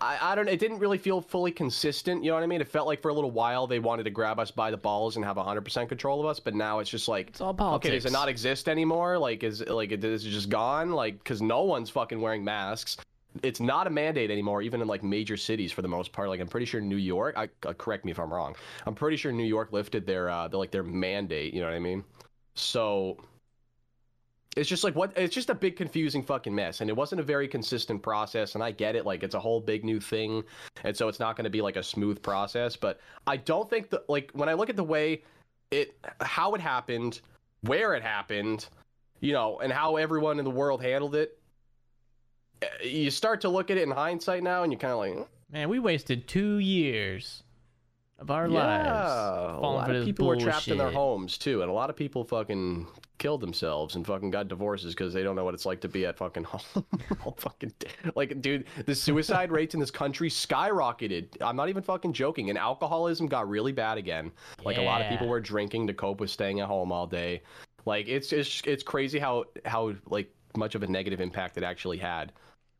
I 0.00 0.18
I 0.20 0.34
don't 0.36 0.48
it 0.48 0.60
didn't 0.60 0.78
really 0.78 0.98
feel 0.98 1.20
fully 1.20 1.50
consistent. 1.50 2.22
You 2.22 2.30
know 2.30 2.36
what 2.36 2.44
I 2.44 2.46
mean? 2.46 2.60
It 2.60 2.68
felt 2.68 2.86
like 2.86 3.02
for 3.02 3.08
a 3.08 3.14
little 3.14 3.32
while 3.32 3.66
they 3.66 3.80
wanted 3.80 4.04
to 4.04 4.10
grab 4.10 4.38
us 4.38 4.52
by 4.52 4.70
the 4.70 4.76
balls 4.76 5.16
and 5.16 5.24
have 5.24 5.36
100% 5.36 5.88
control 5.88 6.20
of 6.20 6.26
us, 6.26 6.38
but 6.38 6.54
now 6.54 6.78
it's 6.78 6.90
just 6.90 7.08
like 7.08 7.28
It's 7.28 7.40
all 7.40 7.52
politics. 7.52 7.88
Okay, 7.88 7.96
does 7.96 8.06
it 8.06 8.12
not 8.12 8.28
exist 8.28 8.68
anymore? 8.68 9.18
Like, 9.18 9.42
is 9.42 9.66
like 9.66 9.90
it 9.90 10.04
is 10.04 10.24
it 10.24 10.30
just 10.30 10.48
gone? 10.48 10.92
Like, 10.92 11.18
because 11.18 11.42
no 11.42 11.64
one's 11.64 11.90
fucking 11.90 12.20
wearing 12.20 12.44
masks. 12.44 12.98
It's 13.42 13.60
not 13.60 13.86
a 13.86 13.90
mandate 13.90 14.30
anymore, 14.30 14.62
even 14.62 14.80
in 14.80 14.86
like 14.86 15.02
major 15.02 15.36
cities 15.36 15.72
for 15.72 15.82
the 15.82 15.88
most 15.88 16.12
part. 16.12 16.28
Like, 16.28 16.40
I'm 16.40 16.48
pretty 16.48 16.66
sure 16.66 16.80
New 16.80 16.96
York. 16.96 17.34
I 17.36 17.48
uh, 17.66 17.72
correct 17.72 18.04
me 18.04 18.12
if 18.12 18.20
I'm 18.20 18.32
wrong. 18.32 18.54
I'm 18.86 18.94
pretty 18.94 19.16
sure 19.16 19.32
New 19.32 19.44
York 19.44 19.72
lifted 19.72 20.06
their 20.06 20.30
uh, 20.30 20.46
their, 20.46 20.58
like 20.58 20.70
their 20.70 20.84
mandate. 20.84 21.52
You 21.52 21.60
know 21.60 21.66
what 21.66 21.74
I 21.74 21.80
mean? 21.80 22.04
So 22.54 23.18
it's 24.56 24.68
just 24.68 24.82
like 24.82 24.94
what 24.96 25.12
it's 25.16 25.34
just 25.34 25.50
a 25.50 25.54
big 25.54 25.76
confusing 25.76 26.22
fucking 26.22 26.54
mess 26.54 26.80
and 26.80 26.90
it 26.90 26.96
wasn't 26.96 27.20
a 27.20 27.24
very 27.24 27.46
consistent 27.46 28.02
process 28.02 28.54
and 28.54 28.64
i 28.64 28.70
get 28.70 28.96
it 28.96 29.04
like 29.04 29.22
it's 29.22 29.34
a 29.34 29.40
whole 29.40 29.60
big 29.60 29.84
new 29.84 30.00
thing 30.00 30.42
and 30.84 30.96
so 30.96 31.08
it's 31.08 31.20
not 31.20 31.36
going 31.36 31.44
to 31.44 31.50
be 31.50 31.60
like 31.60 31.76
a 31.76 31.82
smooth 31.82 32.20
process 32.22 32.74
but 32.76 33.00
i 33.26 33.36
don't 33.36 33.68
think 33.68 33.90
that 33.90 34.08
like 34.08 34.30
when 34.32 34.48
i 34.48 34.54
look 34.54 34.70
at 34.70 34.76
the 34.76 34.84
way 34.84 35.22
it 35.70 35.94
how 36.20 36.54
it 36.54 36.60
happened 36.60 37.20
where 37.62 37.94
it 37.94 38.02
happened 38.02 38.66
you 39.20 39.32
know 39.32 39.58
and 39.60 39.72
how 39.72 39.96
everyone 39.96 40.38
in 40.38 40.44
the 40.44 40.50
world 40.50 40.82
handled 40.82 41.14
it 41.14 41.38
eh, 42.62 42.66
you 42.82 43.10
start 43.10 43.40
to 43.40 43.48
look 43.48 43.70
at 43.70 43.76
it 43.76 43.82
in 43.82 43.90
hindsight 43.90 44.42
now 44.42 44.62
and 44.62 44.72
you're 44.72 44.80
kind 44.80 44.92
of 44.92 44.98
like 44.98 45.28
Man, 45.50 45.70
we 45.70 45.78
wasted 45.78 46.28
two 46.28 46.58
years 46.58 47.42
of 48.18 48.30
our 48.30 48.48
lives 48.48 48.88
a 48.88 49.60
lot 49.60 49.94
of 49.94 50.04
people 50.04 50.26
were 50.26 50.36
trapped 50.36 50.68
in 50.68 50.78
their 50.78 50.90
homes 50.90 51.38
too, 51.38 51.62
and 51.62 51.70
a 51.70 51.74
lot 51.74 51.90
of 51.90 51.96
people 51.96 52.24
fucking 52.24 52.86
killed 53.18 53.40
themselves 53.40 53.96
and 53.96 54.06
fucking 54.06 54.30
got 54.30 54.48
divorces 54.48 54.94
because 54.94 55.12
they 55.12 55.22
don't 55.22 55.36
know 55.36 55.44
what 55.44 55.54
it's 55.54 55.66
like 55.66 55.80
to 55.80 55.88
be 55.88 56.06
at 56.06 56.16
fucking 56.16 56.44
home. 56.44 56.84
all 57.24 57.36
fucking 57.38 57.72
day. 57.78 57.88
like, 58.14 58.40
dude, 58.40 58.64
the 58.86 58.94
suicide 58.94 59.50
rates 59.50 59.74
in 59.74 59.80
this 59.80 59.90
country 59.90 60.30
skyrocketed. 60.30 61.28
I'm 61.40 61.56
not 61.56 61.68
even 61.68 61.82
fucking 61.82 62.12
joking, 62.12 62.50
and 62.50 62.58
alcoholism 62.58 63.26
got 63.26 63.48
really 63.48 63.72
bad 63.72 63.98
again. 63.98 64.32
Like 64.64 64.78
a 64.78 64.82
lot 64.82 65.00
of 65.00 65.08
people 65.08 65.28
were 65.28 65.40
drinking 65.40 65.86
to 65.88 65.94
cope 65.94 66.20
with 66.20 66.30
staying 66.30 66.60
at 66.60 66.66
home 66.66 66.92
all 66.92 67.06
day. 67.06 67.42
Like 67.84 68.08
it's 68.08 68.32
it's 68.32 68.62
it's 68.64 68.82
crazy 68.82 69.18
how 69.18 69.44
how 69.64 69.94
like 70.06 70.32
much 70.56 70.74
of 70.74 70.82
a 70.82 70.86
negative 70.86 71.20
impact 71.20 71.56
it 71.56 71.64
actually 71.64 71.98
had. 71.98 72.32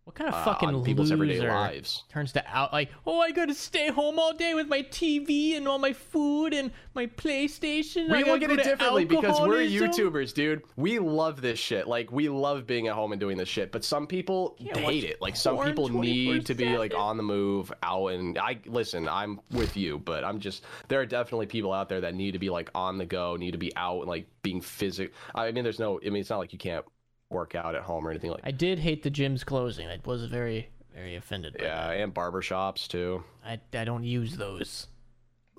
What 0.08 0.14
kind 0.14 0.28
of 0.28 0.36
uh, 0.36 0.44
fucking 0.44 0.84
people's 0.84 1.12
everyday 1.12 1.46
lives. 1.46 2.04
turns 2.08 2.32
to 2.32 2.42
out 2.48 2.72
like, 2.72 2.90
oh, 3.06 3.20
I 3.20 3.30
gotta 3.30 3.52
stay 3.52 3.90
home 3.90 4.18
all 4.18 4.32
day 4.32 4.54
with 4.54 4.66
my 4.66 4.80
TV 4.80 5.54
and 5.54 5.68
all 5.68 5.78
my 5.78 5.92
food 5.92 6.54
and 6.54 6.70
my 6.94 7.04
PlayStation. 7.08 8.10
We 8.10 8.24
look 8.24 8.40
at 8.40 8.50
it 8.50 8.64
differently 8.64 9.04
because 9.04 9.38
we're. 9.38 9.58
YouTubers, 9.58 10.32
dude. 10.32 10.62
We 10.76 10.98
love 10.98 11.42
this 11.42 11.58
shit. 11.58 11.86
Like 11.86 12.10
we 12.10 12.30
love 12.30 12.66
being 12.66 12.88
at 12.88 12.94
home 12.94 13.12
and 13.12 13.20
doing 13.20 13.36
this 13.36 13.50
shit. 13.50 13.70
But 13.70 13.84
some 13.84 14.06
people 14.06 14.56
hate 14.58 15.04
it. 15.04 15.20
Like 15.20 15.36
some 15.36 15.62
people 15.62 15.90
need 15.90 16.46
to 16.46 16.54
be 16.54 16.78
like 16.78 16.94
on 16.94 17.18
the 17.18 17.22
move, 17.22 17.70
out 17.82 18.06
and 18.06 18.38
I 18.38 18.60
listen. 18.64 19.10
I'm 19.10 19.42
with 19.50 19.76
you, 19.76 19.98
but 19.98 20.24
I'm 20.24 20.40
just 20.40 20.64
there 20.88 21.00
are 21.00 21.06
definitely 21.06 21.48
people 21.48 21.74
out 21.74 21.90
there 21.90 22.00
that 22.00 22.14
need 22.14 22.32
to 22.32 22.38
be 22.38 22.48
like 22.48 22.70
on 22.74 22.96
the 22.96 23.04
go, 23.04 23.36
need 23.36 23.50
to 23.50 23.58
be 23.58 23.76
out 23.76 24.00
and 24.00 24.08
like 24.08 24.26
being 24.40 24.62
physical. 24.62 25.14
I 25.34 25.52
mean, 25.52 25.64
there's 25.64 25.78
no. 25.78 26.00
I 26.00 26.08
mean, 26.08 26.22
it's 26.22 26.30
not 26.30 26.38
like 26.38 26.54
you 26.54 26.58
can't 26.58 26.86
work 27.30 27.54
out 27.54 27.74
at 27.74 27.82
home 27.82 28.06
or 28.06 28.10
anything 28.10 28.30
like. 28.30 28.40
I 28.44 28.50
did 28.50 28.78
hate 28.78 29.02
the 29.02 29.10
gym's 29.10 29.44
closing. 29.44 29.88
I 29.88 29.98
was 30.04 30.24
very, 30.26 30.68
very 30.94 31.16
offended. 31.16 31.56
By 31.58 31.64
Yeah, 31.64 31.90
and 31.90 32.14
barbershops 32.14 32.88
too. 32.88 33.24
I 33.44 33.60
I 33.72 33.84
don't 33.84 34.04
use 34.04 34.36
those. 34.36 34.86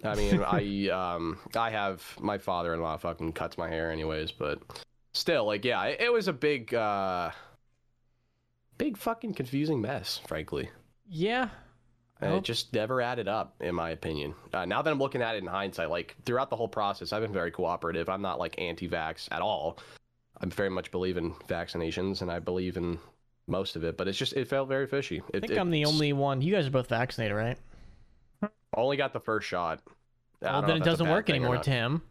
I 0.04 0.16
mean, 0.16 0.42
I 0.48 0.90
um 0.90 1.38
I 1.56 1.70
have 1.70 2.04
my 2.20 2.38
father-in-law 2.38 2.98
fucking 2.98 3.34
cuts 3.34 3.58
my 3.58 3.70
hair 3.70 3.92
anyways, 3.92 4.32
but 4.32 4.60
still, 5.14 5.46
like, 5.46 5.66
yeah, 5.66 5.84
it, 5.86 6.02
it 6.02 6.14
was 6.14 6.28
a 6.28 6.34
big, 6.34 6.74
uh 6.74 7.32
big 8.78 8.98
fucking 8.98 9.34
confusing 9.34 9.82
mess, 9.82 10.22
frankly. 10.28 10.70
Yeah. 11.08 11.50
And 12.22 12.34
it 12.34 12.44
just 12.44 12.74
never 12.74 13.02
added 13.02 13.30
up, 13.30 13.56
in 13.62 13.74
my 13.74 13.92
opinion. 13.92 14.36
Uh, 14.52 14.66
now 14.66 14.82
that 14.82 14.92
I'm 14.92 15.00
looking 15.00 15.22
at 15.22 15.36
it 15.36 15.38
in 15.38 15.48
hindsight, 15.48 15.90
like 15.90 16.18
throughout 16.26 16.50
the 16.50 16.56
whole 16.58 16.68
process, 16.68 17.14
I've 17.14 17.22
been 17.22 17.32
very 17.32 17.50
cooperative. 17.50 18.10
I'm 18.10 18.22
not 18.22 18.40
like 18.40 18.60
anti-vax 18.60 19.30
at 19.32 19.42
all. 19.42 19.80
I 20.42 20.46
very 20.46 20.70
much 20.70 20.92
believe 20.92 21.18
in 21.18 21.34
vaccinations, 21.48 22.22
and 22.22 22.32
I 22.32 22.40
believe 22.40 22.78
in 22.78 23.00
most 23.48 23.76
of 23.76 23.84
it. 23.84 23.98
But 23.98 24.08
it's 24.08 24.18
just 24.18 24.34
it 24.34 24.48
felt 24.48 24.70
very 24.70 24.88
fishy. 24.88 25.22
It, 25.34 25.44
I 25.44 25.48
think 25.48 25.60
I'm 25.60 25.72
the 25.72 25.86
only 25.86 26.14
one. 26.14 26.42
You 26.42 26.54
guys 26.54 26.68
are 26.68 26.72
both 26.72 26.88
vaccinated, 26.88 27.36
right? 27.36 27.58
only 28.76 28.98
got 28.98 29.14
the 29.14 29.20
first 29.20 29.48
shot. 29.48 29.82
Well, 30.42 30.62
then 30.62 30.78
it 30.78 30.84
doesn't 30.84 31.10
work 31.10 31.30
anymore. 31.30 31.58
Tim. 31.58 32.02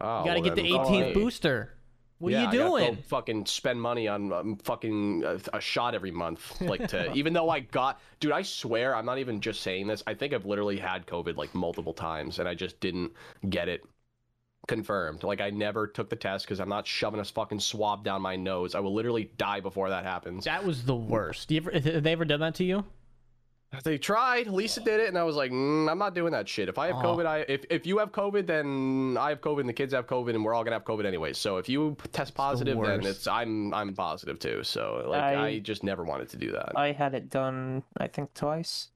Oh, 0.00 0.20
You 0.20 0.26
gotta 0.26 0.40
well 0.40 0.50
get 0.50 0.56
the 0.56 0.70
18th 0.70 1.02
okay. 1.02 1.12
booster. 1.14 1.72
What 2.18 2.32
yeah, 2.32 2.48
are 2.48 2.54
you 2.54 2.64
I 2.64 2.68
doing? 2.68 2.96
fucking 2.96 3.44
spend 3.44 3.80
money 3.80 4.08
on 4.08 4.32
um, 4.32 4.56
fucking 4.56 5.22
a, 5.24 5.38
a 5.54 5.60
shot 5.60 5.94
every 5.94 6.10
month, 6.10 6.60
like 6.62 6.88
to 6.88 7.12
even 7.14 7.34
though 7.34 7.50
I 7.50 7.60
got, 7.60 8.00
dude, 8.20 8.32
I 8.32 8.40
swear 8.40 8.94
I'm 8.96 9.04
not 9.04 9.18
even 9.18 9.40
just 9.40 9.60
saying 9.60 9.86
this. 9.86 10.02
I 10.06 10.14
think 10.14 10.32
I've 10.32 10.46
literally 10.46 10.78
had 10.78 11.06
COVID 11.06 11.36
like 11.36 11.54
multiple 11.54 11.92
times, 11.92 12.38
and 12.38 12.48
I 12.48 12.54
just 12.54 12.80
didn't 12.80 13.12
get 13.50 13.68
it 13.68 13.84
confirmed. 14.66 15.22
Like 15.24 15.40
I 15.40 15.50
never 15.50 15.86
took 15.86 16.10
the 16.10 16.16
test 16.16 16.44
because 16.46 16.60
I'm 16.60 16.68
not 16.68 16.86
shoving 16.86 17.20
a 17.20 17.24
fucking 17.24 17.60
swab 17.60 18.04
down 18.04 18.22
my 18.22 18.36
nose. 18.36 18.74
I 18.74 18.80
will 18.80 18.94
literally 18.94 19.30
die 19.36 19.60
before 19.60 19.88
that 19.90 20.04
happens. 20.04 20.44
That 20.44 20.64
was 20.64 20.84
the 20.84 20.96
worst. 20.96 21.50
You 21.50 21.58
ever, 21.58 21.70
have 21.72 22.02
they 22.02 22.12
ever 22.12 22.24
done 22.24 22.40
that 22.40 22.54
to 22.56 22.64
you? 22.64 22.84
They 23.84 23.98
tried. 23.98 24.46
Lisa 24.46 24.80
did 24.80 25.00
it, 25.00 25.08
and 25.08 25.18
I 25.18 25.24
was 25.24 25.36
like, 25.36 25.50
mm, 25.50 25.90
I'm 25.90 25.98
not 25.98 26.14
doing 26.14 26.32
that 26.32 26.48
shit. 26.48 26.68
If 26.68 26.78
I 26.78 26.86
have 26.86 26.96
Oh. 26.96 27.02
COVID, 27.16 27.26
I 27.26 27.38
if, 27.40 27.64
if 27.68 27.84
you 27.84 27.98
have 27.98 28.10
COVID, 28.10 28.46
then 28.46 29.16
I 29.20 29.28
have 29.30 29.40
COVID, 29.40 29.60
and 29.60 29.68
the 29.68 29.72
kids 29.74 29.92
have 29.92 30.06
COVID, 30.06 30.30
and 30.34 30.42
we're 30.44 30.54
all 30.54 30.64
gonna 30.64 30.76
have 30.76 30.84
COVID 30.84 31.04
anyway. 31.04 31.32
So 31.34 31.58
if 31.58 31.68
you 31.68 31.96
test 32.12 32.34
positive, 32.34 32.80
then 32.80 33.04
it's 33.04 33.26
I'm 33.26 33.74
I'm 33.74 33.92
positive 33.92 34.38
too. 34.38 34.62
So 34.62 35.04
like 35.08 35.20
I, 35.20 35.46
I- 35.46 35.58
just 35.58 35.82
never 35.84 36.04
wanted 36.04 36.28
to 36.30 36.36
do 36.38 36.52
that. 36.52 36.72
I 36.76 36.92
had 36.92 37.12
it 37.14 37.28
done, 37.28 37.82
I 37.98 38.06
think, 38.06 38.32
twice. 38.34 38.90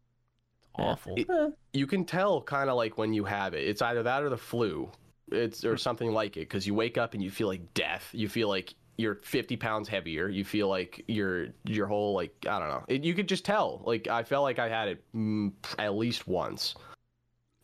Yeah. 0.79 0.85
Awful. 0.87 1.14
It- 1.16 1.29
you 1.73 1.87
can 1.87 2.05
tell 2.05 2.41
kind 2.41 2.71
of 2.71 2.77
like 2.77 2.97
when 2.97 3.12
you 3.12 3.25
have 3.25 3.55
it. 3.55 3.68
It's 3.68 3.83
either 3.83 4.05
that 4.05 4.23
or 4.23 4.31
the 4.31 4.39
flu. 4.39 4.91
It's 5.33 5.64
or 5.64 5.76
something 5.76 6.12
like 6.12 6.37
it 6.37 6.41
because 6.41 6.66
you 6.66 6.74
wake 6.74 6.99
up 6.99 7.14
and 7.14 7.22
you 7.22 7.31
feel 7.31 7.49
like 7.49 7.74
death. 7.74 8.09
You 8.12 8.28
feel 8.28 8.49
like 8.49 8.74
you're 8.97 9.16
50 9.22 9.57
pounds 9.57 9.89
heavier. 9.89 10.28
You 10.28 10.45
feel 10.45 10.68
like 10.68 11.05
your 11.09 11.49
your 11.64 11.87
whole 11.87 12.14
like 12.14 12.35
I 12.49 12.59
don't 12.59 12.68
know. 12.68 12.85
It, 12.89 13.05
you 13.05 13.14
could 13.14 13.28
just 13.28 13.45
tell. 13.45 13.83
Like 13.85 14.09
I 14.09 14.22
felt 14.22 14.43
like 14.43 14.59
I 14.59 14.68
had 14.68 14.89
it 14.89 15.05
mm, 15.14 15.53
at 15.78 15.95
least 15.95 16.26
once, 16.28 16.74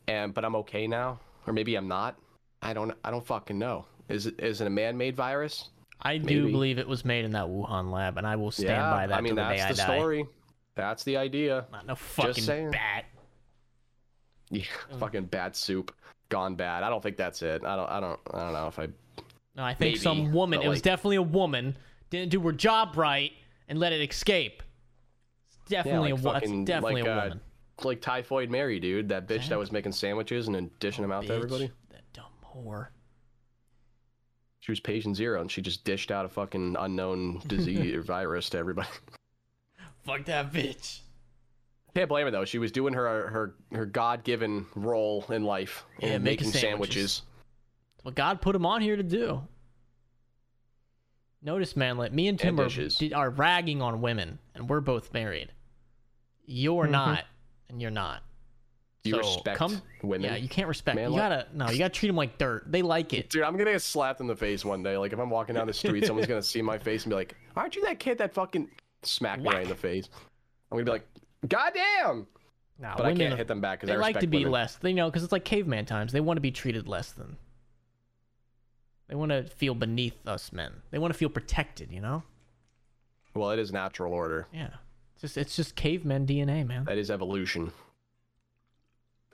and 0.07 0.33
but 0.33 0.43
I'm 0.45 0.55
okay 0.57 0.87
now, 0.87 1.19
or 1.45 1.53
maybe 1.53 1.75
I'm 1.75 1.87
not. 1.87 2.17
I 2.61 2.73
don't 2.73 2.91
I 3.03 3.11
don't 3.11 3.25
fucking 3.25 3.57
know. 3.57 3.85
Is 4.09 4.25
it 4.25 4.39
is 4.39 4.61
it 4.61 4.67
a 4.67 4.69
man-made 4.69 5.15
virus? 5.15 5.69
I 6.01 6.17
do 6.17 6.51
believe 6.51 6.77
it 6.77 6.87
was 6.87 7.03
made 7.03 7.25
in 7.25 7.31
that 7.31 7.45
Wuhan 7.47 7.91
lab, 7.91 8.17
and 8.17 8.25
I 8.27 8.35
will 8.35 8.51
stand 8.51 8.69
yeah, 8.69 8.91
by 8.91 9.07
that 9.07 9.17
I 9.17 9.21
mean 9.21 9.35
the 9.35 9.41
that's 9.41 9.77
the 9.77 9.83
I 9.83 9.87
die. 9.87 9.97
story. 9.97 10.25
That's 10.75 11.03
the 11.03 11.17
idea. 11.17 11.65
Not 11.71 11.87
no 11.87 11.95
fucking 11.95 12.71
bat. 12.71 13.05
Yeah, 14.49 14.63
Mm. 14.93 14.99
fucking 14.99 15.25
bad 15.25 15.55
soup 15.55 15.93
gone 16.29 16.55
bad. 16.55 16.83
I 16.83 16.89
don't 16.89 17.01
think 17.01 17.17
that's 17.17 17.41
it. 17.41 17.63
I 17.63 17.75
don't 17.75 17.89
I 17.89 17.99
don't 17.99 18.19
I 18.33 18.39
don't 18.39 18.53
know 18.53 18.67
if 18.67 18.79
I 18.79 18.87
No, 19.55 19.63
I 19.63 19.73
think 19.73 19.91
Maybe, 19.93 19.97
some 19.99 20.31
woman. 20.33 20.61
It 20.61 20.67
was 20.67 20.77
like- 20.77 20.83
definitely 20.83 21.17
a 21.17 21.21
woman. 21.21 21.75
Didn't 22.09 22.31
do 22.31 22.39
her 22.41 22.53
job 22.53 22.95
right 22.97 23.31
and 23.67 23.79
let 23.79 23.91
it 23.91 24.07
escape. 24.09 24.63
It's 25.47 25.57
definitely 25.69 26.13
like 26.13 26.19
a 26.21 26.23
fucking, 26.23 26.65
definitely 26.65 27.01
like, 27.01 27.09
a 27.09 27.13
uh, 27.13 27.23
woman. 27.23 27.41
like 27.83 28.01
typhoid 28.01 28.49
Mary, 28.49 28.79
dude, 28.79 29.09
that 29.09 29.27
bitch 29.27 29.49
that 29.49 29.59
was 29.59 29.71
making 29.71 29.91
sandwiches 29.91 30.47
and 30.47 30.55
then 30.55 30.71
dishing 30.79 31.01
them 31.01 31.11
out 31.11 31.25
to 31.25 31.33
everybody. 31.33 31.69
That 31.89 32.03
dumb 32.13 32.31
whore. 32.45 32.87
She 34.61 34.71
was 34.71 34.79
patient 34.79 35.15
zero, 35.15 35.39
and 35.41 35.49
she 35.51 35.61
just 35.61 35.85
dished 35.85 36.11
out 36.11 36.25
a 36.25 36.29
fucking 36.29 36.75
unknown 36.79 37.41
disease 37.47 37.93
or 37.93 38.01
virus 38.03 38.49
to 38.49 38.57
everybody. 38.57 38.89
Fuck 40.03 40.25
that 40.25 40.51
bitch. 40.51 40.99
Can't 41.97 42.09
blame 42.09 42.25
her 42.25 42.31
though. 42.31 42.45
She 42.45 42.59
was 42.59 42.71
doing 42.71 42.93
her 42.93 43.27
her 43.27 43.55
her 43.71 43.85
God 43.87 44.23
given 44.23 44.67
role 44.75 45.25
in 45.29 45.43
life, 45.43 45.83
Yeah, 45.99 46.09
and 46.09 46.23
making 46.23 46.49
making 46.49 46.59
sandwiches. 46.61 46.61
sandwiches. 46.61 47.21
It's 47.95 48.05
what 48.05 48.13
God 48.13 48.39
put 48.39 48.55
him 48.55 48.67
on 48.67 48.81
here 48.81 48.95
to 48.95 49.01
do. 49.01 49.41
Notice, 51.41 51.75
man, 51.75 51.97
like 51.97 52.11
me 52.11 52.27
and 52.27 52.37
Tim 52.39 52.59
And 52.59 53.13
are, 53.13 53.17
are 53.17 53.29
ragging 53.31 53.81
on 53.81 54.01
women, 54.01 54.37
and 54.53 54.69
we're 54.69 54.79
both 54.79 55.11
married. 55.11 55.51
You're 56.45 56.85
Mhm. 56.85 56.91
not, 56.91 57.25
and 57.67 57.81
you're 57.81 57.89
not. 57.89 58.21
Do 59.01 59.09
you 59.09 59.15
So, 59.15 59.19
respect 59.35 59.57
come- 59.57 59.81
women? 60.03 60.29
Yeah, 60.29 60.35
you 60.35 60.49
can't 60.49 60.67
respect. 60.67 60.97
Man, 60.97 61.11
you 61.11 61.17
gotta 61.17 61.47
no, 61.51 61.67
you 61.71 61.79
gotta 61.79 61.89
treat 61.95 62.09
them 62.09 62.15
like 62.15 62.37
dirt. 62.37 62.71
They 62.71 62.83
like 62.83 63.11
it. 63.15 63.31
Dude, 63.31 63.41
I'm 63.41 63.57
gonna 63.57 63.71
get 63.71 63.81
slapped 63.81 64.21
in 64.21 64.27
the 64.27 64.35
face 64.35 64.63
one 64.63 64.83
day. 64.83 64.97
Like 64.97 65.13
if 65.13 65.19
I'm 65.19 65.31
walking 65.31 65.55
down 65.55 65.65
the 65.65 65.73
street, 65.73 66.05
someone's 66.05 66.27
gonna 66.27 66.43
see 66.43 66.61
my 66.61 66.77
face 66.77 67.05
and 67.05 67.09
be 67.09 67.15
like, 67.15 67.35
"Aren't 67.55 67.75
you 67.75 67.83
that 67.85 67.97
kid 67.99 68.19
that 68.19 68.35
fucking 68.35 68.69
smacked 69.01 69.41
me 69.41 69.49
right 69.49 69.63
in 69.63 69.69
the 69.69 69.75
face?" 69.75 70.09
I'm 70.69 70.75
gonna 70.77 70.85
be 70.85 70.91
like, 70.91 71.07
"God 71.47 71.73
damn!" 71.73 72.27
Nah, 72.79 72.95
But 72.95 73.07
I 73.07 73.13
can't 73.15 73.35
hit 73.35 73.47
them 73.47 73.59
back 73.59 73.79
because 73.79 73.89
they 73.89 73.95
I 73.95 73.99
like 73.99 74.19
to 74.19 74.27
be 74.27 74.37
women. 74.39 74.51
less. 74.51 74.75
They 74.75 74.93
know 74.93 75.09
because 75.09 75.23
it's 75.23 75.31
like 75.31 75.43
caveman 75.45 75.85
times. 75.85 76.11
They 76.11 76.21
want 76.21 76.37
to 76.37 76.41
be 76.41 76.51
treated 76.51 76.87
less 76.87 77.11
than. 77.11 77.37
They 79.07 79.15
want 79.15 79.31
to 79.31 79.43
feel 79.43 79.73
beneath 79.73 80.27
us 80.27 80.51
men. 80.51 80.73
They 80.91 80.99
want 80.99 81.11
to 81.13 81.17
feel 81.17 81.29
protected. 81.29 81.91
You 81.91 82.01
know? 82.01 82.23
Well, 83.33 83.51
it 83.51 83.59
is 83.59 83.71
natural 83.71 84.13
order. 84.13 84.47
Yeah. 84.53 84.69
It's 85.13 85.21
just 85.21 85.37
it's 85.37 85.55
just 85.55 85.75
caveman 85.75 86.27
DNA, 86.27 86.67
man. 86.67 86.85
That 86.85 86.97
is 86.99 87.09
evolution. 87.09 87.71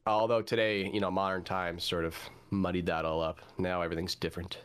Although 0.06 0.42
today, 0.42 0.90
you 0.94 1.00
know, 1.00 1.12
modern 1.12 1.44
times 1.44 1.84
sort 1.84 2.06
of 2.06 2.16
muddied 2.50 2.86
that 2.86 3.04
all 3.06 3.22
up. 3.22 3.40
Now 3.58 3.82
everything's 3.82 4.16
different. 4.16 4.58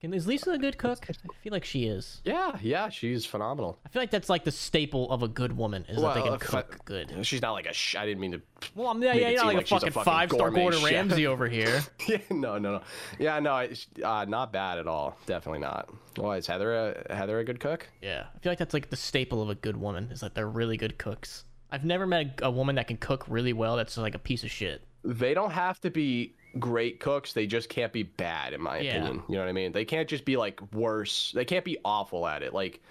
Can, 0.00 0.12
is 0.12 0.26
Lisa 0.26 0.50
a 0.50 0.58
good 0.58 0.76
cook? 0.76 1.06
I 1.08 1.12
feel 1.42 1.52
like 1.52 1.64
she 1.64 1.84
is. 1.86 2.20
Yeah, 2.24 2.58
yeah, 2.60 2.90
she's 2.90 3.24
phenomenal. 3.24 3.78
I 3.84 3.88
feel 3.88 4.02
like 4.02 4.10
that's 4.10 4.28
like 4.28 4.44
the 4.44 4.50
staple 4.50 5.10
of 5.10 5.22
a 5.22 5.28
good 5.28 5.56
woman 5.56 5.86
is 5.88 6.00
that 6.00 6.14
they 6.14 6.22
can 6.22 6.34
if 6.34 6.54
I- 6.54 6.62
cook 6.62 6.84
good. 6.84 7.26
She's 7.26 7.40
not 7.40 7.52
like 7.52 7.66
a. 7.66 7.72
Sh- 7.72 7.96
I 7.96 8.04
didn't 8.04 8.20
mean 8.20 8.32
to. 8.32 8.42
Well, 8.74 8.88
I'm 8.88 9.02
yeah, 9.02 9.14
yeah, 9.14 9.28
it 9.28 9.32
you're 9.32 9.36
not 9.38 9.46
like, 9.46 9.56
like 9.56 9.64
a 9.64 9.68
she's 9.68 9.76
a 9.76 9.80
fucking 9.80 9.92
fucking 9.92 10.04
five 10.12 10.30
star 10.30 10.50
Gordon 10.50 10.80
chef. 10.80 10.90
Ramsay 10.90 11.26
over 11.26 11.48
here. 11.48 11.82
yeah, 12.08 12.18
no, 12.30 12.58
no, 12.58 12.72
no. 12.72 12.80
Yeah, 13.18 13.40
no, 13.40 13.56
it's, 13.58 13.86
uh, 14.04 14.26
not 14.28 14.52
bad 14.52 14.78
at 14.78 14.86
all. 14.86 15.16
Definitely 15.26 15.60
not. 15.60 15.88
Why 16.16 16.36
is 16.36 16.46
Heather 16.46 16.74
a 17.08 17.14
Heather 17.14 17.38
a 17.38 17.44
good 17.44 17.60
cook? 17.60 17.88
Yeah, 18.02 18.26
I 18.34 18.38
feel 18.40 18.52
like 18.52 18.58
that's 18.58 18.74
like 18.74 18.90
the 18.90 18.96
staple 18.96 19.40
of 19.42 19.48
a 19.48 19.54
good 19.54 19.76
woman 19.78 20.10
is 20.10 20.20
that 20.20 20.34
they're 20.34 20.48
really 20.48 20.76
good 20.76 20.98
cooks. 20.98 21.44
I've 21.70 21.84
never 21.84 22.06
met 22.06 22.40
a, 22.42 22.46
a 22.46 22.50
woman 22.50 22.76
that 22.76 22.86
can 22.88 22.96
cook 22.98 23.24
really 23.28 23.52
well. 23.54 23.76
That's 23.76 23.96
like 23.96 24.14
a 24.14 24.18
piece 24.18 24.44
of 24.44 24.50
shit. 24.50 24.82
They 25.04 25.34
don't 25.34 25.50
have 25.52 25.80
to 25.80 25.90
be 25.90 26.34
great 26.58 27.00
cooks. 27.00 27.32
They 27.32 27.46
just 27.46 27.68
can't 27.68 27.92
be 27.92 28.02
bad, 28.02 28.52
in 28.52 28.60
my 28.62 28.78
Yeah. 28.78 28.96
opinion. 28.96 29.22
You 29.28 29.34
know 29.36 29.42
what 29.42 29.48
I 29.48 29.52
mean? 29.52 29.72
They 29.72 29.84
can't 29.84 30.08
just 30.08 30.24
be 30.24 30.36
like 30.36 30.60
worse. 30.72 31.32
They 31.32 31.44
can't 31.44 31.64
be 31.64 31.78
awful 31.84 32.26
at 32.26 32.42
it. 32.42 32.52
Like, 32.52 32.82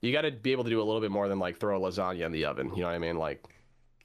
you 0.00 0.12
got 0.12 0.22
to 0.22 0.30
be 0.30 0.52
able 0.52 0.64
to 0.64 0.70
do 0.70 0.80
a 0.80 0.84
little 0.84 1.00
bit 1.00 1.10
more 1.10 1.28
than 1.28 1.38
like 1.38 1.58
throw 1.58 1.76
a 1.76 1.80
lasagna 1.90 2.26
in 2.26 2.32
the 2.32 2.44
oven. 2.44 2.70
You 2.74 2.82
know 2.82 2.88
what 2.88 2.94
I 2.94 2.98
mean? 2.98 3.16
Like, 3.16 3.44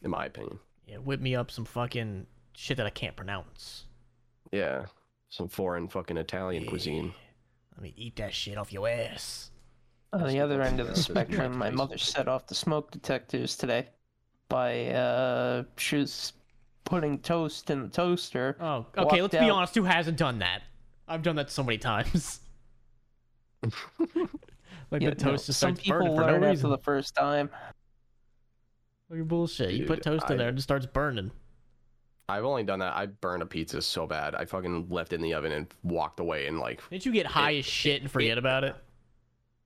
in 0.01 0.11
my 0.11 0.25
opinion. 0.25 0.59
Yeah, 0.87 0.97
whip 0.97 1.19
me 1.19 1.35
up 1.35 1.51
some 1.51 1.65
fucking 1.65 2.25
shit 2.55 2.77
that 2.77 2.85
I 2.85 2.89
can't 2.91 3.15
pronounce. 3.15 3.85
Yeah, 4.51 4.85
some 5.29 5.47
foreign 5.47 5.87
fucking 5.87 6.17
Italian 6.17 6.65
cuisine. 6.65 7.13
Let 7.75 7.83
me 7.83 7.93
eat 7.95 8.15
that 8.15 8.33
shit 8.33 8.57
off 8.57 8.73
your 8.73 8.89
ass. 8.89 9.51
On 10.11 10.27
the 10.27 10.39
other 10.39 10.61
end 10.61 10.79
of 10.79 10.87
the 10.87 10.95
spectrum, 11.01 11.57
my 11.57 11.69
mother 11.69 11.97
set 11.97 12.27
off 12.27 12.47
the 12.47 12.55
smoke 12.55 12.89
detectors 12.91 13.55
today 13.55 13.89
by 14.49 14.87
uh 14.87 15.63
she 15.77 15.97
was 15.97 16.33
putting 16.89 17.19
toast 17.19 17.69
in 17.69 17.83
the 17.83 17.87
toaster. 17.89 18.57
Oh, 18.59 18.85
okay. 18.97 19.21
Let's 19.21 19.35
be 19.35 19.49
honest. 19.49 19.75
Who 19.75 19.83
hasn't 19.83 20.17
done 20.17 20.39
that? 20.39 20.63
I've 21.07 21.21
done 21.21 21.35
that 21.37 21.49
so 21.49 21.63
many 21.63 21.77
times. 21.77 22.39
like 24.91 25.01
Yeah, 25.01 25.09
the 25.11 25.23
no, 25.23 25.31
toast 25.31 25.45
just 25.47 25.59
some 25.59 25.75
starts 25.75 25.81
people 25.83 25.99
burning 25.99 26.15
for 26.15 26.21
no 26.21 26.27
learn 26.27 26.35
after 26.43 26.49
reason. 26.49 26.69
the 26.69 26.77
first 26.77 27.15
time. 27.15 27.49
Look 29.09 29.19
at 29.19 29.27
bullshit. 29.27 29.71
you 29.71 29.85
put 29.85 29.97
Dude, 30.03 30.03
toast 30.19 30.29
in 30.29 30.37
there 30.37 30.49
and 30.49 30.57
it 30.57 30.61
starts 30.61 30.85
burning. 30.85 31.31
I've 32.27 32.45
only 32.45 32.63
done 32.63 32.79
that. 32.79 32.95
I 32.95 33.07
burned 33.07 33.41
a 33.41 33.45
pizza 33.47 33.81
so 33.81 34.05
bad. 34.05 34.35
I 34.35 34.45
fucking 34.45 34.87
left 34.89 35.13
it 35.13 35.15
in 35.15 35.21
the 35.21 35.33
oven 35.33 35.51
and 35.51 35.67
walked 35.83 36.19
away 36.19 36.45
and 36.47 36.59
like 36.59 36.81
Didn't 36.89 37.05
you 37.05 37.11
get 37.11 37.25
high 37.25 37.55
as 37.55 37.65
shit 37.65 38.01
and 38.01 38.11
forget 38.11 38.37
about 38.37 38.63
it? 38.63 38.75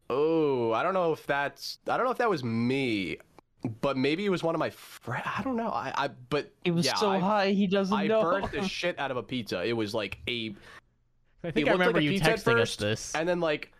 Oh, 0.09 0.71
I 0.71 0.83
don't 0.83 0.93
know 0.93 1.11
if 1.11 1.25
that's. 1.25 1.79
I 1.87 1.97
don't 1.97 2.05
know 2.05 2.11
if 2.11 2.17
that 2.19 2.29
was 2.29 2.43
me, 2.43 3.17
but 3.81 3.97
maybe 3.97 4.25
it 4.25 4.29
was 4.29 4.43
one 4.43 4.55
of 4.55 4.59
my 4.59 4.69
friends. 4.69 5.25
I 5.25 5.41
don't 5.43 5.55
know. 5.55 5.69
I, 5.69 5.93
I 5.95 6.09
but 6.29 6.51
it 6.65 6.71
was 6.71 6.85
yeah, 6.85 6.95
so 6.95 7.09
I, 7.09 7.19
high 7.19 7.51
he 7.51 7.67
doesn't 7.67 7.97
I 7.97 8.07
know. 8.07 8.21
burnt 8.21 8.51
the 8.51 8.67
shit 8.67 8.97
out 8.99 9.11
of 9.11 9.17
a 9.17 9.23
pizza. 9.23 9.63
It 9.63 9.73
was 9.73 9.93
like 9.93 10.19
a, 10.27 10.55
I 11.43 11.51
think 11.51 11.67
I 11.67 11.71
looked 11.71 11.79
like 11.79 11.87
remember 11.87 12.01
you 12.01 12.11
pizza 12.11 12.31
at 12.31 12.39
texting 12.39 12.59
us 12.59 12.75
this. 12.75 13.15
and 13.15 13.27
then 13.27 13.39
like. 13.39 13.71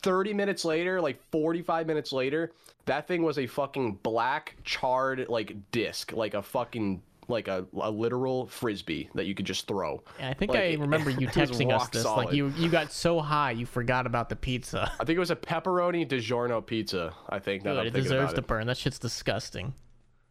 30 0.00 0.32
minutes 0.32 0.64
later, 0.64 1.00
like 1.00 1.20
45 1.32 1.88
minutes 1.88 2.12
later, 2.12 2.52
that 2.84 3.08
thing 3.08 3.24
was 3.24 3.36
a 3.36 3.48
fucking 3.48 3.98
black 4.04 4.54
charred 4.62 5.28
like 5.28 5.56
disc, 5.72 6.12
like 6.12 6.34
a 6.34 6.42
fucking 6.42 7.02
like 7.28 7.48
a, 7.48 7.66
a 7.80 7.90
literal 7.90 8.46
frisbee 8.46 9.10
that 9.14 9.26
you 9.26 9.34
could 9.34 9.46
just 9.46 9.66
throw. 9.66 10.02
Yeah, 10.18 10.30
I 10.30 10.34
think 10.34 10.52
like, 10.52 10.60
I 10.60 10.74
remember 10.74 11.10
you 11.10 11.28
it 11.28 11.34
texting 11.34 11.72
us 11.72 11.88
this. 11.88 12.04
Like 12.04 12.32
you 12.32 12.48
you 12.56 12.68
got 12.68 12.92
so 12.92 13.20
high 13.20 13.52
you 13.52 13.66
forgot 13.66 14.06
about 14.06 14.28
the 14.28 14.36
pizza. 14.36 14.90
I 14.98 15.04
think 15.04 15.16
it 15.16 15.20
was 15.20 15.30
a 15.30 15.36
pepperoni 15.36 16.06
DiGiorno 16.08 16.64
pizza. 16.64 17.14
I 17.28 17.38
think 17.38 17.62
that 17.64 17.74
Dude, 17.74 17.86
it 17.86 17.92
deserves 17.92 18.32
to 18.34 18.42
burn. 18.42 18.66
That 18.66 18.76
shit's 18.76 18.98
disgusting. 18.98 19.74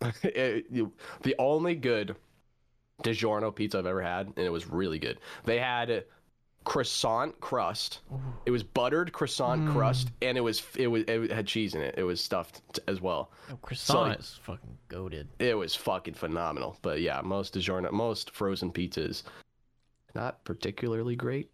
it. 0.01 0.15
It- 0.23 0.65
you- 0.69 0.93
the 1.23 1.35
only 1.39 1.75
good 1.75 2.15
DiGiorno 3.03 3.53
pizza 3.53 3.77
I've 3.77 3.85
ever 3.85 4.01
had, 4.01 4.27
and 4.27 4.39
it 4.45 4.51
was 4.51 4.67
really 4.67 4.99
good. 4.99 5.19
They 5.45 5.59
had 5.59 6.05
croissant 6.67 7.39
crust. 7.39 8.01
It 8.45 8.51
was 8.51 8.61
buttered 8.61 9.13
croissant 9.13 9.61
Mm. 9.61 9.71
crust, 9.71 10.11
and 10.21 10.37
it 10.37 10.41
was 10.41 10.61
it 10.75 10.87
was 10.87 11.03
it 11.07 11.31
had 11.31 11.47
cheese 11.47 11.75
in 11.75 11.81
it. 11.81 11.95
It 11.97 12.03
was 12.03 12.19
stuffed 12.19 12.61
t- 12.73 12.81
as 12.89 12.99
well. 12.99 13.31
Oh, 13.49 13.55
croissant 13.61 14.09
like- 14.09 14.19
is 14.19 14.37
fucking 14.43 14.77
goaded. 14.89 15.29
It 15.39 15.55
was 15.57 15.73
fucking 15.75 16.15
phenomenal. 16.15 16.77
But 16.81 16.99
yeah, 16.99 17.21
most 17.21 17.53
DiGiorno, 17.55 17.91
most 17.93 18.31
frozen 18.31 18.71
pizzas, 18.73 19.23
not 20.13 20.43
particularly 20.43 21.15
great. 21.15 21.49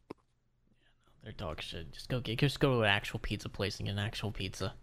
They're 1.24 1.32
dog 1.34 1.62
shit. 1.62 1.92
Just 1.92 2.10
go 2.10 2.20
get 2.20 2.40
just 2.40 2.60
go 2.60 2.74
to 2.74 2.80
an 2.82 2.90
actual 2.90 3.20
pizza 3.20 3.50
place 3.50 3.78
and 3.78 3.86
get 3.86 3.94
an 3.94 4.00
actual 4.00 4.32
pizza. 4.32 4.74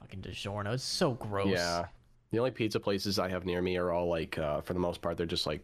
Fucking 0.00 0.20
DiGiorno. 0.22 0.74
It's 0.74 0.82
so 0.82 1.12
gross. 1.14 1.48
Yeah. 1.52 1.86
The 2.32 2.38
only 2.40 2.50
pizza 2.50 2.80
places 2.80 3.20
I 3.20 3.28
have 3.28 3.46
near 3.46 3.62
me 3.62 3.76
are 3.76 3.92
all 3.92 4.08
like, 4.08 4.36
uh, 4.36 4.60
for 4.62 4.72
the 4.74 4.80
most 4.80 5.00
part, 5.00 5.16
they're 5.16 5.26
just 5.26 5.46
like, 5.46 5.62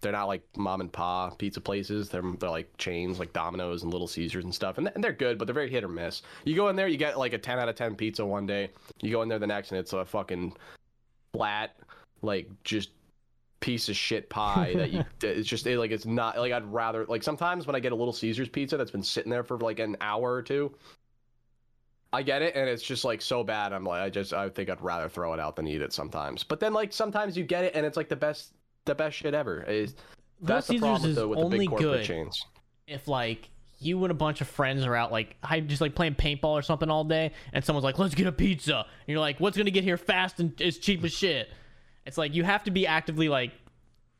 they're 0.00 0.12
not 0.12 0.26
like 0.26 0.42
mom 0.56 0.80
and 0.80 0.92
pa 0.92 1.30
pizza 1.30 1.60
places. 1.60 2.08
They're 2.08 2.22
they're 2.38 2.50
like 2.50 2.76
chains, 2.78 3.18
like 3.18 3.32
Domino's 3.32 3.82
and 3.82 3.92
Little 3.92 4.08
Caesars 4.08 4.44
and 4.44 4.54
stuff, 4.54 4.78
and, 4.78 4.90
and 4.94 5.02
they're 5.02 5.12
good, 5.12 5.38
but 5.38 5.46
they're 5.46 5.54
very 5.54 5.70
hit 5.70 5.84
or 5.84 5.88
miss. 5.88 6.22
You 6.44 6.54
go 6.54 6.68
in 6.68 6.76
there, 6.76 6.88
you 6.88 6.96
get 6.96 7.18
like 7.18 7.32
a 7.32 7.38
ten 7.38 7.58
out 7.58 7.68
of 7.68 7.76
ten 7.76 7.94
pizza 7.94 8.24
one 8.24 8.46
day. 8.46 8.70
You 9.00 9.10
go 9.10 9.22
in 9.22 9.28
there 9.28 9.38
the 9.38 9.46
next, 9.46 9.72
and 9.72 9.78
it's 9.78 9.92
a 9.92 10.04
fucking 10.04 10.54
flat, 11.32 11.76
like 12.22 12.48
just 12.64 12.90
piece 13.60 13.88
of 13.88 13.96
shit 13.96 14.28
pie 14.28 14.74
that 14.76 14.90
you. 14.90 15.04
It's 15.22 15.48
just 15.48 15.66
it, 15.66 15.78
like 15.78 15.90
it's 15.90 16.06
not 16.06 16.38
like 16.38 16.52
I'd 16.52 16.70
rather 16.72 17.04
like 17.06 17.22
sometimes 17.22 17.66
when 17.66 17.74
I 17.74 17.80
get 17.80 17.92
a 17.92 17.96
Little 17.96 18.12
Caesars 18.12 18.48
pizza 18.48 18.76
that's 18.76 18.90
been 18.90 19.02
sitting 19.02 19.30
there 19.30 19.44
for 19.44 19.58
like 19.58 19.78
an 19.78 19.96
hour 20.00 20.32
or 20.32 20.42
two. 20.42 20.74
I 22.12 22.22
get 22.22 22.40
it, 22.40 22.54
and 22.54 22.68
it's 22.68 22.82
just 22.82 23.04
like 23.04 23.20
so 23.20 23.42
bad. 23.44 23.72
I'm 23.72 23.84
like, 23.84 24.00
I 24.00 24.08
just, 24.08 24.32
I 24.32 24.48
think 24.48 24.70
I'd 24.70 24.80
rather 24.80 25.08
throw 25.08 25.34
it 25.34 25.40
out 25.40 25.56
than 25.56 25.66
eat 25.66 25.82
it 25.82 25.92
sometimes. 25.92 26.44
But 26.44 26.60
then, 26.60 26.72
like, 26.72 26.92
sometimes 26.92 27.36
you 27.36 27.44
get 27.44 27.64
it, 27.64 27.74
and 27.74 27.84
it's 27.84 27.96
like 27.96 28.08
the 28.08 28.16
best, 28.16 28.54
the 28.86 28.94
best 28.94 29.16
shit 29.16 29.34
ever. 29.34 29.62
Is 29.62 29.94
that's 30.40 30.66
the 30.68 30.74
Little 30.74 30.88
problem 30.88 31.10
Caesars 31.10 31.26
with 31.26 31.38
is 31.38 31.44
the, 31.44 31.48
the 31.50 31.58
big 31.58 31.68
corporate 31.68 31.90
good 31.90 32.04
chains. 32.04 32.44
if 32.86 33.06
like 33.08 33.48
you 33.78 34.02
and 34.04 34.10
a 34.10 34.14
bunch 34.14 34.40
of 34.40 34.48
friends 34.48 34.84
are 34.86 34.94
out 34.96 35.12
like 35.12 35.36
I 35.42 35.60
just 35.60 35.82
like 35.82 35.94
playing 35.94 36.14
paintball 36.14 36.44
or 36.44 36.62
something 36.62 36.88
all 36.90 37.04
day, 37.04 37.32
and 37.52 37.62
someone's 37.64 37.84
like, 37.84 37.98
"Let's 37.98 38.14
get 38.14 38.26
a 38.26 38.32
pizza," 38.32 38.76
and 38.78 38.86
you're 39.06 39.20
like, 39.20 39.38
"What's 39.38 39.56
gonna 39.58 39.70
get 39.70 39.84
here 39.84 39.98
fast 39.98 40.40
and 40.40 40.58
as 40.62 40.78
cheap 40.78 41.04
as 41.04 41.12
shit?" 41.12 41.50
It's 42.06 42.16
like 42.16 42.34
you 42.34 42.44
have 42.44 42.64
to 42.64 42.70
be 42.70 42.86
actively 42.86 43.28
like 43.28 43.52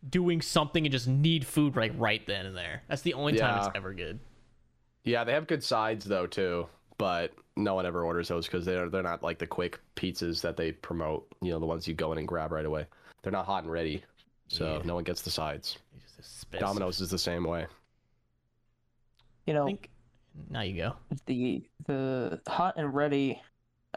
doing 0.08 0.40
something 0.40 0.84
and 0.84 0.92
just 0.92 1.08
need 1.08 1.46
food 1.46 1.74
like 1.76 1.92
right 1.96 2.24
then 2.26 2.46
and 2.46 2.56
there. 2.56 2.82
That's 2.88 3.02
the 3.02 3.14
only 3.14 3.32
time 3.36 3.56
Yeah. 3.56 3.66
it's 3.66 3.76
ever 3.76 3.94
good. 3.94 4.20
Yeah, 5.04 5.24
they 5.24 5.32
have 5.32 5.46
good 5.46 5.62
sides 5.64 6.04
though 6.04 6.26
too, 6.26 6.66
but 6.98 7.32
no 7.56 7.74
one 7.74 7.86
ever 7.86 8.02
orders 8.04 8.28
those 8.28 8.46
because 8.46 8.64
they're 8.64 8.88
they're 8.90 9.02
not 9.02 9.22
like 9.22 9.38
the 9.38 9.46
quick 9.46 9.80
pizzas 9.94 10.42
that 10.42 10.56
they 10.56 10.72
promote. 10.72 11.26
You 11.40 11.52
know, 11.52 11.60
the 11.60 11.66
ones 11.66 11.86
you 11.88 11.94
go 11.94 12.12
in 12.12 12.18
and 12.18 12.26
grab 12.28 12.52
right 12.52 12.66
away. 12.66 12.86
They're 13.22 13.32
not 13.32 13.46
hot 13.46 13.62
and 13.64 13.72
ready, 13.72 14.02
so 14.49 14.76
Yeah. 14.76 14.82
no 14.84 14.94
one 14.94 15.05
gets 15.05 15.22
the 15.22 15.30
sides. 15.30 15.78
It's. 16.18 16.44
Domino's 16.59 17.01
is 17.01 17.11
the 17.11 17.18
same 17.18 17.44
way. 17.44 17.66
You 19.47 19.53
I 19.53 19.57
know, 19.57 19.66
think 19.66 19.90
now 20.51 20.62
you 20.62 20.76
go. 20.76 20.97
the 21.26 21.62
the 21.86 22.40
hot 22.49 22.74
and 22.76 22.92
ready, 22.94 23.40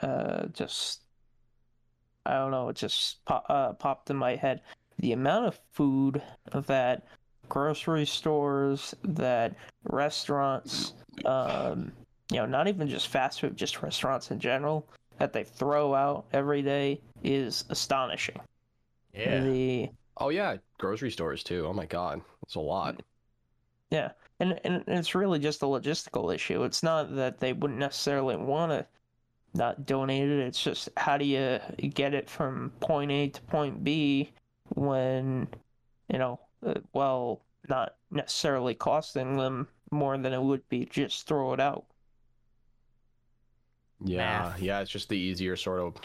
uh, 0.02 0.48
just 0.48 1.02
I 2.26 2.34
don't 2.34 2.52
know, 2.52 2.70
it 2.70 2.76
just 2.76 3.24
pop, 3.26 3.46
uh, 3.50 3.74
popped 3.74 4.10
in 4.10 4.16
my 4.18 4.36
head. 4.36 4.62
The 5.00 5.14
amount 5.14 5.46
of 5.48 5.60
food 5.72 6.22
that 6.52 7.08
grocery 7.48 8.06
stores, 8.06 8.94
that 9.04 9.56
restaurants, 9.84 10.94
um, 11.26 11.92
you 12.32 12.38
know, 12.38 12.46
not 12.46 12.68
even 12.68 12.88
just 12.88 13.08
fast 13.08 13.40
food, 13.42 13.56
just 13.58 13.82
restaurants 13.82 14.30
in 14.30 14.40
general, 14.40 14.88
that 15.18 15.34
they 15.34 15.44
throw 15.44 15.96
out 15.96 16.26
every 16.34 16.62
day 16.62 17.02
is 17.24 17.66
astonishing. 17.70 18.40
Yeah. 19.14 19.42
The 19.42 19.90
Oh 20.20 20.30
yeah, 20.30 20.58
grocery 20.78 21.12
stores 21.12 21.44
too. 21.44 21.66
Oh 21.66 21.74
my 21.74 21.86
god, 21.86 22.22
it's 22.44 22.56
a 22.56 22.60
lot. 22.60 23.02
Yeah, 23.90 24.12
and 24.40 24.60
and 24.64 24.84
it's 24.88 25.16
really 25.16 25.40
just 25.40 25.64
a 25.64 25.66
logistical 25.66 26.34
issue. 26.34 26.64
It's 26.64 26.84
not 26.84 27.16
that 27.16 27.40
they 27.40 27.54
wouldn't 27.54 27.80
necessarily 27.80 28.36
want 28.36 28.72
to 28.72 28.86
not 29.54 29.86
donate 29.86 30.30
it. 30.30 30.40
It's 30.40 30.62
just 30.62 30.90
how 30.98 31.18
do 31.18 31.26
you 31.26 31.60
get 31.90 32.14
it 32.14 32.30
from 32.30 32.72
point 32.82 33.12
A 33.12 33.30
to 33.30 33.42
point 33.44 33.84
B 33.84 34.32
when 34.76 35.48
you 36.12 36.20
know, 36.20 36.40
uh, 36.66 36.76
well, 36.94 37.42
not 37.68 37.96
necessarily 38.12 38.74
costing 38.76 39.38
them 39.38 39.68
more 39.92 40.18
than 40.18 40.34
it 40.34 40.42
would 40.42 40.68
be 40.70 40.86
just 40.86 41.28
throw 41.28 41.54
it 41.54 41.60
out. 41.60 41.86
Yeah, 44.04 44.18
Math. 44.18 44.62
yeah, 44.62 44.80
it's 44.82 44.92
just 44.92 45.10
the 45.10 45.18
easier 45.18 45.56
sort 45.56 45.80
of. 45.80 45.96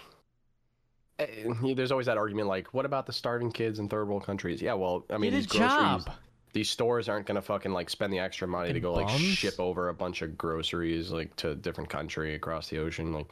Eh, 1.19 1.75
There's 1.75 1.93
always 1.93 2.07
that 2.07 2.17
argument, 2.19 2.49
like, 2.49 2.75
what 2.75 2.85
about 2.85 3.07
the 3.07 3.13
starving 3.13 3.53
kids 3.53 3.79
in 3.79 3.89
third 3.89 4.09
world 4.09 4.25
countries? 4.25 4.61
Yeah, 4.61 4.75
well, 4.75 5.05
I 5.11 5.19
mean, 5.19 5.31
Get 5.31 5.37
these 5.37 5.47
groceries, 5.47 5.71
job. 6.05 6.11
these 6.53 6.69
stores 6.69 7.09
aren't 7.09 7.27
gonna 7.27 7.43
fucking 7.43 7.73
like 7.73 7.89
spend 7.89 8.13
the 8.13 8.19
extra 8.19 8.49
money 8.49 8.69
to 8.73 8.81
Fucking 8.81 8.83
go 8.83 8.93
like 8.95 9.09
ship 9.09 9.55
over 9.61 9.89
a 9.91 9.95
bunch 9.95 10.23
of 10.23 10.37
groceries 10.37 11.11
like 11.13 11.35
to 11.37 11.51
a 11.51 11.55
different 11.55 11.89
country 11.89 12.35
across 12.35 12.69
the 12.69 12.79
ocean. 12.79 13.13
Like, 13.13 13.31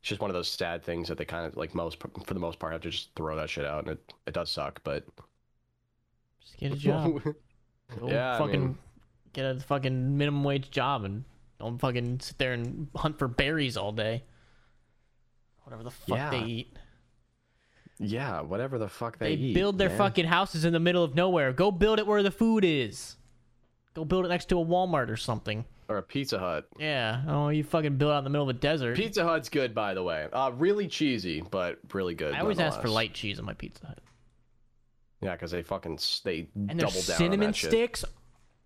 it's 0.00 0.08
just 0.08 0.20
one 0.20 0.30
of 0.30 0.34
those 0.34 0.48
sad 0.48 0.82
things 0.82 1.08
that 1.08 1.18
they 1.18 1.24
kind 1.24 1.44
of 1.46 1.56
like 1.56 1.74
most 1.74 1.98
for 2.00 2.34
the 2.34 2.40
most 2.40 2.58
part 2.58 2.72
have 2.72 2.82
to 2.82 2.90
just 2.90 3.10
throw 3.14 3.36
that 3.36 3.50
shit 3.50 3.64
out, 3.66 3.84
and 3.84 3.92
it 3.92 4.14
it 4.26 4.32
does 4.34 4.50
suck, 4.50 4.80
but 4.84 5.04
Just 6.40 6.56
get 6.58 6.72
a 6.72 6.76
job. 6.76 7.22
Go 7.98 8.08
Yeah, 8.08 8.34
I 8.36 8.38
fucking 8.38 8.60
mean- 8.60 8.78
get 9.34 9.44
a 9.56 9.60
fucking 9.60 10.16
minimum 10.16 10.44
wage 10.44 10.70
job 10.70 11.04
and 11.04 11.24
don't 11.60 11.78
fucking 11.78 12.20
sit 12.20 12.38
there 12.38 12.52
and 12.54 12.88
hunt 12.96 13.18
for 13.18 13.28
berries 13.28 13.76
all 13.76 13.92
day. 13.92 14.24
Whatever 15.64 15.82
the 15.84 15.90
fuck 15.90 16.16
Yeah. 16.16 16.30
they 16.30 16.42
eat. 16.44 16.76
Yeah, 17.98 18.40
whatever 18.40 18.78
the 18.78 18.88
fuck 18.88 19.18
They, 19.18 19.34
they, 19.36 19.42
eat, 19.42 19.54
build 19.54 19.78
their 19.78 19.88
man. 19.88 19.98
fucking 19.98 20.26
houses 20.26 20.64
in 20.64 20.72
the 20.72 20.80
middle 20.80 21.02
of 21.04 21.14
nowhere. 21.14 21.52
Go 21.52 21.70
build 21.70 21.98
it 21.98 22.06
where 22.06 22.22
the 22.22 22.30
food 22.30 22.64
is. 22.64 23.16
Go 23.94 24.04
build 24.04 24.24
it 24.24 24.28
next 24.28 24.48
to 24.50 24.60
a 24.60 24.64
Walmart 24.64 25.08
or 25.10 25.16
something. 25.16 25.64
or 25.88 25.96
a 25.98 26.02
Pizza 26.02 26.38
Hut. 26.38 26.68
Yeah. 26.78 27.22
Oh, 27.26 27.48
you 27.48 27.64
fucking 27.64 27.96
build 27.96 28.12
out 28.12 28.18
in 28.18 28.24
the 28.24 28.30
middle 28.30 28.48
of 28.48 28.54
a 28.54 28.58
desert. 28.58 28.96
Pizza 28.96 29.24
Hut's 29.24 29.48
good, 29.48 29.74
by 29.74 29.94
the 29.94 30.02
way. 30.02 30.28
Uh, 30.32 30.52
really 30.54 30.86
cheesy, 30.86 31.40
but 31.40 31.78
really 31.92 32.14
good. 32.14 32.34
I 32.34 32.40
always 32.40 32.60
ask 32.60 32.80
for 32.80 32.88
light 32.88 33.14
cheese 33.14 33.38
on 33.38 33.44
my 33.44 33.54
Pizza 33.54 33.86
Hut. 33.86 33.98
Yeah, 35.20 35.32
because 35.32 35.50
they 35.50 35.62
fucking 35.62 35.98
they 36.24 36.48
And 36.54 36.78
double 36.78 36.92
down 36.92 37.02
cinnamon 37.02 37.40
on 37.40 37.46
that 37.50 37.56
shit. 37.56 37.70
sticks. 37.70 38.04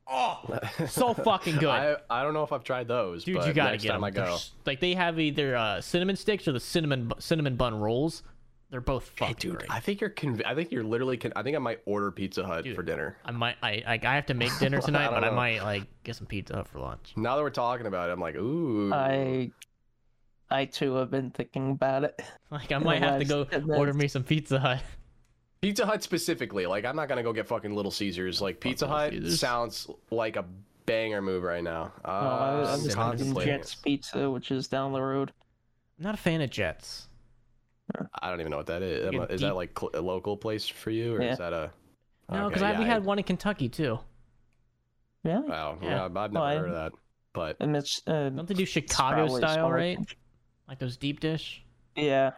Oh, 0.07 0.59
so 0.89 1.15
fucking 1.15 1.57
good. 1.57 1.69
I 1.71 1.97
I 2.11 2.23
don't 2.23 2.35
know 2.35 2.43
if 2.43 2.53
I've 2.53 2.65
tried 2.65 2.89
those, 2.89 3.25
Dude, 3.25 3.37
but 3.37 3.47
you 3.47 3.55
gotta 3.55 3.79
get 3.79 3.93
them. 3.93 4.05
I 4.05 4.11
go. 4.11 4.37
Like 4.67 4.81
they 4.81 4.95
have 4.95 5.19
either 5.19 5.57
uh, 5.57 5.81
cinnamon 5.81 6.17
sticks 6.17 6.47
or 6.47 6.53
the 6.53 6.61
cinnamon 6.61 7.13
cinnamon 7.19 7.57
bun 7.57 7.75
rolls. 7.77 8.23
They're 8.73 8.81
both 8.81 9.11
Hey, 9.17 9.27
fucking 9.27 9.37
dude, 9.39 9.59
great. 9.59 9.71
I 9.71 9.81
think 9.81 10.01
you're 10.01 10.09
conv- 10.11 10.45
I 10.47 10.55
think 10.55 10.73
you're 10.73 10.83
literally. 10.83 11.19
Con- 11.19 11.35
I 11.37 11.43
think 11.43 11.55
I 11.57 11.59
might 11.61 11.81
order 11.85 12.11
Pizza 12.11 12.43
Hut 12.45 12.65
Dude. 12.65 12.75
for 12.75 12.83
dinner. 12.83 13.19
I 13.23 13.31
might, 13.31 13.57
I, 13.63 13.83
I, 13.87 14.01
I 14.03 14.15
have 14.15 14.25
to 14.27 14.35
make 14.35 14.51
dinner 14.59 14.81
tonight, 14.81 15.11
don't 15.11 15.21
but 15.21 15.25
I 15.25 15.31
might 15.31 15.63
like 15.63 15.85
get 16.05 16.17
some 16.17 16.27
pizza 16.27 16.55
Hut 16.57 16.67
for 16.69 16.81
lunch. 16.81 17.13
Now 17.15 17.37
that 17.37 17.43
we're 17.43 17.51
talking 17.51 17.87
about 17.87 18.09
it, 18.09 18.15
I'm 18.15 18.21
like, 18.21 18.35
ooh. 18.35 18.91
I 18.91 19.51
I 20.51 20.65
too 20.65 20.95
have 20.95 21.11
been 21.11 21.31
thinking 21.31 21.71
about 21.73 22.05
it. 22.05 22.21
Like 22.51 22.73
I 22.73 22.79
might 22.79 23.03
have 23.03 23.19
to 23.21 23.25
go 23.27 23.47
last 23.51 23.69
order 23.69 23.93
me 23.95 24.09
some 24.09 24.25
Pizza 24.25 24.59
Hut. 24.59 24.83
Pizza 25.61 25.85
Hut 25.87 26.03
specifically, 26.03 26.65
like 26.67 26.85
I'm 26.87 26.97
not 26.97 27.09
gonna 27.09 27.23
go 27.23 27.33
get 27.35 27.47
fucking 27.49 27.75
Little 27.75 27.91
Caesars. 27.93 28.41
Like 28.41 28.59
Pizza 28.59 28.87
Hut 28.89 29.13
Caesars. 29.13 29.39
sounds 29.39 29.87
like 30.11 30.37
a 30.37 30.45
banger 30.87 31.21
move 31.23 31.43
right 31.45 31.63
now. 31.63 31.93
Uh, 32.05 32.09
No, 32.11 32.15
I, 32.17 32.21
I 32.23 32.49
I'm 32.53 32.59
was 32.61 32.81
thinking 32.81 32.95
contemplating 32.97 33.55
Jets. 33.59 33.75
Pizza, 33.75 34.31
which 34.31 34.51
is 34.51 34.67
down 34.69 34.93
the 34.93 35.01
road. 35.03 35.33
I'm 35.99 36.05
not 36.05 36.15
a 36.15 36.19
fan 36.19 36.41
of 36.41 36.51
Jets. 36.51 37.09
I 38.23 38.31
don't 38.31 38.41
even 38.41 38.51
know 38.51 38.57
what 38.57 38.67
that 38.67 38.83
is. 38.83 39.13
Like 39.13 39.31
Is 39.31 39.41
deep- 39.41 39.49
that 39.49 39.55
like 39.57 39.79
cl- 39.79 39.91
a 39.95 40.01
local 40.01 40.37
place 40.37 40.67
for 40.69 40.91
you, 40.91 41.15
or 41.17 41.23
Yeah. 41.23 41.33
is 41.33 41.39
that 41.39 41.53
a? 41.53 41.71
No, 42.31 42.39
Okay, 42.47 42.49
because 42.49 42.63
yeah, 42.63 42.79
we 42.79 42.85
I- 42.85 42.89
had 42.89 43.05
one 43.05 43.19
in 43.19 43.25
Kentucky 43.25 43.69
too. 43.69 43.99
Really? 45.25 45.49
Wow, 45.49 45.79
Yeah. 45.81 45.89
yeah, 45.91 46.05
I've 46.05 46.13
never 46.33 46.39
I- 46.39 46.57
heard 46.57 46.69
of 46.71 46.75
that. 46.75 46.93
But 47.35 47.57
And 47.61 47.75
it's 47.77 48.03
uh, 48.07 48.29
Don't 48.29 48.47
they 48.47 48.55
do 48.55 48.67
Chicago 48.67 49.27
style, 49.39 49.55
smaller. 49.55 49.75
right? 49.75 49.99
Like 50.69 50.79
those 50.79 50.97
deep 50.99 51.21
dish. 51.21 51.65
Yeah, 51.97 52.33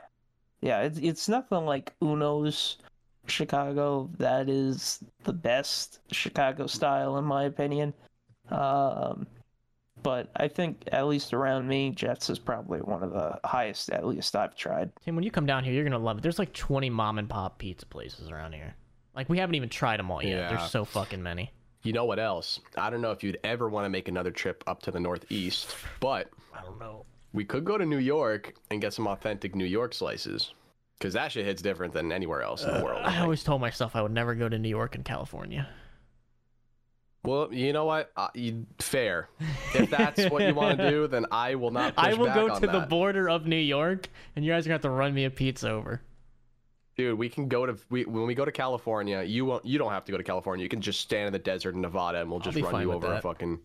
yeah. 0.61 0.82
It's 0.82 0.98
it's 0.98 1.28
nothing 1.28 1.64
like 1.66 1.92
Uno's 2.00 2.78
Chicago. 3.26 4.09
That 4.18 4.48
is 4.48 5.02
the 5.24 5.32
best 5.32 5.98
Chicago 6.12 6.66
style, 6.68 7.16
in 7.18 7.24
my 7.24 7.44
opinion. 7.44 7.92
Um, 8.50 9.26
but 10.05 10.30
I 10.36 10.46
think 10.46 10.84
at 10.92 11.07
least 11.07 11.32
around 11.32 11.66
me, 11.66 11.90
Jets 11.90 12.28
is 12.30 12.38
probably 12.38 12.78
one 12.80 13.02
of 13.02 13.11
the 13.11 13.40
highest. 13.44 13.90
At 13.90 14.07
least 14.07 14.36
I've 14.36 14.55
tried. 14.55 14.92
Tim, 15.02 15.16
when 15.16 15.24
you 15.24 15.30
come 15.32 15.46
down 15.46 15.64
here, 15.64 15.72
you're 15.72 15.82
gonna 15.82 15.98
love 15.98 16.18
it. 16.18 16.22
There's 16.22 16.38
like 16.38 16.52
20 16.52 16.90
mom 16.90 17.18
and 17.18 17.28
pop 17.28 17.59
pizza 17.59 17.86
places 17.86 18.30
around 18.30 18.52
here. 18.52 18.76
Like 19.16 19.28
we 19.28 19.38
haven't 19.38 19.55
even 19.57 19.70
tried 19.70 19.98
them 19.98 20.11
all 20.11 20.22
yet. 20.22 20.36
Yeah. 20.36 20.48
There's 20.50 20.70
so 20.70 20.84
fucking 20.84 21.22
many. 21.22 21.50
You 21.82 21.92
know 21.92 22.05
what 22.05 22.18
else? 22.18 22.61
I 22.76 22.90
don't 22.90 23.00
know 23.00 23.12
if 23.12 23.24
you'd 23.24 23.38
ever 23.44 23.68
want 23.68 23.86
to 23.86 23.88
make 23.90 24.09
another 24.09 24.30
trip 24.30 24.62
up 24.66 24.82
to 24.82 24.90
the 24.90 25.00
Northeast, 25.00 25.74
but 26.00 26.28
I 26.55 26.62
don't 26.62 26.78
know. 26.78 27.07
we 27.32 27.44
could 27.44 27.64
go 27.64 27.78
to 27.78 27.86
New 27.86 27.98
York 27.98 28.55
and 28.70 28.80
get 28.80 28.92
some 28.92 29.07
authentic 29.07 29.55
New 29.55 29.64
York 29.66 29.94
slices. 29.94 30.52
Because 30.98 31.14
that 31.14 31.32
shit 31.32 31.44
hits 31.44 31.61
different 31.61 31.92
than 31.92 32.12
anywhere 32.12 32.42
else 32.42 32.62
in 32.62 32.70
the 32.70 32.80
uh, 32.80 32.84
world. 32.84 33.02
I 33.05 33.20
always 33.20 33.42
told 33.42 33.61
myself 33.61 33.96
I 33.96 34.02
would 34.02 34.12
never 34.12 34.34
go 34.34 34.48
to 34.48 34.59
New 34.59 34.68
York 34.68 34.94
and 34.94 35.05
California. 35.05 35.68
Well, 37.24 37.52
you 37.52 37.72
know 37.72 37.86
what? 37.86 38.12
Uh, 38.16 38.28
you, 38.34 38.66
fair. 38.78 39.30
If 39.74 39.90
that's 39.90 40.26
what 40.26 40.46
you 40.46 40.54
want 40.54 40.78
to 40.78 40.90
do, 40.90 41.06
then 41.08 41.24
I 41.30 41.54
will 41.54 41.70
not. 41.70 41.96
Push 41.96 42.04
I 42.04 42.14
will 42.14 42.26
back 42.26 42.34
go 42.34 42.50
on 42.50 42.60
to 42.60 42.66
the 42.66 42.80
border 42.80 43.30
of 43.30 43.46
New 43.46 43.56
York, 43.56 44.08
and 44.36 44.44
you 44.44 44.52
guys 44.52 44.66
are 44.66 44.68
gonna 44.68 44.74
have 44.74 44.82
to 44.82 44.90
run 44.90 45.14
me 45.14 45.24
a 45.24 45.30
pizza 45.30 45.70
over. 45.70 46.02
Dude, 46.96 47.18
we 47.18 47.28
can 47.28 47.48
go 47.48 47.66
to 47.66 47.76
we, 47.90 48.04
when 48.04 48.26
we 48.26 48.34
go 48.34 48.44
to 48.44 48.52
California. 48.52 49.22
You 49.22 49.46
won't. 49.46 49.64
You 49.64 49.78
don't 49.78 49.90
have 49.90 50.04
to 50.04 50.12
go 50.12 50.18
to 50.18 50.24
California. 50.24 50.62
You 50.62 50.68
can 50.68 50.82
just 50.82 51.00
stand 51.00 51.26
in 51.26 51.32
the 51.32 51.38
desert 51.38 51.74
in 51.74 51.80
Nevada, 51.80 52.20
and 52.20 52.30
we'll 52.30 52.40
just 52.40 52.60
run 52.60 52.82
you 52.82 52.88
with 52.88 52.96
over 52.96 53.14
a 53.14 53.20
fucking. 53.20 53.60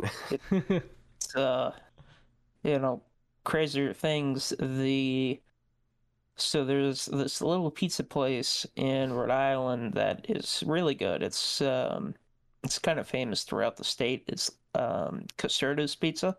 It's, 1.20 1.36
uh, 1.36 1.72
you 2.62 2.78
know, 2.78 3.02
crazier 3.44 3.92
things. 3.92 4.54
The 4.58 5.40
so 6.36 6.64
there's 6.64 7.06
this 7.06 7.42
little 7.42 7.70
pizza 7.70 8.02
place 8.02 8.66
in 8.76 9.12
Rhode 9.12 9.30
Island 9.30 9.94
that 9.94 10.26
is 10.28 10.64
really 10.66 10.94
good. 10.94 11.22
It's 11.22 11.60
um, 11.60 12.14
it's 12.62 12.78
kind 12.78 12.98
of 12.98 13.08
famous 13.08 13.44
throughout 13.44 13.76
the 13.76 13.84
state. 13.84 14.24
It's 14.26 14.50
um, 14.74 15.26
Caserta's 15.38 15.94
Pizza, 15.94 16.36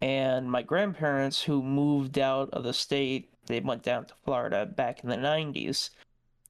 and 0.00 0.50
my 0.50 0.62
grandparents 0.62 1.42
who 1.42 1.62
moved 1.62 2.18
out 2.18 2.50
of 2.50 2.64
the 2.64 2.72
state, 2.72 3.30
they 3.46 3.60
went 3.60 3.82
down 3.82 4.04
to 4.06 4.14
Florida 4.24 4.66
back 4.66 5.02
in 5.02 5.10
the 5.10 5.16
'90s. 5.16 5.90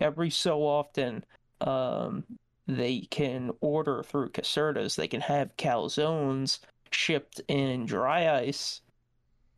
Every 0.01 0.31
so 0.31 0.63
often, 0.63 1.25
um, 1.61 2.25
they 2.67 3.01
can 3.11 3.51
order 3.61 4.03
through 4.03 4.31
Caserta's. 4.31 4.97
They 4.97 5.09
can 5.09 5.21
have 5.21 5.57
calzones 5.57 6.61
shipped 6.91 7.41
in 7.49 7.87
dry 7.87 8.41
ice, 8.41 8.81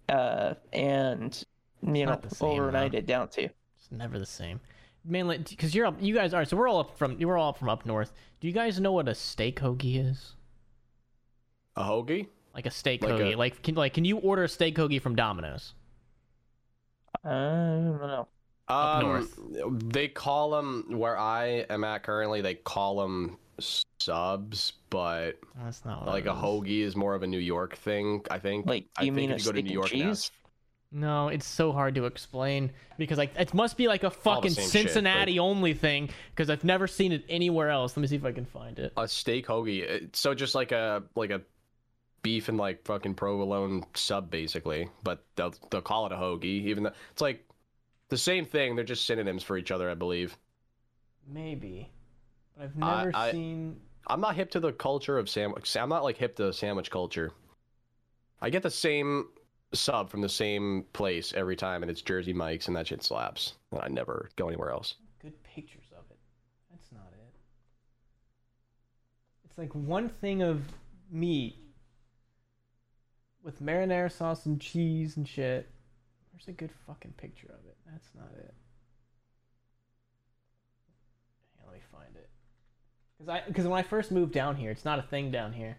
uh, 0.09 0.55
and 0.73 1.43
you 1.83 2.05
know 2.05 2.13
not 2.13 2.23
the 2.23 2.35
same, 2.35 2.49
overnighted 2.49 3.07
down 3.07 3.29
to 3.29 3.43
you. 3.43 3.51
It's 3.79 3.91
never 3.91 4.19
the 4.19 4.27
same. 4.27 4.61
Mainly 5.05 5.39
because 5.39 5.75
you're 5.75 5.87
up. 5.87 5.97
You 6.01 6.15
guys 6.15 6.33
are. 6.33 6.45
So 6.45 6.57
we're 6.57 6.69
all 6.69 6.79
up 6.81 6.97
from. 6.97 7.19
We're 7.19 7.37
all 7.37 7.51
up 7.51 7.59
from 7.59 7.69
up 7.69 7.85
north. 7.85 8.13
Do 8.41 8.47
you 8.47 8.53
guys 8.53 8.79
know 8.81 8.93
what 8.93 9.09
a 9.09 9.15
steak 9.15 9.59
hoagie 9.61 10.05
is? 10.11 10.35
A 11.77 11.83
hoagie? 11.83 12.29
Like 12.55 12.67
a 12.67 12.71
steak 12.71 13.03
Like 13.03 13.13
a- 13.13 13.19
hoagie. 13.19 13.37
Like 13.37 13.63
can 13.63 13.75
like 13.75 13.95
can 13.95 14.05
you 14.05 14.19
order 14.19 14.45
a 14.45 14.49
steak 14.49 14.77
hoagie 14.77 15.01
from 15.01 15.17
Domino's? 15.17 15.75
I 17.25 17.29
don't 17.31 18.01
know. 18.01 18.29
Up 18.69 19.05
Um, 19.05 19.79
They 19.89 20.09
call 20.09 20.51
them 20.51 20.85
where 20.99 21.19
I 21.19 21.67
am 21.69 21.85
at 21.85 22.03
currently. 22.05 22.41
They 22.41 22.55
call 22.55 22.97
them 23.01 23.39
subs, 23.59 24.75
but 24.91 25.39
That's 25.63 25.85
not 25.85 26.01
what 26.07 26.09
like 26.11 26.27
a 26.27 26.31
hoagie 26.35 26.81
is 26.83 26.95
more 26.97 27.15
of 27.15 27.23
a 27.23 27.27
New 27.27 27.39
York 27.39 27.77
thing. 27.77 28.23
I 28.31 28.39
think. 28.39 28.67
Like, 28.67 28.87
I 28.97 29.03
you 29.03 29.07
think 29.09 29.17
mean 29.17 29.31
if 29.33 29.37
a 29.37 29.41
you 29.41 29.45
go 29.47 29.53
to 29.53 29.59
steak 29.59 29.65
New 29.65 29.83
and 29.83 29.91
York 29.91 29.95
now- 30.05 30.11
cheese? 30.11 30.31
No, 30.95 31.29
it's 31.29 31.47
so 31.47 31.73
hard 31.73 31.95
to 31.95 32.05
explain 32.05 32.71
because 32.99 33.17
like 33.17 33.35
it 33.39 33.55
must 33.55 33.79
be 33.79 33.89
like 33.89 34.05
a 34.05 34.11
fucking 34.11 34.51
same 34.51 34.65
shit, 34.65 34.71
Cincinnati 34.71 35.39
only 35.39 35.73
thing 35.73 36.11
because 36.35 36.51
I've 36.51 36.65
never 36.65 36.87
seen 36.87 37.13
it 37.13 37.25
anywhere 37.31 37.71
else. 37.71 37.97
Let 37.97 38.03
me 38.03 38.09
see 38.09 38.17
if 38.17 38.25
I 38.27 38.33
can 38.33 38.45
find 38.45 38.79
it. 38.79 38.93
a 38.99 39.09
steak 39.09 39.47
hoagie. 39.47 40.05
Uh, 40.05 40.07
so 40.13 40.35
just 40.35 40.55
like 40.55 40.71
a 40.71 41.03
like 41.15 41.31
a 41.31 41.41
beef 42.23 42.49
and 42.51 42.59
like 42.59 42.85
fucking 42.85 43.15
provolone 43.15 43.85
sub 43.95 44.31
basically, 44.31 44.89
but 45.03 45.25
they'll 45.37 45.55
they'll 45.71 45.81
call 45.81 46.05
it 46.07 46.13
a 46.13 46.17
hoagie, 46.17 46.45
even 46.67 46.83
though 46.85 46.93
it's 47.11 47.23
like 47.23 47.43
the 48.11 48.19
same 48.19 48.45
thing. 48.45 48.77
They're 48.77 48.85
just 48.85 49.07
synonyms 49.07 49.43
for 49.43 49.57
each 49.57 49.71
other, 49.71 49.91
I 49.91 49.95
believe. 49.95 50.37
Maybe, 51.27 51.91
but 52.57 52.65
I've 52.65 52.83
I- 52.83 53.05
never 53.05 53.17
I- 53.17 53.33
seen. 53.33 53.81
I'm 54.09 54.21
not 54.21 54.35
hip 54.35 54.51
to 54.51 54.61
the 54.61 54.73
culture 54.73 55.17
of 55.17 55.31
sandwich. 55.31 55.75
I'm 55.77 55.89
not 55.89 56.03
like 56.03 56.19
hip 56.19 56.37
to 56.37 56.53
sandwich 56.53 56.91
culture. 56.91 57.33
I 58.43 58.51
get 58.51 58.63
the 58.65 58.71
same 58.71 59.29
sub 59.75 60.11
from 60.11 60.21
the 60.21 60.29
same 60.29 60.85
place 60.93 61.33
every 61.35 61.57
time, 61.57 61.83
and 61.83 61.91
it's 61.91 62.03
Jersey 62.03 62.33
Mike's, 62.33 62.69
and 62.69 62.77
that 62.77 62.87
shit 62.87 63.03
slaps. 63.03 63.55
And 63.71 63.81
I 63.81 63.89
never 63.89 64.31
go 64.37 64.49
anywhere 64.49 64.71
else. 64.71 64.97
good 65.21 65.43
pictures 65.43 65.91
of 65.93 66.05
it. 66.11 66.19
That's 66.71 66.93
not 66.93 67.09
it. 67.13 67.35
It's 69.45 69.59
like 69.59 69.75
one 69.75 70.09
thing 70.09 70.43
of 70.43 70.63
meat 71.11 71.57
with 73.43 73.63
marinara 73.63 74.11
sauce 74.11 74.47
and 74.47 74.61
cheese 74.61 75.17
and 75.17 75.29
shit. 75.29 75.69
There's 76.33 76.49
a 76.49 76.53
good 76.53 76.71
fucking 76.87 77.15
picture 77.17 77.49
of 77.49 77.67
it? 77.67 77.77
That's 77.91 78.09
not 78.15 78.31
it. 78.39 78.55
Hang 81.57 81.67
on, 81.67 81.73
let 81.73 81.75
me 81.75 81.83
find 81.93 82.17
it. 82.17 82.31
Cause 83.19 83.29
I, 83.29 83.53
cause 83.53 83.67
when 83.67 83.79
I 83.79 83.83
first 83.83 84.11
moved 84.11 84.33
down 84.33 84.57
here, 84.57 84.71
it's 84.71 84.85
not 84.85 84.99
a 84.99 85.03
thing 85.03 85.31
down 85.31 85.53
here. 85.53 85.77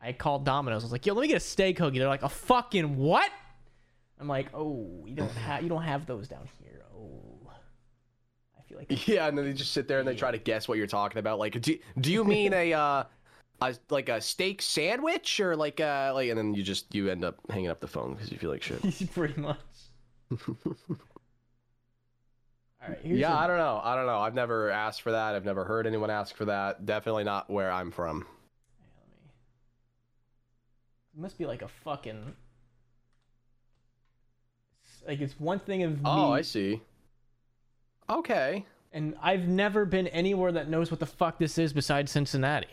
I 0.00 0.12
called 0.12 0.44
Domino's. 0.44 0.82
I 0.82 0.86
was 0.86 0.92
like, 0.92 1.06
"Yo, 1.06 1.14
let 1.14 1.22
me 1.22 1.28
get 1.28 1.36
a 1.36 1.40
steak 1.40 1.78
hoagie." 1.78 1.98
They're 1.98 2.08
like, 2.08 2.22
"A 2.22 2.28
fucking 2.28 2.96
what?" 2.96 3.30
I'm 4.20 4.28
like, 4.28 4.48
"Oh, 4.54 5.04
you 5.06 5.14
don't 5.14 5.30
have, 5.32 5.62
you 5.62 5.68
don't 5.68 5.82
have 5.82 6.06
those 6.06 6.28
down 6.28 6.48
here." 6.62 6.82
Oh, 6.96 7.50
I 8.56 8.62
feel 8.68 8.78
like 8.78 9.06
Yeah, 9.08 9.26
and 9.26 9.36
then 9.36 9.44
they 9.44 9.52
just 9.52 9.72
sit 9.72 9.88
there 9.88 9.98
and 9.98 10.06
they 10.06 10.14
try 10.14 10.30
to 10.30 10.38
guess 10.38 10.68
what 10.68 10.78
you're 10.78 10.86
talking 10.86 11.18
about. 11.18 11.38
Like, 11.38 11.60
do, 11.60 11.78
do 12.00 12.12
you 12.12 12.24
mean 12.24 12.52
a 12.52 12.72
uh, 12.74 13.04
a 13.60 13.74
like 13.90 14.08
a 14.08 14.20
steak 14.20 14.62
sandwich 14.62 15.40
or 15.40 15.56
like 15.56 15.80
uh 15.80 16.12
like, 16.14 16.28
and 16.30 16.38
then 16.38 16.54
you 16.54 16.62
just 16.62 16.94
you 16.94 17.08
end 17.10 17.24
up 17.24 17.36
hanging 17.50 17.68
up 17.70 17.80
the 17.80 17.88
phone 17.88 18.14
because 18.14 18.30
you 18.30 18.38
feel 18.38 18.50
like 18.50 18.62
shit. 18.62 18.80
Pretty 19.14 19.40
much. 19.40 19.58
All 22.80 22.88
right. 22.88 22.98
Here's 23.02 23.18
yeah, 23.18 23.36
I 23.36 23.46
don't 23.48 23.56
know. 23.58 23.80
I 23.82 23.96
don't 23.96 24.06
know. 24.06 24.18
I've 24.20 24.34
never 24.34 24.70
asked 24.70 25.02
for 25.02 25.10
that. 25.10 25.34
I've 25.34 25.44
never 25.44 25.64
heard 25.64 25.86
anyone 25.86 26.10
ask 26.10 26.36
for 26.36 26.44
that. 26.44 26.86
Definitely 26.86 27.24
not 27.24 27.50
where 27.50 27.72
I'm 27.72 27.90
from. 27.90 28.24
Yeah, 28.80 28.90
let 29.00 29.08
me- 29.08 29.30
It 31.07 31.07
must 31.18 31.38
be 31.38 31.46
like 31.46 31.62
a 31.62 31.68
fucking. 31.68 32.34
Like 35.06 35.20
it's 35.20 35.38
one 35.38 35.58
thing 35.60 35.82
of 35.82 35.98
Oh, 36.04 36.32
I 36.32 36.42
see. 36.42 36.80
Okay. 38.10 38.64
and 38.92 39.14
I've 39.22 39.46
never 39.48 39.84
been 39.84 40.06
anywhere 40.08 40.50
that 40.52 40.68
knows 40.68 40.90
what 40.90 41.00
the 41.00 41.06
fuck 41.06 41.38
this 41.38 41.58
is 41.58 41.72
besides 41.72 42.10
Cincinnati. 42.10 42.68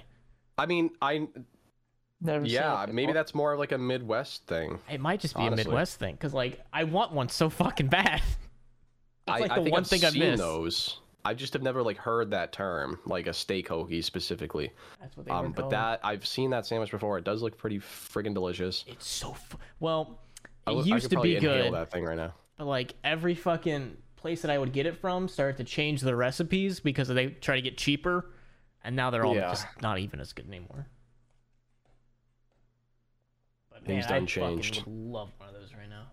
I 0.58 0.66
mean, 0.66 0.92
I 1.02 1.28
Never 2.22 2.46
yeah, 2.46 2.86
maybe 2.90 3.12
that's 3.12 3.36
more 3.36 3.52
of 3.52 3.60
like 3.60 3.74
a 3.74 3.78
Midwest 3.78 4.48
thing. 4.48 4.80
It 4.90 5.02
might 5.02 5.20
just 5.20 5.36
be 5.36 5.42
Honestly. 5.42 5.64
a 5.64 5.66
Midwest 5.66 6.00
thing, 6.00 6.16
cause 6.18 6.34
like 6.34 6.62
I 6.72 6.86
want 6.86 7.12
one 7.12 7.28
so 7.30 7.50
fucking 7.50 7.88
bad. 7.88 8.22
It's 9.28 9.38
I, 9.38 9.40
like 9.40 9.52
I 9.52 9.56
the 9.56 9.62
think 9.64 9.74
one 9.74 9.82
I've 9.82 9.88
thing 9.88 10.06
I've 10.06 10.12
seen 10.14 10.20
missed. 10.22 10.38
those. 10.44 11.00
I 11.26 11.34
just 11.34 11.54
have 11.54 11.64
never 11.64 11.82
like 11.82 11.98
heard 11.98 12.30
that 12.32 12.52
term, 12.52 13.00
like 13.06 13.26
a 13.28 13.34
steak 13.34 13.68
hoagie 13.68 14.04
specifically. 14.04 14.72
That's 15.02 15.18
what 15.18 15.26
they 15.26 15.32
were 15.32 15.38
Um, 15.40 15.52
but 15.54 15.70
that 15.72 16.00
I've 16.04 16.26
seen 16.26 16.52
that 16.52 16.66
sandwich 16.68 16.92
before. 16.92 17.18
It 17.18 17.24
does 17.24 17.42
look 17.42 17.58
pretty 17.58 17.80
friggin' 17.80 18.34
delicious. 18.36 18.86
It's 18.88 19.08
so 19.08 19.34
fu- 19.34 19.58
well. 19.80 20.20
I 20.68 20.72
It 20.72 20.76
I 20.76 20.82
used 20.84 21.10
could 21.10 21.18
to 21.18 21.22
be 21.22 21.40
good, 21.40 21.74
that 21.74 21.92
thing 21.92 22.04
right 22.06 22.18
now. 22.18 22.34
but 22.58 22.66
like 22.66 22.94
every 23.04 23.36
fucking 23.36 23.98
place 24.16 24.42
that 24.44 24.50
I 24.52 24.58
would 24.58 24.72
get 24.74 24.86
it 24.86 24.98
from 24.98 25.28
started 25.28 25.58
to 25.58 25.64
change 25.64 26.02
the 26.02 26.16
recipes 26.16 26.80
because 26.80 27.08
they 27.08 27.28
try 27.28 27.56
to 27.56 27.62
get 27.62 27.78
cheaper, 27.78 28.32
and 28.84 28.96
now 28.96 29.10
they're 29.10 29.26
all 29.26 29.36
Yeah. 29.36 29.50
just 29.50 29.66
not 29.82 30.00
even 30.00 30.20
as 30.20 30.32
good 30.34 30.48
anymore. 30.48 30.88
But 33.72 33.86
Things 33.86 34.06
man, 34.10 34.10
done 34.10 34.24
I 34.24 34.26
fucking 34.26 34.62
changed. 34.62 34.86
would 34.86 34.96
love 34.96 35.30
one 35.38 35.50
of 35.50 35.56
those 35.56 35.74
right 35.74 35.90
now. 35.90 36.08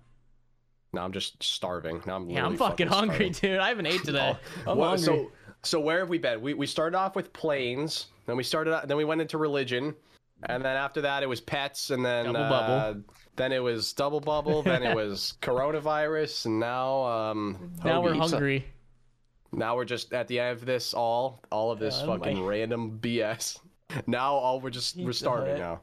Now 0.95 1.05
I'm 1.05 1.13
just 1.13 1.43
starving. 1.43 2.03
Now 2.07 2.17
I'm 2.17 2.29
Yeah, 2.29 2.45
I'm 2.45 2.53
literally 2.53 2.57
fucking 2.71 2.87
hungry, 2.89 3.33
starving. 3.33 3.51
dude. 3.53 3.61
I 3.61 3.69
haven't 3.69 3.87
ate 3.87 4.05
today. 4.05 4.37
I'm 4.67 4.77
What- 4.77 5.01
hungry. 5.01 5.05
so 5.05 5.33
so 5.65 5.81
where 5.81 6.01
have 6.01 6.09
we 6.11 6.19
been? 6.19 6.41
We 6.43 6.53
we 6.55 6.67
started 6.67 6.97
off 6.97 7.17
with 7.17 7.33
planes, 7.33 8.09
then 8.27 8.37
we 8.37 8.43
started 8.43 8.79
then 8.87 8.97
we 8.99 9.05
went 9.05 9.21
into 9.23 9.39
religion, 9.39 9.95
and 10.49 10.63
then 10.63 10.77
after 10.77 11.01
that 11.01 11.23
it 11.23 11.29
was 11.29 11.41
pets, 11.41 11.91
and 11.91 12.05
then 12.05 12.27
Double 12.27 12.41
uh, 12.41 12.51
bubble. 12.51 13.03
then 13.37 13.53
it 13.53 13.63
was 13.63 13.93
double 13.95 14.21
bubble, 14.21 14.63
then 14.63 14.83
it 14.83 14.95
was 14.95 15.35
coronavirus, 15.43 16.45
and 16.47 16.61
now 16.61 17.05
um 17.05 17.73
now 17.85 18.03
we're 18.03 18.15
hungry. 18.15 18.67
Now 19.53 19.77
we're 19.77 19.85
just 19.87 20.13
at 20.13 20.29
the 20.29 20.41
end 20.41 20.59
of 20.59 20.67
this 20.67 20.93
all 20.93 21.41
all 21.51 21.71
of 21.71 21.79
this 21.79 22.03
fucking 22.03 22.39
my- 22.41 22.47
random 22.47 22.99
BS. 23.01 23.59
Now 24.07 24.33
all 24.33 24.59
we're 24.61 24.71
just 24.71 24.97
we're 24.97 25.13
starving 25.13 25.51
Hut. 25.57 25.59
now. 25.61 25.81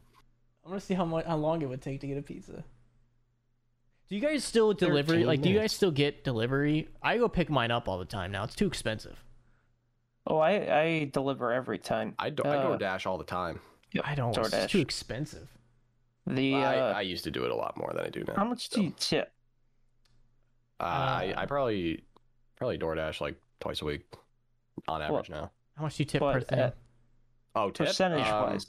I'm 0.65 0.71
gonna 0.71 0.81
see 0.81 0.95
how 0.95 1.05
much 1.05 1.25
how 1.25 1.35
long 1.37 1.61
it 1.61 1.69
would 1.69 1.81
take 1.81 2.01
to 2.01 2.07
get 2.07 2.17
a 2.17 2.21
pizza. 2.23 2.63
Do 4.09 4.15
you 4.15 4.21
guys 4.21 4.43
still 4.43 4.73
deliver? 4.73 5.13
13 5.13 5.27
Like, 5.27 5.41
do 5.41 5.49
you 5.49 5.59
guys 5.59 5.71
still 5.71 5.91
get 5.91 6.23
delivery? 6.23 6.89
I 7.01 7.17
go 7.17 7.27
pick 7.29 7.49
mine 7.49 7.69
up 7.71 7.87
all 7.87 7.99
the 7.99 8.05
time 8.05 8.31
now. 8.31 8.43
It's 8.43 8.55
too 8.55 8.65
expensive. 8.67 9.23
Oh, 10.25 10.37
I 10.39 10.79
I 10.81 11.09
deliver 11.13 11.51
every 11.51 11.77
time. 11.77 12.15
I 12.19 12.29
do, 12.31 12.43
I 12.43 12.57
Uh, 12.57 12.77
DoorDash 12.77 13.05
all 13.05 13.17
the 13.17 13.23
time. 13.23 13.59
I 14.03 14.15
don't. 14.15 14.35
It's 14.37 14.71
too 14.71 14.79
expensive. 14.79 15.47
The 16.27 16.55
uh, 16.55 16.59
I, 16.59 16.75
I 16.91 17.01
used 17.01 17.23
to 17.23 17.31
do 17.31 17.43
it 17.45 17.51
a 17.51 17.55
lot 17.55 17.77
more 17.77 17.91
than 17.93 18.05
I 18.05 18.09
do 18.09 18.23
now. 18.27 18.33
how 18.35 18.43
much 18.45 18.69
do 18.69 18.83
you 18.83 18.93
tip? 18.99 19.31
Uh, 20.79 20.83
I, 20.83 21.33
Uh, 21.35 21.41
I 21.41 21.45
probably 21.45 22.03
probably 22.55 22.77
DoorDash 22.77 23.21
like 23.21 23.35
twice 23.59 23.81
a 23.81 23.85
week 23.85 24.05
on 24.87 25.01
average 25.01 25.29
now. 25.29 25.51
How 25.75 25.83
much 25.83 25.97
do 25.97 26.01
you 26.03 26.05
tip 26.05 26.19
per 26.21 26.33
What, 26.33 26.47
thing? 26.47 26.59
uh, 26.59 26.71
Oh, 27.55 27.71
tip? 27.71 27.87
Percentage 27.87 28.27
Um, 28.27 28.43
wise. 28.51 28.67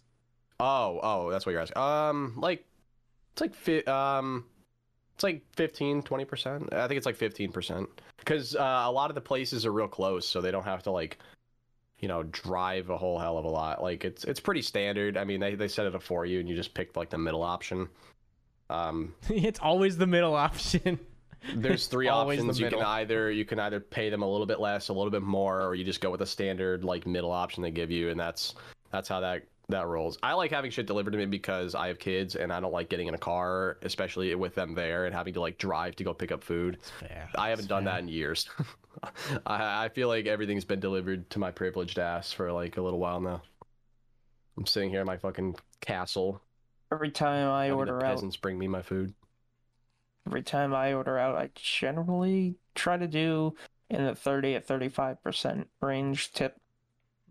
Oh, 0.59 1.01
oh, 1.03 1.31
that's 1.31 1.45
what 1.45 1.53
you're 1.53 1.61
asking. 1.61 1.79
Um, 1.83 2.35
like, 2.39 2.65
it's 3.33 3.41
like 3.41 3.55
fi- 3.55 3.85
um, 3.85 4.47
it's 5.21 5.25
like 5.25 5.43
15, 5.55 6.03
20 6.03 6.25
percent. 6.25 6.73
I 6.73 6.89
think 6.89 6.97
it's 6.97 7.05
like 7.05 7.17
fifteen 7.17 7.53
percent 7.53 7.91
because 8.17 8.57
uh, 8.57 8.85
a 8.87 8.91
lot 8.91 9.11
of 9.11 9.15
the 9.15 9.21
places 9.21 9.67
are 9.67 9.73
real 9.73 9.87
close, 9.87 10.27
so 10.27 10.41
they 10.41 10.51
don't 10.51 10.65
have 10.65 10.83
to 10.85 10.91
like, 10.91 11.19
you 11.99 12.09
know, 12.09 12.23
drive 12.23 12.89
a 12.89 12.97
whole 12.97 13.19
hell 13.19 13.37
of 13.37 13.45
a 13.45 13.49
lot. 13.49 13.83
Like 13.83 14.07
it's 14.07 14.25
it's 14.25 14.41
pretty 14.41 14.63
standard. 14.63 15.19
I 15.19 15.25
mean, 15.25 15.39
they 15.39 15.55
they 15.57 15.69
set 15.69 15.85
it 15.85 15.95
up 15.95 16.03
for 16.03 16.25
you, 16.25 16.41
and 16.41 16.49
you 16.49 16.57
just 16.57 16.73
pick 16.73 16.97
like 16.97 17.11
the 17.11 17.19
middle 17.19 17.43
option. 17.43 17.87
Um, 18.71 19.15
it's 19.29 19.61
always 19.61 19.99
the 19.99 20.07
middle 20.07 20.35
option. 20.35 20.99
there's 21.55 21.87
three 21.87 22.09
Always 22.09 22.39
the 22.39 22.45
options. 22.45 22.59
You 22.59 22.71
can 22.71 22.81
either 22.81 23.31
you 23.31 23.45
can 23.45 23.59
either 23.61 23.79
pay 23.79 24.09
them 24.09 24.23
a 24.23 24.27
little 24.27 24.47
bit 24.47 24.59
less, 24.59 24.89
a 24.89 24.95
little 24.95 25.11
bit 25.11 25.23
more, 25.23 25.61
or 25.61 25.75
you 25.75 25.85
just 25.85 26.01
go 26.01 26.11
with 26.11 26.23
a 26.23 26.27
standard 26.27 26.83
like 26.83 27.07
middle 27.07 27.31
option 27.31 27.63
they 27.63 27.71
give 27.71 27.91
you, 27.91 28.09
and 28.09 28.19
that's 28.19 28.55
that's 28.91 29.09
how 29.11 29.21
that 29.21 29.43
that 29.71 29.87
rolls. 29.87 30.19
I 30.23 30.35
like 30.35 30.51
having 30.51 30.71
shit 30.71 30.87
delivered 30.87 31.13
to 31.13 31.19
me 31.19 31.27
because 31.27 31.75
I 31.75 31.89
have 31.89 31.99
kids 31.99 32.37
and 32.37 32.53
I 32.53 32.61
don't 32.61 32.73
like 32.73 32.89
getting 32.89 33.09
in 33.09 33.15
a 33.15 33.19
car, 33.19 33.79
especially 33.83 34.35
with 34.35 34.55
them 34.55 34.75
there 34.75 35.07
and 35.07 35.15
having 35.15 35.35
to 35.35 35.41
like 35.41 35.59
drive 35.59 35.97
to 35.97 36.05
go 36.05 36.15
pick 36.15 36.33
up 36.33 36.43
food. 36.43 36.79
fair. 37.01 37.29
I 37.37 37.49
haven't 37.49 37.69
done 37.69 37.85
that 37.85 38.01
in 38.01 38.09
years. 38.09 38.49
I, 39.47 39.85
I 39.85 39.89
feel 39.89 40.09
like 40.09 40.27
everything's 40.27 40.65
been 40.65 40.81
delivered 40.81 41.31
to 41.31 41.39
my 41.39 41.51
privileged 41.51 41.99
ass 41.99 42.33
for 42.33 42.53
like 42.53 42.77
a 42.77 42.83
little 42.83 42.99
while 42.99 43.21
now. 43.21 43.43
I'm 44.57 44.67
sitting 44.67 44.91
here 44.91 45.01
in 45.01 45.07
my 45.07 45.17
fucking 45.17 45.57
castle. 45.81 46.43
Every 46.93 47.11
time 47.11 47.51
I 47.51 47.67
having 47.67 47.71
the 47.71 47.79
order 47.79 48.05
out, 48.05 48.17
peasants 48.17 48.37
bring 48.37 48.59
me 48.59 48.69
my 48.69 48.83
food. 48.83 49.15
every 50.27 50.43
time 50.43 50.75
I 50.75 50.93
order 50.93 51.19
out, 51.19 51.37
I 51.37 51.51
generally 51.55 52.57
try 52.75 52.97
to 52.97 53.07
do 53.07 53.55
in 53.89 54.05
the 54.05 54.15
30 54.15 54.55
to 54.55 54.61
35% 54.61 55.67
range 55.81 56.33
tip. 56.33 56.60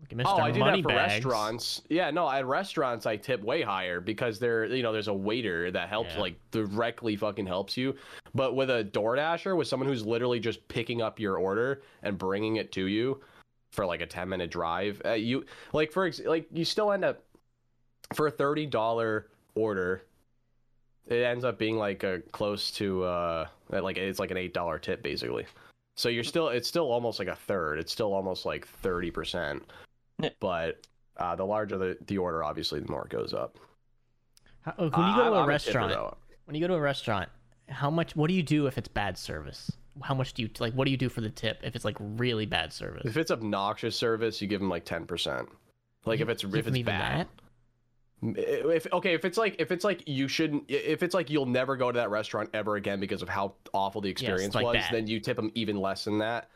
Mr. 0.08 0.22
Oh, 0.26 0.38
I 0.38 0.50
do 0.50 0.60
that 0.60 0.82
for 0.82 0.88
Bags. 0.88 1.12
restaurants. 1.14 1.82
Yeah, 1.88 2.10
no, 2.10 2.28
at 2.28 2.44
restaurants 2.46 3.06
I 3.06 3.16
tip 3.16 3.42
way 3.42 3.62
higher 3.62 4.00
because 4.00 4.38
there, 4.38 4.64
you 4.64 4.82
know, 4.82 4.92
there's 4.92 5.08
a 5.08 5.14
waiter 5.14 5.70
that 5.70 5.88
helps 5.88 6.14
Yeah. 6.14 6.20
like 6.22 6.34
directly 6.50 7.14
fucking 7.16 7.46
helps 7.46 7.76
you. 7.76 7.94
But 8.34 8.56
with 8.56 8.70
a 8.70 8.84
DoorDasher, 8.84 9.56
with 9.56 9.68
someone 9.68 9.88
who's 9.88 10.04
literally 10.04 10.40
just 10.40 10.66
picking 10.68 11.00
up 11.02 11.20
your 11.20 11.36
order 11.36 11.82
and 12.02 12.18
bringing 12.18 12.56
it 12.56 12.72
to 12.72 12.86
you 12.86 13.20
for 13.72 13.86
like 13.86 14.00
a 14.00 14.06
10 14.06 14.28
minute 14.28 14.50
drive, 14.50 15.00
uh, 15.04 15.12
you 15.12 15.44
like 15.72 15.92
for 15.92 16.06
ex- 16.06 16.20
like 16.24 16.46
you 16.52 16.64
still 16.64 16.90
end 16.92 17.04
up 17.04 17.22
for 18.14 18.26
a 18.26 18.30
thirty 18.30 18.66
dollar 18.66 19.28
order. 19.54 20.02
It 21.06 21.22
ends 21.22 21.44
up 21.44 21.58
being 21.58 21.76
like 21.76 22.02
a 22.02 22.20
close 22.32 22.70
to 22.72 23.04
uh 23.04 23.46
like 23.68 23.96
it's 23.98 24.18
like 24.18 24.30
an 24.32 24.36
eight 24.36 24.54
dollar 24.54 24.78
tip 24.78 25.02
basically. 25.02 25.46
So 25.96 26.08
you're 26.08 26.24
still 26.24 26.48
it's 26.48 26.66
still 26.68 26.90
almost 26.90 27.18
like 27.18 27.28
a 27.28 27.36
third. 27.36 27.78
It's 27.78 27.92
still 27.92 28.12
almost 28.12 28.44
like 28.46 28.66
thirty 28.66 29.10
percent 29.10 29.62
Yeah. 30.22 30.30
but 30.40 30.86
uh, 31.16 31.36
the 31.36 31.44
larger 31.44 31.78
the, 31.78 31.98
the 32.06 32.18
order, 32.18 32.42
obviously, 32.44 32.80
the 32.80 32.90
more 32.90 33.04
it 33.04 33.10
goes 33.10 33.32
up. 33.34 33.56
How, 34.62 34.72
when 34.76 34.86
you 34.86 34.92
go 34.92 35.00
Uh, 35.02 35.14
to 35.14 35.22
I'm 35.22 35.32
a 35.32 35.36
a 35.42 35.46
restaurant, 35.46 35.92
tipper, 35.92 36.16
when 36.44 36.54
you 36.54 36.60
go 36.60 36.68
to 36.68 36.74
a 36.74 36.80
restaurant, 36.80 37.28
how 37.68 37.90
much? 37.90 38.14
What 38.16 38.28
do 38.28 38.34
you 38.34 38.42
do 38.42 38.66
if 38.66 38.78
it's 38.78 38.88
bad 38.88 39.16
service? 39.16 39.70
How 40.02 40.14
much 40.14 40.34
do 40.34 40.42
you 40.42 40.50
like? 40.58 40.72
What 40.74 40.84
do 40.84 40.90
you 40.90 40.96
do 40.96 41.08
for 41.08 41.20
the 41.20 41.30
tip 41.30 41.60
if 41.62 41.74
it's 41.76 41.84
like 41.84 41.96
really 42.00 42.46
bad 42.46 42.72
service? 42.72 43.02
If 43.04 43.16
it's 43.16 43.30
obnoxious 43.30 43.96
service, 43.96 44.40
you 44.40 44.48
give 44.48 44.60
them 44.60 44.68
like 44.68 44.84
ten 44.84 45.06
percent. 45.06 45.48
Like 46.04 46.20
if 46.20 46.28
it's 46.28 46.42
Give 46.42 46.54
if 46.54 46.66
it's 46.66 46.78
bad. 46.82 47.26
that? 47.26 48.38
If 48.38 48.86
okay, 48.92 49.14
if 49.14 49.24
it's 49.24 49.38
like 49.38 49.56
if 49.58 49.70
it's 49.72 49.84
like 49.84 50.06
you 50.06 50.28
shouldn't, 50.28 50.64
if 50.68 51.02
it's 51.02 51.14
like 51.14 51.30
you'll 51.30 51.46
never 51.46 51.76
go 51.76 51.90
to 51.90 51.96
that 51.98 52.10
restaurant 52.10 52.50
ever 52.52 52.76
again 52.76 53.00
because 53.00 53.22
of 53.22 53.28
how 53.28 53.54
awful 53.72 54.00
the 54.00 54.10
experience 54.10 54.54
like 54.54 54.64
was, 54.64 54.74
that. 54.74 54.92
then 54.92 55.06
you 55.06 55.20
tip 55.20 55.36
them 55.36 55.50
even 55.54 55.76
less 55.80 56.04
than 56.04 56.18
that. 56.18 56.50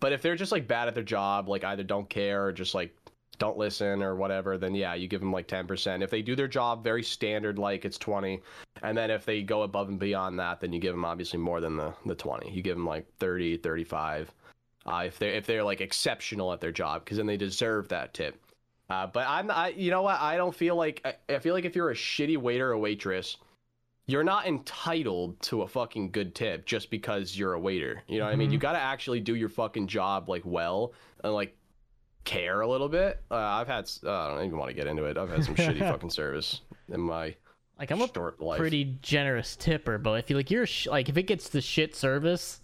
But 0.00 0.12
if 0.12 0.22
they're 0.22 0.36
just 0.36 0.50
like 0.50 0.66
bad 0.66 0.88
at 0.88 0.94
their 0.94 1.04
job, 1.04 1.48
like 1.48 1.62
either 1.62 1.82
don't 1.82 2.08
care 2.08 2.46
or 2.46 2.52
just 2.52 2.74
like 2.74 2.96
don't 3.40 3.56
listen 3.58 4.02
or 4.02 4.14
whatever, 4.14 4.56
then 4.56 4.74
yeah, 4.74 4.94
you 4.94 5.08
give 5.08 5.20
them 5.20 5.32
like 5.32 5.48
ten 5.48 5.66
percent. 5.66 6.04
If 6.04 6.10
they 6.10 6.22
do 6.22 6.36
their 6.36 6.46
job 6.46 6.84
very 6.84 7.02
standard, 7.02 7.58
like 7.58 7.84
it's 7.84 7.98
twenty, 7.98 8.40
and 8.82 8.96
then 8.96 9.10
if 9.10 9.24
they 9.24 9.42
go 9.42 9.62
above 9.62 9.88
and 9.88 9.98
beyond 9.98 10.38
that, 10.38 10.60
then 10.60 10.72
you 10.72 10.78
give 10.78 10.92
them 10.92 11.04
obviously 11.04 11.40
more 11.40 11.60
than 11.60 11.76
the 11.76 11.92
the 12.06 12.14
twenty. 12.14 12.52
You 12.52 12.62
give 12.62 12.76
them 12.76 12.86
like 12.86 13.06
30, 13.18 13.56
35. 13.56 14.32
Uh, 14.86 15.02
if 15.06 15.18
they're 15.18 15.32
if 15.32 15.46
they're 15.46 15.64
like 15.64 15.80
exceptional 15.80 16.52
at 16.52 16.60
their 16.60 16.70
job, 16.70 17.04
because 17.04 17.16
then 17.16 17.26
they 17.26 17.36
deserve 17.36 17.88
that 17.88 18.14
tip. 18.14 18.40
Uh, 18.88 19.06
but 19.06 19.24
I'm, 19.28 19.50
I, 19.50 19.68
you 19.68 19.90
know 19.90 20.02
what? 20.02 20.20
I 20.20 20.36
don't 20.36 20.54
feel 20.54 20.76
like 20.76 21.00
I, 21.04 21.34
I 21.34 21.38
feel 21.38 21.54
like 21.54 21.64
if 21.64 21.74
you're 21.74 21.90
a 21.90 21.94
shitty 21.94 22.36
waiter 22.36 22.72
or 22.72 22.78
waitress, 22.78 23.36
you're 24.06 24.24
not 24.24 24.46
entitled 24.46 25.40
to 25.42 25.62
a 25.62 25.68
fucking 25.68 26.10
good 26.10 26.34
tip 26.34 26.66
just 26.66 26.90
because 26.90 27.38
you're 27.38 27.52
a 27.52 27.60
waiter. 27.60 28.02
You 28.08 28.18
know 28.18 28.24
what 28.24 28.32
I 28.32 28.36
mean? 28.36 28.50
You 28.50 28.58
got 28.58 28.72
to 28.72 28.80
actually 28.80 29.20
do 29.20 29.36
your 29.36 29.48
fucking 29.48 29.86
job 29.86 30.28
like 30.28 30.42
well 30.44 30.92
and 31.22 31.32
like 31.32 31.56
care 32.24 32.60
a 32.60 32.68
little 32.68 32.88
bit. 32.88 33.22
Uh, 33.30 33.36
I've 33.36 33.66
had, 33.66 33.90
uh, 34.04 34.10
I 34.10 34.28
don't 34.36 34.44
even 34.46 34.58
want 34.58 34.68
to 34.70 34.74
get 34.74 34.86
into 34.86 35.04
it. 35.04 35.16
I've 35.16 35.30
had 35.30 35.44
some 35.44 35.54
shitty 35.54 35.78
fucking 35.90 36.10
service 36.10 36.60
in 36.92 37.00
my 37.00 37.34
Like 37.78 37.90
I'm 37.90 38.00
a 38.02 38.08
pretty 38.56 38.98
generous 39.02 39.56
tipper, 39.56 39.98
but 39.98 40.12
if 40.20 40.30
you 40.30 40.36
like 40.36 40.50
you're 40.50 40.66
sh- 40.66 40.86
like 40.86 41.08
if 41.08 41.16
it 41.16 41.24
gets 41.24 41.48
the 41.48 41.60
shit 41.60 41.94
service, 41.94 42.60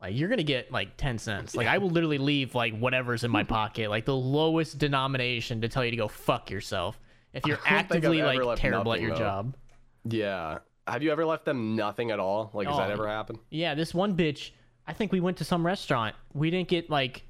like 0.00 0.14
you're 0.16 0.28
gonna 0.28 0.42
get 0.42 0.70
like 0.72 0.96
ten 0.96 1.18
cents. 1.18 1.54
Like 1.54 1.66
I 1.68 1.78
will 1.78 1.90
literally 1.90 2.18
leave 2.18 2.54
like 2.54 2.76
whatever's 2.78 3.24
in 3.24 3.30
my 3.30 3.44
pocket, 3.44 3.88
like 3.90 4.04
the 4.04 4.16
lowest 4.16 4.78
denomination 4.78 5.60
to 5.62 5.68
tell 5.68 5.84
you 5.84 5.90
to 5.92 5.96
go 5.96 6.08
fuck 6.08 6.50
yourself. 6.50 6.98
If 7.32 7.46
you're 7.46 7.56
I 7.64 7.82
don't 7.82 7.88
think 7.88 8.04
I've 8.04 8.10
actively 8.12 8.22
like 8.22 8.58
terrible 8.58 8.92
at 8.92 9.00
your 9.00 9.10
though. 9.12 9.16
job. 9.18 9.56
Yeah. 10.04 10.58
Have 10.86 11.02
you 11.02 11.12
ever 11.12 11.24
left 11.24 11.44
them 11.44 11.76
nothing 11.76 12.10
at 12.10 12.18
all? 12.18 12.50
Like, 12.52 12.66
has 12.66 12.76
that 12.76 12.90
Oh, 12.90 12.92
ever 12.92 13.08
happened? 13.08 13.38
Yeah, 13.50 13.74
this 13.76 13.94
one 13.94 14.16
bitch. 14.16 14.50
I 14.86 14.92
think 14.92 15.12
we 15.12 15.20
went 15.20 15.36
to 15.36 15.44
some 15.44 15.64
restaurant. 15.64 16.16
We 16.34 16.50
didn't 16.50 16.66
get 16.66 16.90
like, 16.90 17.22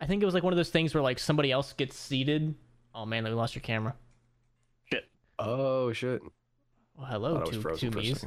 I 0.00 0.06
think 0.06 0.22
it 0.22 0.26
was 0.26 0.34
like 0.34 0.42
one 0.42 0.52
of 0.52 0.56
those 0.56 0.70
things 0.70 0.94
where 0.94 1.02
like 1.02 1.18
somebody 1.18 1.50
else 1.50 1.72
gets 1.72 1.96
seated. 1.96 2.54
Oh 2.94 3.06
man, 3.06 3.24
we 3.24 3.30
lost 3.30 3.54
your 3.54 3.62
camera. 3.62 3.94
Shit. 4.90 5.04
Oh 5.38 5.92
shit. 5.92 6.22
Well, 6.96 7.06
hello, 7.06 7.34
Thought 7.34 7.46
was 7.46 7.56
two, 7.56 7.60
frozen 7.60 7.92
two 7.92 7.98
me's. 7.98 8.24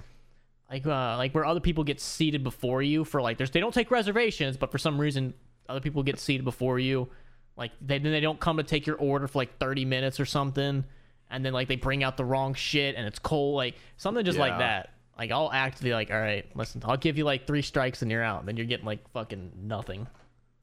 Like, 0.70 0.86
uh, 0.86 1.18
like 1.18 1.34
where 1.34 1.46
other 1.46 1.60
people 1.60 1.84
get 1.84 2.00
seated 2.00 2.44
before 2.44 2.84
you 2.84 3.04
for 3.04 3.22
like, 3.22 3.38
there's 3.38 3.50
they 3.50 3.60
don't 3.60 3.74
take 3.74 3.90
reservations, 3.90 4.58
but 4.58 4.72
for 4.72 4.78
some 4.78 5.00
reason 5.00 5.34
other 5.68 5.80
people 5.80 6.04
get 6.04 6.20
seated 6.20 6.44
before 6.44 6.80
you. 6.80 7.10
Like 7.58 7.72
they 7.82 8.00
then 8.00 8.12
they 8.12 8.20
don't 8.20 8.40
come 8.40 8.58
to 8.58 8.64
take 8.64 8.86
your 8.88 8.96
order 8.98 9.28
for 9.28 9.40
like 9.40 9.58
30 9.58 9.86
minutes 9.86 10.20
or 10.20 10.26
something, 10.26 10.84
and 11.30 11.46
then 11.46 11.54
like 11.54 11.68
they 11.68 11.76
bring 11.76 12.04
out 12.04 12.18
the 12.18 12.26
wrong 12.26 12.54
shit 12.54 12.96
and 12.96 13.06
it's 13.06 13.20
cold, 13.20 13.56
like 13.56 13.76
something 13.98 14.24
just 14.24 14.38
like 14.38 14.58
that. 14.60 14.92
Like 15.18 15.32
I'll 15.32 15.52
actively 15.52 15.92
like, 15.92 16.12
all 16.12 16.20
right, 16.20 16.46
listen, 16.56 16.82
I'll 16.86 16.98
give 16.98 17.18
you 17.18 17.26
like 17.26 17.46
three 17.46 17.62
strikes 17.62 18.02
and 18.02 18.10
you're 18.10 18.24
out. 18.24 18.40
And 18.40 18.48
Then 18.48 18.56
you're 18.56 18.66
getting 18.66 18.86
like 18.86 19.08
fucking 19.12 19.52
nothing. 19.62 20.08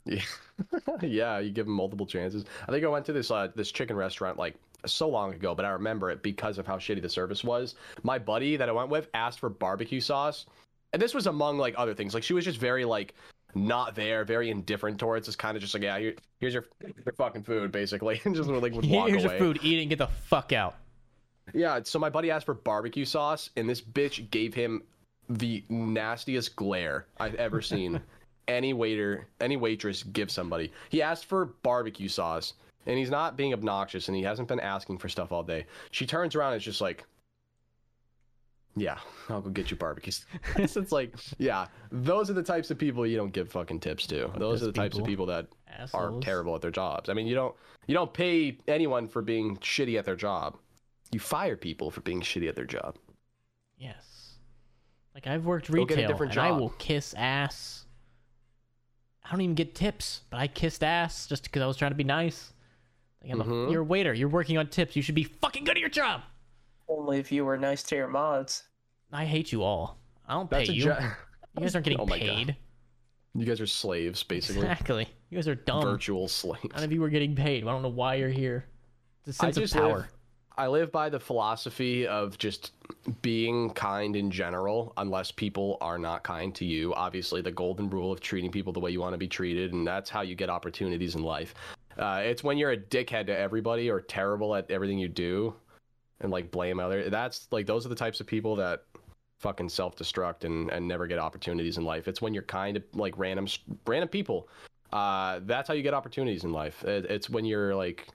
Yeah, 0.07 0.23
yeah. 1.03 1.39
You 1.39 1.51
give 1.51 1.67
them 1.67 1.75
multiple 1.75 2.07
chances. 2.07 2.45
I 2.67 2.73
think 2.73 2.85
I 2.85 2.89
went 2.89 3.05
to 3.07 3.13
this 3.13 3.31
uh, 3.31 3.49
this 3.55 3.73
chicken 3.73 3.97
restaurant 3.97 4.39
like 4.39 4.55
so 4.87 5.09
long 5.09 5.35
ago, 5.35 5.55
but 5.55 5.65
I 5.65 5.71
remember 5.71 6.11
it 6.11 6.23
because 6.23 6.59
of 6.59 6.67
how 6.67 6.77
shitty 6.77 7.03
the 7.03 7.09
service 7.09 7.43
was. 7.43 7.75
My 8.03 8.19
buddy 8.19 8.57
that 8.57 8.69
I 8.69 8.73
went 8.73 8.89
with 8.89 9.09
asked 9.15 9.41
for 9.41 9.49
barbecue 9.49 10.01
sauce, 10.01 10.47
and 10.93 11.03
this 11.03 11.15
was 11.15 11.27
among 11.27 11.59
like 11.59 11.75
other 11.77 11.95
things. 11.95 12.15
Like 12.15 12.23
she 12.23 12.35
was 12.35 12.45
just 12.45 12.59
very 12.59 12.85
like 12.85 13.15
not 13.55 13.95
there, 13.95 14.25
very 14.25 14.51
indifferent 14.51 14.99
towards. 14.99 15.29
It's 15.29 15.37
kind 15.37 15.57
of 15.57 15.63
just 15.63 15.75
like 15.75 15.83
yeah, 15.83 15.99
here, 15.99 16.15
here's 16.39 16.55
your 16.55 16.67
your 16.83 17.15
fucking 17.17 17.43
food 17.43 17.73
basically, 17.73 18.21
and 18.25 18.35
just 18.35 18.49
like 18.49 18.73
would 18.73 18.87
walk 18.91 19.09
Here's 19.09 19.25
away. 19.25 19.35
your 19.35 19.39
food, 19.41 19.59
eat 19.63 19.79
it 19.79 19.83
and 19.83 19.91
get 19.91 19.99
the 19.99 20.07
fuck 20.07 20.53
out. 20.53 20.77
Yeah, 21.55 21.81
so 21.85 21.99
my 21.99 22.11
buddy 22.11 22.31
asked 22.31 22.47
for 22.47 22.55
barbecue 22.55 23.05
sauce, 23.05 23.51
and 23.57 23.69
this 23.69 23.81
bitch 23.81 24.31
gave 24.31 24.53
him 24.53 24.83
the 25.29 25.65
nastiest 25.69 26.57
glare 26.57 27.07
I've 27.19 27.35
ever 27.37 27.61
seen. 27.63 28.01
Any 28.49 28.73
waiter, 28.73 29.27
any 29.41 29.57
waitress 29.57 30.03
give 30.03 30.31
somebody. 30.31 30.73
He 30.89 31.03
asked 31.03 31.27
for 31.27 31.47
barbecue 31.63 32.09
sauce, 32.09 32.55
and 32.87 32.99
he's 32.99 33.11
not 33.11 33.37
being 33.37 33.53
obnoxious, 33.53 34.09
and 34.09 34.17
he 34.17 34.23
hasn't 34.23 34.49
been 34.49 34.61
asking 34.61 34.99
for 34.99 35.09
stuff 35.09 35.33
all 35.33 35.43
day. 35.43 35.67
She 35.91 36.07
turns 36.07 36.35
around 36.35 36.53
and 36.53 36.57
it's 36.57 36.65
just 36.65 36.81
like, 36.81 37.05
"Yeah, 38.77 38.99
I'll 39.29 39.41
go 39.41 39.51
get 39.51 39.71
you 39.71 39.77
barbecue." 39.77 40.13
sauce." 40.13 40.77
it's 40.77 40.93
like, 40.93 41.15
yeah, 41.39 41.67
those 41.91 42.31
are 42.31 42.35
the 42.35 42.43
types 42.43 42.71
of 42.71 42.79
people 42.79 43.07
you 43.07 43.17
don't 43.17 43.33
give 43.33 43.51
fucking 43.51 43.81
tips 43.81 44.07
to. 44.09 44.31
Those 44.37 44.63
are 44.63 44.67
the 44.67 44.73
types 44.73 44.97
of 44.97 45.05
people. 45.05 45.27
people 45.27 45.27
that 45.27 45.49
are 45.93 46.13
terrible 46.21 46.55
at 46.55 46.63
their 46.63 46.71
jobs. 46.71 47.09
I 47.09 47.15
mean, 47.15 47.27
you 47.27 47.35
don't 47.35 47.55
you 47.87 47.95
don't 47.95 48.13
pay 48.13 48.59
anyone 48.69 49.09
for 49.09 49.23
being 49.23 49.57
shitty 49.59 49.99
at 49.99 50.05
their 50.05 50.17
job. 50.17 50.57
You 51.13 51.21
fire 51.21 51.57
people 51.57 51.91
for 51.91 52.01
being 52.01 52.21
shitty 52.21 52.49
at 52.49 52.57
their 52.57 52.65
job. 52.65 52.97
Yes. 53.79 54.35
Like 55.15 55.27
I've 55.27 55.47
worked 55.47 55.71
Go 55.71 55.85
get 55.85 55.95
a 55.95 55.97
retail 55.97 56.09
different 56.09 56.33
and 56.33 56.41
I 56.43 56.51
will 56.51 56.71
kiss 56.71 57.15
ass. 57.17 57.86
I 59.27 59.33
don't 59.33 59.41
even 59.41 59.55
get 59.55 59.75
tips, 59.75 60.23
but 60.31 60.39
I 60.39 60.47
kissed 60.47 60.85
ass 60.85 61.27
just 61.27 61.43
because 61.43 61.63
I 61.63 61.67
was 61.67 61.77
trying 61.77 61.91
to 61.91 61.97
be 61.97 62.05
nice. 62.05 62.53
Like 63.23 63.33
I'm 63.33 63.41
a, 63.41 63.45
mm-hmm. 63.45 63.73
you're 63.73 63.83
a 63.83 63.85
waiter. 63.85 64.15
You're 64.15 64.29
working 64.29 64.57
on 64.57 64.69
tips. 64.69 64.95
You 64.95 65.03
should 65.03 65.17
be 65.17 65.25
fucking 65.25 65.65
good 65.65 65.77
at 65.77 65.81
your 65.81 65.89
job. 65.89 66.23
Only 66.89 67.19
if 67.19 67.33
you 67.33 67.45
were 67.45 67.57
nice 67.59 67.83
to 67.85 67.97
your 67.97 68.07
mods. 68.07 68.63
I 69.13 69.25
hate 69.25 69.51
you 69.51 69.63
all. 69.65 69.99
I 70.29 70.35
don't 70.35 70.49
pay 70.49 70.59
That's 70.59 70.69
a 70.71 70.75
you. 70.75 70.85
jo- 70.85 70.99
you 71.57 71.63
guys 71.63 71.75
aren't 71.75 71.85
getting 71.85 72.01
Oh 72.01 72.07
my 72.07 72.19
God. 72.19 72.27
paid. 72.29 72.57
You 73.35 73.45
guys 73.45 73.61
are 73.61 73.67
slaves, 73.67 74.23
basically. 74.23 74.63
Exactly. 74.63 75.09
You 75.31 75.37
guys 75.39 75.49
are 75.49 75.55
dumb. 75.57 75.83
Virtual 75.83 76.29
slaves. 76.29 76.65
None 76.75 76.85
of 76.85 76.93
you 76.93 77.03
are 77.03 77.09
getting 77.09 77.35
paid. 77.35 77.65
I 77.65 77.67
don't 77.73 77.83
know 77.83 77.89
why 77.89 78.15
you're 78.15 78.29
here. 78.29 78.65
It's 79.27 79.39
a 79.41 79.43
I 79.43 79.47
sense 79.47 79.57
of 79.57 79.63
just 79.65 79.75
power. 79.75 79.97
live. 79.99 80.07
I 80.59 80.69
live 80.69 80.91
by 80.91 81.11
the 81.11 81.21
philosophy 81.21 82.07
of 82.07 82.39
just 82.39 82.73
being 83.21 83.71
kind 83.71 84.17
in 84.17 84.31
general, 84.31 84.95
unless 84.97 85.31
people 85.31 85.77
are 85.83 85.99
not 85.99 86.23
kind 86.23 86.55
to 86.55 86.65
you. 86.65 86.95
Obviously, 86.95 87.43
the 87.43 87.53
golden 87.53 87.91
rule 87.91 88.11
of 88.11 88.21
treating 88.21 88.51
people 88.51 88.73
the 88.73 88.81
way 88.81 88.91
you 88.91 89.01
want 89.01 89.13
to 89.13 89.19
be 89.19 89.29
treated, 89.29 89.75
and 89.75 89.87
that's 89.87 90.09
how 90.09 90.23
you 90.23 90.35
get 90.35 90.49
opportunities 90.49 91.15
in 91.15 91.23
life. 91.23 91.55
Uh, 91.99 92.23
it's 92.25 92.43
when 92.43 92.57
you're 92.57 92.73
a 92.73 92.77
dickhead 92.77 93.27
to 93.27 93.37
everybody 93.37 93.91
or 93.91 94.01
terrible 94.01 94.55
at 94.55 94.71
everything 94.71 94.99
you 94.99 95.09
do 95.09 95.55
and 96.21 96.33
like 96.33 96.51
blame 96.51 96.81
other. 96.81 97.11
That's 97.11 97.49
like 97.51 97.67
those 97.67 97.85
are 97.85 97.91
the 97.91 97.95
types 97.95 98.21
of 98.21 98.27
people 98.27 98.57
that 98.57 98.85
fucking 99.41 99.69
self-destruct 99.69 100.45
and 100.45 100.71
and 100.71 100.89
never 100.89 101.07
get 101.07 101.19
opportunities 101.19 101.77
in 101.77 101.85
life. 101.85 102.09
It's 102.09 102.23
when 102.23 102.33
you're 102.33 102.43
kind 102.43 102.79
of 102.79 102.83
like 102.95 103.19
random 103.19 103.47
random 103.87 104.09
people. 104.09 104.49
Uh, 104.93 105.41
that's 105.45 105.69
how 105.69 105.75
you 105.75 105.83
get 105.83 105.95
opportunities 105.95 106.45
in 106.45 106.53
life. 106.53 106.83
It, 106.85 107.07
it's 107.07 107.29
when 107.29 107.45
you're 107.45 107.75
like 107.75 108.09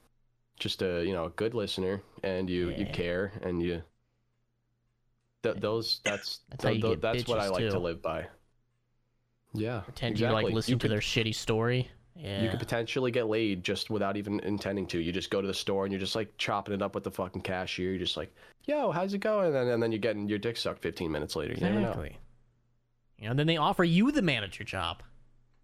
just 0.61 0.81
a 0.81 1.03
you 1.05 1.11
know 1.11 1.25
a 1.25 1.29
good 1.31 1.53
listener 1.53 2.01
and 2.23 2.49
you 2.49 2.69
you 2.69 2.85
care 2.93 3.33
and 3.43 3.61
you. 3.61 3.81
Th- 5.43 5.55
those 5.57 6.01
that's 6.05 6.39
That's 6.51 6.63
th- 6.63 6.81
th- 6.81 7.01
that's 7.01 7.27
what 7.27 7.39
I 7.39 7.47
bitches, 7.47 7.51
like 7.51 7.69
to 7.71 7.79
live 7.79 8.01
by. 8.01 8.27
Yeah, 9.53 9.79
Pretend 9.81 10.19
you 10.19 10.29
like 10.29 10.45
listen 10.53 10.77
to 10.77 10.83
could- 10.83 10.91
their 10.91 10.99
shitty 11.01 11.35
story. 11.35 11.89
Yeah. 12.15 12.43
you 12.43 12.49
could 12.49 12.59
potentially 12.59 13.09
get 13.09 13.27
laid 13.27 13.63
just 13.63 13.89
without 13.89 14.15
even 14.17 14.39
intending 14.41 14.85
to. 14.87 14.99
You 14.99 15.11
just 15.11 15.31
go 15.31 15.41
to 15.41 15.47
the 15.47 15.53
store 15.53 15.85
and 15.85 15.91
you're 15.91 15.99
just 15.99 16.15
like 16.15 16.37
chopping 16.37 16.75
it 16.75 16.81
up 16.81 16.93
with 16.93 17.03
the 17.03 17.09
fucking 17.09 17.41
cashier. 17.41 17.89
You're 17.89 17.99
just 17.99 18.17
like, 18.17 18.31
"Yo, 18.65 18.91
how's 18.91 19.13
it 19.15 19.19
going?" 19.19 19.47
And 19.47 19.55
then 19.55 19.67
and 19.69 19.81
then 19.81 19.91
you're 19.91 19.99
getting 19.99 20.27
your 20.29 20.37
dick 20.37 20.57
sucked 20.57 20.81
15 20.83 21.11
minutes 21.11 21.35
later. 21.35 21.53
You 21.53 21.61
never 21.61 21.79
know. 21.79 21.87
exactly. 21.87 22.17
You 23.17 23.29
know, 23.29 23.33
then 23.33 23.47
they 23.47 23.57
offer 23.57 23.83
you 23.83 24.11
the 24.11 24.21
manager 24.21 24.63
job. 24.63 25.01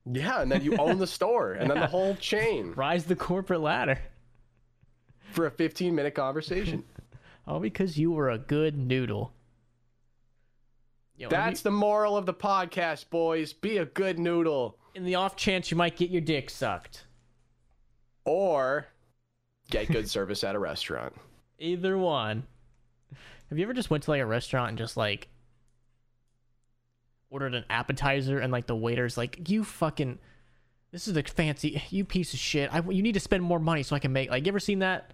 Yeah, 0.06 0.41
and 0.41 0.52
then 0.52 0.64
you 0.64 0.76
own 0.78 0.98
the 1.00 1.06
store 1.08 1.54
and 1.54 1.70
then 1.70 1.80
the 1.80 1.88
whole 1.98 2.16
chain 2.16 2.72
Rise 2.76 3.04
the 3.06 3.16
corporate 3.16 3.62
ladder. 3.62 4.00
For 5.32 5.46
a 5.46 5.52
15 5.52 5.94
minute 5.96 6.16
conversation. 6.16 6.84
All 7.48 7.60
because 7.60 7.98
you 7.98 8.12
were 8.12 8.30
a 8.30 8.38
good 8.38 8.78
noodle. 8.78 9.32
Yo, 11.16 11.30
That's 11.30 11.62
the 11.62 11.72
moral 11.72 12.16
of 12.18 12.26
the 12.26 12.34
podcast, 12.34 13.10
boys. 13.10 13.54
Be 13.54 13.78
a 13.78 13.86
good 13.86 14.20
noodle 14.20 14.78
in 14.94 15.04
the 15.06 15.16
off 15.16 15.36
chance 15.36 15.72
you 15.72 15.78
might 15.78 15.96
get 15.96 16.10
your 16.10 16.22
dick 16.22 16.50
sucked. 16.50 17.06
or 18.26 18.88
get 19.72 19.88
good 19.88 20.10
service 20.10 20.44
at 20.44 20.56
a 20.56 20.60
restaurant. 20.60 21.14
Either 21.60 21.98
one. 21.98 22.44
Have 23.50 23.58
you 23.58 23.64
ever 23.64 23.74
just 23.74 23.90
went 23.90 24.04
to 24.04 24.12
like 24.12 24.22
a 24.22 24.26
restaurant 24.26 24.70
and 24.70 24.78
just 24.78 24.98
like 24.98 25.30
ordered 27.30 27.56
an 27.56 27.66
appetizer 27.70 28.40
and 28.40 28.52
like 28.52 28.68
the 28.68 28.76
waiter's 28.76 29.18
like, 29.18 29.50
"You 29.50 29.64
fucking, 29.64 30.20
this 30.92 31.08
is 31.08 31.14
the 31.14 31.24
fancy, 31.24 31.82
you 31.90 32.06
piece 32.06 32.34
of 32.34 32.40
shit. 32.40 32.74
I 32.74 32.82
you 32.90 33.02
need 33.02 33.14
to 33.14 33.20
spend 33.20 33.44
more 33.44 33.60
money 33.60 33.84
so 33.84 33.96
I 33.96 34.00
can 34.00 34.14
make." 34.14 34.30
Like, 34.30 34.46
you 34.46 34.50
ever 34.50 34.60
seen 34.60 34.80
that? 34.80 35.14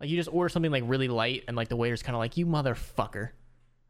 Like, 0.00 0.10
you 0.10 0.16
just 0.16 0.28
order 0.32 0.48
something 0.48 0.72
like 0.72 0.82
really 0.86 1.08
light 1.08 1.44
and 1.48 1.56
like 1.56 1.68
the 1.68 1.76
waiter's 1.76 2.02
kind 2.02 2.14
of 2.16 2.18
like, 2.18 2.36
"You 2.36 2.46
motherfucker, 2.46 3.30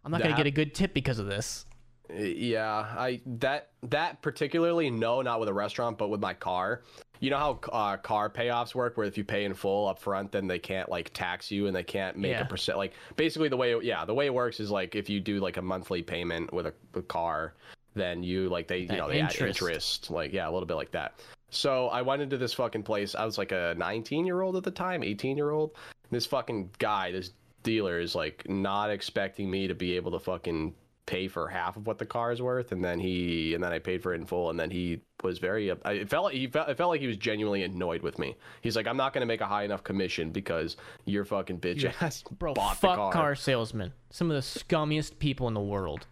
I'm 0.05 0.13
not 0.13 0.23
gonna 0.23 0.37
get 0.37 0.47
a 0.47 0.51
good 0.51 0.75
tip 0.75 0.93
because 0.95 1.19
of 1.19 1.27
this." 1.27 1.67
Yeah, 2.15 2.69
I 2.99 3.23
that 3.25 3.71
that 3.85 4.21
particularly 4.21 4.91
no, 4.91 5.23
not 5.23 5.41
with 5.41 5.49
a 5.49 5.55
restaurant, 5.55 5.97
but 5.97 6.09
with 6.09 6.21
my 6.21 6.35
car. 6.35 6.83
You 7.21 7.31
know 7.31 7.39
how 7.39 7.61
uh, 7.73 7.97
car 7.97 8.29
payoffs 8.29 8.75
work, 8.75 8.99
where 8.99 9.07
if 9.07 9.17
you 9.17 9.25
pay 9.25 9.47
in 9.47 9.55
full 9.55 9.89
up 9.89 9.99
front, 9.99 10.31
then 10.31 10.47
they 10.47 10.59
can't 10.59 10.91
like 10.91 11.11
tax 11.15 11.51
you 11.51 11.67
and 11.67 11.75
they 11.75 11.83
can't 11.83 12.19
make 12.19 12.33
Yeah. 12.33 12.43
a 12.43 12.45
percent. 12.45 12.77
Like 12.77 12.93
basically 13.17 13.49
the 13.49 13.57
way, 13.57 13.75
yeah, 13.81 14.05
the 14.05 14.13
way 14.13 14.27
it 14.27 14.35
works 14.35 14.61
is 14.61 14.71
like 14.71 14.95
if 14.95 15.09
you 15.09 15.19
do 15.21 15.41
like 15.41 15.57
a 15.57 15.63
monthly 15.63 16.03
payment 16.03 16.53
with 16.53 16.67
a, 16.67 16.75
a 16.95 17.01
car, 17.01 17.55
then 17.95 18.23
you 18.23 18.49
like 18.49 18.69
they 18.69 18.79
you 18.79 18.89
That 18.89 18.99
know 18.99 19.09
they 19.09 19.21
interest. 19.21 19.41
add 19.43 19.49
interest, 19.49 20.11
like 20.11 20.33
yeah, 20.33 20.49
a 20.49 20.53
little 20.53 20.67
bit 20.67 20.75
like 20.75 20.91
that. 20.93 21.21
So 21.51 21.89
I 21.89 22.03
went 22.03 22.21
into 22.23 22.37
this 22.37 22.53
fucking 22.53 22.83
place. 22.83 23.15
I 23.15 23.25
was 23.25 23.39
like 23.39 23.53
a 23.53 23.75
19 23.79 24.27
year 24.27 24.41
old 24.43 24.57
at 24.57 24.65
the 24.65 24.71
time, 24.71 25.03
18 25.03 25.37
year 25.37 25.51
old. 25.51 25.73
This 26.11 26.27
fucking 26.27 26.71
guy, 26.79 27.13
this 27.13 27.31
dealer 27.63 27.99
is 28.01 28.15
like 28.15 28.49
not 28.49 28.91
expecting 28.91 29.51
me 29.51 29.69
to 29.69 29.75
be 29.75 29.97
able 29.97 30.11
to 30.13 30.19
fucking 30.19 30.75
pay 31.07 31.29
for 31.29 31.47
half 31.49 31.77
of 31.77 31.87
what 31.87 31.99
the 31.99 32.07
car 32.07 32.33
is 32.33 32.41
worth 32.41 32.73
and 32.73 32.83
then 32.83 32.99
he 32.99 33.53
and 33.55 33.63
then 33.63 33.73
I 33.75 33.79
paid 33.79 34.03
for 34.03 34.15
it 34.15 34.21
in 34.21 34.25
full 34.27 34.49
and 34.49 34.59
then 34.59 34.71
he 34.71 35.01
was 35.23 35.39
very 35.39 35.71
I 35.71 35.93
it 35.93 36.09
felt 36.09 36.25
like 36.25 36.35
he 36.35 36.47
felt 36.47 36.71
it 36.71 36.79
felt 36.79 36.89
like 36.89 37.01
he 37.03 37.07
was 37.07 37.19
genuinely 37.19 37.63
annoyed 37.63 38.01
with 38.01 38.19
me. 38.19 38.37
He's 38.63 38.75
like 38.75 38.87
I'm 38.87 38.97
not 38.97 39.13
going 39.13 39.21
to 39.21 39.27
make 39.27 39.43
a 39.43 39.47
high 39.47 39.65
enough 39.65 39.85
commission 39.85 40.31
because 40.31 40.77
your 41.05 41.27
fucking 41.27 41.61
bitch 41.61 41.85
ass 42.03 42.23
Bro, 42.39 42.55
bought 42.55 42.79
fuck 42.79 42.93
the 42.93 42.97
car. 42.97 43.13
car 43.13 43.35
salesmen. 43.35 43.93
Some 44.11 44.31
of 44.31 44.35
the 44.35 44.41
scummiest 44.41 45.19
people 45.19 45.47
in 45.47 45.53
the 45.55 45.61
world. 45.61 46.07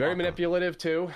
Very 0.00 0.10
Fuck 0.10 0.12
'em. 0.12 0.18
manipulative 0.18 0.78
too. 0.78 1.10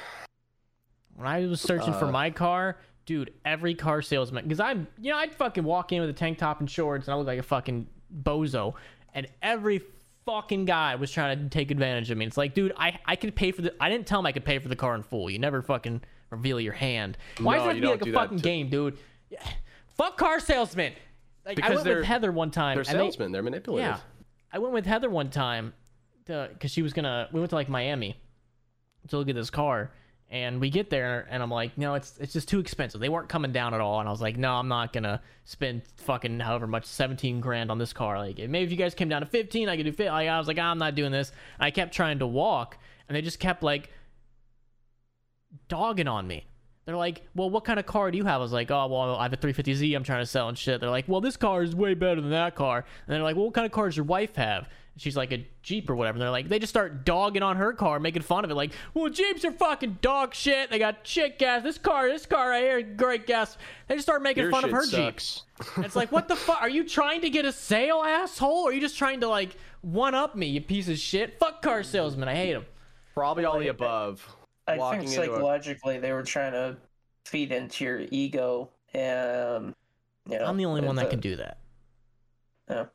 When 1.16 1.26
I 1.26 1.46
was 1.46 1.60
searching 1.60 1.92
for 1.94 2.06
Uh, 2.06 2.10
my 2.12 2.30
car, 2.30 2.78
dude, 3.06 3.32
every 3.44 3.74
car 3.74 4.02
salesman, 4.02 4.44
because 4.44 4.60
I'm, 4.60 4.86
you 5.00 5.10
know, 5.12 5.18
I'd 5.18 5.34
fucking 5.34 5.64
walk 5.64 5.92
in 5.92 6.00
with 6.00 6.10
a 6.10 6.14
tank 6.14 6.38
top 6.38 6.60
and 6.60 6.70
shorts 6.70 7.06
and 7.06 7.14
I 7.14 7.16
look 7.16 7.26
like 7.26 7.38
a 7.38 7.42
fucking 7.42 7.86
bozo, 8.22 8.74
and 9.14 9.26
every 9.42 9.82
fucking 10.26 10.64
guy 10.64 10.94
was 10.96 11.10
trying 11.12 11.38
to 11.38 11.48
take 11.48 11.70
advantage 11.70 12.10
of 12.10 12.18
me. 12.18 12.24
It's 12.26 12.36
like, 12.36 12.54
dude, 12.54 12.72
I, 12.76 12.98
I 13.04 13.14
could 13.16 13.34
pay 13.36 13.52
for 13.52 13.62
the, 13.62 13.74
I 13.80 13.88
didn't 13.90 14.06
tell 14.06 14.20
him 14.20 14.26
I 14.26 14.32
could 14.32 14.44
pay 14.44 14.58
for 14.58 14.68
the 14.68 14.76
car 14.76 14.94
in 14.94 15.02
full. 15.02 15.28
You 15.30 15.38
never 15.38 15.62
fucking 15.62 16.00
reveal 16.30 16.58
your 16.60 16.72
hand. 16.72 17.16
Why 17.38 17.58
No, 17.58 17.66
does 17.68 17.76
it 17.76 17.84
have 17.84 17.98
to 18.00 18.04
be 18.06 18.10
like 18.12 18.14
a 18.16 18.20
fucking 18.22 18.36
that 18.38 18.42
game, 18.42 18.68
dude? 18.70 18.98
Yeah. 19.30 19.46
Fuck 19.96 20.16
car 20.16 20.40
salesmen. 20.40 20.94
Like 21.44 21.52
I 21.52 21.54
Because 21.56 21.74
went 21.76 21.84
they're- 21.84 21.96
with 21.98 22.06
Heather 22.06 22.32
one 22.32 22.50
time. 22.50 22.76
They're 22.82 22.84
and 23.00 23.12
they- 23.12 23.26
They're 23.32 23.42
manipulative. 23.42 23.86
yeah. 23.86 24.00
I 24.52 24.58
went 24.58 24.72
with 24.72 24.86
Heather 24.86 25.10
one 25.10 25.30
time 25.30 25.74
because 26.26 26.70
she 26.70 26.80
was 26.82 26.92
gonna. 26.94 27.28
We 27.32 27.38
went 27.40 27.50
to 27.50 27.56
like 27.56 27.68
Miami 27.68 28.16
to 29.08 29.18
look 29.18 29.28
at 29.28 29.34
this 29.34 29.50
car, 29.50 29.90
and 30.30 30.60
we 30.60 30.70
get 30.70 30.90
there, 30.90 31.26
and 31.30 31.42
I'm 31.42 31.50
like, 31.50 31.76
no, 31.78 31.94
it's 31.94 32.18
it's 32.18 32.32
just 32.32 32.48
too 32.48 32.58
expensive. 32.58 33.00
They 33.00 33.08
weren't 33.08 33.28
coming 33.28 33.52
down 33.52 33.74
at 33.74 33.80
all, 33.80 34.00
and 34.00 34.08
I 34.08 34.12
was 34.12 34.20
like, 34.20 34.36
no, 34.36 34.52
I'm 34.52 34.68
not 34.68 34.92
gonna 34.92 35.20
spend 35.44 35.82
fucking 35.96 36.40
however 36.40 36.66
much, 36.66 36.86
17 36.86 37.40
grand 37.40 37.70
on 37.70 37.78
this 37.78 37.92
car. 37.92 38.18
Like 38.18 38.38
maybe 38.38 38.64
if 38.64 38.70
you 38.70 38.76
guys 38.76 38.94
came 38.94 39.08
down 39.08 39.20
to 39.20 39.26
15, 39.26 39.68
I 39.68 39.76
could 39.76 39.96
do. 39.96 40.04
Like, 40.04 40.28
I 40.28 40.38
was 40.38 40.48
like, 40.48 40.58
I'm 40.58 40.78
not 40.78 40.94
doing 40.94 41.12
this. 41.12 41.32
I 41.60 41.70
kept 41.70 41.94
trying 41.94 42.18
to 42.20 42.26
walk, 42.26 42.78
and 43.08 43.16
they 43.16 43.22
just 43.22 43.38
kept 43.38 43.62
like 43.62 43.90
dogging 45.68 46.08
on 46.08 46.26
me. 46.26 46.46
They're 46.84 46.96
like, 46.96 47.22
well, 47.34 47.48
what 47.48 47.64
kind 47.64 47.80
of 47.80 47.86
car 47.86 48.10
do 48.10 48.18
you 48.18 48.24
have? 48.24 48.34
I 48.34 48.38
was 48.38 48.52
like, 48.52 48.70
oh, 48.70 48.86
well, 48.88 49.16
I 49.16 49.22
have 49.22 49.32
a 49.32 49.38
350Z 49.38 49.96
I'm 49.96 50.04
trying 50.04 50.20
to 50.20 50.26
sell 50.26 50.48
and 50.48 50.58
shit. 50.58 50.80
They're 50.80 50.90
like, 50.90 51.08
well, 51.08 51.20
this 51.20 51.36
car 51.36 51.62
is 51.62 51.74
way 51.74 51.94
better 51.94 52.20
than 52.20 52.30
that 52.30 52.54
car. 52.54 52.84
And 53.06 53.14
they're 53.14 53.22
like, 53.22 53.36
well, 53.36 53.46
what 53.46 53.54
kind 53.54 53.64
of 53.64 53.72
car 53.72 53.86
does 53.86 53.96
your 53.96 54.04
wife 54.04 54.36
have? 54.36 54.68
And 54.94 55.02
she's 55.02 55.16
like 55.16 55.32
a 55.32 55.46
Jeep 55.62 55.90
or 55.90 55.96
whatever. 55.96 56.16
And 56.16 56.22
they're 56.22 56.30
like, 56.30 56.48
they 56.48 56.58
just 56.58 56.72
start 56.72 57.04
dogging 57.04 57.42
on 57.42 57.56
her 57.56 57.72
car, 57.72 57.98
making 57.98 58.22
fun 58.22 58.44
of 58.44 58.50
it. 58.50 58.54
Like, 58.54 58.72
well, 58.94 59.10
Jeeps 59.10 59.44
are 59.44 59.50
fucking 59.52 59.98
dog 60.00 60.34
shit. 60.34 60.70
They 60.70 60.78
got 60.78 60.98
shit 61.06 61.38
gas. 61.38 61.62
This 61.62 61.78
car, 61.78 62.08
this 62.08 62.26
car 62.26 62.50
right 62.50 62.62
here, 62.62 62.82
great 62.82 63.26
gas. 63.26 63.56
They 63.88 63.96
just 63.96 64.06
start 64.06 64.22
making 64.22 64.44
Your 64.44 64.52
fun 64.52 64.64
of 64.64 64.70
her 64.70 64.84
Jeep. 64.86 64.92
sucks. 65.20 65.42
And 65.76 65.84
it's 65.84 65.96
like, 65.96 66.12
what 66.12 66.28
the 66.28 66.36
fuck? 66.36 66.62
Are 66.62 66.68
you 66.68 66.84
trying 66.88 67.20
to 67.22 67.30
get 67.30 67.44
a 67.44 67.52
sale, 67.52 68.02
asshole? 68.04 68.64
Or 68.64 68.70
are 68.70 68.72
you 68.72 68.80
just 68.80 68.96
trying 68.96 69.20
to 69.20 69.28
like 69.28 69.56
one 69.82 70.14
up 70.14 70.36
me, 70.36 70.46
you 70.46 70.60
piece 70.60 70.88
of 70.88 70.98
shit? 70.98 71.38
Fuck 71.40 71.60
car 71.62 71.82
salesman. 71.82 72.28
I 72.28 72.34
hate 72.36 72.52
them. 72.52 72.64
Probably 73.14 73.44
all 73.44 73.58
the 73.58 73.68
above. 73.68 74.26
I 74.66 74.76
Walking 74.78 75.00
think 75.00 75.12
into 75.12 75.22
a- 75.22 75.26
psychologically 75.34 75.98
they 75.98 76.12
were 76.12 76.22
trying 76.22 76.52
to 76.52 76.76
feed 77.26 77.52
into 77.52 77.84
your 77.84 78.00
ego. 78.10 78.70
Um, 78.94 79.74
you 80.30 80.38
know, 80.38 80.46
I'm 80.46 80.56
the 80.56 80.64
only 80.66 80.80
one 80.80 80.94
that 80.96 81.04
the- 81.06 81.10
can 81.10 81.20
do 81.20 81.36
that. 81.36 81.58
Yeah, 82.70 82.86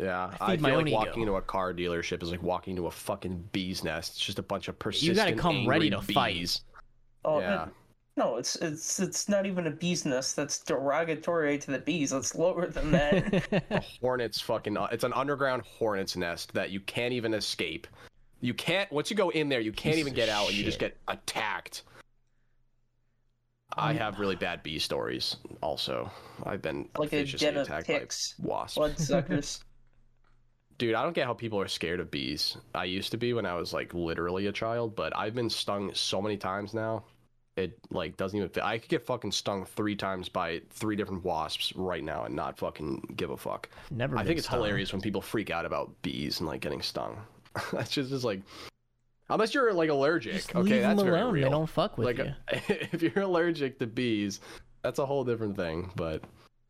I 0.00 0.36
I, 0.40 0.50
feed 0.52 0.60
my 0.60 0.70
feel 0.70 0.78
own 0.78 0.84
like 0.84 0.92
ego. 0.92 0.96
walking 0.98 1.22
into 1.22 1.34
a 1.34 1.42
car 1.42 1.72
dealership 1.72 2.22
is 2.22 2.30
like 2.30 2.42
walking 2.42 2.72
into 2.72 2.86
a 2.86 2.90
fucking 2.90 3.48
bee's 3.52 3.84
nest. 3.84 4.12
It's 4.16 4.24
just 4.24 4.38
a 4.38 4.42
bunch 4.42 4.68
of 4.68 4.78
persistent, 4.78 5.10
You 5.10 5.14
gotta 5.14 5.34
come 5.34 5.66
ready 5.68 5.92
angry 5.92 6.06
to 6.06 6.12
fight. 6.12 6.60
Oh, 7.24 7.40
yeah. 7.40 7.64
it- 7.64 7.68
no, 8.14 8.36
it's 8.36 8.56
it's 8.56 9.00
it's 9.00 9.26
not 9.28 9.46
even 9.46 9.66
a 9.66 9.70
bee's 9.70 10.04
nest. 10.04 10.36
That's 10.36 10.58
derogatory 10.58 11.56
to 11.58 11.70
the 11.70 11.78
bees. 11.78 12.10
That's 12.10 12.34
lower 12.34 12.66
than 12.66 12.90
that. 12.90 13.64
a 13.70 13.80
hornet's 14.00 14.38
fucking 14.38 14.76
uh, 14.76 14.88
it's 14.92 15.04
an 15.04 15.14
underground 15.14 15.62
hornet's 15.62 16.14
nest 16.14 16.52
that 16.52 16.70
you 16.70 16.80
can't 16.80 17.14
even 17.14 17.32
escape 17.32 17.86
you 18.42 18.52
can't 18.52 18.90
once 18.92 19.08
you 19.08 19.16
go 19.16 19.30
in 19.30 19.48
there 19.48 19.60
you 19.60 19.72
can't 19.72 19.94
Piece 19.94 20.00
even 20.00 20.12
get 20.12 20.28
out 20.28 20.48
and 20.48 20.56
you 20.58 20.64
just 20.64 20.78
get 20.80 20.96
attacked 21.08 21.84
i 23.78 23.92
have 23.94 24.18
really 24.18 24.36
bad 24.36 24.62
bee 24.62 24.78
stories 24.78 25.36
also 25.62 26.10
i've 26.44 26.60
been 26.60 26.88
like 26.98 27.12
a 27.12 27.16
viciously 27.18 27.46
den 27.46 27.56
of 27.56 27.66
attacked 27.66 27.86
ticks, 27.86 28.34
by 28.38 28.48
wasps 28.48 28.76
bloodsuckers. 28.76 29.64
dude 30.82 30.94
i 30.96 31.02
don't 31.02 31.14
get 31.14 31.26
how 31.26 31.32
people 31.34 31.60
are 31.60 31.68
scared 31.68 32.00
of 32.00 32.10
bees 32.10 32.56
i 32.74 32.84
used 32.84 33.12
to 33.12 33.16
be 33.16 33.32
when 33.32 33.46
i 33.46 33.54
was 33.54 33.72
like 33.72 33.94
literally 33.94 34.46
a 34.48 34.52
child 34.52 34.96
but 34.96 35.16
i've 35.16 35.34
been 35.34 35.48
stung 35.48 35.94
so 35.94 36.20
many 36.20 36.36
times 36.36 36.74
now 36.74 37.04
it 37.56 37.78
like 37.90 38.16
doesn't 38.16 38.36
even 38.36 38.48
fit. 38.48 38.64
i 38.64 38.78
could 38.78 38.88
get 38.88 39.06
fucking 39.06 39.30
stung 39.30 39.64
three 39.64 39.94
times 39.94 40.28
by 40.28 40.60
three 40.70 40.96
different 40.96 41.22
wasps 41.22 41.72
right 41.76 42.02
now 42.02 42.24
and 42.24 42.34
not 42.34 42.58
fucking 42.58 43.14
give 43.14 43.30
a 43.30 43.36
fuck 43.36 43.68
Never. 43.92 44.16
I 44.16 44.24
think 44.24 44.38
it's 44.38 44.46
stung. 44.48 44.60
hilarious 44.60 44.92
when 44.92 45.02
people 45.02 45.20
freak 45.20 45.50
out 45.50 45.66
about 45.66 45.90
bees 46.02 46.40
and 46.40 46.48
like 46.48 46.62
getting 46.62 46.82
stung. 46.82 47.18
That's 47.72 47.90
just, 47.90 48.10
just 48.10 48.24
like, 48.24 48.40
unless 49.28 49.54
you're 49.54 49.72
like 49.74 49.90
allergic. 49.90 50.32
Just 50.32 50.56
okay, 50.56 50.62
leave 50.62 50.82
that's 50.82 50.96
them 50.96 51.06
very 51.06 51.20
alone. 51.20 51.34
real. 51.34 51.44
They 51.44 51.50
don't 51.50 51.68
fuck 51.68 51.98
with 51.98 52.06
like, 52.06 52.18
you. 52.18 52.34
if 52.92 53.02
you're 53.02 53.24
allergic 53.24 53.78
to 53.80 53.86
bees, 53.86 54.40
that's 54.82 54.98
a 54.98 55.06
whole 55.06 55.24
different 55.24 55.56
thing. 55.56 55.90
But 55.94 56.24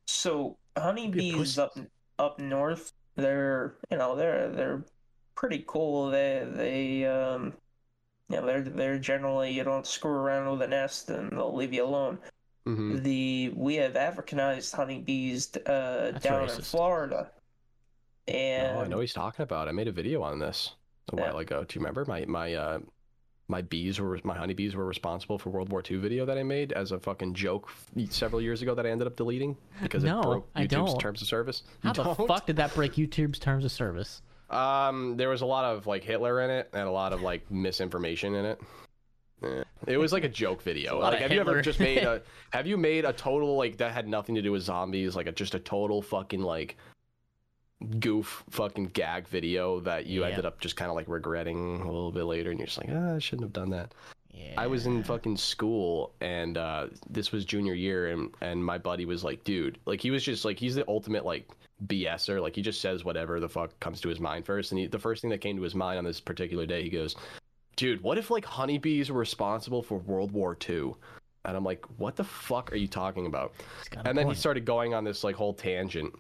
So 0.07 0.59
honeybees 0.77 1.59
up 1.59 1.79
up 2.19 2.41
north, 2.41 2.93
they're 3.17 3.77
you 3.91 3.99
know 3.99 4.17
they're 4.17 4.51
they're 4.51 4.85
pretty 5.35 5.65
cool. 5.67 6.11
They 6.11 6.47
they 6.51 7.07
um 7.07 7.55
you 8.29 8.37
know 8.37 8.47
they're 8.47 8.63
they're 8.63 8.99
generally 8.99 9.53
you 9.53 9.65
don't 9.65 9.87
screw 9.87 10.13
around 10.13 10.51
with 10.53 10.63
a 10.63 10.69
nest 10.69 11.11
and 11.11 11.31
they'll 11.33 11.55
leave 11.55 11.73
you 11.75 11.85
alone. 11.85 12.19
mhm. 12.67 13.03
The 13.03 13.51
we 13.57 13.77
have 13.77 13.95
Africanized 13.95 14.75
honeybees 14.75 15.55
uh 15.67 16.13
That's 16.13 16.25
down 16.25 16.49
in. 16.51 16.63
Florida, 16.63 17.33
and 18.29 18.77
oh, 18.77 18.81
I 18.81 18.87
know 18.87 19.01
he's 19.01 19.13
talking 19.13 19.43
about. 19.43 19.69
I 19.69 19.73
made 19.73 19.89
a 19.89 19.93
video 19.93 20.23
on 20.23 20.39
this 20.39 20.77
a 21.13 21.17
Yeah. 21.17 21.33
while 21.33 21.39
ago. 21.39 21.65
Do 21.65 21.75
you 21.75 21.81
remember 21.81 22.05
my 22.05 22.25
my 22.27 22.55
uh 22.55 22.79
my 23.49 23.63
bees 23.63 24.01
were 24.01 24.19
my 24.25 24.37
honeybees 24.37 24.75
were 24.75 24.85
responsible 24.87 25.39
for 25.39 25.51
World 25.51 25.71
War 25.71 25.83
II 25.89 25.99
video 25.99 26.25
that 26.27 26.39
I 26.39 26.43
made 26.43 26.73
as 26.73 26.93
a 26.93 26.99
fucking 26.99 27.35
joke 27.35 27.71
several 28.11 28.41
years 28.41 28.63
ago 28.63 28.75
that 28.75 28.87
I 28.87 28.91
ended 28.91 29.07
up 29.07 29.17
deleting 29.17 29.57
because 29.83 30.05
No, 30.05 30.21
it 30.21 30.23
broke 30.23 30.55
YouTube's 30.55 30.99
terms 30.99 31.23
of 31.23 31.29
service. 31.29 31.63
How 31.83 31.91
You 31.91 31.95
the 31.95 32.03
don't? 32.15 32.27
fuck 32.27 32.47
did 32.47 32.57
that 32.57 32.75
break 32.75 32.95
YouTube's 32.95 33.39
terms 33.39 33.65
of 33.65 33.73
service? 33.73 34.23
Um, 34.49 35.17
there 35.17 35.29
was 35.29 35.41
a 35.41 35.47
lot 35.47 35.65
of 35.65 35.87
like 35.87 36.05
Hitler 36.05 36.41
in 36.43 36.51
it 36.51 36.71
and 36.73 36.87
a 36.87 36.91
lot 36.91 37.13
of 37.13 37.23
like 37.23 37.51
misinformation 37.51 38.35
in 38.35 38.45
it. 38.45 38.61
Eh. 39.43 39.63
It 39.89 39.97
was 39.97 40.13
like 40.13 40.25
a 40.25 40.29
joke 40.29 40.63
video. 40.63 41.01
lot 41.01 41.13
Like, 41.15 41.23
have 41.23 41.33
you 41.33 41.41
ever 41.41 41.61
just 41.63 41.81
made 41.81 41.99
a? 42.05 42.23
Have 42.51 42.67
you 42.67 42.77
made 42.77 43.05
a 43.05 43.13
total 43.13 43.57
like 43.57 43.79
that 43.79 43.93
had 43.93 44.07
nothing 44.07 44.35
to 44.37 44.43
do 44.43 44.53
with 44.53 44.63
zombies? 44.63 45.17
Like 45.17 45.27
a 45.27 45.33
just 45.33 45.55
a 45.55 45.59
total 45.59 46.01
fucking 46.03 46.41
like 46.43 46.77
goof 48.01 48.45
fucking 48.51 48.87
gag 48.87 49.29
video 49.29 49.81
that 49.81 50.07
you 50.07 50.21
Yeah. 50.23 50.29
ended 50.29 50.47
up 50.47 50.61
just 50.61 50.77
kind 50.77 50.91
of 50.91 50.97
like 50.97 51.09
regretting 51.09 51.81
a 51.81 51.87
little 51.87 52.13
bit 52.13 52.25
later, 52.25 52.51
and 52.51 52.59
you're 52.59 52.67
just 52.67 52.79
like, 52.79 52.89
ah, 52.93 53.15
I 53.15 53.19
shouldn't 53.19 53.45
have 53.47 53.53
done 53.53 53.71
that. 53.71 53.93
Yeah. 54.35 54.55
I 54.57 54.67
was 54.67 54.87
in 54.87 55.03
fucking 55.05 55.37
school 55.37 56.15
and 56.23 56.57
uh, 56.57 56.87
this 57.11 57.33
was 57.33 57.45
junior 57.45 57.75
year 57.75 58.09
and 58.09 58.31
and 58.41 58.65
my 58.65 58.79
buddy 58.79 59.05
was 59.05 59.23
like, 59.23 59.45
dude, 59.45 59.79
like 59.85 60.01
he 60.01 60.11
was 60.11 60.23
just 60.25 60.45
like 60.47 60.59
he's 60.59 60.75
the 60.75 60.89
ultimate 60.89 61.25
like 61.27 61.47
BSer. 61.87 62.41
Like 62.41 62.57
he 62.57 62.63
just 62.63 62.81
says 62.81 63.05
whatever 63.05 63.41
the 63.41 63.49
fuck 63.49 63.79
comes 63.81 64.01
to 64.01 64.09
his 64.09 64.21
mind 64.21 64.47
first. 64.47 64.73
And 64.73 64.79
he, 64.81 64.87
the 64.87 64.99
first 64.99 65.21
thing 65.21 65.31
that 65.31 65.43
came 65.43 65.57
to 65.57 65.63
his 65.63 65.75
mind 65.75 65.99
on 65.99 66.05
this 66.05 66.19
particular 66.21 66.65
day, 66.65 66.83
he 66.83 66.89
goes, 66.89 67.15
dude, 67.77 68.03
what 68.03 68.17
if 68.17 68.31
like 68.31 68.45
honeybees 68.47 69.11
were 69.11 69.19
responsible 69.21 69.83
for 69.83 69.99
World 69.99 70.33
War 70.33 70.57
II? 70.69 70.95
And 71.45 71.55
I'm 71.57 71.65
like, 71.65 71.85
what 71.99 72.17
the 72.17 72.25
fuck 72.25 72.73
are 72.73 72.77
you 72.77 72.89
talking 72.89 73.27
about? 73.27 73.53
He's 73.81 73.89
got 73.91 74.07
a 74.07 74.09
and 74.09 74.17
then 74.17 74.29
he 74.29 74.35
started 74.35 74.65
going 74.65 74.95
on 74.95 75.05
this 75.05 75.25
like 75.25 75.35
whole 75.37 75.53
tangent 75.53 76.15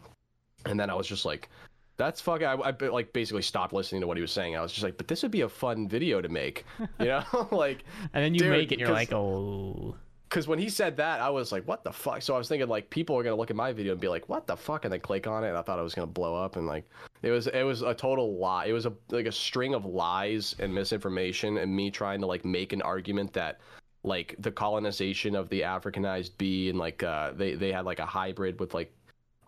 and 0.66 0.78
then 0.78 0.90
i 0.90 0.94
was 0.94 1.06
just 1.06 1.24
like 1.24 1.48
that's 1.96 2.20
fucking 2.20 2.46
I, 2.46 2.54
I 2.54 2.70
like 2.88 3.12
basically 3.12 3.42
stopped 3.42 3.72
listening 3.72 4.00
to 4.00 4.06
what 4.06 4.16
he 4.16 4.22
was 4.22 4.32
saying. 4.32 4.56
I 4.56 4.62
was 4.62 4.72
just 4.72 4.82
like 4.82 4.96
but 4.96 5.08
this 5.08 5.22
would 5.22 5.30
be 5.30 5.42
a 5.42 5.48
fun 5.48 5.88
video 5.88 6.20
to 6.20 6.28
make 6.28 6.64
you 6.98 7.06
know? 7.06 7.24
Like 7.52 7.84
and 8.12 8.24
then 8.24 8.34
you 8.34 8.40
dude, 8.40 8.50
make 8.50 8.72
it, 8.72 8.76
and 8.76 8.80
you're 8.80 8.90
like, 8.90 9.12
oh. 9.12 9.94
because 10.28 10.48
when 10.48 10.58
he 10.58 10.68
said 10.68 10.96
that 10.96 11.20
i 11.20 11.28
was 11.28 11.52
like 11.52 11.66
what 11.68 11.84
the 11.84 11.92
fuck? 11.92 12.22
So 12.22 12.34
i 12.34 12.38
was 12.38 12.48
thinking 12.48 12.68
like 12.68 12.88
people 12.90 13.16
are 13.16 13.22
gonna 13.22 13.36
look 13.36 13.50
at 13.50 13.56
my 13.56 13.72
video 13.72 13.92
and 13.92 14.00
be 14.00 14.08
like 14.08 14.28
what 14.28 14.46
the 14.46 14.56
fuck? 14.56 14.84
And 14.84 14.92
then 14.92 15.00
click 15.00 15.26
on 15.26 15.44
it 15.44 15.48
and 15.48 15.56
i 15.56 15.62
thought 15.62 15.78
it 15.78 15.82
was 15.82 15.94
gonna 15.94 16.06
blow 16.06 16.34
up 16.34 16.56
and 16.56 16.66
like 16.66 16.88
it 17.22 17.30
was 17.30 17.46
it 17.46 17.62
was 17.62 17.82
a 17.82 17.94
total 17.94 18.36
lie. 18.38 18.66
It 18.66 18.72
was 18.72 18.86
a 18.86 18.92
like 19.10 19.26
a 19.26 19.32
string 19.32 19.74
of 19.74 19.84
lies 19.84 20.56
and 20.58 20.74
misinformation 20.74 21.58
and 21.58 21.74
me 21.74 21.90
trying 21.90 22.20
to 22.20 22.26
like 22.26 22.44
make 22.44 22.72
an 22.72 22.82
argument 22.82 23.32
that 23.34 23.60
like 24.02 24.34
the 24.40 24.50
colonization 24.50 25.36
of 25.36 25.48
the 25.48 25.60
africanized 25.60 26.36
bee 26.36 26.68
and 26.68 26.78
like 26.78 27.04
uh 27.04 27.30
they 27.32 27.54
they 27.54 27.70
had 27.70 27.84
like 27.84 28.00
a 28.00 28.06
hybrid 28.06 28.58
with 28.58 28.74
like 28.74 28.92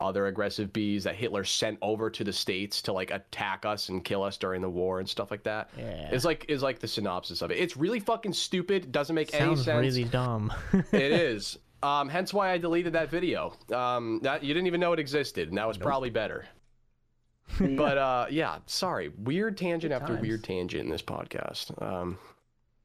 other 0.01 0.27
aggressive 0.27 0.73
bees 0.73 1.05
that 1.05 1.15
hitler 1.15 1.45
sent 1.45 1.79
over 1.83 2.11
to 2.11 2.25
the 2.25 2.33
states 2.33 2.83
to 2.83 2.93
like 2.93 3.11
attack 3.13 3.65
us 3.65 3.89
and 3.89 4.05
kill 4.05 4.23
us 4.23 4.37
during 4.37 4.61
the 4.61 4.69
war 4.69 4.99
and 4.99 5.09
stuff 5.09 5.31
like 5.31 5.43
that 5.45 5.71
Yeah. 5.79 6.11
is 6.11 6.25
like 6.25 6.45
is 6.49 6.63
like 6.63 6.81
the 6.81 6.89
synopsis 6.89 7.43
of 7.43 7.51
it 7.51 7.59
it's 7.59 7.77
really 7.77 8.01
fucking 8.01 8.33
stupid 8.33 8.91
doesn't 8.93 9.15
make 9.15 9.33
any 9.35 9.45
Sounds 9.55 9.65
sense 9.65 9.81
really 9.97 10.05
dumb. 10.05 10.53
it 10.93 11.13
is. 11.13 11.59
Um, 11.83 12.09
hence 12.09 12.33
why 12.33 12.51
I 12.51 12.57
deleted 12.59 12.95
that 12.95 13.11
video. 13.11 13.53
Um, 13.71 14.21
that 14.23 14.43
you 14.43 14.55
didn't 14.55 14.67
even 14.69 14.81
know 14.81 14.95
it 14.95 14.99
existed, 14.99 15.51
and 15.51 15.59
that 15.59 15.69
was 15.69 15.77
probably 15.77 16.09
better. 16.11 16.47
But 17.59 17.99
uh, 17.99 18.27
yeah, 18.31 18.61
sorry. 18.65 19.11
Weird 19.19 19.59
tangent 19.59 19.93
Good 19.93 20.01
after 20.01 20.15
times. 20.15 20.23
weird 20.27 20.45
tangent 20.45 20.83
in 20.85 20.89
this 20.91 21.03
podcast. 21.03 21.81
Um, 21.83 22.17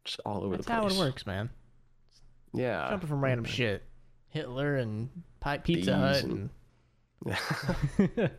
just 0.04 0.20
all 0.26 0.44
over 0.44 0.58
That's 0.58 0.68
the 0.68 0.74
how 0.74 0.82
place. 0.82 0.96
it 0.96 1.00
works, 1.00 1.26
man. 1.26 1.50
Yeah. 2.54 2.90
Jumping 2.90 3.08
from 3.08 3.24
random 3.24 3.46
shit. 3.46 3.84
Hitler 4.28 4.76
and 4.76 5.10
Pi- 5.40 5.60
Pizza 5.60 5.92
Bees 5.92 5.96
Hut 5.96 6.24
and- 6.24 6.32
and. 6.34 6.50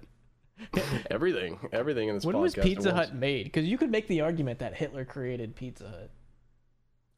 everything, 1.10 1.58
everything 1.72 2.08
in 2.08 2.14
this 2.14 2.24
when 2.24 2.36
podcast. 2.36 2.40
was 2.40 2.54
Pizza 2.54 2.94
Hut 2.94 3.14
made? 3.14 3.44
Because 3.44 3.66
you 3.66 3.78
could 3.78 3.90
make 3.90 4.08
the 4.08 4.20
argument 4.20 4.58
that 4.60 4.74
Hitler 4.74 5.04
created 5.04 5.54
Pizza 5.54 5.88
Hut. 5.88 6.10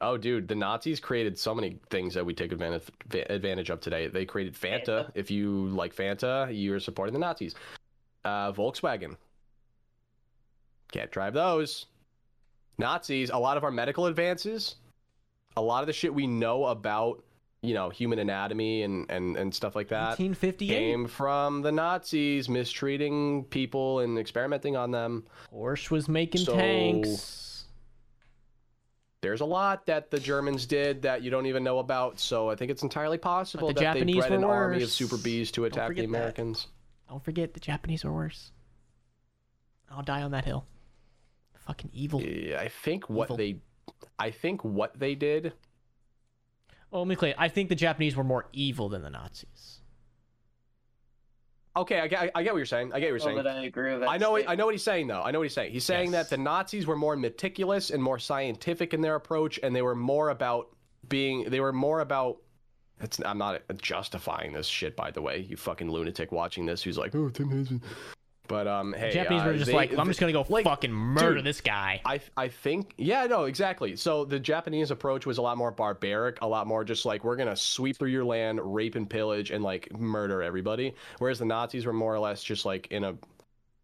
Oh, 0.01 0.17
dude, 0.17 0.49
the 0.49 0.55
Nazis 0.55 0.99
created 0.99 1.39
so 1.39 1.55
many 1.55 1.79
things 1.89 2.13
that 2.13 2.25
we 2.25 2.33
take 2.33 2.51
advantage 2.51 2.89
advantage 3.29 3.69
of 3.69 3.79
today. 3.79 4.07
They 4.07 4.25
created 4.25 4.53
Fanta. 4.53 5.09
If 5.15 5.31
you 5.31 5.67
like 5.67 5.95
Fanta, 5.95 6.49
you're 6.51 6.81
supporting 6.81 7.13
the 7.13 7.19
Nazis. 7.19 7.55
Uh, 8.25 8.51
Volkswagen. 8.51 9.15
Can't 10.91 11.09
drive 11.09 11.33
those. 11.33 11.85
Nazis. 12.77 13.29
A 13.29 13.37
lot 13.37 13.55
of 13.55 13.63
our 13.63 13.71
medical 13.71 14.07
advances, 14.07 14.75
a 15.55 15.61
lot 15.61 15.81
of 15.81 15.87
the 15.87 15.93
shit 15.93 16.13
we 16.13 16.27
know 16.27 16.65
about, 16.65 17.23
you 17.63 17.73
know, 17.73 17.89
human 17.89 18.19
anatomy 18.19 18.83
and 18.83 19.09
and 19.09 19.35
and 19.37 19.55
stuff 19.55 19.75
like 19.75 19.87
that 19.87 20.19
1958. 20.19 20.67
came 20.77 21.07
from 21.07 21.61
the 21.63 21.71
Nazis 21.71 22.47
mistreating 22.49 23.45
people 23.45 23.99
and 24.01 24.19
experimenting 24.19 24.75
on 24.75 24.91
them. 24.91 25.23
Porsche 25.51 25.89
was 25.89 26.07
making 26.07 26.41
So- 26.41 26.55
tanks. 26.55 27.39
There's 29.21 29.39
a 29.39 29.45
lot 29.45 29.85
that 29.85 30.11
the 30.11 30.19
Germans 30.19 30.65
did 30.65 31.03
that 31.03 31.21
you 31.21 31.31
don't 31.31 31.45
even 31.45 31.63
know 31.63 31.79
about, 31.79 32.19
so 32.19 32.49
I 32.49 32.55
think 32.55 32.69
it's 32.69 32.83
entirely 32.83 33.17
possible 33.17 33.69
the 33.69 33.73
that 33.75 33.79
Japanese 33.79 34.15
they 34.15 34.19
bred 34.27 34.31
an 34.33 34.43
army 34.43 34.83
of 34.83 34.89
super 34.89 35.15
bees 35.17 35.49
to 35.51 35.63
attack 35.63 35.87
the 35.87 35.95
forget 35.95 36.03
that. 36.11 36.17
Americans. 36.17 36.67
Don't 37.07 37.23
forget 37.23 37.53
the 37.53 37.61
Japanese 37.61 38.03
were 38.03 38.11
worse. 38.11 38.51
I'll 39.89 40.03
die 40.03 40.23
on 40.23 40.31
that 40.31 40.43
hill. 40.43 40.65
Fucking 41.67 41.91
evil. 41.93 42.21
Yeah, 42.21 42.59
I 42.59 42.67
think 42.67 43.09
what 43.09 43.27
Evil. 43.27 43.37
they, 43.37 43.55
I 44.19 44.29
think 44.31 44.61
what 44.65 44.99
they 44.99 45.15
did. 45.15 45.53
Well, 46.93 47.01
let 47.01 47.07
me 47.09 47.15
clear. 47.15 47.33
I 47.39 47.47
think 47.49 47.69
the 47.69 47.75
Japanese 47.75 48.15
were 48.15 48.23
more 48.23 48.45
evil 48.53 48.87
than 48.87 49.01
the 49.01 49.09
Nazis. 49.09 49.79
Okay, 51.75 51.99
I 51.99 52.07
get, 52.07 52.29
I 52.35 52.43
get 52.43 52.53
what 52.53 52.59
you're 52.59 52.67
saying. 52.67 52.91
I 52.93 52.99
get 52.99 53.05
what 53.11 53.23
you're 53.23 53.33
Well, 53.33 53.43
saying. 53.43 53.43
but 53.43 53.47
I 53.47 53.63
agree 53.65 53.91
with 53.93 54.01
that. 54.01 54.09
I 54.09 54.17
know, 54.17 54.29
what, 54.33 54.37
I 54.37 54.39
statement. 54.41 54.59
know 54.59 54.65
what 54.67 54.73
he's 54.75 54.83
saying 54.83 55.07
though. 55.07 55.23
I 55.23 55.31
know 55.31 55.39
what 55.39 55.45
he's 55.45 55.53
saying. 55.55 55.71
He's 55.71 55.83
saying 55.83 56.11
Yes. 56.11 56.29
that 56.29 56.35
the 56.37 56.41
Nazis 56.41 56.85
were 56.85 56.95
more 56.95 57.15
meticulous 57.15 57.89
and 57.89 58.01
more 58.01 58.19
scientific 58.19 58.93
in 58.93 59.01
their 59.01 59.15
approach, 59.15 59.59
and 59.63 59.75
they 59.75 59.81
were 59.81 59.95
more 59.95 60.29
about 60.29 60.67
being. 61.09 61.49
They 61.49 61.59
were 61.59 61.73
more 61.73 62.01
about. 62.01 62.37
It's, 63.01 63.19
I'm 63.25 63.39
not 63.39 63.63
justifying 63.81 64.53
this 64.53 64.67
shit, 64.67 64.95
by 64.95 65.09
the 65.09 65.21
way. 65.21 65.39
You 65.49 65.57
fucking 65.57 65.89
lunatic 65.89 66.31
watching 66.31 66.67
this, 66.67 66.83
who's 66.83 66.97
like, 66.99 67.15
oh, 67.15 67.29
Tim 67.29 67.49
Hansen. 67.49 67.81
But 68.47 68.67
um, 68.67 68.91
hey, 68.93 69.07
The 69.07 69.13
Japanese 69.13 69.41
uh, 69.41 69.45
were 69.45 69.53
just 69.53 69.65
they- 69.67 69.73
like, 69.73 69.97
I'm 69.97 70.07
just 70.07 70.19
gonna 70.19 70.33
go 70.33 70.45
like, 70.49 70.65
fucking 70.65 70.91
murder 70.91 71.35
dude, 71.35 71.45
this 71.45 71.61
guy. 71.61 72.01
I 72.05 72.19
I 72.35 72.49
think 72.49 72.93
yeah 72.97 73.25
no 73.25 73.45
exactly. 73.45 73.95
So 73.95 74.25
the 74.25 74.39
Japanese 74.39 74.91
approach 74.91 75.25
was 75.25 75.37
a 75.37 75.41
lot 75.41 75.57
more 75.57 75.71
barbaric, 75.71 76.41
a 76.41 76.47
lot 76.47 76.67
more 76.67 76.83
just 76.83 77.05
like 77.05 77.23
we're 77.23 77.37
gonna 77.37 77.55
sweep 77.55 77.97
through 77.97 78.09
your 78.09 78.25
land, 78.25 78.59
rape 78.61 78.95
and 78.95 79.09
pillage, 79.09 79.51
and 79.51 79.63
like 79.63 79.97
murder 79.97 80.43
everybody. 80.43 80.93
Whereas 81.19 81.39
the 81.39 81.45
Nazis 81.45 81.85
were 81.85 81.93
more 81.93 82.13
or 82.13 82.19
less 82.19 82.43
just 82.43 82.65
like 82.65 82.87
in 82.91 83.05
a 83.05 83.15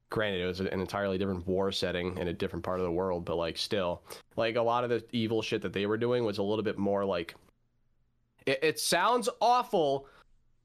granted 0.09 0.41
it 0.41 0.47
was 0.47 0.59
an 0.59 0.67
entirely 0.67 1.17
different 1.17 1.47
war 1.47 1.71
setting 1.71 2.17
in 2.17 2.27
a 2.27 2.33
different 2.33 2.65
part 2.65 2.79
of 2.79 2.85
the 2.85 2.91
world, 2.91 3.23
but 3.23 3.37
like 3.37 3.57
still 3.57 4.01
like 4.35 4.57
a 4.57 4.61
lot 4.61 4.83
of 4.83 4.89
the 4.89 5.05
evil 5.13 5.41
shit 5.41 5.61
that 5.61 5.71
they 5.71 5.85
were 5.85 5.97
doing 5.97 6.25
was 6.25 6.37
a 6.37 6.43
little 6.43 6.63
bit 6.63 6.77
more 6.77 7.05
like 7.05 7.33
it, 8.45 8.59
it 8.61 8.79
sounds 8.79 9.29
awful. 9.39 10.07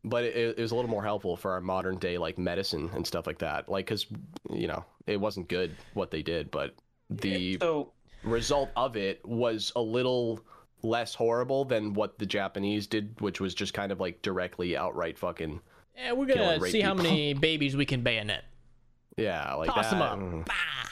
But 0.05 0.25
it, 0.25 0.59
it 0.59 0.61
was 0.61 0.71
a 0.73 0.75
little 0.77 0.91
more 0.91 1.03
helpful 1.03 1.37
for 1.37 1.53
our 1.53 1.61
modern 1.61 1.97
day 1.99 2.19
like 2.19 2.37
medicine 2.39 2.91
and 2.95 3.07
stuff 3.07 3.27
like 3.27 3.39
that. 3.39 3.69
Like, 3.69 3.87
cause 3.87 4.07
you 4.51 4.67
know 4.67 4.85
it 5.07 5.19
wasn't 5.19 5.49
good 5.49 5.75
what 5.95 6.11
they 6.11 6.23
did, 6.23 6.51
but 6.51 6.75
the 7.11 7.57
So 7.61 7.93
result 8.23 8.71
of 8.77 8.97
it 8.97 9.25
was 9.25 9.73
a 9.77 9.81
little 9.81 10.41
less 10.83 11.15
horrible 11.15 11.65
than 11.65 11.95
what 11.95 12.19
the 12.19 12.27
Japanese 12.27 12.87
did, 12.87 13.19
which 13.21 13.41
was 13.41 13.55
just 13.55 13.73
kind 13.73 13.91
of 13.93 14.01
like 14.01 14.21
directly 14.23 14.77
outright 14.77 15.19
fucking 15.19 15.61
Yeah, 15.97 16.13
we're 16.13 16.27
gonna 16.27 16.43
and 16.43 16.63
rape 16.63 16.73
see 16.73 16.81
how 16.83 16.93
people. 16.93 17.05
many 17.11 17.33
babies 17.35 17.75
we 17.77 17.87
can 17.87 18.03
bayonet. 18.03 18.45
yeah, 19.17 19.55
like 19.55 19.71
Toss 19.71 19.91
that. 19.91 19.95
'em 19.97 20.03
up. 20.03 20.19
mm. 20.19 20.49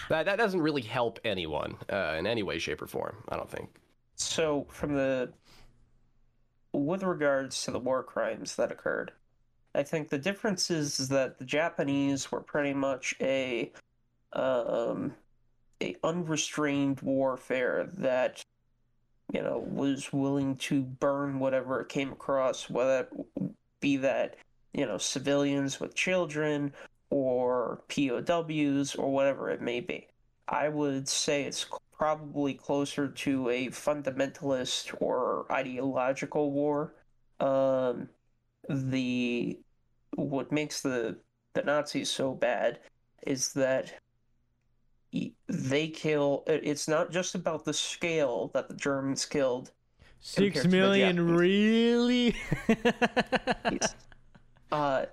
That 0.09 0.25
that 0.27 0.37
doesn't 0.37 0.61
really 0.61 0.83
help 0.83 1.19
anyone 1.25 1.77
uh, 1.91 2.17
in 2.19 2.27
any 2.27 2.43
way, 2.43 2.59
shape, 2.59 2.81
or 2.83 2.87
form. 2.87 3.17
I 3.29 3.37
don't 3.37 3.51
think. 3.51 3.69
so 4.15 4.67
from 4.71 4.95
the 4.95 5.33
with 6.73 7.03
regards 7.03 7.63
to 7.65 7.71
the 7.71 7.79
war 7.79 8.03
crimes 8.03 8.57
that 8.57 8.73
occurred, 8.73 9.13
I 9.75 9.83
think 9.83 10.09
the 10.09 10.19
difference 10.19 10.71
is 10.71 11.09
that 11.09 11.39
the 11.39 11.45
Japanese 11.45 12.31
were 12.31 12.41
pretty 12.41 12.75
much 12.75 13.15
a 13.21 13.73
um 14.33 15.15
a 15.83 15.97
unrestrained 16.05 17.01
warfare 17.01 17.89
that 17.99 18.43
you 19.33 19.43
know 19.43 19.59
was 19.59 20.13
willing 20.13 20.57
to 20.57 20.83
burn 20.83 21.39
whatever 21.39 21.81
it 21.81 21.89
came 21.89 22.13
across, 22.13 22.69
whether 22.71 23.01
it 23.01 23.53
be 23.81 23.97
that 23.99 24.37
you 24.73 24.87
know 24.87 24.99
civilians 24.99 25.81
with 25.81 25.95
children 25.95 26.73
or 27.11 27.83
POWs 27.89 28.95
or 28.95 29.13
whatever 29.13 29.51
it 29.51 29.61
may 29.61 29.81
be. 29.81 30.09
I 30.49 30.69
would 30.69 31.09
say 31.09 31.45
it's 31.45 31.67
probably 31.93 32.55
closer 32.55 33.09
to 33.09 33.49
a 33.49 33.69
fundamentalist 33.69 34.95
or 35.01 35.47
ideological 35.51 36.53
war. 36.53 36.95
Um, 37.41 38.09
the 38.69 39.59
what 40.15 40.53
makes 40.53 40.83
the 40.83 41.17
the 41.55 41.63
Nazis 41.63 42.11
so 42.11 42.35
bad 42.35 42.81
is 43.27 43.53
that 43.53 43.93
they 45.49 45.89
kill. 45.89 46.45
It's 46.47 46.89
not 46.89 47.11
just 47.11 47.35
about 47.35 47.65
the 47.65 47.75
scale 47.75 48.51
that 48.55 48.69
the 48.69 48.75
Germans 48.75 49.27
killed. 49.27 49.73
Six 50.21 50.63
Compared 50.63 50.63
to 50.63 50.69
the 50.69 50.77
million, 50.77 51.37
really? 51.37 52.37
Uh, 54.73 55.05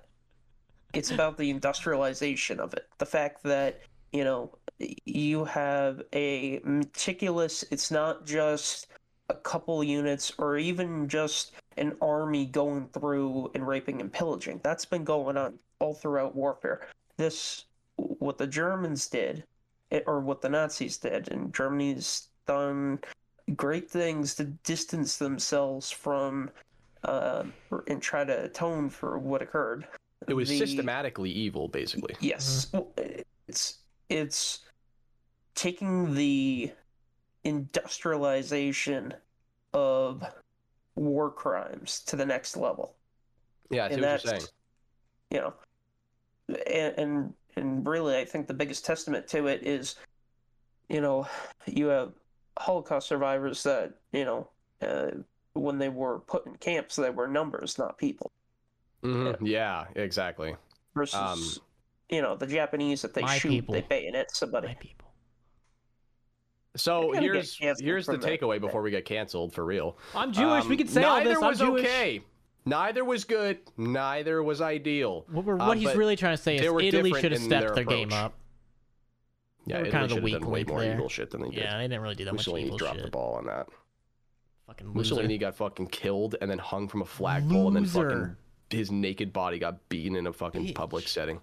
it's 0.94 1.10
about 1.10 1.36
the 1.36 1.50
industrialization 1.50 2.58
of 2.58 2.72
it. 2.72 2.88
The 2.96 3.04
fact 3.04 3.42
that 3.42 3.82
you 4.10 4.24
know 4.24 4.50
you 5.04 5.44
have 5.44 6.02
a 6.14 6.60
meticulous. 6.64 7.64
It's 7.70 7.90
not 7.90 8.26
just 8.26 8.88
a 9.28 9.34
couple 9.34 9.82
units 9.84 10.32
or 10.38 10.58
even 10.58 11.08
just 11.08 11.52
an 11.76 11.96
army 12.02 12.46
going 12.46 12.88
through 12.88 13.50
and 13.54 13.66
raping 13.66 14.00
and 14.00 14.12
pillaging. 14.12 14.60
That's 14.62 14.84
been 14.84 15.04
going 15.04 15.36
on 15.36 15.58
all 15.78 15.94
throughout 15.94 16.34
warfare. 16.34 16.86
This, 17.16 17.64
what 17.96 18.38
the 18.38 18.46
Germans 18.46 19.08
did, 19.08 19.44
eh, 19.92 20.00
or 20.06 20.20
what 20.20 20.40
the 20.40 20.48
Nazis 20.48 20.98
did, 20.98 21.30
and 21.30 21.54
Germany's 21.54 22.28
done 22.46 22.98
great 23.56 23.90
things 23.90 24.34
to 24.36 24.44
distance 24.44 25.16
themselves 25.16 25.90
from 25.90 26.50
uh, 27.04 27.44
and 27.86 28.02
try 28.02 28.24
to 28.24 28.44
atone 28.44 28.90
for 28.90 29.18
what 29.18 29.42
occurred. 29.42 29.86
It 30.28 30.34
was 30.34 30.48
The- 30.48 30.58
systematically 30.58 31.30
evil, 31.30 31.68
basically. 31.68 32.14
Yes, 32.20 32.66
mm-hmm. 32.66 32.76
Well, 32.78 32.88
eh, 32.98 33.22
it's 33.48 33.78
it's 34.08 34.60
taking 35.60 36.14
the 36.14 36.72
industrialization 37.44 39.12
of 39.74 40.22
war 40.94 41.30
crimes 41.30 42.00
to 42.06 42.16
the 42.16 42.24
next 42.24 42.56
level, 42.56 42.96
Yeah, 43.70 43.84
I 43.84 43.88
see 43.88 43.94
and 43.94 44.02
what 44.02 44.24
you're 44.24 44.32
saying. 44.32 44.46
you 45.30 45.40
know, 45.40 45.54
and, 46.66 46.94
and 46.98 47.34
and 47.56 47.86
really, 47.86 48.16
I 48.16 48.24
think 48.24 48.46
the 48.46 48.54
biggest 48.54 48.86
testament 48.86 49.26
to 49.28 49.48
it 49.48 49.62
is, 49.66 49.96
you 50.88 51.02
know, 51.02 51.26
you 51.66 51.86
have 51.88 52.12
Holocaust 52.58 53.08
survivors 53.08 53.62
that 53.64 53.92
you 54.12 54.24
know, 54.24 54.48
uh, 54.80 55.10
when 55.52 55.78
they 55.78 55.90
were 55.90 56.20
put 56.20 56.46
in 56.46 56.54
camps, 56.56 56.96
they 56.96 57.10
were 57.10 57.28
numbers, 57.28 57.76
not 57.78 57.98
people. 57.98 58.30
Mhm, 59.02 59.36
Yeah, 59.42 59.86
exactly. 59.94 60.56
Versus, 60.94 61.58
Um, 61.58 61.64
you 62.08 62.22
know, 62.22 62.34
the 62.34 62.46
Japanese 62.46 63.02
that 63.02 63.12
they 63.12 63.26
shoot, 63.26 63.50
people. 63.50 63.74
they 63.74 63.82
bayonet 63.82 64.30
somebody. 64.34 64.68
My 64.68 64.74
people. 64.74 65.09
So 66.76 67.12
You're 67.14 67.32
gonna 67.32 67.32
get 67.42 67.50
here's 67.58 67.80
here's 67.80 68.06
the 68.06 68.12
from 68.12 68.20
that. 68.22 68.40
takeaway 68.40 68.60
before 68.60 68.82
we 68.82 68.90
get 68.90 69.04
canceled 69.04 69.52
for 69.52 69.64
real. 69.64 69.96
I'm 70.14 70.32
Jewish. 70.32 70.64
we 70.66 70.72
Um, 70.72 70.78
can 70.78 70.88
say 70.88 71.02
all 71.02 71.16
neither 71.18 71.30
this. 71.30 71.38
I'm 71.42 71.48
was 71.48 71.58
Jewish. 71.58 71.84
okay. 71.84 72.20
Neither 72.64 73.04
was 73.04 73.24
good. 73.24 73.58
Neither 73.76 74.42
was 74.42 74.60
ideal. 74.60 75.24
What, 75.30 75.44
we're, 75.46 75.58
Uh, 75.60 75.72
he's 75.72 75.94
really 75.96 76.14
trying 76.16 76.36
to 76.36 76.42
say 76.42 76.56
is 76.56 76.62
Italy 76.62 77.12
should 77.20 77.32
have 77.32 77.40
stepped 77.40 77.66
their 77.74 77.74
their 77.74 77.84
game 77.84 78.12
up. 78.12 78.34
Yeah, 79.66 79.80
were 79.82 79.90
kind 79.90 80.04
of 80.04 80.10
the 80.10 80.20
weak 80.22 80.34
done 80.40 80.48
way 80.48 80.58
link 80.60 80.68
more 80.68 80.80
there. 80.80 80.94
evil 80.94 81.08
shit 81.08 81.30
than 81.30 81.42
they 81.42 81.48
did. 81.50 81.58
Yeah, 81.58 81.76
they 81.76 81.84
didn't 81.84 82.00
really 82.02 82.14
do 82.14 82.24
that 82.26 82.34
Mussolini 82.34 82.64
much 82.64 82.66
evil 82.68 82.78
dropped 82.78 82.96
shit. 82.96 83.04
the 83.06 83.10
ball 83.10 83.34
on 83.34 83.46
that. 83.46 83.68
Fucking 84.66 84.86
loser. 84.88 84.96
Mussolini 84.96 85.38
got 85.38 85.54
fucking 85.56 85.88
killed 85.88 86.36
and 86.40 86.50
then 86.50 86.58
hung 86.58 86.86
from 86.88 87.02
a 87.02 87.04
flagpole 87.04 87.66
and 87.68 87.76
then 87.76 87.84
fucking 87.86 88.36
his 88.70 88.90
naked 88.90 89.32
body 89.32 89.58
got 89.58 89.88
beaten 89.88 90.14
in 90.16 90.26
a 90.28 90.32
fucking 90.32 90.66
Bitch. 90.68 90.74
public 90.74 91.08
setting. 91.08 91.40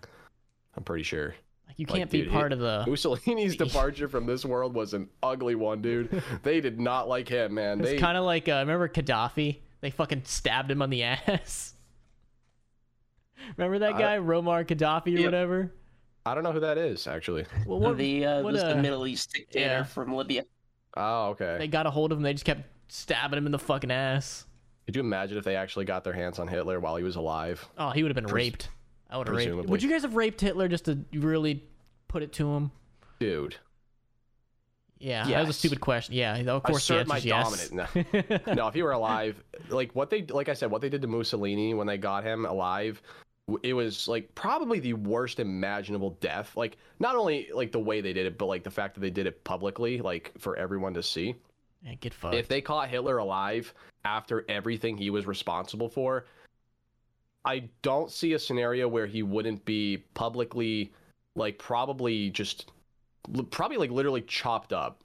I'm 0.76 0.84
pretty 0.84 1.04
sure. 1.04 1.36
Like, 1.78 1.90
you 1.90 1.96
can't 1.96 2.10
be 2.10 2.22
dude, 2.24 2.32
part 2.32 2.52
he- 2.52 2.54
of 2.54 2.60
the. 2.60 2.86
Mussolini's 2.90 3.56
departure 3.58 4.08
from 4.10 4.26
this 4.26 4.44
world 4.44 4.74
was 4.74 4.94
an 4.94 5.10
ugly 5.22 5.56
one, 5.56 5.82
dude. 5.82 6.24
They 6.44 6.60
did 6.60 6.80
not 6.80 7.08
like 7.08 7.30
him, 7.30 7.54
man. 7.54 7.80
It's 7.80 7.90
They 7.90 7.98
kind 7.98 8.18
of 8.18 8.24
like 8.26 8.50
uh, 8.50 8.58
remember 8.60 8.90
Gaddafi? 8.90 9.58
They 9.82 9.92
fucking 9.92 10.24
stabbed 10.26 10.72
him 10.72 10.82
on 10.82 10.90
the 10.90 11.04
ass. 11.04 11.76
remember 13.58 13.80
that 13.80 13.94
I- 13.96 14.00
guy, 14.00 14.18
Romar 14.18 14.66
Gaddafi 14.66 15.08
or 15.08 15.20
Yep. 15.20 15.26
whatever? 15.26 15.74
I 16.26 16.34
don't 16.36 16.44
know 16.44 16.52
who 16.52 16.60
that 16.62 16.78
is 16.78 17.08
actually. 17.08 17.46
Well, 17.66 17.80
what, 17.80 17.98
the 17.98 18.26
uh, 18.26 18.42
what, 18.42 18.54
was 18.54 18.62
the 18.62 18.78
uh, 18.78 18.82
Middle 18.82 19.08
East 19.08 19.32
dictator 19.32 19.66
yeah. 19.66 19.84
from 19.84 20.14
Libya. 20.14 20.44
Oh, 20.98 21.28
okay. 21.30 21.56
they 21.60 21.68
got 21.68 21.86
a 21.86 21.90
hold 21.92 22.12
of 22.12 22.18
him. 22.18 22.24
They 22.24 22.34
just 22.34 22.44
kept 22.44 22.64
stabbing 22.90 23.38
him 23.38 23.46
in 23.46 23.52
the 23.54 23.60
fucking 23.60 23.92
ass. 23.92 24.46
Could 24.88 24.96
you 24.96 25.02
imagine 25.02 25.38
if 25.38 25.46
they 25.46 25.56
actually 25.56 25.86
got 25.86 26.04
their 26.04 26.12
hands 26.14 26.40
on 26.40 26.48
Hitler 26.48 26.80
while 26.82 26.96
he 26.98 27.04
was 27.04 27.16
alive? 27.18 27.66
Oh, 27.78 27.92
he 27.92 28.04
would 28.04 28.10
have 28.10 28.16
been 28.16 28.26
Pres- 28.26 28.34
raped. 28.34 28.70
I 29.10 29.18
would 29.18 29.28
have 29.28 29.38
raped. 29.38 29.70
Would 29.70 29.84
you 29.84 29.90
guys 29.90 30.02
have 30.02 30.16
raped 30.16 30.42
Hitler 30.42 30.68
just 30.68 30.86
to 30.86 31.00
really 31.14 31.64
put 32.08 32.24
it 32.24 32.34
to 32.34 32.54
him? 32.54 32.72
Dude. 33.20 33.56
Yeah, 35.00 35.28
that 35.28 35.42
was 35.42 35.50
a 35.50 35.54
stupid 35.54 35.80
question. 35.80 36.16
Yeah, 36.16 36.36
of 36.38 36.64
course 36.64 36.84
Assert 36.84 37.08
my 37.08 37.18
yes. 37.18 37.70
dominant- 37.70 38.48
No, 38.56 38.68
if 38.68 38.74
he 38.74 38.82
were 38.82 38.92
alive, 38.94 39.42
like 39.70 39.94
what 39.94 40.10
they 40.10 40.24
like 40.24 40.50
I 40.50 40.54
said, 40.54 40.72
what 40.72 40.82
they 40.82 40.90
did 40.90 41.02
to 41.04 41.08
Mussolini 41.08 41.74
when 41.74 41.86
they 41.88 41.98
got 41.98 42.24
him 42.24 42.46
alive, 42.46 43.02
it 43.64 43.74
was 43.74 44.08
like 44.08 44.34
probably 44.34 44.80
the 44.80 44.94
worst 44.94 45.40
imaginable 45.40 46.18
death. 46.20 46.56
Like 46.58 46.78
not 47.00 47.16
only 47.16 47.50
like 47.54 47.72
the 47.72 47.80
way 47.80 48.02
they 48.02 48.14
did 48.14 48.26
it, 48.26 48.38
but 48.38 48.48
like 48.48 48.64
the 48.64 48.72
fact 48.72 48.96
that 48.96 49.02
they 49.02 49.12
did 49.12 49.28
it 49.28 49.44
publicly, 49.44 50.02
like 50.02 50.32
for 50.40 50.56
everyone 50.58 50.96
to 50.96 51.04
see. 51.04 51.36
Yeah, 51.84 51.94
get 52.02 52.14
fucked. 52.14 52.34
If 52.36 52.48
they 52.48 52.62
caught 52.62 52.90
Hitler 52.90 53.18
alive 53.20 53.74
after 54.04 54.46
everything 54.50 54.98
he 54.98 55.12
was 55.12 55.28
responsible 55.28 55.90
for, 55.90 56.26
I 57.48 57.70
don't 57.82 58.12
see 58.12 58.34
a 58.34 58.40
scenario 58.40 58.88
where 58.88 59.08
he 59.08 59.24
wouldn't 59.24 59.64
be 59.66 60.04
publicly, 60.14 60.92
like, 61.36 61.58
probably 61.58 62.30
just, 62.30 62.72
probably 63.52 63.78
like 63.78 63.90
literally 63.90 64.22
chopped 64.22 64.74
up, 64.74 65.02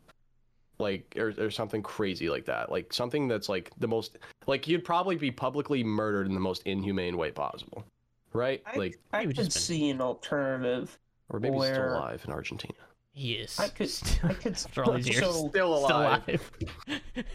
like, 0.79 1.15
or, 1.17 1.33
or 1.39 1.51
something 1.51 1.83
crazy 1.83 2.29
like 2.29 2.45
that. 2.47 2.71
Like, 2.71 2.93
something 2.93 3.29
that's 3.29 3.49
like 3.49 3.71
the 3.79 3.87
most, 3.89 4.19
like, 4.47 4.65
he'd 4.65 4.85
probably 4.85 5.17
be 5.17 5.31
publicly 5.31 5.85
murdered 5.85 6.27
in 6.27 6.35
the 6.35 6.41
most 6.41 6.63
inhumane 6.65 7.17
way 7.17 7.31
possible. 7.31 7.85
Right? 8.33 8.63
I, 8.67 8.77
like, 8.77 8.99
I 9.13 9.27
could 9.27 9.37
just 9.37 9.55
been- 9.55 9.61
see 9.63 9.91
an 9.91 10.01
alternative. 10.01 10.99
or 11.29 11.39
maybe 11.39 11.55
he's 11.57 11.67
still 11.69 11.93
alive 11.95 12.23
in 12.27 12.33
Argentina. 12.33 12.75
Yes. 13.15 13.61
I 13.61 13.69
could, 13.69 13.91
I 14.25 14.33
could. 14.35 14.55
After 14.55 14.85
all 14.85 14.95
these 14.95 15.07
years. 15.09 15.21
So 15.21 15.31
Still 15.33 15.49
Still 15.51 15.75
alive. 15.79 16.23
alive. 16.27 16.51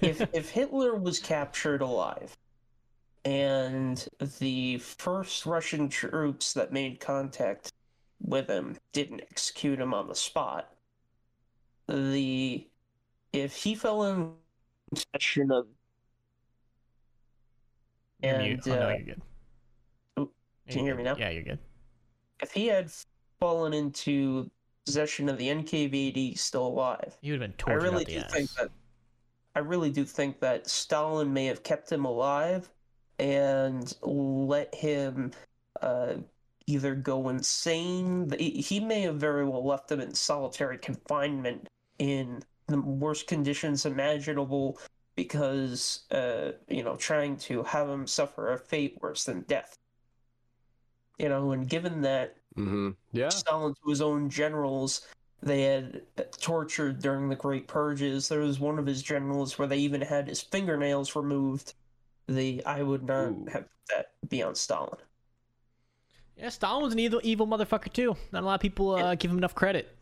if 0.01 0.21
if 0.33 0.49
Hitler 0.49 0.95
was 0.95 1.19
captured 1.19 1.81
alive, 1.81 2.35
and 3.27 4.07
the 4.39 4.77
first 4.77 5.45
Russian 5.45 5.89
troops 5.89 6.53
that 6.53 6.71
made 6.71 7.01
contact 7.01 7.73
with 8.21 8.47
him 8.47 8.77
didn't 8.93 9.19
execute 9.19 9.81
him 9.81 9.93
on 9.93 10.07
the 10.07 10.15
spot, 10.15 10.71
the 11.89 12.65
if 13.33 13.53
he 13.53 13.75
fell 13.75 14.03
in 14.03 14.31
possession 14.95 15.51
of 15.51 15.67
and. 18.23 18.61
Oh, 18.65 18.69
no, 18.69 18.75
uh, 18.79 18.97
oh, 20.15 20.29
can 20.69 20.79
you 20.79 20.85
hear 20.85 20.95
me 20.95 21.03
now? 21.03 21.17
Yeah, 21.17 21.29
you're 21.29 21.43
good. 21.43 21.59
if 22.41 22.53
he 22.53 22.67
had 22.67 22.89
fallen 23.41 23.73
into 23.73 24.49
possession 24.85 25.27
of 25.27 25.37
the 25.37 25.49
NKVD 25.49 26.37
still 26.37 26.67
alive, 26.67 27.17
He 27.21 27.31
would 27.31 27.41
have 27.41 27.49
been 27.49 27.55
I 27.67 27.71
tortured 27.71 27.83
really 27.83 28.05
out 28.05 28.07
do 28.07 28.19
ass. 28.19 28.31
think 28.31 28.53
that 28.53 28.71
I 29.53 29.59
really 29.59 29.91
do 29.91 30.05
think 30.05 30.39
that 30.39 30.69
Stalin 30.69 31.33
may 31.33 31.45
have 31.47 31.61
kept 31.63 31.91
him 31.91 32.05
alive 32.05 32.69
and 33.19 33.93
let 34.01 34.73
him 34.73 35.31
uh, 35.81 36.15
either 36.65 36.95
go 36.95 37.29
insane. 37.29 38.31
He 38.39 38.79
may 38.79 39.01
have 39.01 39.15
very 39.15 39.45
well 39.45 39.65
left 39.65 39.91
him 39.91 39.99
in 39.99 40.13
solitary 40.13 40.77
confinement 40.77 41.67
in 41.99 42.43
the 42.67 42.81
worst 42.81 43.27
conditions 43.27 43.85
imaginable 43.85 44.79
because 45.15 46.03
uh, 46.11 46.51
you 46.67 46.83
know 46.83 46.95
trying 46.95 47.37
to 47.37 47.63
have 47.63 47.89
him 47.89 48.05
suffer 48.05 48.53
a 48.53 48.57
fate 48.57 48.97
worse 49.01 49.23
than 49.23 49.41
death. 49.41 49.75
You 51.17 51.29
know, 51.29 51.51
and 51.51 51.67
given 51.67 52.01
that 52.01 52.35
Mm-hmm. 52.57 52.89
Yeah. 53.11 53.29
Stalin 53.29 53.75
to 53.75 53.89
his 53.89 54.01
own 54.01 54.31
generals 54.31 55.05
they 55.41 55.61
had 55.61 56.01
tortured 56.39 56.99
during 57.01 57.29
the 57.29 57.35
Great 57.35 57.67
Purges. 57.67 58.27
There 58.27 58.39
was 58.39 58.59
one 58.59 58.79
of 58.79 58.85
his 58.85 59.03
generals 59.03 59.57
where 59.57 59.67
they 59.67 59.77
even 59.77 60.01
had 60.01 60.27
his 60.27 60.41
fingernails 60.41 61.15
removed. 61.15 61.73
The 62.27 62.63
I 62.65 62.83
would 62.83 63.03
not 63.03 63.29
Ooh. 63.29 63.47
have 63.51 63.65
that 63.89 64.11
be 64.29 64.43
on 64.43 64.55
Stalin. 64.55 64.97
Yeah, 66.37 66.49
Stalin 66.49 66.83
was 66.83 66.93
an 66.93 66.99
evil, 66.99 67.19
evil 67.23 67.47
motherfucker 67.47 67.91
too. 67.91 68.15
Not 68.31 68.43
a 68.43 68.45
lot 68.45 68.55
of 68.55 68.61
people 68.61 68.95
uh, 68.95 69.15
give 69.15 69.31
him 69.31 69.37
enough 69.37 69.55
credit. 69.55 69.95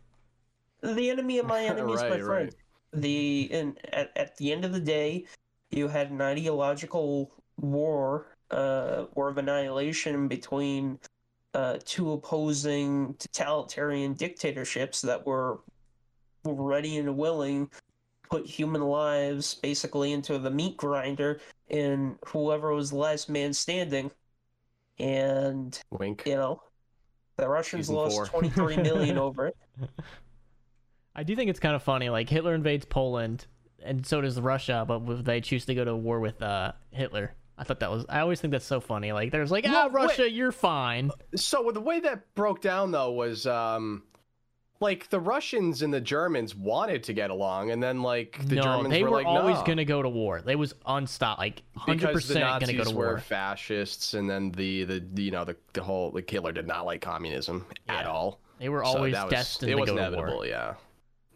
The 0.82 1.10
enemy 1.10 1.38
of 1.38 1.46
my 1.46 1.64
enemy 1.64 1.92
is 1.92 2.02
my 2.02 2.20
friend. 2.20 2.26
right. 2.26 2.54
The 2.92 3.48
and 3.52 3.78
at, 3.92 4.10
at 4.16 4.36
the 4.36 4.52
end 4.52 4.64
of 4.64 4.72
the 4.72 4.80
day, 4.80 5.24
you 5.70 5.88
had 5.88 6.10
an 6.10 6.20
ideological 6.20 7.32
war, 7.58 8.36
uh, 8.50 9.04
war 9.14 9.28
of 9.28 9.38
annihilation 9.38 10.28
between 10.28 10.98
uh, 11.54 11.78
two 11.84 12.12
opposing 12.12 13.14
totalitarian 13.18 14.12
dictatorships 14.12 15.00
that 15.02 15.26
were 15.26 15.60
ready 16.44 16.98
and 16.98 17.16
willing 17.16 17.66
to 17.66 17.85
put 18.28 18.46
human 18.46 18.82
lives 18.82 19.54
basically 19.54 20.12
into 20.12 20.38
the 20.38 20.50
meat 20.50 20.76
grinder 20.76 21.40
and 21.70 22.16
whoever 22.26 22.74
was 22.74 22.90
the 22.90 22.96
last 22.96 23.28
man 23.28 23.52
standing 23.52 24.10
and 24.98 25.80
Wink. 25.90 26.22
you 26.26 26.36
know 26.36 26.62
the 27.36 27.48
russians 27.48 27.86
Season 27.86 27.96
lost 27.96 28.16
four. 28.16 28.26
23 28.26 28.76
million 28.78 29.18
over 29.26 29.46
it 29.48 29.56
I 31.16 31.22
do 31.22 31.34
think 31.34 31.48
it's 31.48 31.60
kind 31.60 31.74
of 31.74 31.82
funny. 31.82 32.10
Like 32.10 32.28
Hitler 32.28 32.54
invades 32.54 32.84
Poland, 32.84 33.46
and 33.82 34.06
so 34.06 34.20
does 34.20 34.38
Russia, 34.38 34.84
but 34.86 35.24
they 35.24 35.40
choose 35.40 35.64
to 35.64 35.74
go 35.74 35.82
to 35.82 35.96
war 35.96 36.20
with 36.20 36.42
uh, 36.42 36.72
Hitler. 36.90 37.34
I 37.56 37.64
thought 37.64 37.80
that 37.80 37.90
was. 37.90 38.04
I 38.10 38.20
always 38.20 38.38
think 38.42 38.52
that's 38.52 38.66
so 38.66 38.80
funny. 38.80 39.12
Like 39.12 39.32
there's 39.32 39.50
like, 39.50 39.64
ah, 39.66 39.72
Well, 39.72 39.86
wait. 39.86 40.08
Russia, 40.10 40.30
you're 40.30 40.52
fine. 40.52 41.10
So 41.34 41.70
the 41.72 41.80
way 41.80 42.00
that 42.00 42.34
broke 42.34 42.60
down 42.60 42.90
though 42.90 43.12
was 43.12 43.46
um 43.46 44.02
like 44.80 45.08
the 45.10 45.20
Russians 45.20 45.82
and 45.82 45.92
the 45.92 46.00
Germans 46.00 46.54
wanted 46.54 47.02
to 47.04 47.12
get 47.12 47.30
along 47.30 47.70
and 47.70 47.82
then 47.82 48.02
like 48.02 48.38
the 48.46 48.56
no, 48.56 48.62
Germans 48.62 48.90
they 48.90 49.02
were, 49.02 49.10
were 49.10 49.16
like 49.16 49.26
always 49.26 49.56
"Nah," 49.56 49.64
gonna 49.64 49.84
go 49.84 50.02
to 50.02 50.08
war. 50.08 50.42
They 50.42 50.56
was 50.56 50.74
unstop, 50.86 51.38
like 51.38 51.62
hundred 51.76 52.12
percent 52.12 52.40
Nazis 52.40 52.68
gonna 52.68 52.84
go 52.84 52.90
to 52.90 52.96
war. 52.96 53.06
were 53.12 53.18
fascists 53.18 54.14
and 54.14 54.28
then 54.28 54.50
the 54.52 54.84
the, 54.84 55.00
the 55.14 55.22
you 55.22 55.30
know 55.30 55.44
the, 55.44 55.56
the 55.72 55.82
whole 55.82 56.10
like 56.12 56.28
Hitler 56.28 56.52
did 56.52 56.66
not 56.66 56.84
like 56.86 57.00
communism 57.00 57.64
at 57.88 58.06
all. 58.06 58.40
They 58.58 58.68
were 58.68 58.84
So 58.84 58.90
always 58.96 59.14
that 59.14 59.24
was, 59.26 59.32
destined 59.32 59.70
to 59.72 59.76
go 59.78 59.84
to 59.86 59.92
inevitable, 59.92 60.34
war. 60.36 60.46
yeah. 60.46 60.74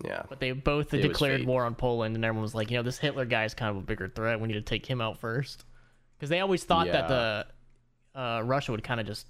Yeah. 0.05 0.23
But 0.29 0.41
they 0.41 0.53
both 0.53 0.95
It 0.95 1.03
declared 1.03 1.45
war 1.45 1.65
on 1.65 1.75
Poland, 1.75 2.17
and 2.17 2.25
everyone 2.25 2.43
was 2.43 2.55
like, 2.55 2.71
you 2.71 2.79
know, 2.79 2.83
this 2.83 2.97
Hitler 2.99 3.27
guy 3.27 3.45
is 3.45 3.53
kind 3.53 3.71
of 3.71 3.77
a 3.77 3.85
bigger 3.85 4.09
threat. 4.09 4.41
We 4.41 4.49
need 4.49 4.55
to 4.55 4.63
take 4.63 4.87
him 4.87 5.03
out 5.03 5.19
first. 5.19 5.67
Because 6.17 6.31
they 6.31 6.41
always 6.41 6.65
thought 6.65 6.87
that 6.87 7.09
the 7.09 7.47
uh, 8.19 8.41
Russia 8.43 8.73
would 8.73 8.83
kind 8.83 8.99
of 9.01 9.07
just. 9.07 9.27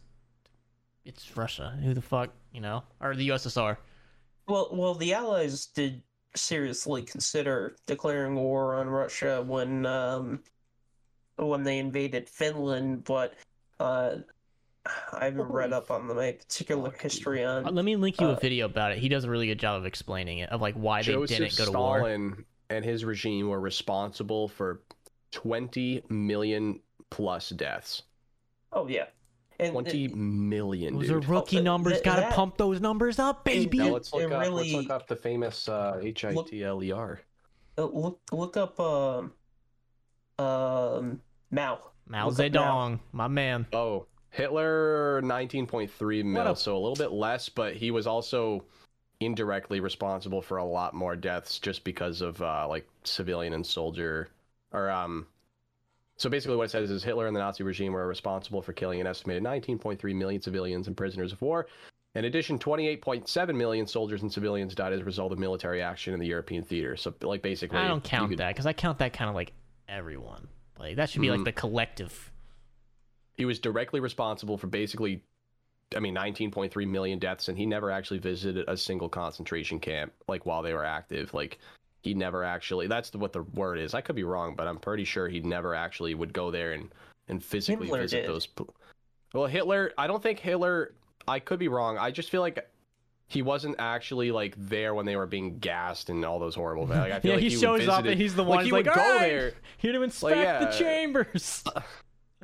It's 1.04 1.36
Russia. 1.36 1.76
Who 1.82 1.94
the 1.94 2.02
fuck, 2.02 2.30
you 2.52 2.60
know? 2.60 2.84
Or 3.00 3.16
the 3.16 3.28
USSR. 3.30 3.78
Well, 4.50 4.68
well, 4.72 4.94
the 4.94 5.14
Allies 5.14 5.66
did 5.66 6.02
seriously 6.34 7.02
consider 7.02 7.76
declaring 7.86 8.34
war 8.34 8.74
on 8.74 8.88
Russia 8.88 9.42
when 9.46 9.86
um, 9.86 10.40
when 11.36 11.62
they 11.62 11.78
invaded 11.78 12.28
Finland, 12.28 13.04
but 13.04 13.34
uh, 13.78 14.16
I 15.12 15.24
haven't 15.24 15.50
read 15.50 15.72
up 15.72 15.90
on 15.90 16.06
my 16.08 16.32
particular 16.32 16.92
history 17.00 17.44
on. 17.44 17.66
Uh, 17.66 17.70
Let 17.70 17.84
me 17.84 17.94
link 17.94 18.20
you 18.20 18.26
a 18.26 18.32
Uh, 18.32 18.40
video 18.40 18.66
about 18.66 18.92
it. 18.92 18.98
He 18.98 19.08
does 19.08 19.24
a 19.24 19.30
really 19.30 19.46
good 19.46 19.60
job 19.60 19.78
of 19.78 19.86
explaining 19.86 20.38
it, 20.38 20.50
of 20.50 20.60
like 20.60 20.74
why 20.74 21.02
they 21.02 21.14
didn't 21.26 21.56
go 21.56 21.66
to 21.66 21.72
war. 21.72 21.98
Stalin 21.98 22.44
and 22.70 22.84
his 22.84 23.04
regime 23.04 23.48
were 23.48 23.60
responsible 23.60 24.48
for 24.48 24.82
20 25.30 26.02
million 26.08 26.80
plus 27.10 27.50
deaths. 27.50 28.02
Oh 28.72 28.88
yeah, 28.88 29.06
and 29.60 29.72
20 29.72 30.08
million, 30.08 30.94
Those 30.94 31.08
dude. 31.08 31.24
are 31.24 31.28
rookie 31.32 31.56
Oh, 31.58 31.60
uh, 31.60 31.64
numbers. 31.64 31.92
th- 31.94 32.04
Gotta 32.04 32.34
pump 32.34 32.56
those 32.56 32.80
numbers 32.80 33.18
up, 33.18 33.44
baby. 33.44 33.78
Now 33.78 33.88
let's 33.90 34.12
look 34.12 34.22
it 34.22 34.32
up. 34.32 34.40
really- 34.40 34.72
Let's 34.74 34.88
look 34.88 34.90
up 34.90 35.06
the 35.06 35.16
famous 35.16 35.68
uh, 35.68 35.98
H 36.02 36.24
I 36.24 36.34
T 36.34 36.64
L 36.64 36.82
E 36.82 36.92
R. 36.92 37.20
uh, 37.78 37.84
look 37.84 38.20
look 38.32 38.56
up 38.56 38.78
um 38.80 39.32
um 40.38 41.20
Mao. 41.50 41.78
Mao 42.06 42.28
Look 42.28 42.40
up 42.40 42.52
Mao. 42.52 42.88
Zedong, 42.88 43.00
my 43.12 43.28
man. 43.28 43.66
Oh, 43.72 44.06
Hitler 44.30 45.20
19.3 45.22 46.24
mil, 46.24 46.46
a- 46.46 46.56
so 46.56 46.76
a 46.76 46.78
little 46.78 46.94
bit 46.96 47.12
less, 47.12 47.48
but 47.48 47.74
he 47.74 47.90
was 47.90 48.06
also 48.06 48.64
indirectly 49.20 49.80
responsible 49.80 50.40
for 50.40 50.56
a 50.58 50.64
lot 50.64 50.94
more 50.94 51.14
deaths 51.14 51.58
just 51.58 51.84
because 51.84 52.20
of 52.22 52.40
uh, 52.40 52.66
like 52.68 52.88
civilian 53.04 53.52
and 53.52 53.66
soldier 53.66 54.30
or 54.72 54.88
um 54.90 55.26
so 56.20 56.28
basically 56.28 56.56
what 56.56 56.64
it 56.64 56.70
says 56.70 56.90
is 56.90 57.02
Hitler 57.02 57.26
and 57.26 57.34
the 57.34 57.40
Nazi 57.40 57.62
regime 57.62 57.92
were 57.92 58.06
responsible 58.06 58.60
for 58.60 58.72
killing 58.74 59.00
an 59.00 59.06
estimated 59.06 59.42
19.3 59.42 60.14
million 60.14 60.42
civilians 60.42 60.86
and 60.86 60.96
prisoners 60.96 61.32
of 61.32 61.40
war. 61.40 61.66
In 62.14 62.24
addition, 62.26 62.58
28.7 62.58 63.54
million 63.56 63.86
soldiers 63.86 64.20
and 64.22 64.30
civilians 64.32 64.74
died 64.74 64.92
as 64.92 65.00
a 65.00 65.04
result 65.04 65.32
of 65.32 65.38
military 65.38 65.80
action 65.80 66.12
in 66.12 66.20
the 66.20 66.26
European 66.26 66.62
theater. 66.62 66.96
So 66.96 67.14
like 67.22 67.40
basically 67.40 67.78
I 67.78 67.88
don't 67.88 68.04
count 68.04 68.28
could- 68.30 68.38
that 68.38 68.48
because 68.48 68.66
I 68.66 68.72
count 68.74 68.98
that 68.98 69.12
kind 69.14 69.28
of 69.30 69.34
like 69.34 69.52
everyone. 69.88 70.48
Like 70.78 70.96
that 70.96 71.08
should 71.08 71.22
be 71.22 71.30
like 71.30 71.40
Mhm. 71.40 71.44
the 71.46 71.52
collective. 71.52 72.30
he 73.36 73.46
was 73.46 73.58
directly 73.58 74.00
responsible 74.00 74.58
for 74.58 74.66
basically 74.66 75.22
i 75.96 75.98
mean 76.00 76.14
19.3 76.14 76.86
million 76.86 77.18
deaths 77.18 77.48
and 77.48 77.56
he 77.56 77.64
never 77.64 77.90
actually 77.90 78.18
visited 78.18 78.68
a 78.68 78.76
single 78.76 79.08
concentration 79.08 79.80
camp 79.80 80.12
like 80.28 80.44
while 80.44 80.60
they 80.62 80.74
were 80.74 80.84
active 80.84 81.32
like 81.32 81.58
he 82.02 82.14
never 82.14 82.44
actually 82.44 82.86
that's 82.86 83.10
the, 83.10 83.18
what 83.18 83.32
the 83.32 83.42
word 83.42 83.78
is 83.78 83.94
i 83.94 84.00
could 84.00 84.16
be 84.16 84.24
wrong 84.24 84.54
but 84.54 84.66
i'm 84.66 84.78
pretty 84.78 85.04
sure 85.04 85.28
he 85.28 85.40
never 85.40 85.74
actually 85.74 86.14
would 86.14 86.32
go 86.32 86.50
there 86.50 86.72
and 86.72 86.90
and 87.28 87.42
physically 87.42 87.86
Hitler 87.86 88.00
visit 88.02 88.22
did. 88.22 88.30
those 88.30 88.48
well 89.34 89.46
hitler 89.46 89.92
i 89.98 90.06
don't 90.06 90.22
think 90.22 90.38
hitler 90.38 90.94
i 91.28 91.38
could 91.38 91.58
be 91.58 91.68
wrong 91.68 91.98
i 91.98 92.10
just 92.10 92.30
feel 92.30 92.40
like 92.40 92.66
he 93.30 93.42
wasn't 93.42 93.76
actually 93.78 94.32
like 94.32 94.56
there 94.58 94.92
when 94.92 95.06
they 95.06 95.14
were 95.14 95.26
being 95.26 95.60
gassed 95.60 96.10
and 96.10 96.24
all 96.24 96.40
those 96.40 96.56
horrible 96.56 96.86
like, 96.88 97.12
I 97.12 97.20
feel 97.20 97.30
Yeah, 97.30 97.36
like 97.36 97.42
he, 97.44 97.50
he, 97.50 97.56
would 97.56 97.60
shows 97.60 97.88
up 97.88 98.04
and 98.04 98.20
he's 98.20 98.34
the 98.34 98.42
like, 98.42 98.56
one 98.56 98.64
he 98.64 98.70
who's 98.70 98.72
like, 98.72 98.86
would 98.86 98.94
go 98.94 99.00
"All 99.00 99.16
right, 99.16 99.28
there 99.28 99.52
here 99.78 99.92
to 99.92 100.02
inspect 100.02 100.36
yeah. 100.36 100.64
the 100.64 100.76
chambers. 100.76 101.64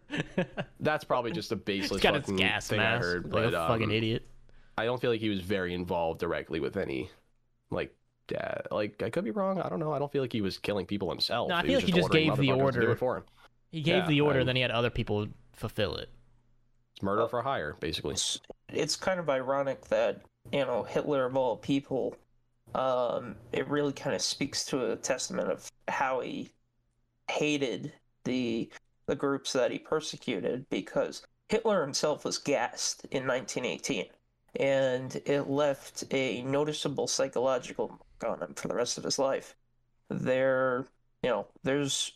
that's 0.81 1.03
probably 1.03 1.33
just 1.33 1.51
a 1.51 1.57
baseless 1.57 2.01
got 2.01 2.15
fucking 2.15 2.37
gas 2.37 2.69
thing 2.69 2.79
mask. 2.79 3.03
i 3.03 3.05
heard 3.05 3.25
like 3.25 3.33
but 3.33 3.55
a 3.55 3.67
fucking 3.67 3.87
um, 3.87 3.91
idiot. 3.91 4.29
I 4.79 4.85
don't 4.85 5.01
feel 5.01 5.11
like 5.11 5.21
he 5.21 5.29
was 5.29 5.41
very 5.41 5.75
involved 5.75 6.21
directly 6.21 6.61
with 6.61 6.77
any, 6.77 7.11
like, 7.71 7.93
uh, 8.33 8.75
like 8.75 9.03
I 9.03 9.11
could 9.11 9.25
be 9.25 9.31
wrong. 9.31 9.61
I 9.61 9.69
don't 9.69 9.81
know. 9.81 9.93
I 9.93 9.99
don't 9.99 10.11
feel 10.11 10.23
like 10.23 10.33
he 10.33 10.41
was 10.41 10.59
killing 10.59 10.87
people 10.87 11.11
himself. 11.11 11.49
No, 11.49 11.57
I 11.57 11.63
He 11.63 11.69
feel 11.69 11.75
was 11.77 11.85
like 11.85 11.95
he 11.95 12.01
just 12.01 12.11
gave 12.11 12.37
the 12.37 12.49
motherfuckers 12.49 12.73
to 12.75 12.81
do 12.81 12.87
order. 12.87 12.97
for 12.97 13.17
him. 13.19 13.25
He 13.73 13.83
gave 13.83 13.97
yeah, 13.97 14.07
the 14.07 14.21
order, 14.21 14.39
I'm- 14.41 14.47
then 14.47 14.57
he 14.57 14.63
had 14.63 14.71
other 14.71 14.91
people 14.91 15.27
fulfill 15.53 15.97
it. 15.97 16.09
It's 16.95 17.03
murder 17.03 17.29
for 17.29 17.43
hire, 17.43 17.77
basically. 17.81 18.13
It's, 18.15 18.41
it's 18.71 18.97
kind 18.97 19.21
of 19.21 19.29
ironic 19.29 19.83
that 19.89 20.23
you 20.53 20.61
know 20.65 20.83
Hitler 20.85 21.27
of 21.27 21.37
all 21.37 21.57
people. 21.57 22.17
Um, 22.75 23.37
it 23.53 23.69
really 23.69 23.93
kind 23.93 24.15
of 24.17 24.23
speaks 24.23 24.65
to 24.67 24.93
a 24.93 24.97
testament 24.97 25.51
of 25.51 25.69
how 25.89 26.21
he 26.21 26.51
hated 27.31 27.93
the 28.25 28.71
the 29.07 29.15
groups 29.15 29.53
that 29.53 29.71
he 29.71 29.79
persecuted 29.79 30.67
because 30.71 31.23
Hitler 31.49 31.81
himself 31.83 32.25
was 32.25 32.39
gassed 32.39 33.05
in 33.11 33.27
1918, 33.27 34.07
and 34.59 35.15
it 35.27 35.49
left 35.49 36.03
a 36.13 36.43
noticeable 36.43 37.07
psychological 37.07 37.89
mark 37.89 38.01
on 38.25 38.43
him 38.43 38.55
for 38.55 38.69
the 38.69 38.75
rest 38.75 38.99
of 38.99 39.05
his 39.05 39.19
life. 39.19 39.55
There, 40.09 40.87
you 41.23 41.31
know, 41.31 41.47
there's 41.63 42.13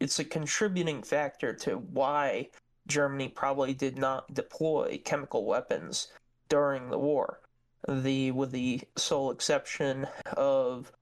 it's 0.00 0.18
a 0.18 0.24
contributing 0.24 1.02
factor 1.02 1.52
to 1.54 1.76
why 1.76 2.50
Germany 2.86 3.28
probably 3.28 3.72
did 3.72 3.96
not 3.96 4.34
deploy 4.34 5.00
chemical 5.04 5.46
weapons 5.46 6.08
during 6.48 6.90
the 6.90 6.98
war. 6.98 7.40
The 7.88 8.30
with 8.32 8.50
the 8.50 8.80
sole 8.96 9.30
exception 9.30 10.06
of 10.36 10.92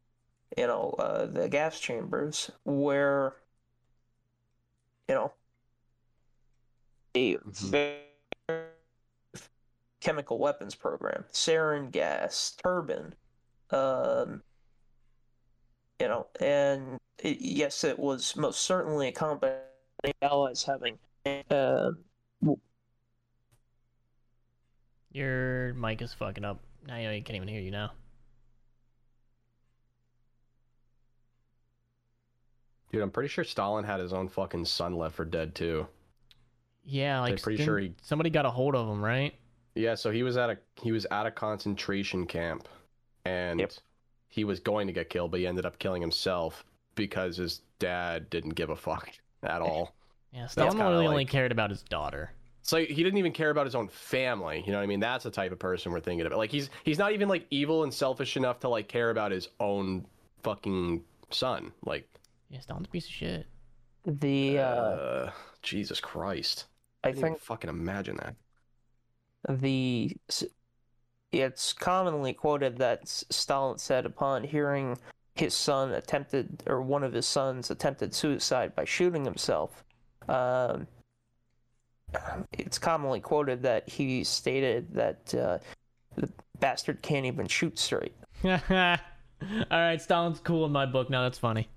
you 0.56 0.66
know 0.66 0.94
uh, 0.98 1.26
the 1.26 1.48
gas 1.48 1.78
chambers 1.78 2.50
where 2.64 3.36
you 5.08 5.14
know 5.14 5.32
a 7.14 7.36
very 7.44 7.98
chemical 10.00 10.38
weapons 10.38 10.74
program, 10.74 11.24
sarin 11.32 11.90
gas, 11.90 12.56
tabun, 12.64 13.12
um, 13.72 14.42
you 16.00 16.08
know, 16.08 16.26
and 16.40 16.98
it, 17.22 17.38
yes, 17.40 17.84
it 17.84 17.98
was 17.98 18.36
most 18.36 18.60
certainly 18.62 19.08
a 19.08 19.12
combination 19.12 19.60
of 20.04 20.12
allies 20.22 20.64
having 20.64 20.98
uh, 21.50 21.90
Your 25.12 25.74
mic 25.74 26.02
is 26.02 26.12
fucking 26.14 26.44
up. 26.44 26.60
Now 26.86 26.96
you 26.96 27.22
can't 27.22 27.36
even 27.36 27.48
hear 27.48 27.60
you 27.60 27.70
now. 27.70 27.92
Dude, 32.90 33.02
I'm 33.02 33.10
pretty 33.10 33.28
sure 33.28 33.44
Stalin 33.44 33.84
had 33.84 34.00
his 34.00 34.12
own 34.12 34.28
fucking 34.28 34.64
son 34.66 34.94
left 34.96 35.14
for 35.14 35.24
dead 35.24 35.54
too. 35.54 35.86
Yeah, 36.84 37.20
like 37.20 37.40
pretty 37.40 37.58
didn't- 37.58 37.66
sure 37.66 37.78
he- 37.78 37.94
somebody 38.02 38.28
got 38.28 38.44
a 38.44 38.50
hold 38.50 38.74
of 38.74 38.88
him, 38.88 39.02
right? 39.02 39.34
Yeah, 39.74 39.94
so 39.94 40.10
he 40.10 40.22
was 40.22 40.36
at 40.36 40.50
a 40.50 40.58
he 40.82 40.92
was 40.92 41.06
at 41.10 41.24
a 41.26 41.30
concentration 41.30 42.26
camp, 42.26 42.68
and 43.24 43.60
Yep. 43.60 43.72
he 44.28 44.44
was 44.44 44.60
going 44.60 44.86
to 44.86 44.92
get 44.92 45.10
killed, 45.10 45.30
but 45.30 45.40
he 45.40 45.46
ended 45.46 45.66
up 45.66 45.78
killing 45.78 46.00
himself 46.02 46.64
because 46.94 47.36
his 47.36 47.62
dad 47.78 48.28
didn't 48.30 48.50
give 48.54 48.70
a 48.70 48.76
fuck 48.76 49.10
at 49.42 49.60
all. 49.62 49.94
Yeah, 50.32 50.46
Stalin 50.46 50.72
kinda 50.72 50.90
really 50.90 51.06
only 51.06 51.24
cared 51.26 51.52
about 51.52 51.70
his 51.70 51.82
daughter. 51.82 52.32
So 52.62 52.78
he 52.78 52.94
didn't 53.02 53.18
even 53.18 53.32
care 53.32 53.50
about 53.50 53.66
his 53.66 53.74
own 53.74 53.88
family. 53.88 54.62
You 54.64 54.70
know 54.72 54.78
what 54.78 54.84
I 54.84 54.86
mean? 54.86 55.00
That's 55.00 55.24
the 55.24 55.30
type 55.32 55.50
of 55.52 55.58
person 55.58 55.90
we're 55.92 56.00
thinking 56.00 56.24
about. 56.26 56.38
Like 56.38 56.50
he's 56.50 56.70
he's 56.84 56.98
not 56.98 57.12
even 57.12 57.28
like 57.28 57.44
evil 57.50 57.82
and 57.82 57.92
selfish 57.92 58.36
enough 58.36 58.60
to 58.60 58.68
like 58.68 58.86
care 58.88 59.10
about 59.10 59.32
his 59.32 59.48
own 59.58 60.06
fucking 60.42 61.02
son. 61.30 61.72
Like 61.84 62.08
Yeah, 62.50 62.60
Stalin's 62.60 62.86
a 62.86 62.90
piece 62.90 63.06
of 63.06 63.10
shit. 63.12 63.46
the 64.06 64.60
uh, 64.60 64.62
uh, 64.62 65.30
Jesus 65.62 66.00
Christ. 66.00 66.66
I 67.04 67.08
can't 67.08 67.20
think 67.20 67.38
fucking 67.40 67.68
imagine 67.68 68.16
that. 68.18 68.36
the 69.48 70.16
it's 71.32 71.72
commonly 71.72 72.32
quoted 72.32 72.78
that 72.78 73.08
Stalin 73.08 73.78
said 73.78 74.06
upon 74.06 74.44
hearing 74.44 74.96
his 75.34 75.54
son 75.54 75.92
attempted 75.92 76.62
or 76.66 76.82
one 76.82 77.02
of 77.02 77.12
his 77.12 77.26
sons 77.26 77.70
attempted 77.70 78.14
suicide 78.14 78.74
by 78.74 78.84
shooting 78.84 79.24
himself 79.24 79.82
um, 80.28 80.86
it's 82.52 82.78
commonly 82.78 83.20
quoted 83.20 83.62
that 83.62 83.88
he 83.88 84.22
stated 84.22 84.92
that 84.94 85.34
uh, 85.34 85.58
the 86.16 86.28
bastard 86.60 87.00
can't 87.00 87.24
even 87.24 87.46
shoot 87.46 87.78
straight 87.78 88.14
All 89.42 89.78
right, 89.78 90.00
Stalin's 90.00 90.40
cool 90.40 90.64
in 90.66 90.72
my 90.72 90.86
book 90.86 91.10
now. 91.10 91.22
That's 91.22 91.38
funny. 91.38 91.68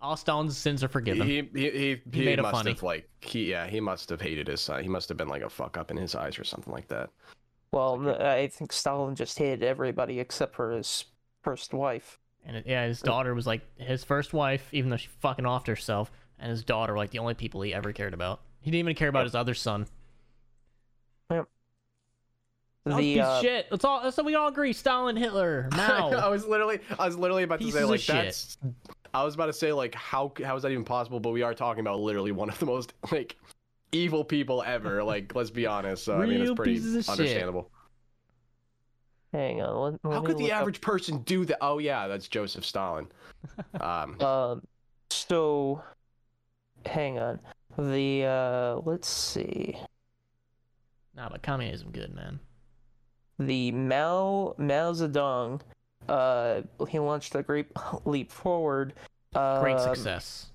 All 0.00 0.16
Stalin's 0.16 0.56
sins 0.56 0.82
are 0.82 0.88
forgiven. 0.88 1.26
He 1.26 1.48
he 1.54 1.70
he, 1.70 2.00
he, 2.12 2.24
made 2.24 2.38
it 2.38 2.42
must 2.42 2.54
funny. 2.54 2.72
have 2.72 2.82
like 2.82 3.08
he 3.20 3.50
yeah 3.50 3.66
he 3.66 3.80
must 3.80 4.08
have 4.10 4.20
hated 4.20 4.48
his 4.48 4.60
son. 4.60 4.82
He 4.82 4.88
must 4.88 5.08
have 5.08 5.16
been 5.16 5.28
like 5.28 5.42
a 5.42 5.50
fuck 5.50 5.76
up 5.76 5.90
in 5.90 5.96
his 5.96 6.14
eyes 6.14 6.38
or 6.38 6.44
something 6.44 6.72
like 6.72 6.88
that. 6.88 7.10
Well 7.72 8.16
I 8.20 8.48
think 8.48 8.72
stalin 8.72 9.14
just 9.14 9.38
hated 9.38 9.62
everybody 9.62 10.20
except 10.20 10.54
for 10.54 10.72
his 10.72 11.06
first 11.42 11.74
wife 11.74 12.18
And 12.44 12.56
it, 12.56 12.66
yeah, 12.66 12.86
his 12.86 13.00
daughter 13.00 13.34
was 13.34 13.46
like 13.46 13.62
his 13.78 14.04
first 14.04 14.32
wife, 14.32 14.68
even 14.72 14.90
though 14.90 14.96
she 14.96 15.08
fucking 15.20 15.44
offed 15.44 15.66
herself. 15.68 16.10
And 16.38 16.50
his 16.50 16.64
daughter 16.64 16.92
were 16.92 16.98
like 16.98 17.10
the 17.10 17.20
only 17.20 17.34
people 17.34 17.62
he 17.62 17.72
ever 17.72 17.92
cared 17.92 18.14
about. 18.14 18.40
He 18.60 18.70
didn't 18.70 18.80
even 18.80 18.96
care 18.96 19.08
about 19.08 19.24
his 19.24 19.34
other 19.36 19.54
son. 19.54 19.86
A 22.84 22.90
the 22.90 22.96
piece 22.96 23.20
uh, 23.20 23.40
shit. 23.40 23.66
Let's 23.70 23.84
all 23.84 24.10
so 24.10 24.24
we 24.24 24.34
all 24.34 24.48
agree. 24.48 24.72
Stalin, 24.72 25.16
Hitler, 25.16 25.68
I 25.72 26.28
was 26.28 26.44
literally 26.44 26.80
I 26.98 27.06
was 27.06 27.16
literally 27.16 27.44
about 27.44 27.60
to 27.60 27.70
say 27.70 27.84
like 27.84 28.00
shit. 28.00 28.16
that's 28.16 28.58
I 29.14 29.22
was 29.22 29.34
about 29.34 29.46
to 29.46 29.52
say 29.52 29.72
like 29.72 29.94
how 29.94 30.32
how 30.44 30.56
is 30.56 30.62
that 30.64 30.72
even 30.72 30.84
possible? 30.84 31.20
But 31.20 31.30
we 31.30 31.42
are 31.42 31.54
talking 31.54 31.80
about 31.80 32.00
literally 32.00 32.32
one 32.32 32.48
of 32.48 32.58
the 32.58 32.66
most 32.66 32.94
like 33.12 33.36
evil 33.92 34.24
people 34.24 34.62
ever. 34.66 35.02
Like 35.04 35.34
let's 35.34 35.50
be 35.50 35.66
honest. 35.66 36.04
So 36.04 36.16
I 36.20 36.26
mean 36.26 36.40
it's 36.40 36.52
pretty 36.52 36.74
pieces 36.74 36.96
of 36.96 37.04
shit. 37.04 37.18
understandable. 37.20 37.70
Hang 39.32 39.62
on. 39.62 39.92
Let, 39.92 40.04
let 40.04 40.14
How 40.14 40.20
could 40.22 40.36
the 40.38 40.42
look 40.44 40.52
up- 40.52 40.60
average 40.60 40.80
person 40.80 41.18
do 41.22 41.44
that? 41.46 41.58
Oh 41.60 41.78
yeah, 41.78 42.06
that's 42.08 42.28
Joseph 42.28 42.64
Stalin. 42.64 43.06
Um, 43.80 44.20
Um, 44.20 44.62
so, 45.10 45.82
hang 46.86 47.18
on. 47.18 47.40
The 47.76 48.24
uh, 48.24 48.80
let's 48.84 49.08
see. 49.08 49.76
Nah, 51.16 51.28
but 51.28 51.42
communism 51.42 51.90
good, 51.90 52.14
man. 52.14 52.38
The 53.38 53.72
Mao 53.72 54.54
Mao 54.58 54.92
Zedong, 54.92 55.60
uh, 56.08 56.62
he 56.88 56.98
launched 57.00 57.32
the 57.32 57.42
Great 57.42 57.66
Leap 58.04 58.30
Forward. 58.30 58.94
Great 59.34 59.74
um, 59.76 59.94
success. 59.94 60.51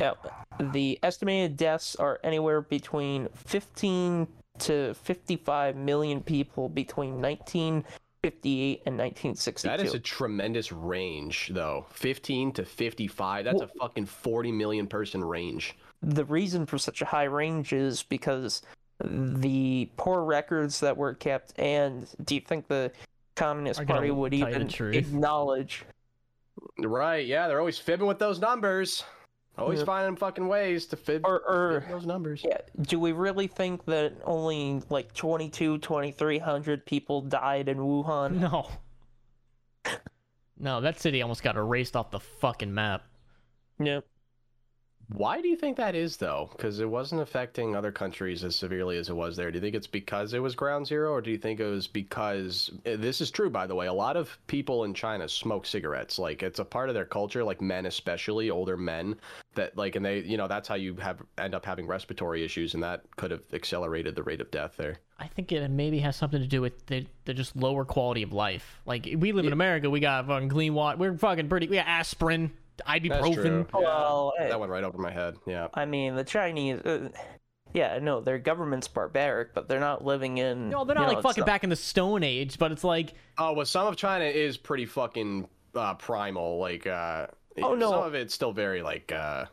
Yeah, 0.00 0.12
the 0.58 0.98
estimated 1.02 1.56
deaths 1.56 1.96
are 1.96 2.20
anywhere 2.24 2.60
between 2.60 3.28
15 3.34 4.26
to 4.60 4.94
55 4.94 5.76
million 5.76 6.20
people 6.20 6.68
between 6.68 7.20
1958 7.20 8.82
and 8.86 8.96
1962. 8.98 9.68
that 9.68 9.80
is 9.80 9.94
a 9.94 9.98
tremendous 9.98 10.70
range, 10.72 11.50
though. 11.52 11.86
15 11.90 12.52
to 12.52 12.64
55. 12.64 13.44
That's 13.44 13.62
a 13.62 13.68
fucking 13.80 14.06
40 14.06 14.52
million 14.52 14.86
person 14.86 15.22
range. 15.24 15.74
the 16.02 16.24
reason 16.24 16.66
for 16.66 16.78
such 16.78 17.02
a 17.02 17.04
high 17.04 17.24
range 17.24 17.72
is 17.72 18.02
because 18.02 18.62
the 19.02 19.88
poor 19.96 20.22
records 20.22 20.80
that 20.80 20.96
were 20.96 21.14
kept, 21.14 21.58
and 21.58 22.06
do 22.24 22.34
you 22.34 22.40
think 22.40 22.68
the 22.68 22.92
Communist 23.34 23.84
Party 23.86 24.10
would 24.10 24.30
tell 24.32 24.38
you 24.50 24.68
the 24.68 24.86
even 24.86 24.94
acknowledge? 24.94 25.84
Right? 26.78 27.26
Yeah, 27.26 27.48
they're 27.48 27.58
always 27.58 27.78
fibbing 27.78 28.06
with 28.06 28.18
those 28.18 28.38
numbers. 28.38 29.02
Always 29.56 29.78
Yeah. 29.80 29.84
finding 29.84 30.16
fucking 30.16 30.48
ways 30.48 30.86
to 30.86 30.96
fib, 30.96 31.24
Or, 31.24 31.40
or 31.46 31.80
fib 31.82 31.90
those 31.90 32.06
numbers. 32.06 32.42
yeah, 32.44 32.58
do 32.82 32.98
we 32.98 33.12
really 33.12 33.46
think 33.46 33.84
that 33.84 34.14
only 34.24 34.82
like 34.90 35.12
22, 35.14 35.78
2300 35.78 36.84
people 36.86 37.20
died 37.20 37.68
in 37.68 37.78
Wuhan? 37.78 38.40
No. 38.40 38.68
No, 40.58 40.80
that 40.80 41.00
city 41.00 41.20
almost 41.20 41.42
got 41.42 41.56
erased 41.56 41.96
off 41.96 42.10
the 42.10 42.20
fucking 42.20 42.72
map. 42.72 43.04
Yep. 43.80 44.06
Why 45.08 45.40
do 45.40 45.48
you 45.48 45.56
think 45.56 45.76
that 45.76 45.94
is, 45.94 46.16
though? 46.16 46.48
Because 46.52 46.80
it 46.80 46.88
wasn't 46.88 47.20
affecting 47.20 47.76
other 47.76 47.92
countries 47.92 48.42
as 48.42 48.56
severely 48.56 48.96
as 48.96 49.08
it 49.08 49.16
was 49.16 49.36
there. 49.36 49.50
Do 49.50 49.56
you 49.56 49.60
think 49.60 49.74
it's 49.74 49.86
because 49.86 50.32
it 50.32 50.38
was 50.38 50.54
ground 50.54 50.86
zero, 50.86 51.12
or 51.12 51.20
do 51.20 51.30
you 51.30 51.38
think 51.38 51.60
it 51.60 51.66
was 51.66 51.86
because 51.86 52.70
eh, 52.86 52.96
this 52.96 53.20
is 53.20 53.30
true, 53.30 53.50
by 53.50 53.66
the 53.66 53.74
way? 53.74 53.86
A 53.86 53.92
lot 53.92 54.16
of 54.16 54.36
people 54.46 54.84
in 54.84 54.94
China 54.94 55.28
smoke 55.28 55.66
cigarettes. 55.66 56.18
Like 56.18 56.42
it's 56.42 56.58
a 56.58 56.64
part 56.64 56.88
of 56.88 56.94
their 56.94 57.04
culture, 57.04 57.44
like 57.44 57.60
men 57.60 57.86
especially, 57.86 58.50
older 58.50 58.76
men, 58.76 59.16
that 59.54 59.76
like, 59.76 59.96
and 59.96 60.04
they, 60.04 60.20
you 60.20 60.36
know, 60.36 60.48
that's 60.48 60.68
how 60.68 60.74
you 60.74 60.94
have 60.96 61.22
end 61.38 61.54
up 61.54 61.64
having 61.64 61.86
respiratory 61.86 62.44
issues, 62.44 62.74
and 62.74 62.82
that 62.82 63.02
could 63.16 63.30
have 63.30 63.42
accelerated 63.52 64.16
the 64.16 64.22
rate 64.22 64.40
of 64.40 64.50
death 64.50 64.74
there. 64.76 64.98
I 65.18 65.28
think 65.28 65.52
it 65.52 65.70
maybe 65.70 66.00
has 66.00 66.16
something 66.16 66.40
to 66.40 66.46
do 66.46 66.60
with 66.60 66.86
the, 66.86 67.06
the 67.24 67.34
just 67.34 67.54
lower 67.54 67.84
quality 67.84 68.22
of 68.22 68.32
life. 68.32 68.80
Like 68.84 69.08
we 69.16 69.32
live 69.32 69.46
in 69.46 69.52
America, 69.52 69.88
we 69.88 70.00
got 70.00 70.26
fucking 70.26 70.48
clean 70.48 70.74
water. 70.74 70.98
We're 70.98 71.16
fucking 71.16 71.48
pretty. 71.48 71.68
We 71.68 71.76
got 71.76 71.86
aspirin, 71.86 72.52
ibuprofen. 72.86 73.34
true. 73.34 73.66
Yeah, 73.74 73.78
Well, 73.80 74.32
that 74.38 74.58
went 74.58 74.70
right 74.70 74.84
over 74.84 74.98
my 74.98 75.10
head. 75.10 75.36
Yeah. 75.46 75.68
I 75.74 75.84
mean, 75.84 76.16
the 76.16 76.24
Chinese. 76.24 76.80
Uh, 76.80 77.08
yeah, 77.72 77.98
no, 78.00 78.20
their 78.20 78.38
government's 78.38 78.86
barbaric, 78.86 79.52
but 79.52 79.68
they're 79.68 79.80
not 79.80 80.04
living 80.04 80.38
in. 80.38 80.70
No, 80.70 80.84
they're 80.84 80.94
not 80.94 81.02
know, 81.02 81.08
like 81.08 81.16
it's 81.18 81.26
fucking 81.26 81.44
back 81.44 81.64
in 81.64 81.70
the 81.70 81.76
Stone 81.76 82.22
Age, 82.22 82.56
but 82.58 82.70
it's 82.70 82.84
like 82.84 83.14
Oh 83.36 83.52
well, 83.52 83.66
some 83.66 83.86
of 83.88 83.96
China 83.96 84.24
is 84.24 84.56
pretty 84.56 84.86
fucking 84.86 85.48
uh, 85.74 85.94
primal. 85.94 86.58
Like, 86.58 86.86
uh, 86.86 87.26
Oh, 87.62 87.74
no. 87.74 87.90
some 87.90 88.02
of 88.04 88.14
it's 88.14 88.34
still 88.34 88.52
very 88.52 88.82
like. 88.82 89.12
Uh, 89.12 89.46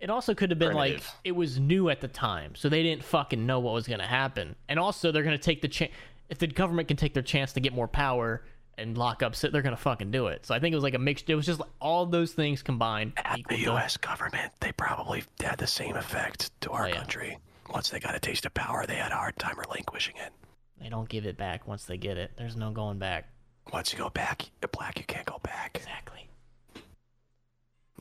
it 0.00 0.10
also 0.10 0.34
could 0.34 0.50
have 0.50 0.58
been 0.58 0.74
like 0.74 1.02
it 1.24 1.32
was 1.32 1.58
new 1.58 1.88
at 1.88 2.00
the 2.00 2.08
time, 2.08 2.54
so 2.54 2.68
they 2.68 2.82
didn't 2.82 3.04
fucking 3.04 3.44
know 3.44 3.58
what 3.60 3.74
was 3.74 3.88
gonna 3.88 4.06
happen. 4.06 4.54
And 4.68 4.78
also, 4.78 5.10
they're 5.10 5.22
gonna 5.24 5.38
take 5.38 5.62
the 5.62 5.68
chance. 5.68 5.92
If 6.28 6.38
the 6.38 6.46
government 6.46 6.88
can 6.88 6.96
take 6.96 7.14
their 7.14 7.22
chance 7.22 7.52
to 7.54 7.60
get 7.60 7.74
more 7.74 7.88
power 7.88 8.42
and 8.78 8.96
lock 8.96 9.22
up, 9.22 9.34
sit, 9.34 9.52
they're 9.52 9.62
gonna 9.62 9.76
fucking 9.76 10.10
do 10.10 10.26
it. 10.28 10.46
So 10.46 10.54
I 10.54 10.58
think 10.60 10.72
it 10.72 10.76
was 10.76 10.82
like 10.84 10.94
a 10.94 10.98
mixed. 10.98 11.28
It 11.30 11.34
was 11.34 11.46
just 11.46 11.60
like 11.60 11.68
all 11.80 12.06
those 12.06 12.32
things 12.32 12.62
combined. 12.62 13.12
equal 13.36 13.78
to- 13.78 13.98
government, 14.00 14.52
they 14.60 14.72
probably 14.72 15.22
had 15.40 15.58
the 15.58 15.66
same 15.66 15.96
effect 15.96 16.50
to 16.62 16.70
our 16.70 16.84
Oh, 16.84 16.88
yeah. 16.88 16.94
country. 16.96 17.38
Once 17.72 17.90
they 17.90 18.00
got 18.00 18.14
a 18.14 18.20
taste 18.20 18.44
of 18.46 18.52
power, 18.54 18.84
they 18.86 18.96
had 18.96 19.12
a 19.12 19.16
hard 19.16 19.36
time 19.38 19.58
relinquishing 19.58 20.14
it. 20.16 20.32
They 20.80 20.88
don't 20.88 21.08
give 21.08 21.26
it 21.26 21.36
back 21.36 21.66
once 21.68 21.84
they 21.84 21.96
get 21.96 22.16
it. 22.18 22.32
There's 22.36 22.56
no 22.56 22.70
going 22.70 22.98
back. 22.98 23.28
Once 23.72 23.92
you 23.92 23.98
go 23.98 24.10
back, 24.10 24.42
you're 24.60 24.68
black, 24.68 24.98
you 24.98 25.04
can't 25.04 25.26
go 25.26 25.38
back. 25.42 25.70
Exactly. 25.76 26.28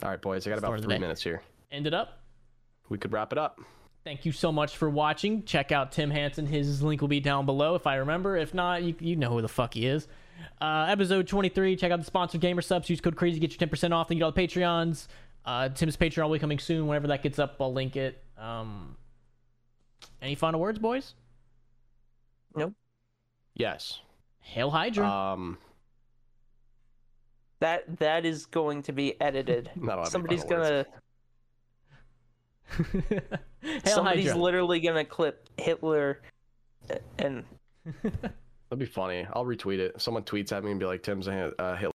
All 0.03 0.09
right, 0.09 0.21
boys, 0.21 0.47
I 0.47 0.49
got 0.49 0.59
Story 0.59 0.79
about 0.79 0.89
three 0.89 0.97
minutes 0.97 1.21
here. 1.23 1.41
Ended 1.71 1.93
up. 1.93 2.19
We 2.89 2.97
could 2.97 3.11
wrap 3.13 3.31
it 3.31 3.37
up. 3.37 3.59
Thank 4.03 4.25
you 4.25 4.31
so 4.31 4.51
much 4.51 4.75
for 4.77 4.89
watching. 4.89 5.43
Check 5.43 5.71
out 5.71 5.91
Tim 5.91 6.09
Hansen. 6.09 6.47
His 6.47 6.81
link 6.81 7.01
will 7.01 7.07
be 7.07 7.19
down 7.19 7.45
below 7.45 7.75
if 7.75 7.85
I 7.85 7.97
remember. 7.97 8.35
If 8.35 8.53
not, 8.53 8.81
you, 8.81 8.95
you 8.99 9.15
know 9.15 9.29
who 9.29 9.41
the 9.41 9.47
fuck 9.47 9.75
he 9.75 9.85
is. 9.85 10.07
Uh, 10.59 10.85
episode 10.89 11.27
23. 11.27 11.75
Check 11.75 11.91
out 11.91 11.99
the 11.99 12.05
sponsored 12.05 12.41
GamerSupps. 12.41 12.89
Use 12.89 13.01
code 13.01 13.15
crazy. 13.15 13.39
Get 13.39 13.59
your 13.59 13.67
10% 13.67 13.91
off. 13.93 14.07
Thank 14.07 14.17
you 14.17 14.21
to 14.21 14.25
all 14.25 14.31
the 14.31 14.47
Patreons. 14.47 15.07
Uh, 15.45 15.69
Tim's 15.69 15.97
Patreon 15.97 16.23
will 16.25 16.33
be 16.33 16.39
coming 16.39 16.59
soon. 16.59 16.87
Whenever 16.87 17.07
that 17.07 17.23
gets 17.23 17.39
up, 17.39 17.55
I'll 17.59 17.73
link 17.73 17.95
it. 17.95 18.23
Um, 18.37 18.95
any 20.21 20.35
final 20.35 20.59
words, 20.59 20.77
boys? 20.79 21.15
Nope. 22.55 22.73
Yes. 23.55 23.99
Hail 24.39 24.69
Hydra. 24.69 25.07
Um, 25.07 25.57
That 27.59 27.99
that 27.99 28.25
is 28.25 28.45
going 28.45 28.83
to 28.83 28.91
be 28.91 29.19
edited. 29.21 29.69
I 29.75 29.79
don't 29.79 29.87
have 29.89 29.97
any 29.99 30.09
Somebody's 30.09 30.43
gonna. 30.43 30.85
Hail 33.61 33.81
somebody's 33.85 34.27
Hydra. 34.27 34.41
literally 34.41 34.79
gonna 34.79 35.05
clip 35.05 35.47
Hitler, 35.57 36.21
and 37.19 37.43
that'd 38.71 38.79
be 38.79 38.85
funny. 38.85 39.27
I'll 39.33 39.45
retweet 39.45 39.79
it. 39.79 40.01
Someone 40.01 40.23
tweets 40.23 40.53
at 40.53 40.63
me 40.63 40.71
and 40.71 40.79
be 40.79 40.85
like, 40.85 41.03
"Tim's 41.03 41.27
a 41.27 41.51
uh, 41.59 41.75
Hitler." 41.75 41.89